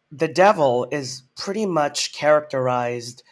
the 0.09 0.29
devil 0.29 0.87
is 0.89 1.23
pretty 1.35 1.65
much 1.65 2.13
characterized 2.13 3.23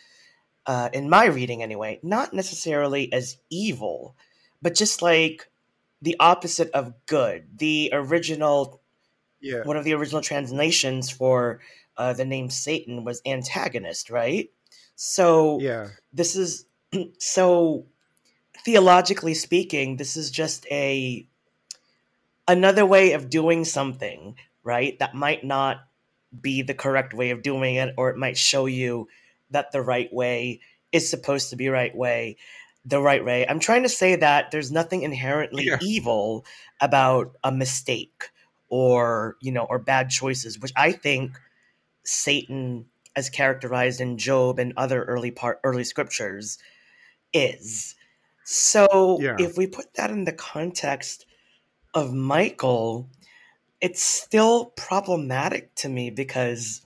uh, 0.65 0.89
in 0.91 1.09
my 1.09 1.25
reading 1.25 1.63
anyway, 1.63 1.99
not 2.03 2.33
necessarily 2.33 3.11
as 3.13 3.37
evil, 3.49 4.17
but 4.61 4.75
just 4.75 5.01
like 5.01 5.49
the 6.01 6.17
opposite 6.19 6.69
of 6.71 6.93
good. 7.05 7.47
The 7.57 7.91
original, 7.93 8.81
Yeah. 9.39 9.63
one 9.63 9.77
of 9.77 9.85
the 9.85 9.93
original 9.93 10.21
translations 10.21 11.09
for 11.09 11.61
uh, 11.95 12.11
the 12.11 12.25
name 12.25 12.49
Satan 12.49 13.05
was 13.05 13.21
antagonist, 13.25 14.09
right? 14.09 14.49
So 14.95 15.59
Yeah. 15.61 15.89
this 16.11 16.35
is 16.35 16.65
so 17.19 17.85
theologically 18.65 19.33
speaking, 19.33 19.97
this 19.97 20.15
is 20.17 20.31
just 20.31 20.65
a 20.71 21.27
another 22.47 22.85
way 22.85 23.13
of 23.13 23.29
doing 23.29 23.65
something, 23.65 24.35
right? 24.63 24.97
That 24.99 25.15
might 25.15 25.43
not 25.43 25.87
be 26.39 26.61
the 26.61 26.73
correct 26.73 27.13
way 27.13 27.29
of 27.31 27.41
doing 27.43 27.75
it, 27.75 27.93
or 27.97 28.09
it 28.09 28.17
might 28.17 28.37
show 28.37 28.65
you 28.65 29.07
that 29.51 29.71
the 29.71 29.81
right 29.81 30.11
way 30.11 30.61
is 30.91 31.09
supposed 31.09 31.49
to 31.49 31.55
be 31.55 31.69
right 31.69 31.95
way, 31.95 32.37
the 32.85 32.99
right 33.01 33.23
way. 33.23 33.47
I'm 33.47 33.59
trying 33.59 33.83
to 33.83 33.89
say 33.89 34.15
that 34.15 34.51
there's 34.51 34.71
nothing 34.71 35.03
inherently 35.03 35.65
Yeah. 35.67 35.77
evil 35.81 36.45
about 36.81 37.35
a 37.43 37.51
mistake 37.51 38.29
or 38.69 39.37
you 39.41 39.51
know 39.51 39.63
or 39.63 39.79
bad 39.79 40.09
choices, 40.09 40.59
which 40.59 40.73
I 40.75 40.91
think 40.91 41.39
Satan, 42.03 42.85
as 43.15 43.29
characterized 43.29 44.01
in 44.01 44.17
Job 44.17 44.59
and 44.59 44.73
other 44.75 45.03
early 45.03 45.31
part 45.31 45.59
early 45.63 45.83
scriptures, 45.83 46.57
is. 47.33 47.95
So 48.43 49.19
Yeah. 49.21 49.37
if 49.39 49.57
we 49.57 49.67
put 49.67 49.93
that 49.95 50.11
in 50.11 50.25
the 50.25 50.33
context 50.33 51.25
of 51.93 52.13
Michael, 52.13 53.09
it's 53.81 54.01
still 54.01 54.65
problematic 54.77 55.75
to 55.75 55.89
me 55.89 56.09
because 56.09 56.85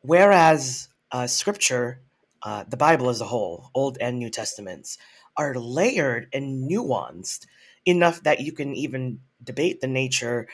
whereas 0.00 0.88
uh, 1.12 1.26
scripture, 1.26 2.00
uh, 2.42 2.64
the 2.68 2.76
Bible 2.76 3.08
as 3.08 3.20
a 3.20 3.26
whole, 3.26 3.70
Old 3.74 3.98
and 4.00 4.18
New 4.18 4.30
Testaments, 4.30 4.98
are 5.36 5.54
layered 5.54 6.28
and 6.32 6.70
nuanced 6.70 7.46
enough 7.84 8.22
that 8.22 8.40
you 8.40 8.52
can 8.52 8.74
even 8.74 9.20
debate 9.42 9.80
the 9.80 9.86
nature 9.86 10.48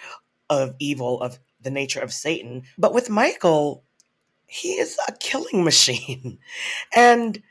of 0.50 0.74
evil, 0.78 1.20
of 1.20 1.38
the 1.60 1.70
nature 1.70 2.00
of 2.00 2.12
Satan. 2.12 2.62
But 2.76 2.94
with 2.94 3.10
Michael, 3.10 3.84
he 4.48 4.70
is 4.74 4.98
a 5.08 5.12
killing 5.12 5.64
machine. 5.70 6.38
and 6.96 7.42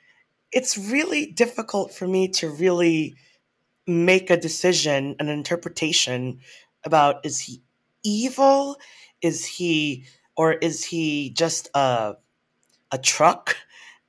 it's 0.51 0.77
really 0.77 1.27
difficult 1.27 1.93
for 1.93 2.07
me 2.07 2.27
to 2.29 2.49
really 2.49 3.15
make 3.87 4.29
a 4.29 4.37
decision, 4.37 5.15
an 5.19 5.29
interpretation 5.29 6.39
about 6.85 7.25
is 7.25 7.39
he 7.39 7.61
evil? 8.03 8.77
Is 9.21 9.45
he 9.45 10.05
or 10.37 10.53
is 10.53 10.85
he 10.85 11.31
just 11.31 11.69
a 11.75 12.15
a 12.91 12.97
truck? 12.99 13.57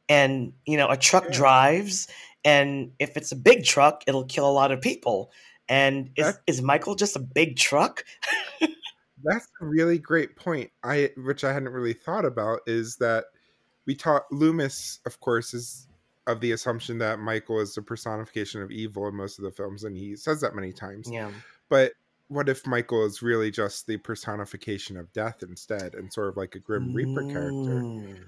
And 0.09 0.53
you 0.67 0.77
know, 0.77 0.89
a 0.89 0.97
truck 0.97 1.25
Yeah. 1.27 1.33
drives, 1.33 2.09
and 2.45 2.93
if 2.99 3.17
it's 3.17 3.33
a 3.33 3.37
big 3.37 3.65
truck, 3.65 4.05
it'll 4.07 4.25
kill 4.25 4.49
a 4.49 4.53
lot 4.53 4.73
of 4.73 4.81
people. 4.81 5.33
And 5.69 6.11
is 6.17 6.39
is 6.47 6.63
Michael 6.63 6.95
just 6.97 7.17
a 7.17 7.21
big 7.21 7.57
truck? 7.57 8.05
That's 9.25 9.49
a 9.61 9.67
really 9.67 9.99
great 9.99 10.37
point. 10.37 10.71
I 10.85 11.11
which 11.17 11.45
I 11.45 11.53
hadn't 11.53 11.71
really 11.71 11.93
thought 11.93 12.25
about 12.25 12.61
is 12.67 12.97
that 12.97 13.25
we 13.87 13.95
taught 13.95 14.31
Loomis, 14.31 15.01
of 15.07 15.19
course, 15.21 15.55
is 15.55 15.89
of 16.27 16.41
the 16.41 16.53
assumption 16.53 16.99
that 16.99 17.19
Michael 17.19 17.59
is 17.59 17.75
the 17.75 17.83
personification 17.83 18.61
of 18.61 18.71
evil 18.71 19.09
in 19.09 19.15
most 19.15 19.39
of 19.39 19.45
the 19.45 19.51
films, 19.51 19.85
and 19.85 19.97
he 19.97 20.15
says 20.15 20.41
that 20.43 20.55
many 20.55 20.73
times. 20.73 21.11
Yeah. 21.11 21.31
But 21.69 21.93
what 22.29 22.51
if 22.51 22.67
Michael 22.67 23.07
is 23.07 23.23
really 23.23 23.51
just 23.51 23.87
the 23.87 23.97
personification 23.97 24.99
of 24.99 25.13
death 25.15 25.43
instead, 25.43 25.95
and 25.95 26.13
sort 26.13 26.29
of 26.29 26.37
like 26.37 26.55
a 26.55 26.59
Grim 26.59 26.93
Reaper 26.95 27.23
character? 27.23 28.23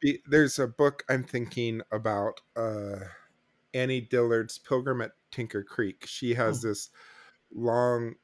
Be- 0.00 0.22
There's 0.26 0.58
a 0.60 0.68
book 0.68 1.02
I'm 1.08 1.24
thinking 1.24 1.82
about, 1.90 2.40
uh, 2.56 3.00
Annie 3.74 4.00
Dillard's 4.00 4.58
Pilgrim 4.58 5.00
at 5.00 5.12
Tinker 5.30 5.62
Creek. 5.62 6.06
She 6.06 6.34
has 6.34 6.62
this 6.62 6.90
long 7.52 8.14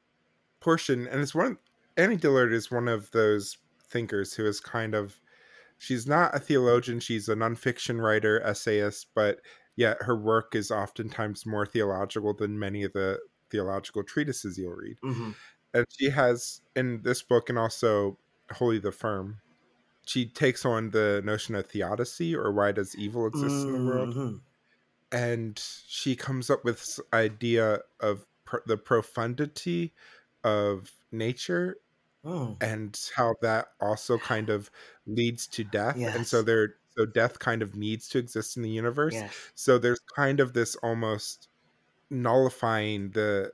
portion, 0.59 1.07
and 1.07 1.21
it's 1.21 1.35
one. 1.35 1.57
Annie 1.97 2.15
Dillard 2.17 2.53
is 2.53 2.71
one 2.71 2.87
of 2.87 3.11
those 3.11 3.57
thinkers 3.83 4.33
who 4.33 4.45
is 4.45 4.59
kind 4.59 4.93
of. 4.95 5.19
She's 5.79 6.07
not 6.07 6.35
a 6.35 6.39
theologian. 6.39 6.99
She's 7.01 7.29
a 7.29 7.35
nonfiction 7.35 8.01
writer, 8.01 8.41
essayist, 8.41 9.07
but 9.15 9.41
yet 9.75 10.01
her 10.03 10.15
work 10.17 10.55
is 10.55 10.71
oftentimes 10.71 11.45
more 11.45 11.65
theological 11.67 12.33
than 12.33 12.59
many 12.59 12.83
of 12.83 12.93
the 12.93 13.19
theological 13.51 14.03
treatises 14.03 14.57
you'll 14.57 14.73
read. 14.75 14.99
Mhm. 15.03 15.37
And 15.73 15.85
she 15.89 16.09
has 16.11 16.61
in 16.75 17.03
this 17.03 17.23
book, 17.23 17.49
and 17.49 17.59
also 17.59 18.19
Holy 18.53 18.79
the 18.79 18.91
Firm, 18.93 19.41
she 20.07 20.29
takes 20.29 20.65
on 20.65 20.91
the 20.91 21.21
notion 21.25 21.55
of 21.55 21.67
theodicy 21.67 22.35
or 22.35 22.51
why 22.53 22.71
does 22.73 22.95
evil 22.95 23.27
exist 23.27 23.65
in 23.67 23.73
the 23.73 23.79
world 23.79 24.15
Mhm. 24.15 24.41
and 25.11 25.59
she 25.59 26.15
comes 26.15 26.49
up 26.49 26.63
with 26.65 26.77
this 26.79 26.99
idea 27.13 27.79
of 28.01 28.25
pr- 28.45 28.57
the 28.65 28.77
profundity 28.77 29.93
of 30.43 30.91
nature 31.11 31.77
Mm. 32.27 32.57
and 32.61 32.99
how 33.15 33.35
that 33.41 33.67
also 33.79 34.17
kind 34.17 34.49
of 34.49 34.69
leads 35.05 35.47
to 35.47 35.63
death 35.63 35.95
and 35.95 36.27
so 36.27 36.41
there 36.41 36.75
so 36.97 37.05
death 37.05 37.39
kind 37.39 37.61
of 37.61 37.73
needs 37.73 38.09
to 38.09 38.17
exist 38.17 38.57
in 38.57 38.63
the 38.63 38.69
universe 38.69 39.13
Yes. 39.13 39.33
so 39.55 39.77
there's 39.77 40.01
kind 40.13 40.41
of 40.41 40.51
this 40.51 40.75
almost 40.83 41.47
nullifying 42.09 43.11
the 43.11 43.53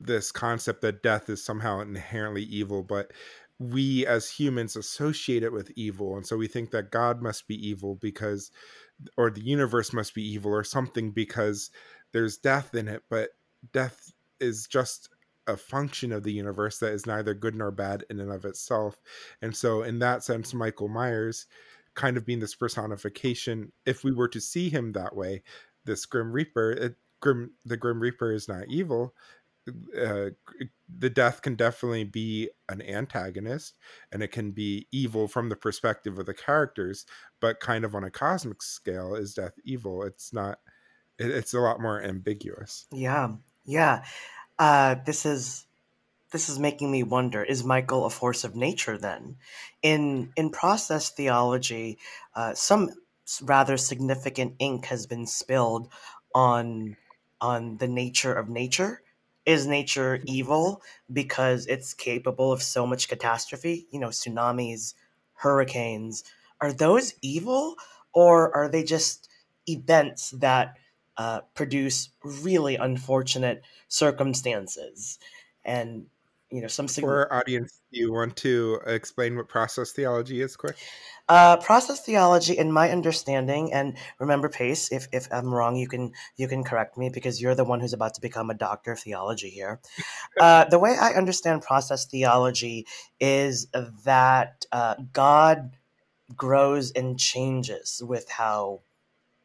this 0.00 0.32
concept 0.32 0.80
that 0.82 1.02
death 1.02 1.28
is 1.28 1.44
somehow 1.44 1.80
inherently 1.80 2.44
evil 2.44 2.82
but 2.82 3.12
we 3.58 4.06
as 4.06 4.30
humans 4.30 4.74
associate 4.76 5.42
it 5.42 5.52
with 5.52 5.70
evil 5.76 6.16
and 6.16 6.26
so 6.26 6.36
we 6.36 6.46
think 6.46 6.70
that 6.70 6.90
god 6.90 7.20
must 7.20 7.46
be 7.46 7.56
evil 7.68 7.96
because 7.96 8.50
or 9.18 9.30
the 9.30 9.42
universe 9.42 9.92
must 9.92 10.14
be 10.14 10.22
evil 10.22 10.52
or 10.52 10.64
something 10.64 11.10
because 11.10 11.70
there's 12.12 12.38
death 12.38 12.74
in 12.74 12.88
it 12.88 13.02
but 13.10 13.30
death 13.72 14.12
is 14.40 14.66
just 14.66 15.10
a 15.48 15.56
function 15.56 16.12
of 16.12 16.22
the 16.22 16.32
universe 16.32 16.78
that 16.78 16.92
is 16.92 17.06
neither 17.06 17.34
good 17.34 17.54
nor 17.54 17.70
bad 17.70 18.04
in 18.10 18.20
and 18.20 18.30
of 18.30 18.44
itself. 18.44 19.00
And 19.42 19.56
so, 19.56 19.82
in 19.82 19.98
that 20.00 20.22
sense, 20.22 20.54
Michael 20.54 20.88
Myers 20.88 21.46
kind 21.94 22.16
of 22.16 22.24
being 22.24 22.38
this 22.38 22.54
personification, 22.54 23.72
if 23.84 24.04
we 24.04 24.12
were 24.12 24.28
to 24.28 24.40
see 24.40 24.68
him 24.68 24.92
that 24.92 25.16
way, 25.16 25.42
this 25.84 26.06
Grim 26.06 26.30
Reaper, 26.30 26.70
it, 26.70 26.96
Grim, 27.20 27.52
the 27.64 27.76
Grim 27.76 27.98
Reaper 28.00 28.32
is 28.32 28.46
not 28.46 28.68
evil. 28.68 29.14
Uh, 29.98 30.30
the 30.88 31.10
death 31.10 31.42
can 31.42 31.54
definitely 31.54 32.04
be 32.04 32.48
an 32.68 32.80
antagonist 32.80 33.74
and 34.12 34.22
it 34.22 34.28
can 34.28 34.50
be 34.50 34.86
evil 34.92 35.28
from 35.28 35.50
the 35.50 35.56
perspective 35.56 36.18
of 36.18 36.24
the 36.24 36.32
characters 36.32 37.04
but 37.38 37.60
kind 37.60 37.84
of 37.84 37.94
on 37.94 38.02
a 38.02 38.10
cosmic 38.10 38.62
scale 38.62 39.14
is 39.14 39.34
death 39.34 39.52
evil 39.64 40.02
it's 40.02 40.32
not 40.32 40.60
it, 41.18 41.30
it's 41.30 41.52
a 41.52 41.60
lot 41.60 41.82
more 41.82 42.02
ambiguous 42.02 42.86
Yeah, 42.92 43.32
yeah. 43.66 44.04
Uh, 44.58 44.96
this 45.06 45.24
is 45.26 45.66
this 46.32 46.48
is 46.48 46.58
making 46.58 46.90
me 46.90 47.02
wonder: 47.02 47.42
Is 47.44 47.64
Michael 47.64 48.06
a 48.06 48.10
force 48.10 48.44
of 48.44 48.56
nature? 48.56 48.98
Then, 48.98 49.36
in 49.82 50.32
in 50.36 50.50
process 50.50 51.10
theology, 51.10 51.98
uh, 52.34 52.54
some 52.54 52.90
rather 53.42 53.76
significant 53.76 54.54
ink 54.58 54.86
has 54.86 55.06
been 55.06 55.26
spilled 55.26 55.88
on 56.34 56.96
on 57.40 57.78
the 57.78 57.88
nature 57.88 58.34
of 58.34 58.48
nature. 58.48 59.02
Is 59.46 59.66
nature 59.66 60.20
evil 60.26 60.82
because 61.12 61.66
it's 61.66 61.94
capable 61.94 62.52
of 62.52 62.62
so 62.62 62.86
much 62.86 63.08
catastrophe? 63.08 63.86
You 63.90 64.00
know, 64.00 64.08
tsunamis, 64.08 64.94
hurricanes. 65.34 66.24
Are 66.60 66.72
those 66.72 67.14
evil, 67.22 67.76
or 68.12 68.54
are 68.56 68.68
they 68.68 68.84
just 68.84 69.28
events 69.68 70.30
that 70.30 70.76
uh, 71.18 71.40
produce 71.54 72.10
really 72.22 72.76
unfortunate 72.76 73.62
circumstances? 73.88 75.18
And 75.64 76.06
you 76.50 76.62
know, 76.62 76.68
some 76.68 76.88
sig- 76.88 77.04
for 77.04 77.30
our 77.30 77.40
audience 77.40 77.80
do 77.92 78.00
you 78.00 78.12
want 78.12 78.36
to 78.36 78.80
explain 78.86 79.36
what 79.36 79.48
process 79.48 79.92
theology 79.92 80.40
is 80.40 80.56
quick 80.56 80.76
uh, 81.28 81.58
process 81.58 82.00
theology, 82.00 82.56
in 82.56 82.72
my 82.72 82.90
understanding, 82.90 83.70
and 83.72 83.98
remember, 84.18 84.48
Pace, 84.48 84.90
if, 84.90 85.08
if 85.12 85.28
I'm 85.30 85.52
wrong, 85.52 85.76
you 85.76 85.86
can 85.86 86.12
you 86.36 86.48
can 86.48 86.64
correct 86.64 86.96
me 86.96 87.10
because 87.10 87.40
you're 87.40 87.54
the 87.54 87.66
one 87.66 87.80
who's 87.80 87.92
about 87.92 88.14
to 88.14 88.20
become 88.22 88.48
a 88.48 88.54
doctor 88.54 88.92
of 88.92 89.00
theology 89.00 89.50
here. 89.50 89.80
Uh, 90.40 90.64
the 90.66 90.78
way 90.78 90.94
I 91.00 91.14
understand 91.14 91.62
process 91.62 92.04
theology 92.04 92.86
is 93.18 93.66
that 94.04 94.66
uh, 94.70 94.94
God 95.12 95.76
grows 96.36 96.92
and 96.92 97.18
changes 97.18 98.00
with 98.06 98.28
how 98.30 98.82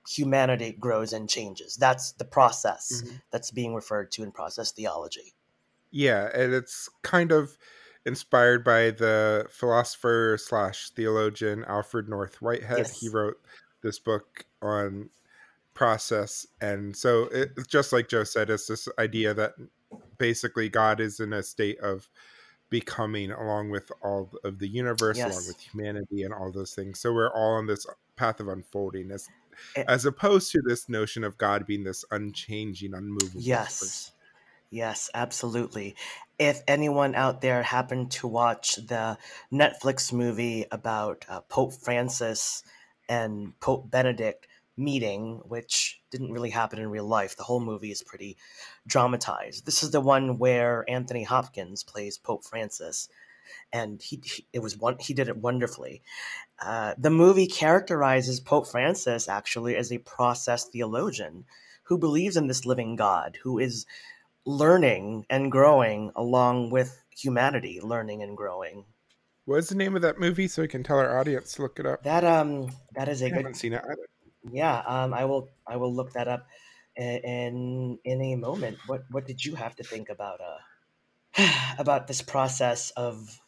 humanity 0.08 0.72
grows 0.74 1.14
and 1.14 1.30
changes. 1.30 1.76
That's 1.78 2.12
the 2.14 2.26
process 2.26 3.02
Mhm. 3.04 3.22
that's 3.32 3.52
being 3.52 3.74
referred 3.76 4.12
to 4.14 4.24
in 4.24 4.32
process 4.32 4.72
theology. 4.72 5.34
yeah 5.96 6.30
and 6.34 6.54
it's 6.56 6.90
kind 7.04 7.32
of 7.32 7.56
inspired 8.04 8.64
by 8.64 8.90
the 8.90 9.46
philosopher 9.52 10.38
slash 10.42 10.90
theologian 10.90 11.64
alfred 11.66 12.10
north 12.10 12.42
whitehead 12.42 12.88
he 12.88 13.08
wrote 13.08 13.40
this 13.82 14.00
book 14.00 14.46
on 14.64 15.10
process 15.76 16.48
and 16.62 16.96
so 16.98 17.26
it's 17.32 17.68
just 17.68 17.94
like 17.94 18.10
joe 18.10 18.24
said 18.24 18.50
it's 18.50 18.66
this 18.66 18.88
idea 18.98 19.34
that 19.36 19.54
basically 20.18 20.68
god 20.68 21.00
is 21.00 21.20
in 21.20 21.32
a 21.34 21.44
state 21.44 21.80
of 21.80 22.10
becoming 22.72 23.30
along 23.32 23.70
with 23.70 23.92
all 24.02 24.32
of 24.44 24.58
the 24.58 24.68
universe 24.68 25.20
along 25.20 25.46
with 25.48 25.60
humanity 25.60 26.24
and 26.24 26.34
all 26.34 26.52
those 26.52 26.74
things 26.74 27.00
so 27.00 27.14
we're 27.14 27.32
all 27.34 27.54
on 27.54 27.68
this 27.68 27.86
path 28.16 28.40
of 28.40 28.48
unfolding 28.48 29.12
as 29.12 29.28
as 29.76 30.06
opposed 30.06 30.52
to 30.52 30.62
this 30.62 30.88
notion 30.90 31.24
of 31.24 31.38
god 31.38 31.66
being 31.66 31.84
this 31.84 32.06
unchanging 32.12 32.94
unmovable. 32.94 33.42
Yes. 33.42 34.12
Yes, 34.74 35.12
absolutely. 35.14 35.96
If 36.40 36.64
anyone 36.68 37.14
out 37.14 37.42
there 37.42 37.62
happened 37.62 38.10
to 38.14 38.28
watch 38.28 38.78
the 38.78 39.20
Netflix 39.52 40.12
movie 40.12 40.66
about 40.72 41.26
uh, 41.30 41.42
Pope 41.42 41.74
Francis 41.74 42.64
and 43.08 43.54
Pope 43.60 43.92
Benedict 43.92 44.48
meeting, 44.76 45.42
which 45.46 46.02
didn't 46.10 46.32
really 46.32 46.50
happen 46.50 46.80
in 46.80 46.90
real 46.90 47.06
life, 47.06 47.38
the 47.38 47.44
whole 47.44 47.60
movie 47.60 47.92
is 47.92 48.02
pretty 48.02 48.36
dramatized. 48.88 49.68
This 49.68 49.84
is 49.84 49.92
the 49.92 50.02
one 50.02 50.40
where 50.40 50.86
Anthony 50.90 51.22
Hopkins 51.22 51.84
plays 51.84 52.18
Pope 52.18 52.44
Francis, 52.44 53.10
and 53.72 54.02
he, 54.02 54.22
he 54.24 54.48
it 54.54 54.60
was 54.60 54.76
one 54.76 54.98
he 55.00 55.14
did 55.14 55.28
it 55.28 55.38
wonderfully. 55.38 56.02
Uh, 56.64 56.96
the 56.98 57.10
movie 57.10 57.48
characterizes 57.48 58.40
Pope 58.40 58.68
Francis 58.68 59.28
actually 59.28 59.76
as 59.76 59.92
a 59.92 59.98
process 60.00 60.66
theologian 60.66 61.46
who 61.84 61.98
believes 61.98 62.38
in 62.38 62.48
this 62.48 62.66
living 62.66 62.96
God, 62.96 63.38
who 63.44 63.60
is 63.60 63.86
learning 64.46 65.26
and 65.30 65.52
growing 65.52 66.12
along 66.16 66.70
with 66.72 67.04
humanity 67.12 67.80
learning 67.82 68.22
and 68.24 68.36
growing. 68.36 68.86
what's 69.46 69.70
the 69.70 69.76
name 69.76 69.96
of 69.96 70.02
that 70.02 70.20
movie 70.20 70.48
so 70.48 70.62
we 70.62 70.68
can 70.68 70.84
tell 70.84 70.98
our 70.98 71.18
audience 71.20 71.54
to 71.54 71.62
look 71.62 71.80
it 71.80 71.86
up 71.86 72.04
That 72.04 72.24
um 72.24 72.70
that 72.96 73.08
is 73.08 73.22
a 73.22 73.26
i 73.26 73.30
good 73.30 73.38
haven't 73.38 73.56
seen 73.56 73.74
it 73.74 73.82
either 73.84 74.08
yeah 74.52 74.80
um 74.86 75.14
I 75.14 75.26
will 75.26 75.50
I 75.68 75.78
will 75.78 75.94
look 75.94 76.14
that 76.14 76.28
up 76.28 76.48
in 76.96 78.00
in 78.04 78.22
a 78.22 78.36
moment. 78.36 78.78
What 78.88 79.04
what 79.12 79.26
did 79.26 79.44
you 79.44 79.56
have 79.56 79.76
to 79.78 79.84
think 79.84 80.10
about 80.10 80.40
uh 80.42 80.60
about 81.80 82.08
this 82.08 82.22
process 82.22 82.92
of 82.92 83.40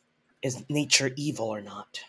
is 0.41 0.63
nature 0.69 1.11
evil 1.15 1.47
or 1.47 1.61
not? 1.61 1.99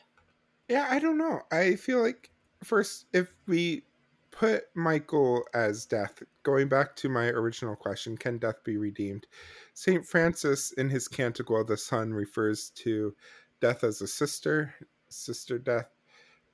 Yeah, 0.68 0.86
I 0.90 0.98
don't 0.98 1.18
know. 1.18 1.42
I 1.52 1.76
feel 1.76 2.02
like 2.02 2.30
first, 2.62 3.06
if 3.12 3.32
we 3.46 3.84
put 4.30 4.64
Michael 4.74 5.44
as 5.54 5.86
death, 5.86 6.22
going 6.42 6.68
back 6.68 6.96
to 6.96 7.08
my 7.08 7.28
original 7.28 7.76
question, 7.76 8.16
can 8.16 8.38
death 8.38 8.62
be 8.64 8.76
redeemed? 8.76 9.26
Saint 9.74 10.04
Francis, 10.04 10.72
in 10.72 10.90
his 10.90 11.08
Canticle 11.08 11.60
of 11.60 11.66
the 11.66 11.76
Sun, 11.76 12.12
refers 12.12 12.70
to 12.70 13.14
death 13.60 13.84
as 13.84 14.02
a 14.02 14.06
sister, 14.06 14.74
sister 15.08 15.58
death, 15.58 15.88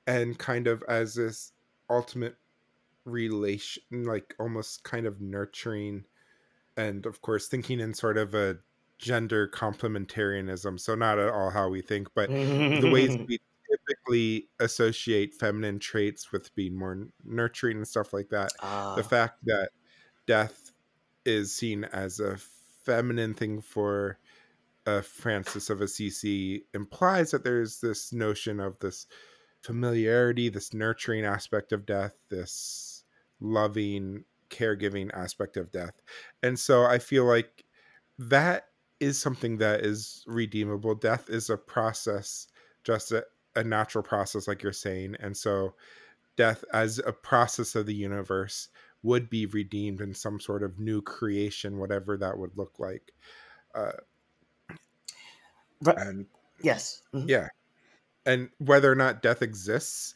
and 0.07 0.37
kind 0.37 0.67
of 0.67 0.83
as 0.87 1.15
this 1.15 1.51
ultimate 1.89 2.35
relation, 3.05 3.83
like 3.91 4.35
almost 4.39 4.83
kind 4.83 5.05
of 5.05 5.19
nurturing, 5.19 6.05
and 6.77 7.05
of 7.05 7.21
course, 7.21 7.47
thinking 7.47 7.79
in 7.79 7.93
sort 7.93 8.17
of 8.17 8.33
a 8.33 8.57
gender 8.97 9.47
complementarianism. 9.47 10.79
So, 10.79 10.95
not 10.95 11.19
at 11.19 11.29
all 11.29 11.49
how 11.49 11.69
we 11.69 11.81
think, 11.81 12.09
but 12.13 12.29
the 12.29 12.89
ways 12.91 13.17
we 13.27 13.39
typically 13.73 14.49
associate 14.59 15.33
feminine 15.35 15.79
traits 15.79 16.31
with 16.31 16.53
being 16.55 16.77
more 16.77 17.07
nurturing 17.23 17.77
and 17.77 17.87
stuff 17.87 18.13
like 18.13 18.29
that. 18.29 18.53
Ah, 18.61 18.95
The 18.95 19.03
fact 19.03 19.39
that 19.45 19.71
death 20.27 20.71
is 21.25 21.55
seen 21.55 21.85
as 21.85 22.19
a 22.19 22.37
feminine 22.37 23.33
thing 23.33 23.61
for 23.61 24.19
uh, 24.85 25.01
Francis 25.01 25.69
of 25.69 25.81
Assisi 25.81 26.65
implies 26.73 27.31
that 27.31 27.43
there's 27.43 27.79
this 27.79 28.11
notion 28.13 28.59
of 28.59 28.79
this 28.79 29.07
familiarity, 29.61 30.49
this 30.49 30.73
nurturing 30.73 31.25
aspect 31.25 31.71
of 31.71 31.85
death, 31.85 32.15
this 32.29 33.03
loving, 33.39 34.25
caregiving 34.49 35.11
aspect 35.13 35.57
of 35.57 35.71
death. 35.71 36.01
And 36.41 36.59
so 36.59 36.83
I 36.83 36.99
feel 36.99 37.25
like 37.25 37.65
that 38.19 38.67
is 38.99 39.19
something 39.19 39.57
that 39.57 39.81
is 39.81 40.23
redeemable. 40.27 40.95
Death 40.95 41.29
is 41.29 41.49
a 41.49 41.57
process, 41.57 42.47
just 42.83 43.11
a, 43.55 43.63
natural 43.63 44.03
process, 44.03 44.47
like 44.47 44.63
you're 44.63 44.73
saying. 44.73 45.15
And 45.19 45.35
so 45.35 45.75
death 46.35 46.63
as 46.73 46.99
a 46.99 47.13
process 47.13 47.75
of 47.75 47.85
the 47.85 47.95
universe 47.95 48.69
would 49.03 49.29
be 49.29 49.45
redeemed 49.47 50.01
in 50.01 50.13
some 50.13 50.39
sort 50.39 50.63
of 50.63 50.79
new 50.79 51.01
creation, 51.01 51.77
whatever 51.77 52.17
that 52.17 52.37
would 52.37 52.57
look 52.57 52.79
like. 52.79 53.11
Uh, 53.75 53.91
and 55.97 56.25
yes. 56.61 57.01
mhm. 57.13 57.27
yeah 57.27 57.47
and 58.25 58.49
whether 58.59 58.91
or 58.91 58.95
not 58.95 59.21
death 59.21 59.41
exists 59.41 60.15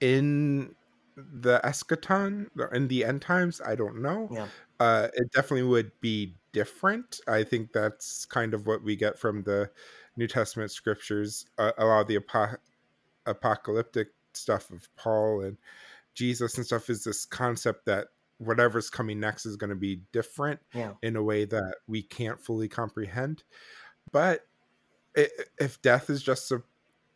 in 0.00 0.74
the 1.16 1.60
eschaton 1.64 2.46
in 2.72 2.88
the 2.88 3.04
end 3.04 3.22
times 3.22 3.60
i 3.66 3.74
don't 3.74 4.00
know 4.00 4.28
Yeah. 4.30 4.48
uh 4.80 5.08
it 5.14 5.30
definitely 5.32 5.64
would 5.64 5.92
be 6.00 6.36
different 6.52 7.20
i 7.28 7.42
think 7.42 7.72
that's 7.72 8.26
kind 8.26 8.54
of 8.54 8.66
what 8.66 8.82
we 8.82 8.96
get 8.96 9.18
from 9.18 9.42
the 9.42 9.70
new 10.16 10.26
testament 10.26 10.70
scriptures 10.70 11.46
uh, 11.58 11.72
a 11.78 11.84
lot 11.84 12.00
of 12.00 12.06
the 12.08 12.16
apo- 12.16 12.56
apocalyptic 13.26 14.08
stuff 14.34 14.70
of 14.70 14.88
paul 14.96 15.42
and 15.42 15.56
jesus 16.14 16.56
and 16.56 16.66
stuff 16.66 16.88
is 16.90 17.04
this 17.04 17.24
concept 17.24 17.86
that 17.86 18.08
whatever's 18.38 18.90
coming 18.90 19.18
next 19.18 19.46
is 19.46 19.56
going 19.56 19.70
to 19.70 19.76
be 19.76 20.00
different 20.12 20.60
Yeah. 20.74 20.92
in 21.02 21.16
a 21.16 21.22
way 21.22 21.44
that 21.46 21.76
we 21.86 22.02
can't 22.02 22.40
fully 22.40 22.68
comprehend 22.68 23.42
but 24.12 24.46
i 25.16 25.28
if 25.58 25.80
death 25.82 26.10
is 26.10 26.22
just 26.22 26.52
a 26.52 26.62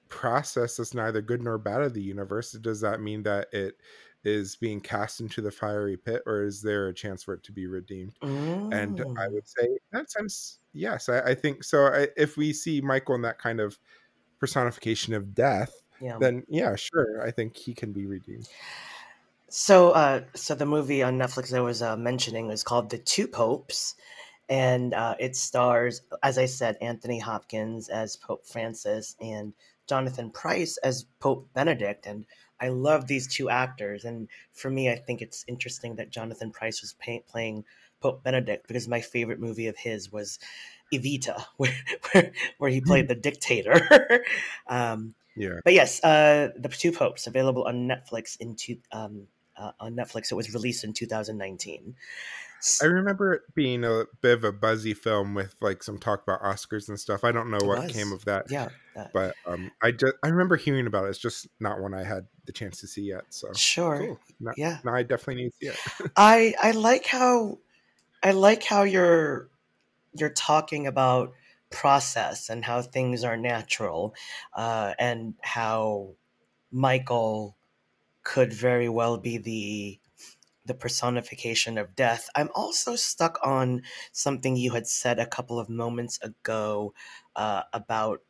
process 0.08 0.76
that's 0.76 0.94
neither 0.94 1.20
good 1.22 1.42
nor 1.42 1.56
bad 1.58 1.82
of 1.82 1.94
the 1.94 2.02
universe 2.02 2.52
does 2.52 2.80
that 2.80 3.00
mean 3.00 3.22
that 3.22 3.46
it 3.52 3.76
is 4.24 4.56
being 4.56 4.80
cast 4.80 5.20
into 5.20 5.40
the 5.40 5.50
fiery 5.50 5.96
pit 5.96 6.22
or 6.26 6.42
is 6.42 6.62
there 6.62 6.88
a 6.88 6.94
chance 6.94 7.22
for 7.22 7.34
it 7.34 7.42
to 7.42 7.52
be 7.52 7.66
redeemed 7.66 8.16
and 8.22 9.00
i 9.16 9.26
Mm. 9.28 9.32
would 9.32 9.48
say 9.48 9.64
in 9.64 9.78
that 9.92 10.10
sense 10.10 10.58
yes 10.72 11.08
i, 11.08 11.20
I 11.20 11.34
think 11.34 11.64
so 11.64 11.86
I, 11.86 12.08
if 12.16 12.36
we 12.36 12.52
see 12.52 12.80
michael 12.80 13.14
in 13.14 13.22
that 13.22 13.38
kind 13.38 13.60
of 13.60 13.78
personification 14.38 15.14
of 15.14 15.34
death 15.34 15.72
Yeah. 16.00 16.18
then 16.18 16.44
yeah 16.48 16.76
sure 16.76 17.22
i 17.22 17.30
think 17.30 17.56
he 17.56 17.74
can 17.74 17.92
be 17.92 18.06
redeemed 18.06 18.48
So, 19.48 19.90
uh, 19.90 20.22
so 20.34 20.54
the 20.54 20.66
movie 20.66 21.02
on 21.02 21.18
Netflix 21.18 21.52
I 21.52 21.60
was 21.60 21.82
uh, 21.82 21.96
mentioning 21.96 22.50
is 22.50 22.62
called 22.62 22.90
The 22.90 22.98
Two 22.98 23.26
Popes, 23.26 23.96
and 24.48 24.94
uh, 24.94 25.16
it 25.18 25.34
stars, 25.34 26.02
as 26.22 26.38
I 26.38 26.46
said, 26.46 26.76
Anthony 26.80 27.18
Hopkins 27.18 27.88
as 27.88 28.16
Pope 28.16 28.46
Francis 28.46 29.16
and 29.20 29.52
Jonathan 29.88 30.30
Pryce 30.30 30.76
as 30.78 31.04
Pope 31.18 31.48
Benedict. 31.52 32.06
And 32.06 32.26
I 32.60 32.68
love 32.68 33.06
these 33.06 33.26
two 33.26 33.48
actors. 33.50 34.04
And 34.04 34.28
for 34.52 34.70
me, 34.70 34.90
I 34.90 34.96
think 34.96 35.22
it's 35.22 35.44
interesting 35.48 35.96
that 35.96 36.10
Jonathan 36.10 36.50
Pryce 36.50 36.82
was 36.82 36.92
pay- 36.94 37.24
playing 37.28 37.64
Pope 38.00 38.22
Benedict 38.22 38.66
because 38.66 38.88
my 38.88 39.00
favorite 39.00 39.40
movie 39.40 39.66
of 39.68 39.76
his 39.76 40.10
was 40.12 40.38
Evita, 40.92 41.42
where 41.56 41.74
where, 42.12 42.32
where 42.58 42.70
he 42.70 42.80
played 42.80 43.08
the 43.08 43.14
dictator. 43.14 44.24
um, 44.66 45.14
Yeah. 45.36 45.60
but 45.64 45.72
yes, 45.72 46.02
uh, 46.04 46.48
the 46.56 46.68
two 46.68 46.92
popes 46.92 47.26
available 47.26 47.64
on 47.64 47.88
Netflix 47.88 48.36
in 48.40 48.56
two, 48.56 48.78
um, 48.92 49.26
uh, 49.56 49.72
on 49.80 49.94
Netflix. 49.94 50.32
It 50.32 50.34
was 50.34 50.52
released 50.52 50.84
in 50.84 50.92
2019. 50.92 51.94
I 52.82 52.86
remember 52.86 53.34
it 53.34 53.42
being 53.54 53.84
a 53.84 54.04
bit 54.20 54.34
of 54.38 54.44
a 54.44 54.52
buzzy 54.52 54.94
film 54.94 55.34
with 55.34 55.54
like 55.60 55.82
some 55.82 55.98
talk 55.98 56.22
about 56.22 56.42
Oscars 56.42 56.88
and 56.88 56.98
stuff. 56.98 57.24
I 57.24 57.32
don't 57.32 57.50
know 57.50 57.58
what 57.62 57.88
came 57.88 58.12
of 58.12 58.24
that, 58.26 58.50
Yeah, 58.50 58.68
uh, 58.96 59.06
but 59.12 59.34
um, 59.46 59.70
I 59.82 59.92
just 59.92 60.14
I 60.22 60.28
remember 60.28 60.56
hearing 60.56 60.86
about 60.86 61.06
it. 61.06 61.10
It's 61.10 61.18
just 61.18 61.48
not 61.58 61.80
one 61.80 61.94
I 61.94 62.04
had 62.04 62.26
the 62.46 62.52
chance 62.52 62.80
to 62.80 62.86
see 62.86 63.02
yet. 63.02 63.24
So 63.30 63.52
sure. 63.54 63.98
cool. 63.98 64.52
Yeah, 64.56 64.78
now 64.84 64.94
I 64.94 65.02
definitely 65.02 65.44
need 65.44 65.50
to 65.50 65.56
see 65.56 65.66
it. 65.68 66.12
I 66.16 66.54
I 66.62 66.70
like 66.72 67.06
how 67.06 67.58
I 68.22 68.32
like 68.32 68.64
how 68.64 68.82
you're 68.82 69.48
you're 70.12 70.30
talking 70.30 70.86
about 70.86 71.32
process 71.70 72.50
and 72.50 72.64
how 72.64 72.82
things 72.82 73.24
are 73.24 73.36
natural, 73.36 74.14
uh, 74.54 74.92
and 74.98 75.34
how 75.40 76.14
Michael 76.70 77.56
could 78.22 78.52
very 78.52 78.88
well 78.88 79.16
be 79.16 79.38
the 79.38 80.00
the 80.66 80.74
personification 80.74 81.78
of 81.78 81.96
death. 81.96 82.28
I'm 82.34 82.50
also 82.54 82.96
stuck 82.96 83.38
on 83.42 83.82
something 84.12 84.56
you 84.56 84.72
had 84.72 84.86
said 84.86 85.18
a 85.18 85.26
couple 85.26 85.58
of 85.58 85.68
moments 85.68 86.18
ago 86.22 86.94
uh, 87.36 87.62
about 87.72 88.20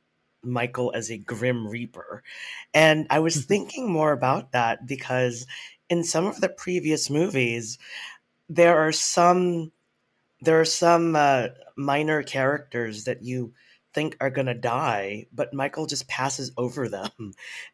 Michael 0.42 0.92
as 0.94 1.10
a 1.10 1.18
Grim 1.18 1.66
Reaper. 1.66 2.22
And 2.72 3.06
I 3.10 3.18
was 3.18 3.44
thinking 3.44 3.90
more 3.90 4.12
about 4.12 4.52
that 4.52 4.86
because 4.86 5.46
in 5.88 6.04
some 6.04 6.26
of 6.26 6.40
the 6.40 6.48
previous 6.48 7.10
movies, 7.10 7.78
there 8.48 8.78
are 8.78 8.92
some 8.92 9.72
there 10.42 10.58
are 10.58 10.64
some 10.64 11.14
uh, 11.16 11.48
minor 11.76 12.22
characters 12.22 13.04
that 13.04 13.22
you 13.22 13.52
think 13.92 14.16
are 14.20 14.30
gonna 14.30 14.54
die, 14.54 15.26
but 15.32 15.52
Michael 15.52 15.86
just 15.86 16.08
passes 16.08 16.52
over 16.56 16.88
them. 16.88 17.10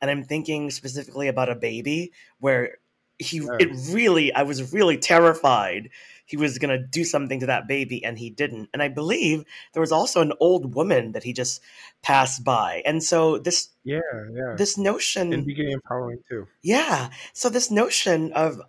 And 0.00 0.10
I'm 0.10 0.24
thinking 0.24 0.70
specifically 0.70 1.28
about 1.28 1.48
a 1.48 1.54
baby 1.54 2.12
where 2.40 2.78
he 3.18 3.38
it 3.58 3.70
really 3.90 4.32
I 4.32 4.42
was 4.42 4.72
really 4.72 4.98
terrified 4.98 5.90
he 6.26 6.36
was 6.36 6.58
gonna 6.58 6.78
do 6.78 7.04
something 7.04 7.40
to 7.40 7.46
that 7.46 7.68
baby 7.68 8.04
and 8.04 8.18
he 8.18 8.30
didn't. 8.30 8.68
And 8.72 8.82
I 8.82 8.88
believe 8.88 9.44
there 9.72 9.80
was 9.80 9.92
also 9.92 10.20
an 10.20 10.32
old 10.40 10.74
woman 10.74 11.12
that 11.12 11.22
he 11.22 11.32
just 11.32 11.62
passed 12.02 12.44
by. 12.44 12.82
And 12.84 13.02
so 13.02 13.38
this 13.38 13.68
Yeah, 13.84 14.00
yeah. 14.32 14.56
this 14.56 14.76
notion 14.76 15.32
In 15.32 15.44
beginning 15.44 15.74
of 15.74 15.82
Halloween 15.88 16.18
too. 16.28 16.48
yeah. 16.62 17.10
So 17.32 17.48
this 17.48 17.70
notion 17.70 18.32
of 18.32 18.60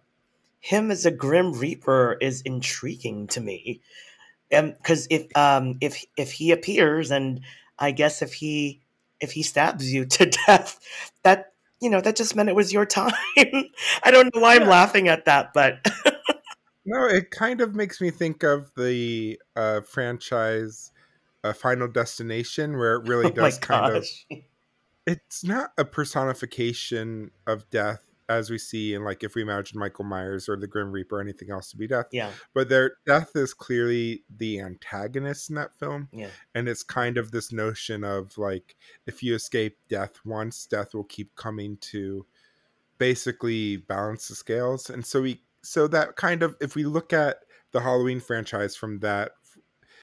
him 0.60 0.92
as 0.92 1.06
a 1.06 1.12
grim 1.12 1.54
reaper 1.54 2.18
is 2.22 2.42
intriguing 2.42 3.28
to 3.30 3.42
me. 3.42 3.82
And 4.52 4.76
because 4.78 5.08
if 5.10 5.36
um 5.36 5.78
if 5.82 6.06
if 6.16 6.32
he 6.34 6.52
appears 6.52 7.10
and 7.10 7.42
I 7.80 7.92
guess 7.92 8.22
if 8.22 8.36
he 8.36 8.82
if 9.20 9.32
he 9.32 9.42
stabs 9.42 9.92
you 9.92 10.06
to 10.18 10.30
death, 10.46 10.80
that 11.24 11.54
you 11.82 11.90
know 11.90 12.02
that 12.02 12.16
just 12.16 12.36
meant 12.36 12.50
it 12.50 12.56
was 12.56 12.74
your 12.74 12.86
time. 12.86 13.14
I 13.38 14.12
don't 14.12 14.34
know 14.34 14.42
why 14.42 14.56
I'm 14.56 14.62
Yeah. 14.62 14.70
laughing 14.70 15.08
at 15.08 15.26
that, 15.26 15.54
but 15.54 15.86
No, 16.90 17.06
it 17.06 17.32
kind 17.32 17.60
of 17.60 17.76
makes 17.76 18.00
me 18.00 18.12
think 18.12 18.44
of 18.44 18.72
the 18.78 19.38
uh, 19.58 19.82
franchise 19.82 20.94
uh, 21.44 21.52
Final 21.52 21.90
Destination, 21.90 22.78
where 22.78 22.96
it 22.96 23.04
really 23.08 23.28
oh 23.28 23.34
does 23.34 23.58
kind 23.58 23.94
of. 23.94 24.06
It's 25.06 25.44
not 25.44 25.72
a 25.78 25.86
personification 25.86 27.32
of 27.46 27.70
death 27.70 28.02
as 28.30 28.50
we 28.50 28.58
see 28.58 28.94
in, 28.94 29.04
like, 29.04 29.24
if 29.24 29.36
we 29.36 29.42
imagine 29.42 29.80
Michael 29.80 30.06
Myers 30.06 30.50
or 30.50 30.58
the 30.58 30.68
Grim 30.68 30.92
Reaper 30.92 31.18
or 31.18 31.22
anything 31.22 31.52
else 31.52 31.72
to 31.72 31.78
be 31.78 31.88
death, 31.88 32.08
yeah, 32.12 32.34
but 32.54 32.70
their 32.70 32.94
death 33.06 33.32
is 33.36 33.54
clearly 33.54 34.24
the 34.30 34.60
antagonist 34.60 35.50
in 35.50 35.56
that 35.56 35.78
film, 35.78 36.10
yeah, 36.12 36.32
and 36.56 36.68
it's 36.68 36.84
kind 36.84 37.18
of 37.18 37.32
this 37.32 37.52
notion 37.52 38.04
of 38.04 38.38
like, 38.38 38.76
if 39.06 39.24
you 39.24 39.36
escape 39.36 39.78
death 39.90 40.20
once, 40.26 40.66
death 40.66 40.94
will 40.94 41.04
keep 41.06 41.36
coming 41.36 41.78
to 41.78 42.26
basically 42.98 43.78
balance 43.78 44.28
the 44.28 44.36
scales 44.36 44.90
and 44.90 45.06
so 45.06 45.22
we 45.22 45.44
so 45.64 45.88
that 45.88 46.16
kind 46.16 46.42
of 46.42 46.56
if 46.62 46.76
we 46.76 46.84
look 46.84 47.14
at 47.14 47.38
the 47.72 47.82
halloween 47.82 48.20
franchise 48.20 48.76
from 48.76 49.00
that 49.00 49.34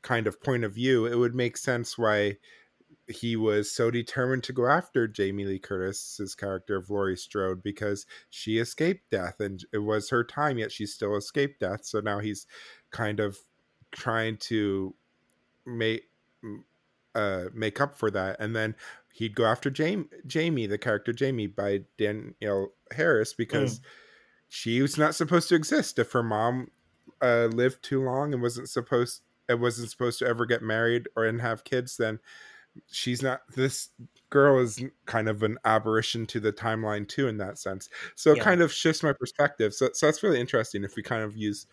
kind 0.02 0.26
of 0.26 0.40
point 0.42 0.64
of 0.64 0.72
view 0.74 1.06
it 1.06 1.16
would 1.16 1.34
make 1.34 1.56
sense 1.56 1.98
why 1.98 2.36
he 3.09 3.36
was 3.36 3.70
so 3.70 3.90
determined 3.90 4.43
to 4.43 4.52
go 4.52 4.66
after 4.66 5.06
jamie 5.06 5.44
lee 5.44 5.59
curtis's 5.59 6.35
character 6.35 6.76
of 6.76 6.89
laurie 6.90 7.16
strode 7.16 7.62
because 7.62 8.06
she 8.31 8.59
escaped 8.59 9.10
death 9.10 9.40
and 9.40 9.64
it 9.72 9.78
was 9.78 10.10
her 10.10 10.24
time 10.24 10.59
yet 10.59 10.72
she 10.72 10.86
still 10.86 11.16
escaped 11.16 11.60
death. 11.60 11.85
So 11.85 12.01
now 12.01 12.18
he's 12.18 12.47
kind 12.90 13.20
of 13.20 13.39
trying 13.93 14.36
to 14.39 14.94
make 15.64 16.10
uh 17.14 17.44
make 17.55 17.81
up 17.81 17.97
for 17.97 18.10
that. 18.10 18.36
And 18.40 18.55
then 18.55 18.74
he'd 19.12 19.36
go 19.36 19.44
after 19.44 19.70
Jamie, 19.70 20.06
Jamie 20.26 20.66
the 20.66 20.78
character 20.78 21.12
Jamie 21.12 21.47
by 21.47 21.82
Danielle 21.97 22.72
Harris 22.93 23.32
because 23.32 23.81
she 24.48 24.82
was 24.82 24.98
not 24.98 25.14
supposed 25.14 25.48
to 25.51 25.55
exist. 25.55 25.98
If 25.98 26.12
her 26.12 26.22
mom 26.22 26.70
uh 27.22 27.48
lived 27.52 27.82
too 27.82 28.02
long 28.02 28.32
and 28.32 28.43
wasn't 28.43 28.68
supposed 28.68 29.22
it 29.48 29.60
wasn't 29.60 29.90
supposed 29.90 30.18
to 30.18 30.26
ever 30.26 30.47
get 30.47 30.62
married 30.62 31.06
or 31.16 31.24
and 31.24 31.40
have 31.40 31.64
kids 31.64 31.98
then 31.98 32.18
she's 32.86 33.22
not 33.22 33.42
this 33.55 33.90
girl 34.30 34.59
is 34.60 34.82
kind 35.06 35.28
of 35.28 35.42
an 35.42 35.59
aberration 35.64 36.26
to 36.26 36.40
the 36.40 36.52
timeline 36.52 37.06
too 37.09 37.28
in 37.28 37.38
that 37.38 37.59
sense 37.59 37.88
so 38.14 38.32
it 38.32 38.38
Yeah. 38.38 38.42
kind 38.42 38.62
of 38.62 38.72
shifts 38.72 39.02
my 39.02 39.12
perspective 39.12 39.74
so, 39.74 39.90
so 39.92 40.06
that's 40.06 40.22
really 40.22 40.40
interesting 40.40 40.84
if 40.84 40.96
we 40.96 41.02
kind 41.02 41.22
of 41.22 41.36
use 41.36 41.66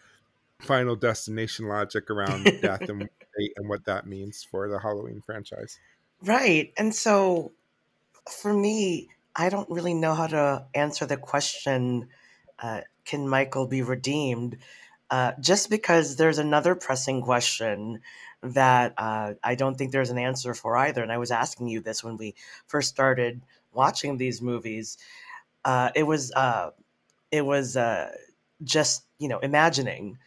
final 0.61 0.95
destination 0.95 1.67
logic 1.67 2.09
around 2.11 2.53
death 2.61 2.89
and 2.89 3.09
and 3.55 3.69
what 3.69 3.85
that 3.85 4.05
means 4.05 4.43
for 4.43 4.69
the 4.69 4.79
halloween 4.79 5.21
franchise 5.21 5.79
right. 6.23 6.73
And 6.77 6.93
so 6.93 7.51
for 8.29 8.53
me, 8.53 9.09
I 9.35 9.49
don't 9.49 9.69
really 9.69 9.93
know 9.93 10.13
how 10.13 10.27
to 10.27 10.65
answer 10.73 11.05
the 11.05 11.17
question 11.17 12.09
uh, 12.59 12.81
can 13.05 13.27
Michael 13.27 13.67
be 13.67 13.81
redeemed? 13.81 14.57
Uh, 15.09 15.33
just 15.41 15.69
because 15.69 16.15
there's 16.15 16.37
another 16.37 16.75
pressing 16.75 17.21
question 17.21 18.01
that 18.43 18.93
uh, 18.97 19.33
I 19.43 19.55
don't 19.55 19.77
think 19.77 19.91
there's 19.91 20.09
an 20.09 20.17
answer 20.17 20.53
for 20.53 20.77
either. 20.77 21.03
And 21.03 21.11
I 21.11 21.17
was 21.17 21.31
asking 21.31 21.67
you 21.67 21.81
this 21.81 22.03
when 22.03 22.17
we 22.17 22.35
first 22.67 22.89
started 22.89 23.41
watching 23.73 24.17
these 24.17 24.41
movies. 24.41 24.97
Uh, 25.63 25.89
it 25.95 26.03
was 26.03 26.31
uh, 26.33 26.71
it 27.31 27.45
was 27.45 27.77
uh, 27.77 28.11
just 28.63 29.05
you 29.19 29.27
know 29.27 29.39
imagining 29.39 30.17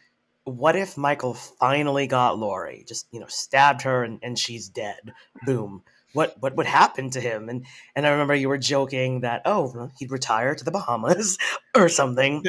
what 0.45 0.75
if 0.75 0.95
Michael 0.97 1.33
finally 1.33 2.07
got 2.07 2.37
Laurie, 2.37 2.85
just 2.87 3.07
you 3.11 3.19
know 3.19 3.27
stabbed 3.27 3.81
her 3.81 4.03
and, 4.03 4.19
and 4.21 4.37
she's 4.37 4.69
dead. 4.69 5.13
Boom. 5.45 5.83
What 6.13 6.35
what 6.39 6.55
would 6.55 6.67
happen 6.67 7.09
to 7.11 7.19
him? 7.21 7.49
And 7.49 7.65
and 7.95 8.05
I 8.05 8.11
remember 8.11 8.35
you 8.35 8.47
were 8.47 8.57
joking 8.57 9.21
that 9.21 9.41
oh 9.45 9.89
he'd 9.99 10.11
retire 10.11 10.55
to 10.55 10.63
the 10.63 10.71
Bahamas 10.71 11.37
or 11.75 11.89
something. 11.89 12.43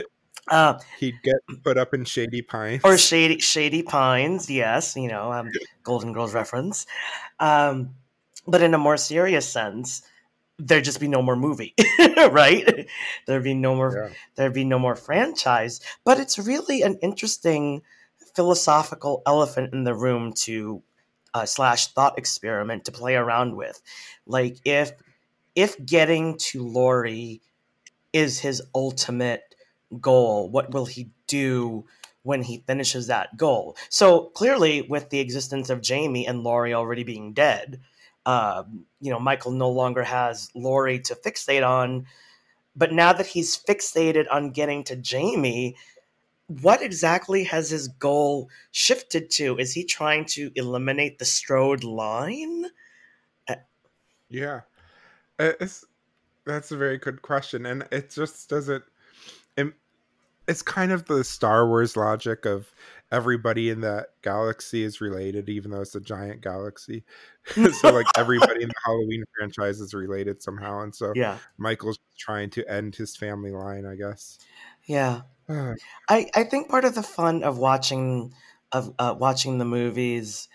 Uh, 0.49 0.79
he'd 0.99 1.21
get 1.23 1.37
put 1.65 1.77
up 1.77 1.93
in 1.93 2.05
shady 2.05 2.43
pines. 2.43 2.83
Or 2.85 2.97
shady 2.97 3.41
shady 3.41 3.83
pines 3.83 4.49
yes 4.49 4.97
you 4.97 5.09
know 5.09 5.33
um, 5.33 5.51
golden 5.83 6.13
girls 6.13 6.35
reference. 6.35 6.87
Um, 7.41 7.95
but 8.47 8.63
in 8.63 8.75
a 8.75 8.79
more 8.79 8.97
serious 8.97 9.49
sense 9.49 10.03
there'd 10.59 10.85
just 10.85 11.01
be 11.01 11.09
no 11.09 11.21
more 11.21 11.37
movie 11.37 11.75
right? 12.31 12.89
There'd 13.27 13.45
be 13.45 13.55
no 13.55 13.75
more 13.75 14.09
yeah. 14.09 14.15
there'd 14.37 14.55
be 14.55 14.65
no 14.65 14.79
more 14.79 14.97
franchise. 14.97 15.81
But 16.05 16.19
it's 16.21 16.39
really 16.39 16.83
an 16.83 16.99
interesting 17.03 17.83
philosophical 18.35 19.23
elephant 19.27 19.73
in 19.73 19.85
the 19.85 19.95
room 19.95 20.33
to 20.33 20.83
uh, 21.35 21.47
slash 21.47 21.89
thought 21.89 22.19
experiment 22.19 22.85
to 22.85 22.93
play 22.93 23.15
around 23.15 23.57
with. 23.57 23.81
Like 24.27 24.57
if 24.65 24.93
if 25.55 25.85
getting 25.85 26.37
to 26.39 26.63
Laurie 26.63 27.41
is 28.13 28.41
his 28.41 28.63
ultimate 28.75 29.56
goal 30.01 30.51
what 30.51 30.73
will 30.73 30.87
he 30.87 31.11
do 31.27 31.85
when 32.23 32.43
he 32.43 32.65
finishes 32.67 33.07
that 33.07 33.37
goal? 33.37 33.77
So 33.89 34.31
clearly 34.35 34.83
with 34.83 35.11
the 35.11 35.21
existence 35.21 35.71
of 35.71 35.83
jamie 35.83 36.27
and 36.27 36.43
Laurie 36.43 36.75
already 36.75 37.05
being 37.05 37.33
dead 37.33 37.81
um, 38.25 38.85
you 39.01 39.11
know 39.11 39.21
michael 39.21 39.53
no 39.53 39.71
longer 39.71 40.03
has 40.03 40.51
Laurie 40.55 41.01
to 41.01 41.15
fixate 41.15 41.67
on. 41.67 42.07
But 42.79 42.93
now 42.93 43.15
that 43.15 43.27
he's 43.27 43.57
fixated 43.57 44.27
on 44.31 44.51
getting 44.51 44.85
to 44.85 44.97
jamie 44.97 45.77
what 46.49 46.81
exactly 46.81 47.45
has 47.45 47.71
his 47.71 47.89
goal 47.89 48.49
shifted 48.71 49.31
to? 49.31 49.59
Is 49.59 49.73
he 49.73 49.85
trying 49.85 50.27
to 50.27 50.53
eliminate 50.55 51.19
the 51.19 51.25
strode 51.25 51.83
line? 51.83 52.67
Yeah. 54.29 54.61
Uh, 55.39 55.53
it's, 55.61 55.85
that's 56.45 56.71
a 56.71 56.77
very 56.77 56.99
good 56.99 57.23
question 57.23 57.67
and 57.67 57.87
it 57.91 58.11
just 58.11 58.49
doesn't 58.49 58.85
it, 59.57 59.73
it's 60.49 60.63
kind 60.63 60.93
of 60.93 61.07
the 61.07 61.25
Star 61.25 61.67
Wars 61.67 61.97
logic 61.97 62.45
of 62.45 62.73
everybody 63.11 63.71
in 63.71 63.81
that 63.83 64.09
galaxy 64.23 64.83
is 64.83 65.01
related, 65.01 65.49
even 65.49 65.71
though 65.71 65.81
it's 65.81 65.95
a 65.95 66.01
giant 66.01 66.41
galaxy. 66.41 67.05
so 67.81 67.93
like 67.93 68.07
everybody 68.17 68.63
in 68.63 68.69
the 68.69 68.75
Halloween 68.85 69.25
franchise 69.37 69.81
is 69.81 69.95
related 69.95 70.43
somehow, 70.43 70.81
and 70.81 70.95
so 70.95 71.13
Yeah. 71.15 71.39
Michael's 71.59 71.99
trying 72.19 72.51
to 72.51 72.69
end 72.71 72.97
his 72.97 73.17
family 73.17 73.53
line, 73.53 73.87
I 73.87 73.97
guess. 73.97 74.39
Yeah. 74.85 75.23
Ah, 75.49 75.75
I, 76.09 76.31
I 76.35 76.45
think 76.45 76.69
part 76.69 76.85
of 76.85 76.95
the 76.95 77.03
fun 77.03 77.43
of 77.43 77.59
watching 77.59 78.33
of 78.73 78.95
uh, 78.99 79.15
watching 79.19 79.59
the 79.59 79.65
movies 79.65 80.49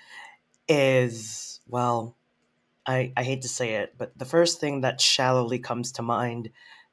is 0.67 1.59
well, 1.67 2.17
I, 2.85 3.13
I 3.15 3.23
hate 3.23 3.43
to 3.43 3.47
say 3.47 3.75
it, 3.75 3.95
but 3.97 4.17
the 4.17 4.25
first 4.25 4.59
thing 4.59 4.81
that 4.81 4.99
shallowly 4.99 5.59
comes 5.59 5.93
to 5.93 6.01
mind 6.01 6.49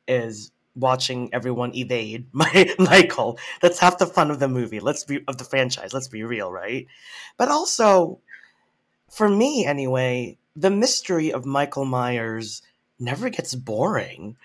is 0.06 0.52
watching 0.78 1.32
everyone 1.32 1.74
evade 1.74 2.26
my 2.32 2.74
Michael. 2.78 3.38
That's 3.60 3.78
half 3.78 3.98
the 3.98 4.06
fun 4.06 4.30
of 4.30 4.38
the 4.38 4.48
movie. 4.48 4.80
Let's 4.80 5.04
be 5.04 5.20
of 5.28 5.38
the 5.38 5.44
franchise. 5.44 5.92
Let's 5.92 6.08
be 6.08 6.24
real, 6.24 6.52
right? 6.52 6.86
But 7.36 7.48
also, 7.48 8.20
for 9.10 9.28
me 9.28 9.66
anyway, 9.66 10.38
the 10.56 10.70
mystery 10.70 11.32
of 11.32 11.46
Michael 11.46 11.84
Myers 11.84 12.62
never 12.98 13.30
gets 13.30 13.54
boring. 13.54 14.36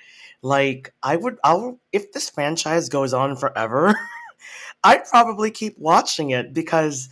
Like 0.42 0.94
I 1.02 1.16
would, 1.16 1.38
I'll 1.44 1.80
if 1.92 2.12
this 2.12 2.30
franchise 2.30 2.90
goes 2.90 3.14
on 3.14 3.36
forever, 3.36 3.96
I'd 4.84 5.06
probably 5.06 5.52
keep 5.52 5.78
watching 5.78 6.32
it 6.32 6.54
because 6.54 7.10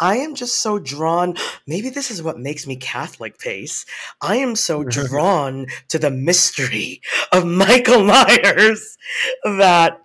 I 0.00 0.16
am 0.16 0.34
just 0.34 0.56
so 0.56 0.78
drawn. 0.78 1.36
Maybe 1.66 1.88
this 1.88 2.10
is 2.10 2.22
what 2.22 2.38
makes 2.38 2.66
me 2.66 2.76
Catholic, 2.76 3.38
Pace. 3.38 3.86
I 4.20 4.36
am 4.36 4.56
so 4.56 4.84
drawn 4.88 5.66
to 5.88 5.98
the 5.98 6.10
mystery 6.10 7.00
of 7.32 7.46
Michael 7.46 8.04
Myers 8.04 8.96
that 9.44 10.00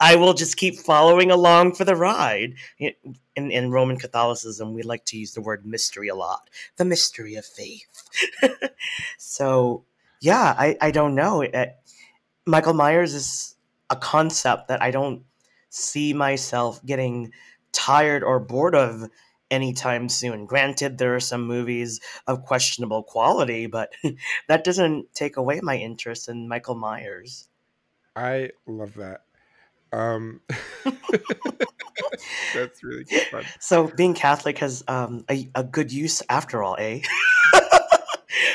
I 0.00 0.16
will 0.16 0.34
just 0.34 0.56
keep 0.56 0.78
following 0.78 1.30
along 1.30 1.74
for 1.74 1.84
the 1.84 1.96
ride. 1.96 2.54
In, 2.78 3.50
in 3.50 3.70
Roman 3.70 3.98
Catholicism, 3.98 4.74
we 4.74 4.82
like 4.82 5.04
to 5.06 5.18
use 5.18 5.32
the 5.34 5.40
word 5.40 5.64
mystery 5.64 6.08
a 6.08 6.14
lot 6.14 6.50
the 6.76 6.84
mystery 6.84 7.36
of 7.36 7.46
faith. 7.46 7.86
so, 9.18 9.84
yeah, 10.20 10.54
I, 10.58 10.76
I 10.80 10.90
don't 10.90 11.14
know. 11.14 11.42
It- 11.42 11.76
Michael 12.46 12.74
Myers 12.74 13.14
is 13.14 13.54
a 13.90 13.96
concept 13.96 14.68
that 14.68 14.82
I 14.82 14.90
don't 14.90 15.24
see 15.68 16.12
myself 16.12 16.84
getting 16.84 17.32
tired 17.72 18.22
or 18.22 18.40
bored 18.40 18.74
of 18.74 19.08
anytime 19.50 20.08
soon. 20.08 20.46
Granted, 20.46 20.98
there 20.98 21.14
are 21.14 21.20
some 21.20 21.46
movies 21.46 22.00
of 22.26 22.44
questionable 22.44 23.02
quality, 23.02 23.66
but 23.66 23.92
that 24.48 24.64
doesn't 24.64 25.12
take 25.14 25.36
away 25.36 25.60
my 25.62 25.76
interest 25.76 26.28
in 26.28 26.48
Michael 26.48 26.76
Myers. 26.76 27.48
I 28.14 28.50
love 28.66 28.94
that. 28.94 29.22
Um, 29.92 30.40
that's 32.54 32.82
really 32.82 33.04
fun. 33.04 33.44
So, 33.58 33.88
being 33.88 34.14
Catholic 34.14 34.58
has 34.58 34.84
um, 34.86 35.24
a, 35.30 35.48
a 35.54 35.64
good 35.64 35.92
use 35.92 36.22
after 36.28 36.62
all, 36.62 36.76
eh? 36.78 37.00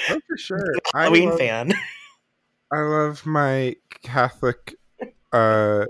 Oh, 0.09 0.19
for 0.27 0.37
sure. 0.37 0.73
I 0.93 1.03
Halloween 1.03 1.29
love, 1.29 1.39
fan. 1.39 1.73
I 2.71 2.79
love 2.81 3.25
my 3.25 3.75
Catholic 4.01 4.75
uh, 5.33 5.85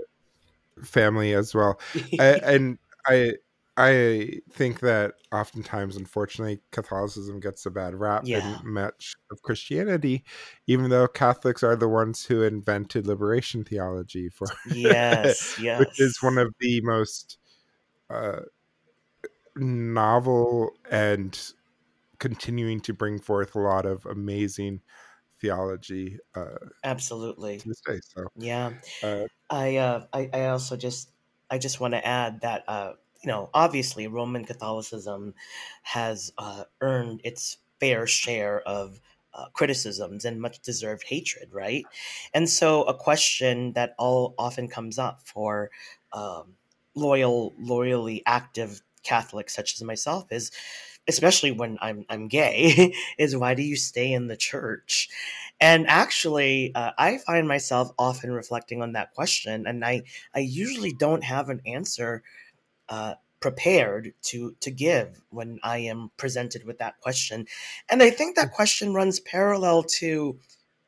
family 0.82 1.34
as 1.34 1.54
well. 1.54 1.78
I, 2.18 2.40
and 2.42 2.78
I 3.08 3.34
I 3.78 4.40
think 4.50 4.80
that 4.80 5.14
oftentimes, 5.32 5.96
unfortunately, 5.96 6.60
Catholicism 6.72 7.40
gets 7.40 7.66
a 7.66 7.70
bad 7.70 7.94
rap 7.94 8.26
Yeah. 8.26 8.38
and 8.38 8.58
much 8.62 9.14
of 9.30 9.42
Christianity, 9.42 10.24
even 10.66 10.88
though 10.90 11.06
Catholics 11.08 11.62
are 11.62 11.76
the 11.76 11.88
ones 11.88 12.24
who 12.24 12.42
invented 12.42 13.06
liberation 13.06 13.64
theology 13.64 14.30
for 14.30 14.48
yes, 14.64 15.54
yes. 15.56 15.86
which 15.88 15.90
is 15.98 16.18
one 16.22 16.38
of 16.38 16.54
the 16.60 16.80
most 16.82 17.38
uh, 18.10 18.40
novel 19.56 20.70
and 20.90 21.52
continuing 22.20 22.80
to 22.80 22.94
bring 22.94 23.20
forth 23.20 23.54
a 23.56 23.60
lot 23.60 23.86
of 23.86 24.06
amazing 24.06 24.82
theology 25.40 26.18
uh, 26.36 26.58
Absolutely. 26.82 27.58
to 27.58 27.68
this 27.68 27.80
day. 27.86 28.00
So 28.02 28.26
Yeah. 28.36 28.80
uh, 29.02 29.26
I, 29.50 29.76
uh, 29.78 30.08
I 30.12 30.30
I 30.32 30.46
also 30.48 30.76
just 30.76 31.12
I 31.50 31.58
just 31.58 31.80
want 31.80 31.94
to 31.94 32.06
add 32.06 32.40
that 32.42 32.64
uh, 32.68 32.92
you 33.22 33.28
know 33.28 33.50
obviously 33.54 34.06
Roman 34.06 34.44
Catholicism 34.44 35.34
has 35.82 36.32
uh, 36.38 36.64
earned 36.80 37.20
its 37.24 37.58
fair 37.80 38.06
share 38.06 38.60
of 38.62 39.00
uh, 39.34 39.46
criticisms 39.52 40.24
and 40.24 40.40
much 40.40 40.60
deserved 40.60 41.04
hatred, 41.06 41.50
right? 41.52 41.88
And 42.34 42.48
so 42.48 42.84
a 42.84 42.94
question 42.94 43.72
that 43.74 43.94
all 43.98 44.34
often 44.38 44.66
comes 44.68 44.98
up 44.98 45.20
for 45.26 45.70
um, 46.12 46.54
loyal, 46.94 47.54
loyally 47.58 48.22
active 48.26 48.82
Catholics 49.02 49.54
such 49.54 49.74
as 49.74 49.82
myself 49.82 50.26
is, 50.32 50.50
especially 51.08 51.50
when 51.52 51.78
I'm 51.80 52.04
I'm 52.08 52.28
gay, 52.28 52.94
is 53.18 53.36
why 53.36 53.54
do 53.54 53.62
you 53.62 53.76
stay 53.76 54.12
in 54.12 54.26
the 54.26 54.36
church? 54.36 55.08
And 55.60 55.86
actually, 55.88 56.72
uh, 56.74 56.92
I 56.98 57.18
find 57.18 57.48
myself 57.48 57.90
often 57.98 58.30
reflecting 58.32 58.82
on 58.82 58.92
that 58.92 59.14
question, 59.14 59.66
and 59.66 59.84
I 59.84 60.02
I 60.34 60.40
usually 60.40 60.92
don't 60.92 61.24
have 61.24 61.48
an 61.48 61.62
answer 61.66 62.22
uh, 62.88 63.14
prepared 63.40 64.12
to 64.22 64.54
to 64.60 64.70
give 64.70 65.22
when 65.30 65.58
I 65.62 65.78
am 65.78 66.10
presented 66.16 66.64
with 66.64 66.78
that 66.78 67.00
question. 67.00 67.46
And 67.88 68.02
I 68.02 68.10
think 68.10 68.36
that 68.36 68.52
question 68.52 68.92
runs 68.94 69.20
parallel 69.20 69.84
to 70.00 70.38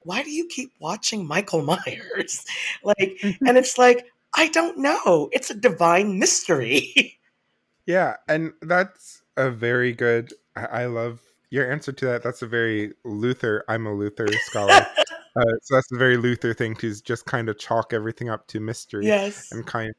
why 0.01 0.23
do 0.23 0.31
you 0.31 0.47
keep 0.47 0.73
watching 0.81 1.27
Michael 1.27 1.63
Myers? 1.87 2.45
like, 2.83 3.19
and 3.23 3.57
it's 3.59 3.79
like 3.79 4.07
I 4.35 4.49
don't 4.49 4.79
know. 4.79 5.31
It's 5.33 5.51
a 5.51 5.55
divine 5.55 6.19
mystery. 6.19 7.19
yeah, 7.87 8.17
and 8.29 8.53
that's 8.61 9.23
a 9.37 9.51
very 9.51 9.93
good. 9.93 10.33
I, 10.55 10.65
I 10.65 10.87
love 10.87 11.21
your 11.51 11.71
answer 11.71 11.93
to 11.93 12.07
that. 12.07 12.23
That's 12.23 12.43
a 12.43 12.47
very 12.47 12.93
Luther. 13.05 13.65
I'm 13.69 13.87
a 13.87 13.95
Luther 13.95 14.29
scholar. 14.47 14.87
Uh, 15.37 15.45
so 15.63 15.77
that's 15.77 15.93
a 15.93 15.97
very 15.97 16.17
Luther 16.17 16.53
thing 16.53 16.75
to 16.75 16.93
just 17.03 17.25
kind 17.25 17.49
of 17.49 17.57
chalk 17.59 17.93
everything 17.93 18.29
up 18.29 18.49
to 18.49 18.59
mystery 18.59 19.07
yes. 19.07 19.53
and 19.53 19.65
kind. 19.65 19.95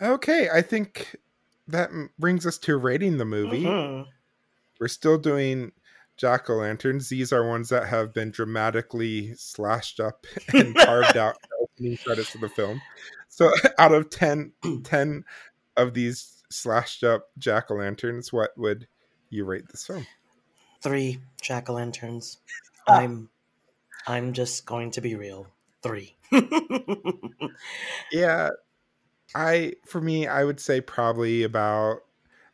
of... 0.00 0.08
Okay, 0.10 0.48
I 0.52 0.62
think 0.62 1.16
that 1.66 1.90
brings 2.20 2.46
us 2.46 2.56
to 2.58 2.76
rating 2.76 3.18
the 3.18 3.24
movie. 3.24 3.64
Mhm. 3.64 4.06
We're 4.78 4.88
still 4.88 5.18
doing 5.18 5.72
jack 6.16 6.48
o' 6.50 6.56
lanterns. 6.56 7.08
These 7.08 7.32
are 7.32 7.48
ones 7.48 7.70
that 7.70 7.86
have 7.86 8.12
been 8.12 8.30
dramatically 8.30 9.34
slashed 9.34 9.98
up 9.98 10.26
and 10.52 10.74
carved 10.74 11.16
out 11.16 11.36
in 11.42 11.48
the 11.50 11.56
opening 11.62 11.96
credits 11.96 12.34
of 12.34 12.42
the 12.42 12.48
film. 12.48 12.80
So, 13.28 13.50
out 13.78 13.92
of 13.92 14.10
10, 14.10 14.52
10 14.84 15.24
of 15.76 15.94
these 15.94 16.42
slashed 16.50 17.02
up 17.02 17.28
jack 17.38 17.70
o' 17.70 17.74
lanterns, 17.74 18.32
what 18.32 18.56
would 18.56 18.86
you 19.30 19.44
rate 19.44 19.68
this 19.68 19.86
film? 19.86 20.06
Three 20.80 21.20
jack 21.42 21.68
o' 21.68 21.74
lanterns. 21.74 22.38
Ah. 22.86 22.98
I'm 23.00 23.28
I'm 24.06 24.32
just 24.32 24.64
going 24.66 24.90
to 24.92 25.00
be 25.00 25.14
real. 25.14 25.46
Three. 25.82 26.16
Yeah, 28.12 28.50
I 29.34 29.74
for 29.86 30.00
me, 30.00 30.26
I 30.26 30.44
would 30.44 30.60
say 30.60 30.80
probably 30.80 31.42
about. 31.42 31.98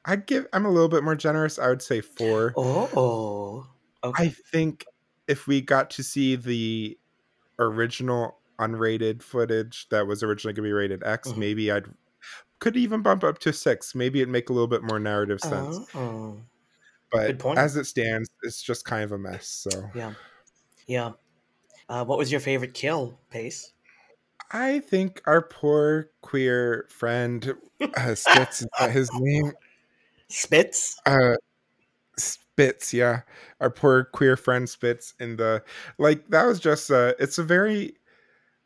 I'd 0.04 0.26
give. 0.26 0.46
I'm 0.52 0.66
a 0.66 0.70
little 0.70 0.88
bit 0.88 1.02
more 1.04 1.14
generous. 1.14 1.58
I 1.58 1.68
would 1.68 1.82
say 1.82 2.00
four. 2.00 2.52
oh. 2.56 3.66
Okay. 4.02 4.24
I 4.24 4.28
think 4.52 4.84
if 5.28 5.46
we 5.46 5.60
got 5.62 5.88
to 5.90 6.02
see 6.02 6.36
the 6.36 6.98
original 7.58 8.36
unrated 8.58 9.22
footage 9.22 9.88
that 9.88 10.06
was 10.06 10.22
originally 10.22 10.52
going 10.52 10.64
to 10.64 10.68
be 10.68 10.72
rated 10.72 11.02
X, 11.04 11.28
Mhm. 11.32 11.36
maybe 11.38 11.70
I'd 11.72 11.86
could 12.58 12.76
even 12.76 13.00
bump 13.02 13.24
up 13.24 13.38
to 13.40 13.52
six. 13.52 13.94
Maybe 13.94 14.20
it'd 14.20 14.30
make 14.30 14.50
a 14.50 14.52
little 14.52 14.66
bit 14.68 14.82
more 14.82 14.98
narrative 14.98 15.40
sense. 15.40 15.78
Oh. 15.94 16.38
But 17.14 17.58
as 17.58 17.76
it 17.76 17.86
stands, 17.86 18.28
it's 18.42 18.62
just 18.62 18.84
kind 18.84 19.04
of 19.04 19.12
a 19.12 19.18
mess. 19.18 19.46
So 19.46 19.90
Yeah. 19.94 20.14
Yeah. 20.86 21.12
Uh, 21.88 22.04
what 22.04 22.18
was 22.18 22.30
your 22.30 22.40
favorite 22.40 22.74
kill, 22.74 23.18
Pace? 23.30 23.72
I 24.50 24.80
think 24.80 25.20
our 25.26 25.42
poor 25.42 26.10
queer 26.22 26.86
friend 26.88 27.54
uh, 27.80 28.14
Spitz 28.14 28.62
is 28.62 28.68
that 28.78 28.90
his 28.90 29.10
name? 29.14 29.52
Spitz? 30.28 30.98
Uh, 31.06 31.34
Spitz, 32.16 32.94
yeah, 32.94 33.22
our 33.60 33.70
poor 33.70 34.04
queer 34.04 34.36
friend 34.36 34.68
Spitz 34.68 35.14
in 35.18 35.36
the 35.36 35.62
like 35.98 36.28
that 36.28 36.44
was 36.46 36.60
just 36.60 36.90
uh 36.90 37.14
it's 37.18 37.38
a 37.38 37.42
very 37.42 37.94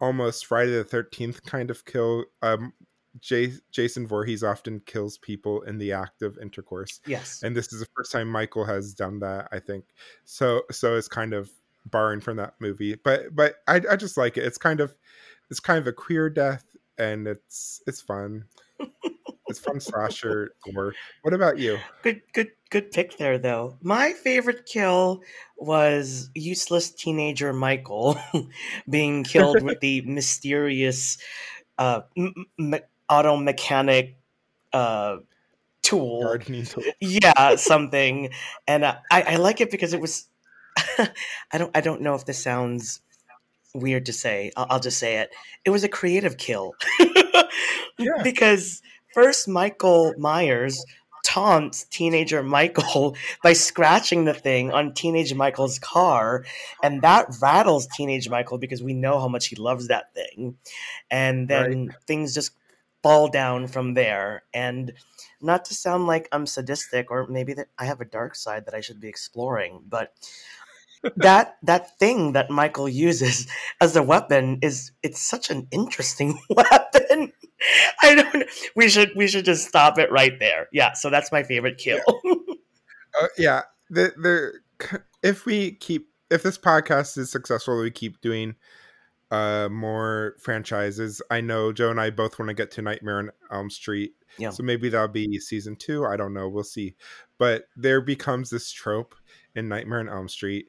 almost 0.01 0.47
Friday 0.47 0.73
the 0.73 0.85
Thirteenth 0.85 1.43
kind 1.45 1.71
of 1.71 1.85
kill. 1.85 2.27
Um, 2.43 2.73
J- 3.21 3.53
Jason 3.71 4.07
Voorhees 4.07 4.43
often 4.45 4.81
kills 4.81 5.19
people 5.19 5.63
in 5.63 5.79
the 5.79 5.93
act 5.93 6.23
of 6.23 6.39
intercourse, 6.39 7.01
Yes. 7.07 7.43
and 7.43 7.57
this 7.57 7.73
is 7.73 7.81
the 7.81 7.87
first 7.97 8.13
time 8.13 8.29
Michael 8.31 8.65
has 8.65 8.95
done 8.95 9.21
that. 9.21 9.49
I 9.53 9.59
think 9.59 9.85
so. 10.25 10.63
So 10.71 10.97
it's 10.97 11.09
kind 11.09 11.35
of 11.35 11.51
borrowing 11.87 12.21
from 12.21 12.37
that 12.37 12.55
movie, 12.61 12.95
but 12.97 13.35
but 13.35 13.57
I 13.67 13.81
I 13.91 13.97
just 13.97 14.17
like 14.17 14.37
it. 14.37 14.45
It's 14.45 14.59
kind 14.59 14.81
of 14.81 14.97
it's 15.51 15.61
kind 15.61 15.79
of 15.79 15.87
a 15.87 15.93
queer 15.93 16.29
death, 16.31 16.65
and 16.99 17.27
it's 17.27 17.83
it's 17.87 18.01
fun. 18.01 18.45
it's 19.49 19.59
fun 19.59 19.81
slasher 19.81 20.51
gore. 20.65 20.95
What 21.23 21.35
about 21.35 21.59
you? 21.59 21.79
Good 22.03 22.21
good 22.35 22.51
good 22.71 22.91
pick 22.93 23.17
there 23.17 23.39
though. 23.39 23.77
My 23.81 24.13
favorite 24.13 24.67
kill 24.67 25.23
was 25.57 26.29
useless 26.35 26.91
teenager 26.91 27.53
Michael 27.53 28.19
being 28.91 29.25
killed 29.25 29.63
with 29.63 29.81
the 29.81 30.03
mysterious 30.03 31.17
uh, 31.79 32.03
m- 32.17 32.45
m- 32.59 32.75
auto 33.09 33.37
mechanic 33.37 34.17
uh, 34.73 35.17
tool. 35.83 36.23
Gardening 36.23 36.65
tool. 36.65 36.85
Yeah, 37.01 37.55
something. 37.57 38.31
And 38.67 38.85
uh, 38.85 38.97
I, 39.11 39.23
I 39.23 39.37
like 39.37 39.61
it 39.61 39.71
because 39.71 39.93
it 39.93 40.01
was. 40.01 40.27
I 40.99 41.59
don't. 41.59 41.77
I 41.77 41.81
don't 41.81 42.03
know 42.03 42.15
if 42.15 42.25
this 42.25 42.43
sounds 42.43 43.01
weird 43.75 44.07
to 44.07 44.13
say. 44.13 44.53
I'll, 44.57 44.67
I'll 44.71 44.81
just 44.81 44.99
say 44.99 45.19
it. 45.19 45.31
It 45.65 45.71
was 45.71 45.85
a 45.85 45.89
creative 45.89 46.37
kill. 46.37 46.75
Yeah. 47.99 48.23
Because 48.23 48.81
first, 49.13 49.49
Michael 49.49 50.15
Myers 50.19 50.85
taunts 51.25 51.85
teenager 51.85 52.43
Michael 52.43 53.17
by 53.43 53.53
scratching 53.53 54.25
the 54.25 54.35
thing 54.35 54.71
on 54.71 54.95
teenage 54.95 55.35
Michael's 55.35 55.79
car, 55.79 56.45
and 56.83 57.03
that 57.03 57.27
rattles 57.43 57.89
teenage 57.89 58.29
Michael 58.29 58.59
because 58.59 58.83
we 58.83 58.95
know 58.95 59.19
how 59.19 59.29
much 59.29 59.49
he 59.49 59.57
loves 59.57 59.89
that 59.89 60.15
thing. 60.15 60.57
And 61.11 61.49
then 61.49 61.95
things 62.07 62.35
just 62.35 62.53
fall 63.03 63.29
down 63.29 63.69
from 63.69 63.95
there. 63.95 64.43
And 64.53 64.93
not 65.41 65.65
to 65.67 65.75
sound 65.75 66.07
like 66.07 66.29
I'm 66.33 66.47
sadistic 66.47 67.11
or 67.11 67.27
maybe 67.27 67.55
that 67.55 67.69
I 67.79 67.85
have 67.85 68.01
a 68.01 68.05
dark 68.05 68.35
side 68.35 68.67
that 68.67 68.75
I 68.75 68.81
should 68.81 69.01
be 69.01 69.09
exploring, 69.09 69.83
but 69.87 70.13
that 71.17 71.57
that 71.63 71.99
thing 71.99 72.33
that 72.33 72.51
Michael 72.51 72.89
uses 72.89 73.47
as 73.81 73.97
a 73.97 74.03
weapon 74.03 74.59
is 74.63 74.93
it's 75.03 75.23
such 75.23 75.51
an 75.51 75.69
interesting 75.71 76.39
weapon. 76.51 77.33
I 78.03 78.15
don't. 78.15 78.45
We 78.77 78.89
should 78.89 79.13
we 79.17 79.27
should 79.27 79.45
just 79.45 79.67
stop 79.69 79.99
it 79.99 80.11
right 80.11 80.39
there. 80.39 80.69
Yeah. 80.73 80.93
So 80.93 81.11
that's 81.11 81.33
my 81.33 81.43
favorite 81.43 81.79
kill. 81.79 82.01
Uh, 83.21 83.27
yeah. 83.37 83.63
The 83.91 84.13
the 84.17 85.01
if 85.23 85.47
we 85.47 85.73
keep 85.73 86.09
if 86.31 86.43
this 86.43 86.59
podcast 86.59 87.17
is 87.19 87.31
successful, 87.31 87.81
we 87.81 87.91
keep 87.91 88.21
doing 88.21 88.55
uh 89.31 89.69
more 89.71 90.37
franchises. 90.41 91.21
I 91.31 91.41
know 91.41 91.73
Joe 91.73 91.91
and 91.91 92.01
I 92.01 92.11
both 92.11 92.39
want 92.39 92.49
to 92.49 92.55
get 92.55 92.71
to 92.73 92.83
Nightmare 92.83 93.19
on 93.19 93.31
Elm 93.51 93.71
Street. 93.71 94.13
Yeah. 94.39 94.51
So 94.51 94.63
maybe 94.63 94.89
that'll 94.89 95.09
be 95.09 95.39
season 95.39 95.77
two. 95.77 96.05
I 96.07 96.17
don't 96.17 96.33
know. 96.35 96.49
We'll 96.49 96.65
see. 96.65 96.95
But 97.39 97.65
there 97.77 98.01
becomes 98.01 98.51
this 98.51 98.71
trope 98.73 99.15
in 99.55 99.69
Nightmare 99.69 100.01
on 100.01 100.09
Elm 100.09 100.29
Street, 100.29 100.69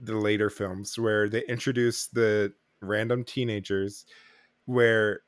the 0.00 0.16
later 0.16 0.50
films, 0.50 0.98
where 0.98 1.28
they 1.28 1.44
introduce 1.44 2.06
the 2.08 2.52
random 2.80 3.24
teenagers 3.24 4.04
where 4.66 5.20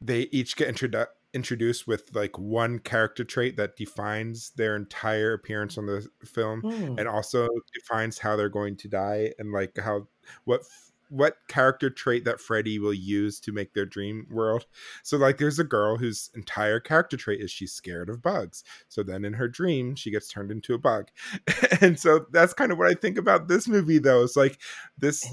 they 0.00 0.22
each 0.32 0.56
get 0.56 0.74
introdu- 0.74 1.06
introduced 1.34 1.86
with 1.86 2.14
like 2.14 2.38
one 2.38 2.78
character 2.78 3.22
trait 3.24 3.56
that 3.56 3.76
defines 3.76 4.50
their 4.56 4.74
entire 4.76 5.34
appearance 5.34 5.76
on 5.76 5.86
the 5.86 6.08
film 6.24 6.60
Hmm. 6.62 6.98
and 6.98 7.06
also 7.06 7.48
defines 7.74 8.18
how 8.18 8.34
they're 8.36 8.48
going 8.48 8.76
to 8.78 8.88
die 8.88 9.32
and 9.38 9.52
like 9.52 9.76
how 9.76 10.08
what 10.44 10.62
what 11.10 11.36
character 11.48 11.90
trait 11.90 12.24
that 12.24 12.40
Freddy 12.40 12.78
will 12.78 12.94
use 12.94 13.40
to 13.40 13.52
make 13.52 13.74
their 13.74 13.86
dream 13.86 14.26
world. 14.30 14.66
So 15.02 15.16
like 15.16 15.38
there's 15.38 15.58
a 15.58 15.64
girl 15.64 15.96
whose 15.96 16.30
entire 16.34 16.80
character 16.80 17.16
trait 17.16 17.40
is 17.40 17.50
she's 17.50 17.72
scared 17.72 18.08
of 18.10 18.22
bugs. 18.22 18.64
So 18.88 19.02
then 19.02 19.24
in 19.24 19.32
her 19.34 19.48
dream 19.48 19.94
she 19.94 20.10
gets 20.10 20.28
turned 20.28 20.50
into 20.50 20.74
a 20.74 20.78
bug. 20.78 21.08
and 21.80 21.98
so 21.98 22.26
that's 22.30 22.52
kind 22.54 22.72
of 22.72 22.78
what 22.78 22.90
I 22.90 22.94
think 22.94 23.18
about 23.18 23.48
this 23.48 23.66
movie 23.68 23.98
though. 23.98 24.22
It's 24.22 24.36
like 24.36 24.58
this 24.98 25.26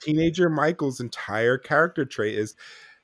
teenager 0.00 0.48
Michael's 0.48 1.00
entire 1.00 1.58
character 1.58 2.04
trait 2.04 2.38
is 2.38 2.54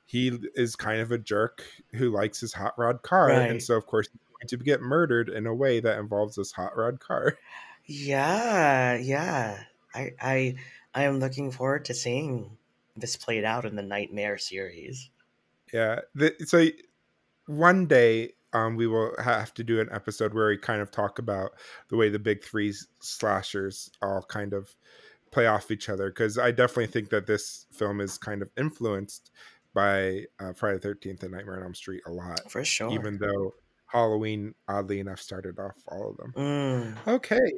he 0.04 0.38
is 0.54 0.76
kind 0.76 1.00
of 1.00 1.10
a 1.12 1.18
jerk 1.18 1.62
who 1.94 2.10
likes 2.10 2.40
his 2.40 2.52
hot 2.52 2.74
rod 2.78 3.02
car 3.02 3.28
Right. 3.28 3.50
and 3.50 3.62
so 3.62 3.74
of 3.76 3.86
course 3.86 4.08
he's 4.12 4.50
going 4.50 4.58
to 4.60 4.64
get 4.64 4.80
murdered 4.80 5.28
in 5.28 5.46
a 5.46 5.54
way 5.54 5.80
that 5.80 5.98
involves 5.98 6.36
this 6.36 6.52
hot 6.52 6.76
rod 6.76 7.00
car. 7.00 7.36
Yeah, 7.86 8.96
yeah. 8.96 9.58
I 9.94 10.10
I 10.20 10.54
I 10.96 11.02
am 11.02 11.20
looking 11.20 11.50
forward 11.50 11.84
to 11.84 11.94
seeing 11.94 12.56
this 12.96 13.16
played 13.16 13.44
out 13.44 13.66
in 13.66 13.76
the 13.76 13.82
Nightmare 13.82 14.38
series. 14.38 15.10
Yeah. 15.70 16.00
The, 16.14 16.34
so 16.46 16.68
one 17.46 17.86
day 17.86 18.32
um, 18.54 18.76
we 18.76 18.86
will 18.86 19.12
have 19.22 19.52
to 19.54 19.64
do 19.64 19.78
an 19.78 19.90
episode 19.92 20.32
where 20.32 20.48
we 20.48 20.56
kind 20.56 20.80
of 20.80 20.90
talk 20.90 21.18
about 21.18 21.50
the 21.90 21.96
way 21.96 22.08
the 22.08 22.18
big 22.18 22.42
three 22.42 22.72
slashers 23.00 23.90
all 24.00 24.24
kind 24.26 24.54
of 24.54 24.74
play 25.30 25.46
off 25.46 25.70
each 25.70 25.90
other 25.90 26.08
because 26.08 26.38
I 26.38 26.50
definitely 26.50 26.86
think 26.86 27.10
that 27.10 27.26
this 27.26 27.66
film 27.72 28.00
is 28.00 28.16
kind 28.16 28.40
of 28.40 28.48
influenced 28.56 29.32
by 29.74 30.24
uh, 30.40 30.54
Friday 30.54 30.78
the 30.78 30.88
13th 30.88 31.24
and 31.24 31.32
Nightmare 31.32 31.58
on 31.58 31.64
Elm 31.64 31.74
Street 31.74 32.00
a 32.06 32.10
lot, 32.10 32.50
For 32.50 32.64
sure. 32.64 32.90
even 32.90 33.18
though 33.18 33.52
Halloween, 33.84 34.54
oddly 34.66 35.00
enough, 35.00 35.20
started 35.20 35.58
off 35.58 35.76
all 35.88 36.10
of 36.10 36.16
them. 36.16 36.32
Mm. 36.36 37.12
Okay. 37.16 37.52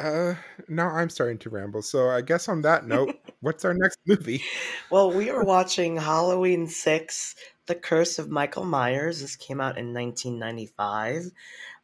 Uh, 0.00 0.34
now 0.66 0.88
I'm 0.88 1.10
starting 1.10 1.38
to 1.38 1.50
ramble. 1.50 1.82
So 1.82 2.08
I 2.08 2.22
guess 2.22 2.48
on 2.48 2.62
that 2.62 2.86
note, 2.86 3.14
what's 3.40 3.64
our 3.64 3.74
next 3.74 3.98
movie? 4.06 4.42
Well, 4.90 5.12
we 5.12 5.28
are 5.30 5.44
watching 5.44 5.96
Halloween 5.98 6.66
6, 6.66 7.34
The 7.66 7.74
Curse 7.74 8.18
of 8.18 8.30
Michael 8.30 8.64
Myers. 8.64 9.20
This 9.20 9.36
came 9.36 9.60
out 9.60 9.76
in 9.76 9.92
1995. 9.92 11.30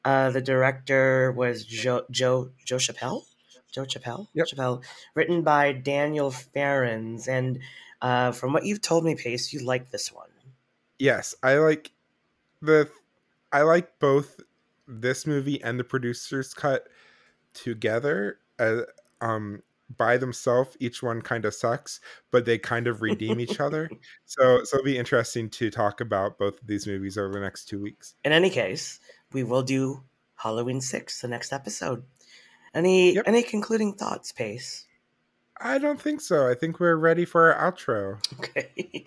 Uh, 0.05 0.31
the 0.31 0.41
director 0.41 1.31
was 1.33 1.65
Joe, 1.65 2.03
Joe, 2.11 2.51
Joe 2.65 2.77
Chappelle? 2.77 3.25
Joe 3.71 3.85
Chappelle? 3.85 4.29
Yep. 4.33 4.47
Chappelle. 4.47 4.83
Written 5.15 5.43
by 5.43 5.73
Daniel 5.73 6.31
Farrands. 6.31 7.29
And 7.29 7.59
uh, 8.01 8.33
from 8.33 8.55
what 8.55 8.65
you've 8.65 8.81
told 8.81 9.05
me, 9.05 9.15
Pace, 9.15 9.53
you 9.53 9.61
like 9.65 9.91
this 9.91 10.11
one. 10.13 10.29
yes 10.99 11.35
i 11.43 11.57
like 11.59 11.91
the 12.63 12.89
i 13.53 13.61
like 13.61 13.99
both 13.99 14.41
this 14.89 15.27
movie 15.27 15.63
and 15.63 15.79
the 15.79 15.85
producer's 15.85 16.55
cut 16.55 16.89
together 17.57 18.39
uh, 18.61 18.83
um 19.21 19.63
by 19.97 20.17
themselves 20.17 20.77
each 20.81 21.03
one 21.03 21.21
kind 21.23 21.45
of 21.45 21.55
sucks 21.55 22.01
but 22.31 22.45
they 22.45 22.59
kind 22.59 22.87
of 22.87 23.03
redeem 23.03 23.41
each 23.41 23.59
other 23.61 23.89
so 24.27 24.63
so 24.65 24.77
it'll 24.77 24.85
be 24.85 24.99
interesting 24.99 25.49
to 25.49 25.71
talk 25.71 26.01
about 26.01 26.39
both 26.39 26.61
of 26.61 26.67
these 26.67 26.87
movies 26.87 27.17
over 27.19 27.33
the 27.33 27.41
next 27.41 27.65
two 27.67 27.81
weeks 27.81 28.15
In 28.25 28.33
any 28.33 28.51
case, 28.51 29.01
we 29.33 29.43
will 29.45 29.63
do 29.63 30.03
Halloween 30.37 30.81
6 30.81 31.21
the 31.23 31.29
next 31.29 31.53
episode. 31.53 32.03
Any 32.75 33.15
Yep. 33.15 33.25
any 33.27 33.43
concluding 33.43 33.95
thoughts, 33.95 34.33
Pace? 34.33 34.87
i 35.59 35.79
don't 35.79 36.01
think 36.01 36.21
so 36.21 36.47
i 36.47 36.55
think 36.55 36.79
we're 36.81 36.97
ready 36.97 37.25
for 37.25 37.51
our 37.55 37.73
outro 37.73 38.19
Okay. 38.41 39.07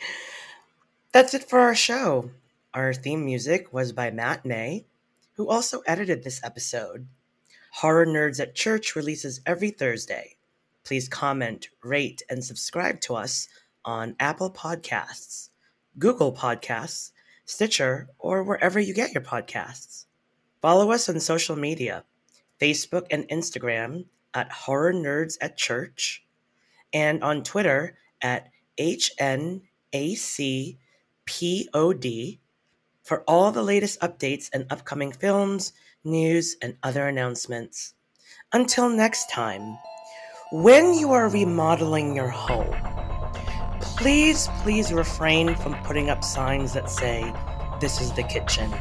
That's 1.12 1.34
it 1.34 1.50
for 1.50 1.60
our 1.60 1.76
show. 1.76 2.30
Our 2.74 2.94
theme 2.94 3.26
music 3.26 3.74
was 3.74 3.92
by 3.92 4.12
Matt 4.12 4.46
Nay, 4.46 4.86
who 5.34 5.50
also 5.50 5.82
edited 5.88 6.24
this 6.24 6.40
episode. 6.44 7.08
Horror 7.72 8.06
Nerds 8.06 8.40
at 8.40 8.56
Church 8.56 8.96
releases 8.96 9.42
every 9.46 9.70
Thursday. 9.70 10.38
Please 10.84 11.08
comment, 11.08 11.70
rate, 11.84 12.24
and 12.30 12.44
subscribe 12.44 13.00
to 13.02 13.16
us 13.16 13.48
on 13.86 14.16
Apple 14.20 14.52
Podcasts, 14.52 15.50
Google 15.98 16.34
Podcasts, 16.34 17.12
Stitcher, 17.46 18.10
or 18.20 18.44
wherever 18.44 18.80
you 18.80 18.94
get 18.94 19.14
your 19.14 19.24
podcasts. 19.24 20.06
Follow 20.62 20.92
us 20.92 21.10
on 21.10 21.20
social 21.20 21.56
media 21.56 22.04
Facebook 22.60 23.08
and 23.12 23.28
Instagram 23.30 24.06
at 24.34 24.52
Horror 24.52 24.94
Nerds 24.94 25.38
at 25.42 25.58
Church, 25.58 26.26
and 26.94 27.24
on 27.24 27.44
Twitter 27.44 27.98
at 28.22 28.50
HNACPOD 28.78 29.60
for 33.04 33.24
all 33.28 33.52
the 33.52 33.64
latest 33.64 34.00
updates 34.02 34.50
and 34.54 34.66
upcoming 34.70 35.12
films, 35.12 35.74
news, 36.04 36.56
and 36.62 36.78
other 36.84 37.08
announcements. 37.08 37.94
Until 38.54 38.90
next 38.90 39.30
time, 39.30 39.78
when 40.52 40.94
you 40.94 41.12
are 41.12 41.30
remodeling 41.30 42.16
your 42.16 42.30
home, 42.30 42.76
please, 43.82 44.48
please 44.62 44.92
refrain 44.92 45.56
from 45.56 45.76
putting 45.84 46.10
up 46.10 46.24
signs 46.24 46.74
that 46.74 46.90
say, 46.90 47.34
This 47.80 48.02
is 48.02 48.12
the 48.14 48.24
kitchen, 48.24 48.74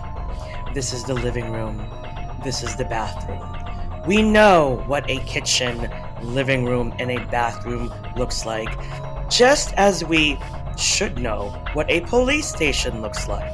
this 0.74 0.92
is 0.92 1.04
the 1.04 1.14
living 1.14 1.50
room, 1.52 1.76
this 2.44 2.62
is 2.62 2.76
the 2.76 2.84
bathroom. 2.84 3.44
We 4.06 4.22
know 4.22 4.82
what 4.86 5.08
a 5.10 5.18
kitchen, 5.24 5.90
living 6.22 6.64
room, 6.64 6.94
and 6.98 7.10
a 7.10 7.18
bathroom 7.26 7.92
looks 8.16 8.46
like, 8.46 8.68
just 9.28 9.74
as 9.74 10.04
we 10.04 10.38
should 10.78 11.18
know 11.18 11.50
what 11.74 11.90
a 11.90 12.00
police 12.02 12.46
station 12.48 13.02
looks 13.02 13.28
like. 13.28 13.52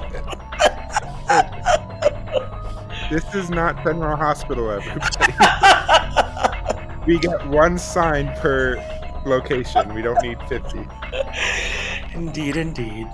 this 3.10 3.34
is 3.34 3.50
not 3.50 3.82
general 3.84 4.16
hospital 4.16 4.70
everybody. 4.70 5.34
We 7.06 7.18
get 7.18 7.46
one 7.48 7.76
sign 7.76 8.34
per 8.38 8.76
location. 9.26 9.92
We 9.94 10.00
don't 10.00 10.22
need 10.22 10.38
50 10.48 10.88
indeed, 12.14 12.56
indeed. 12.56 13.06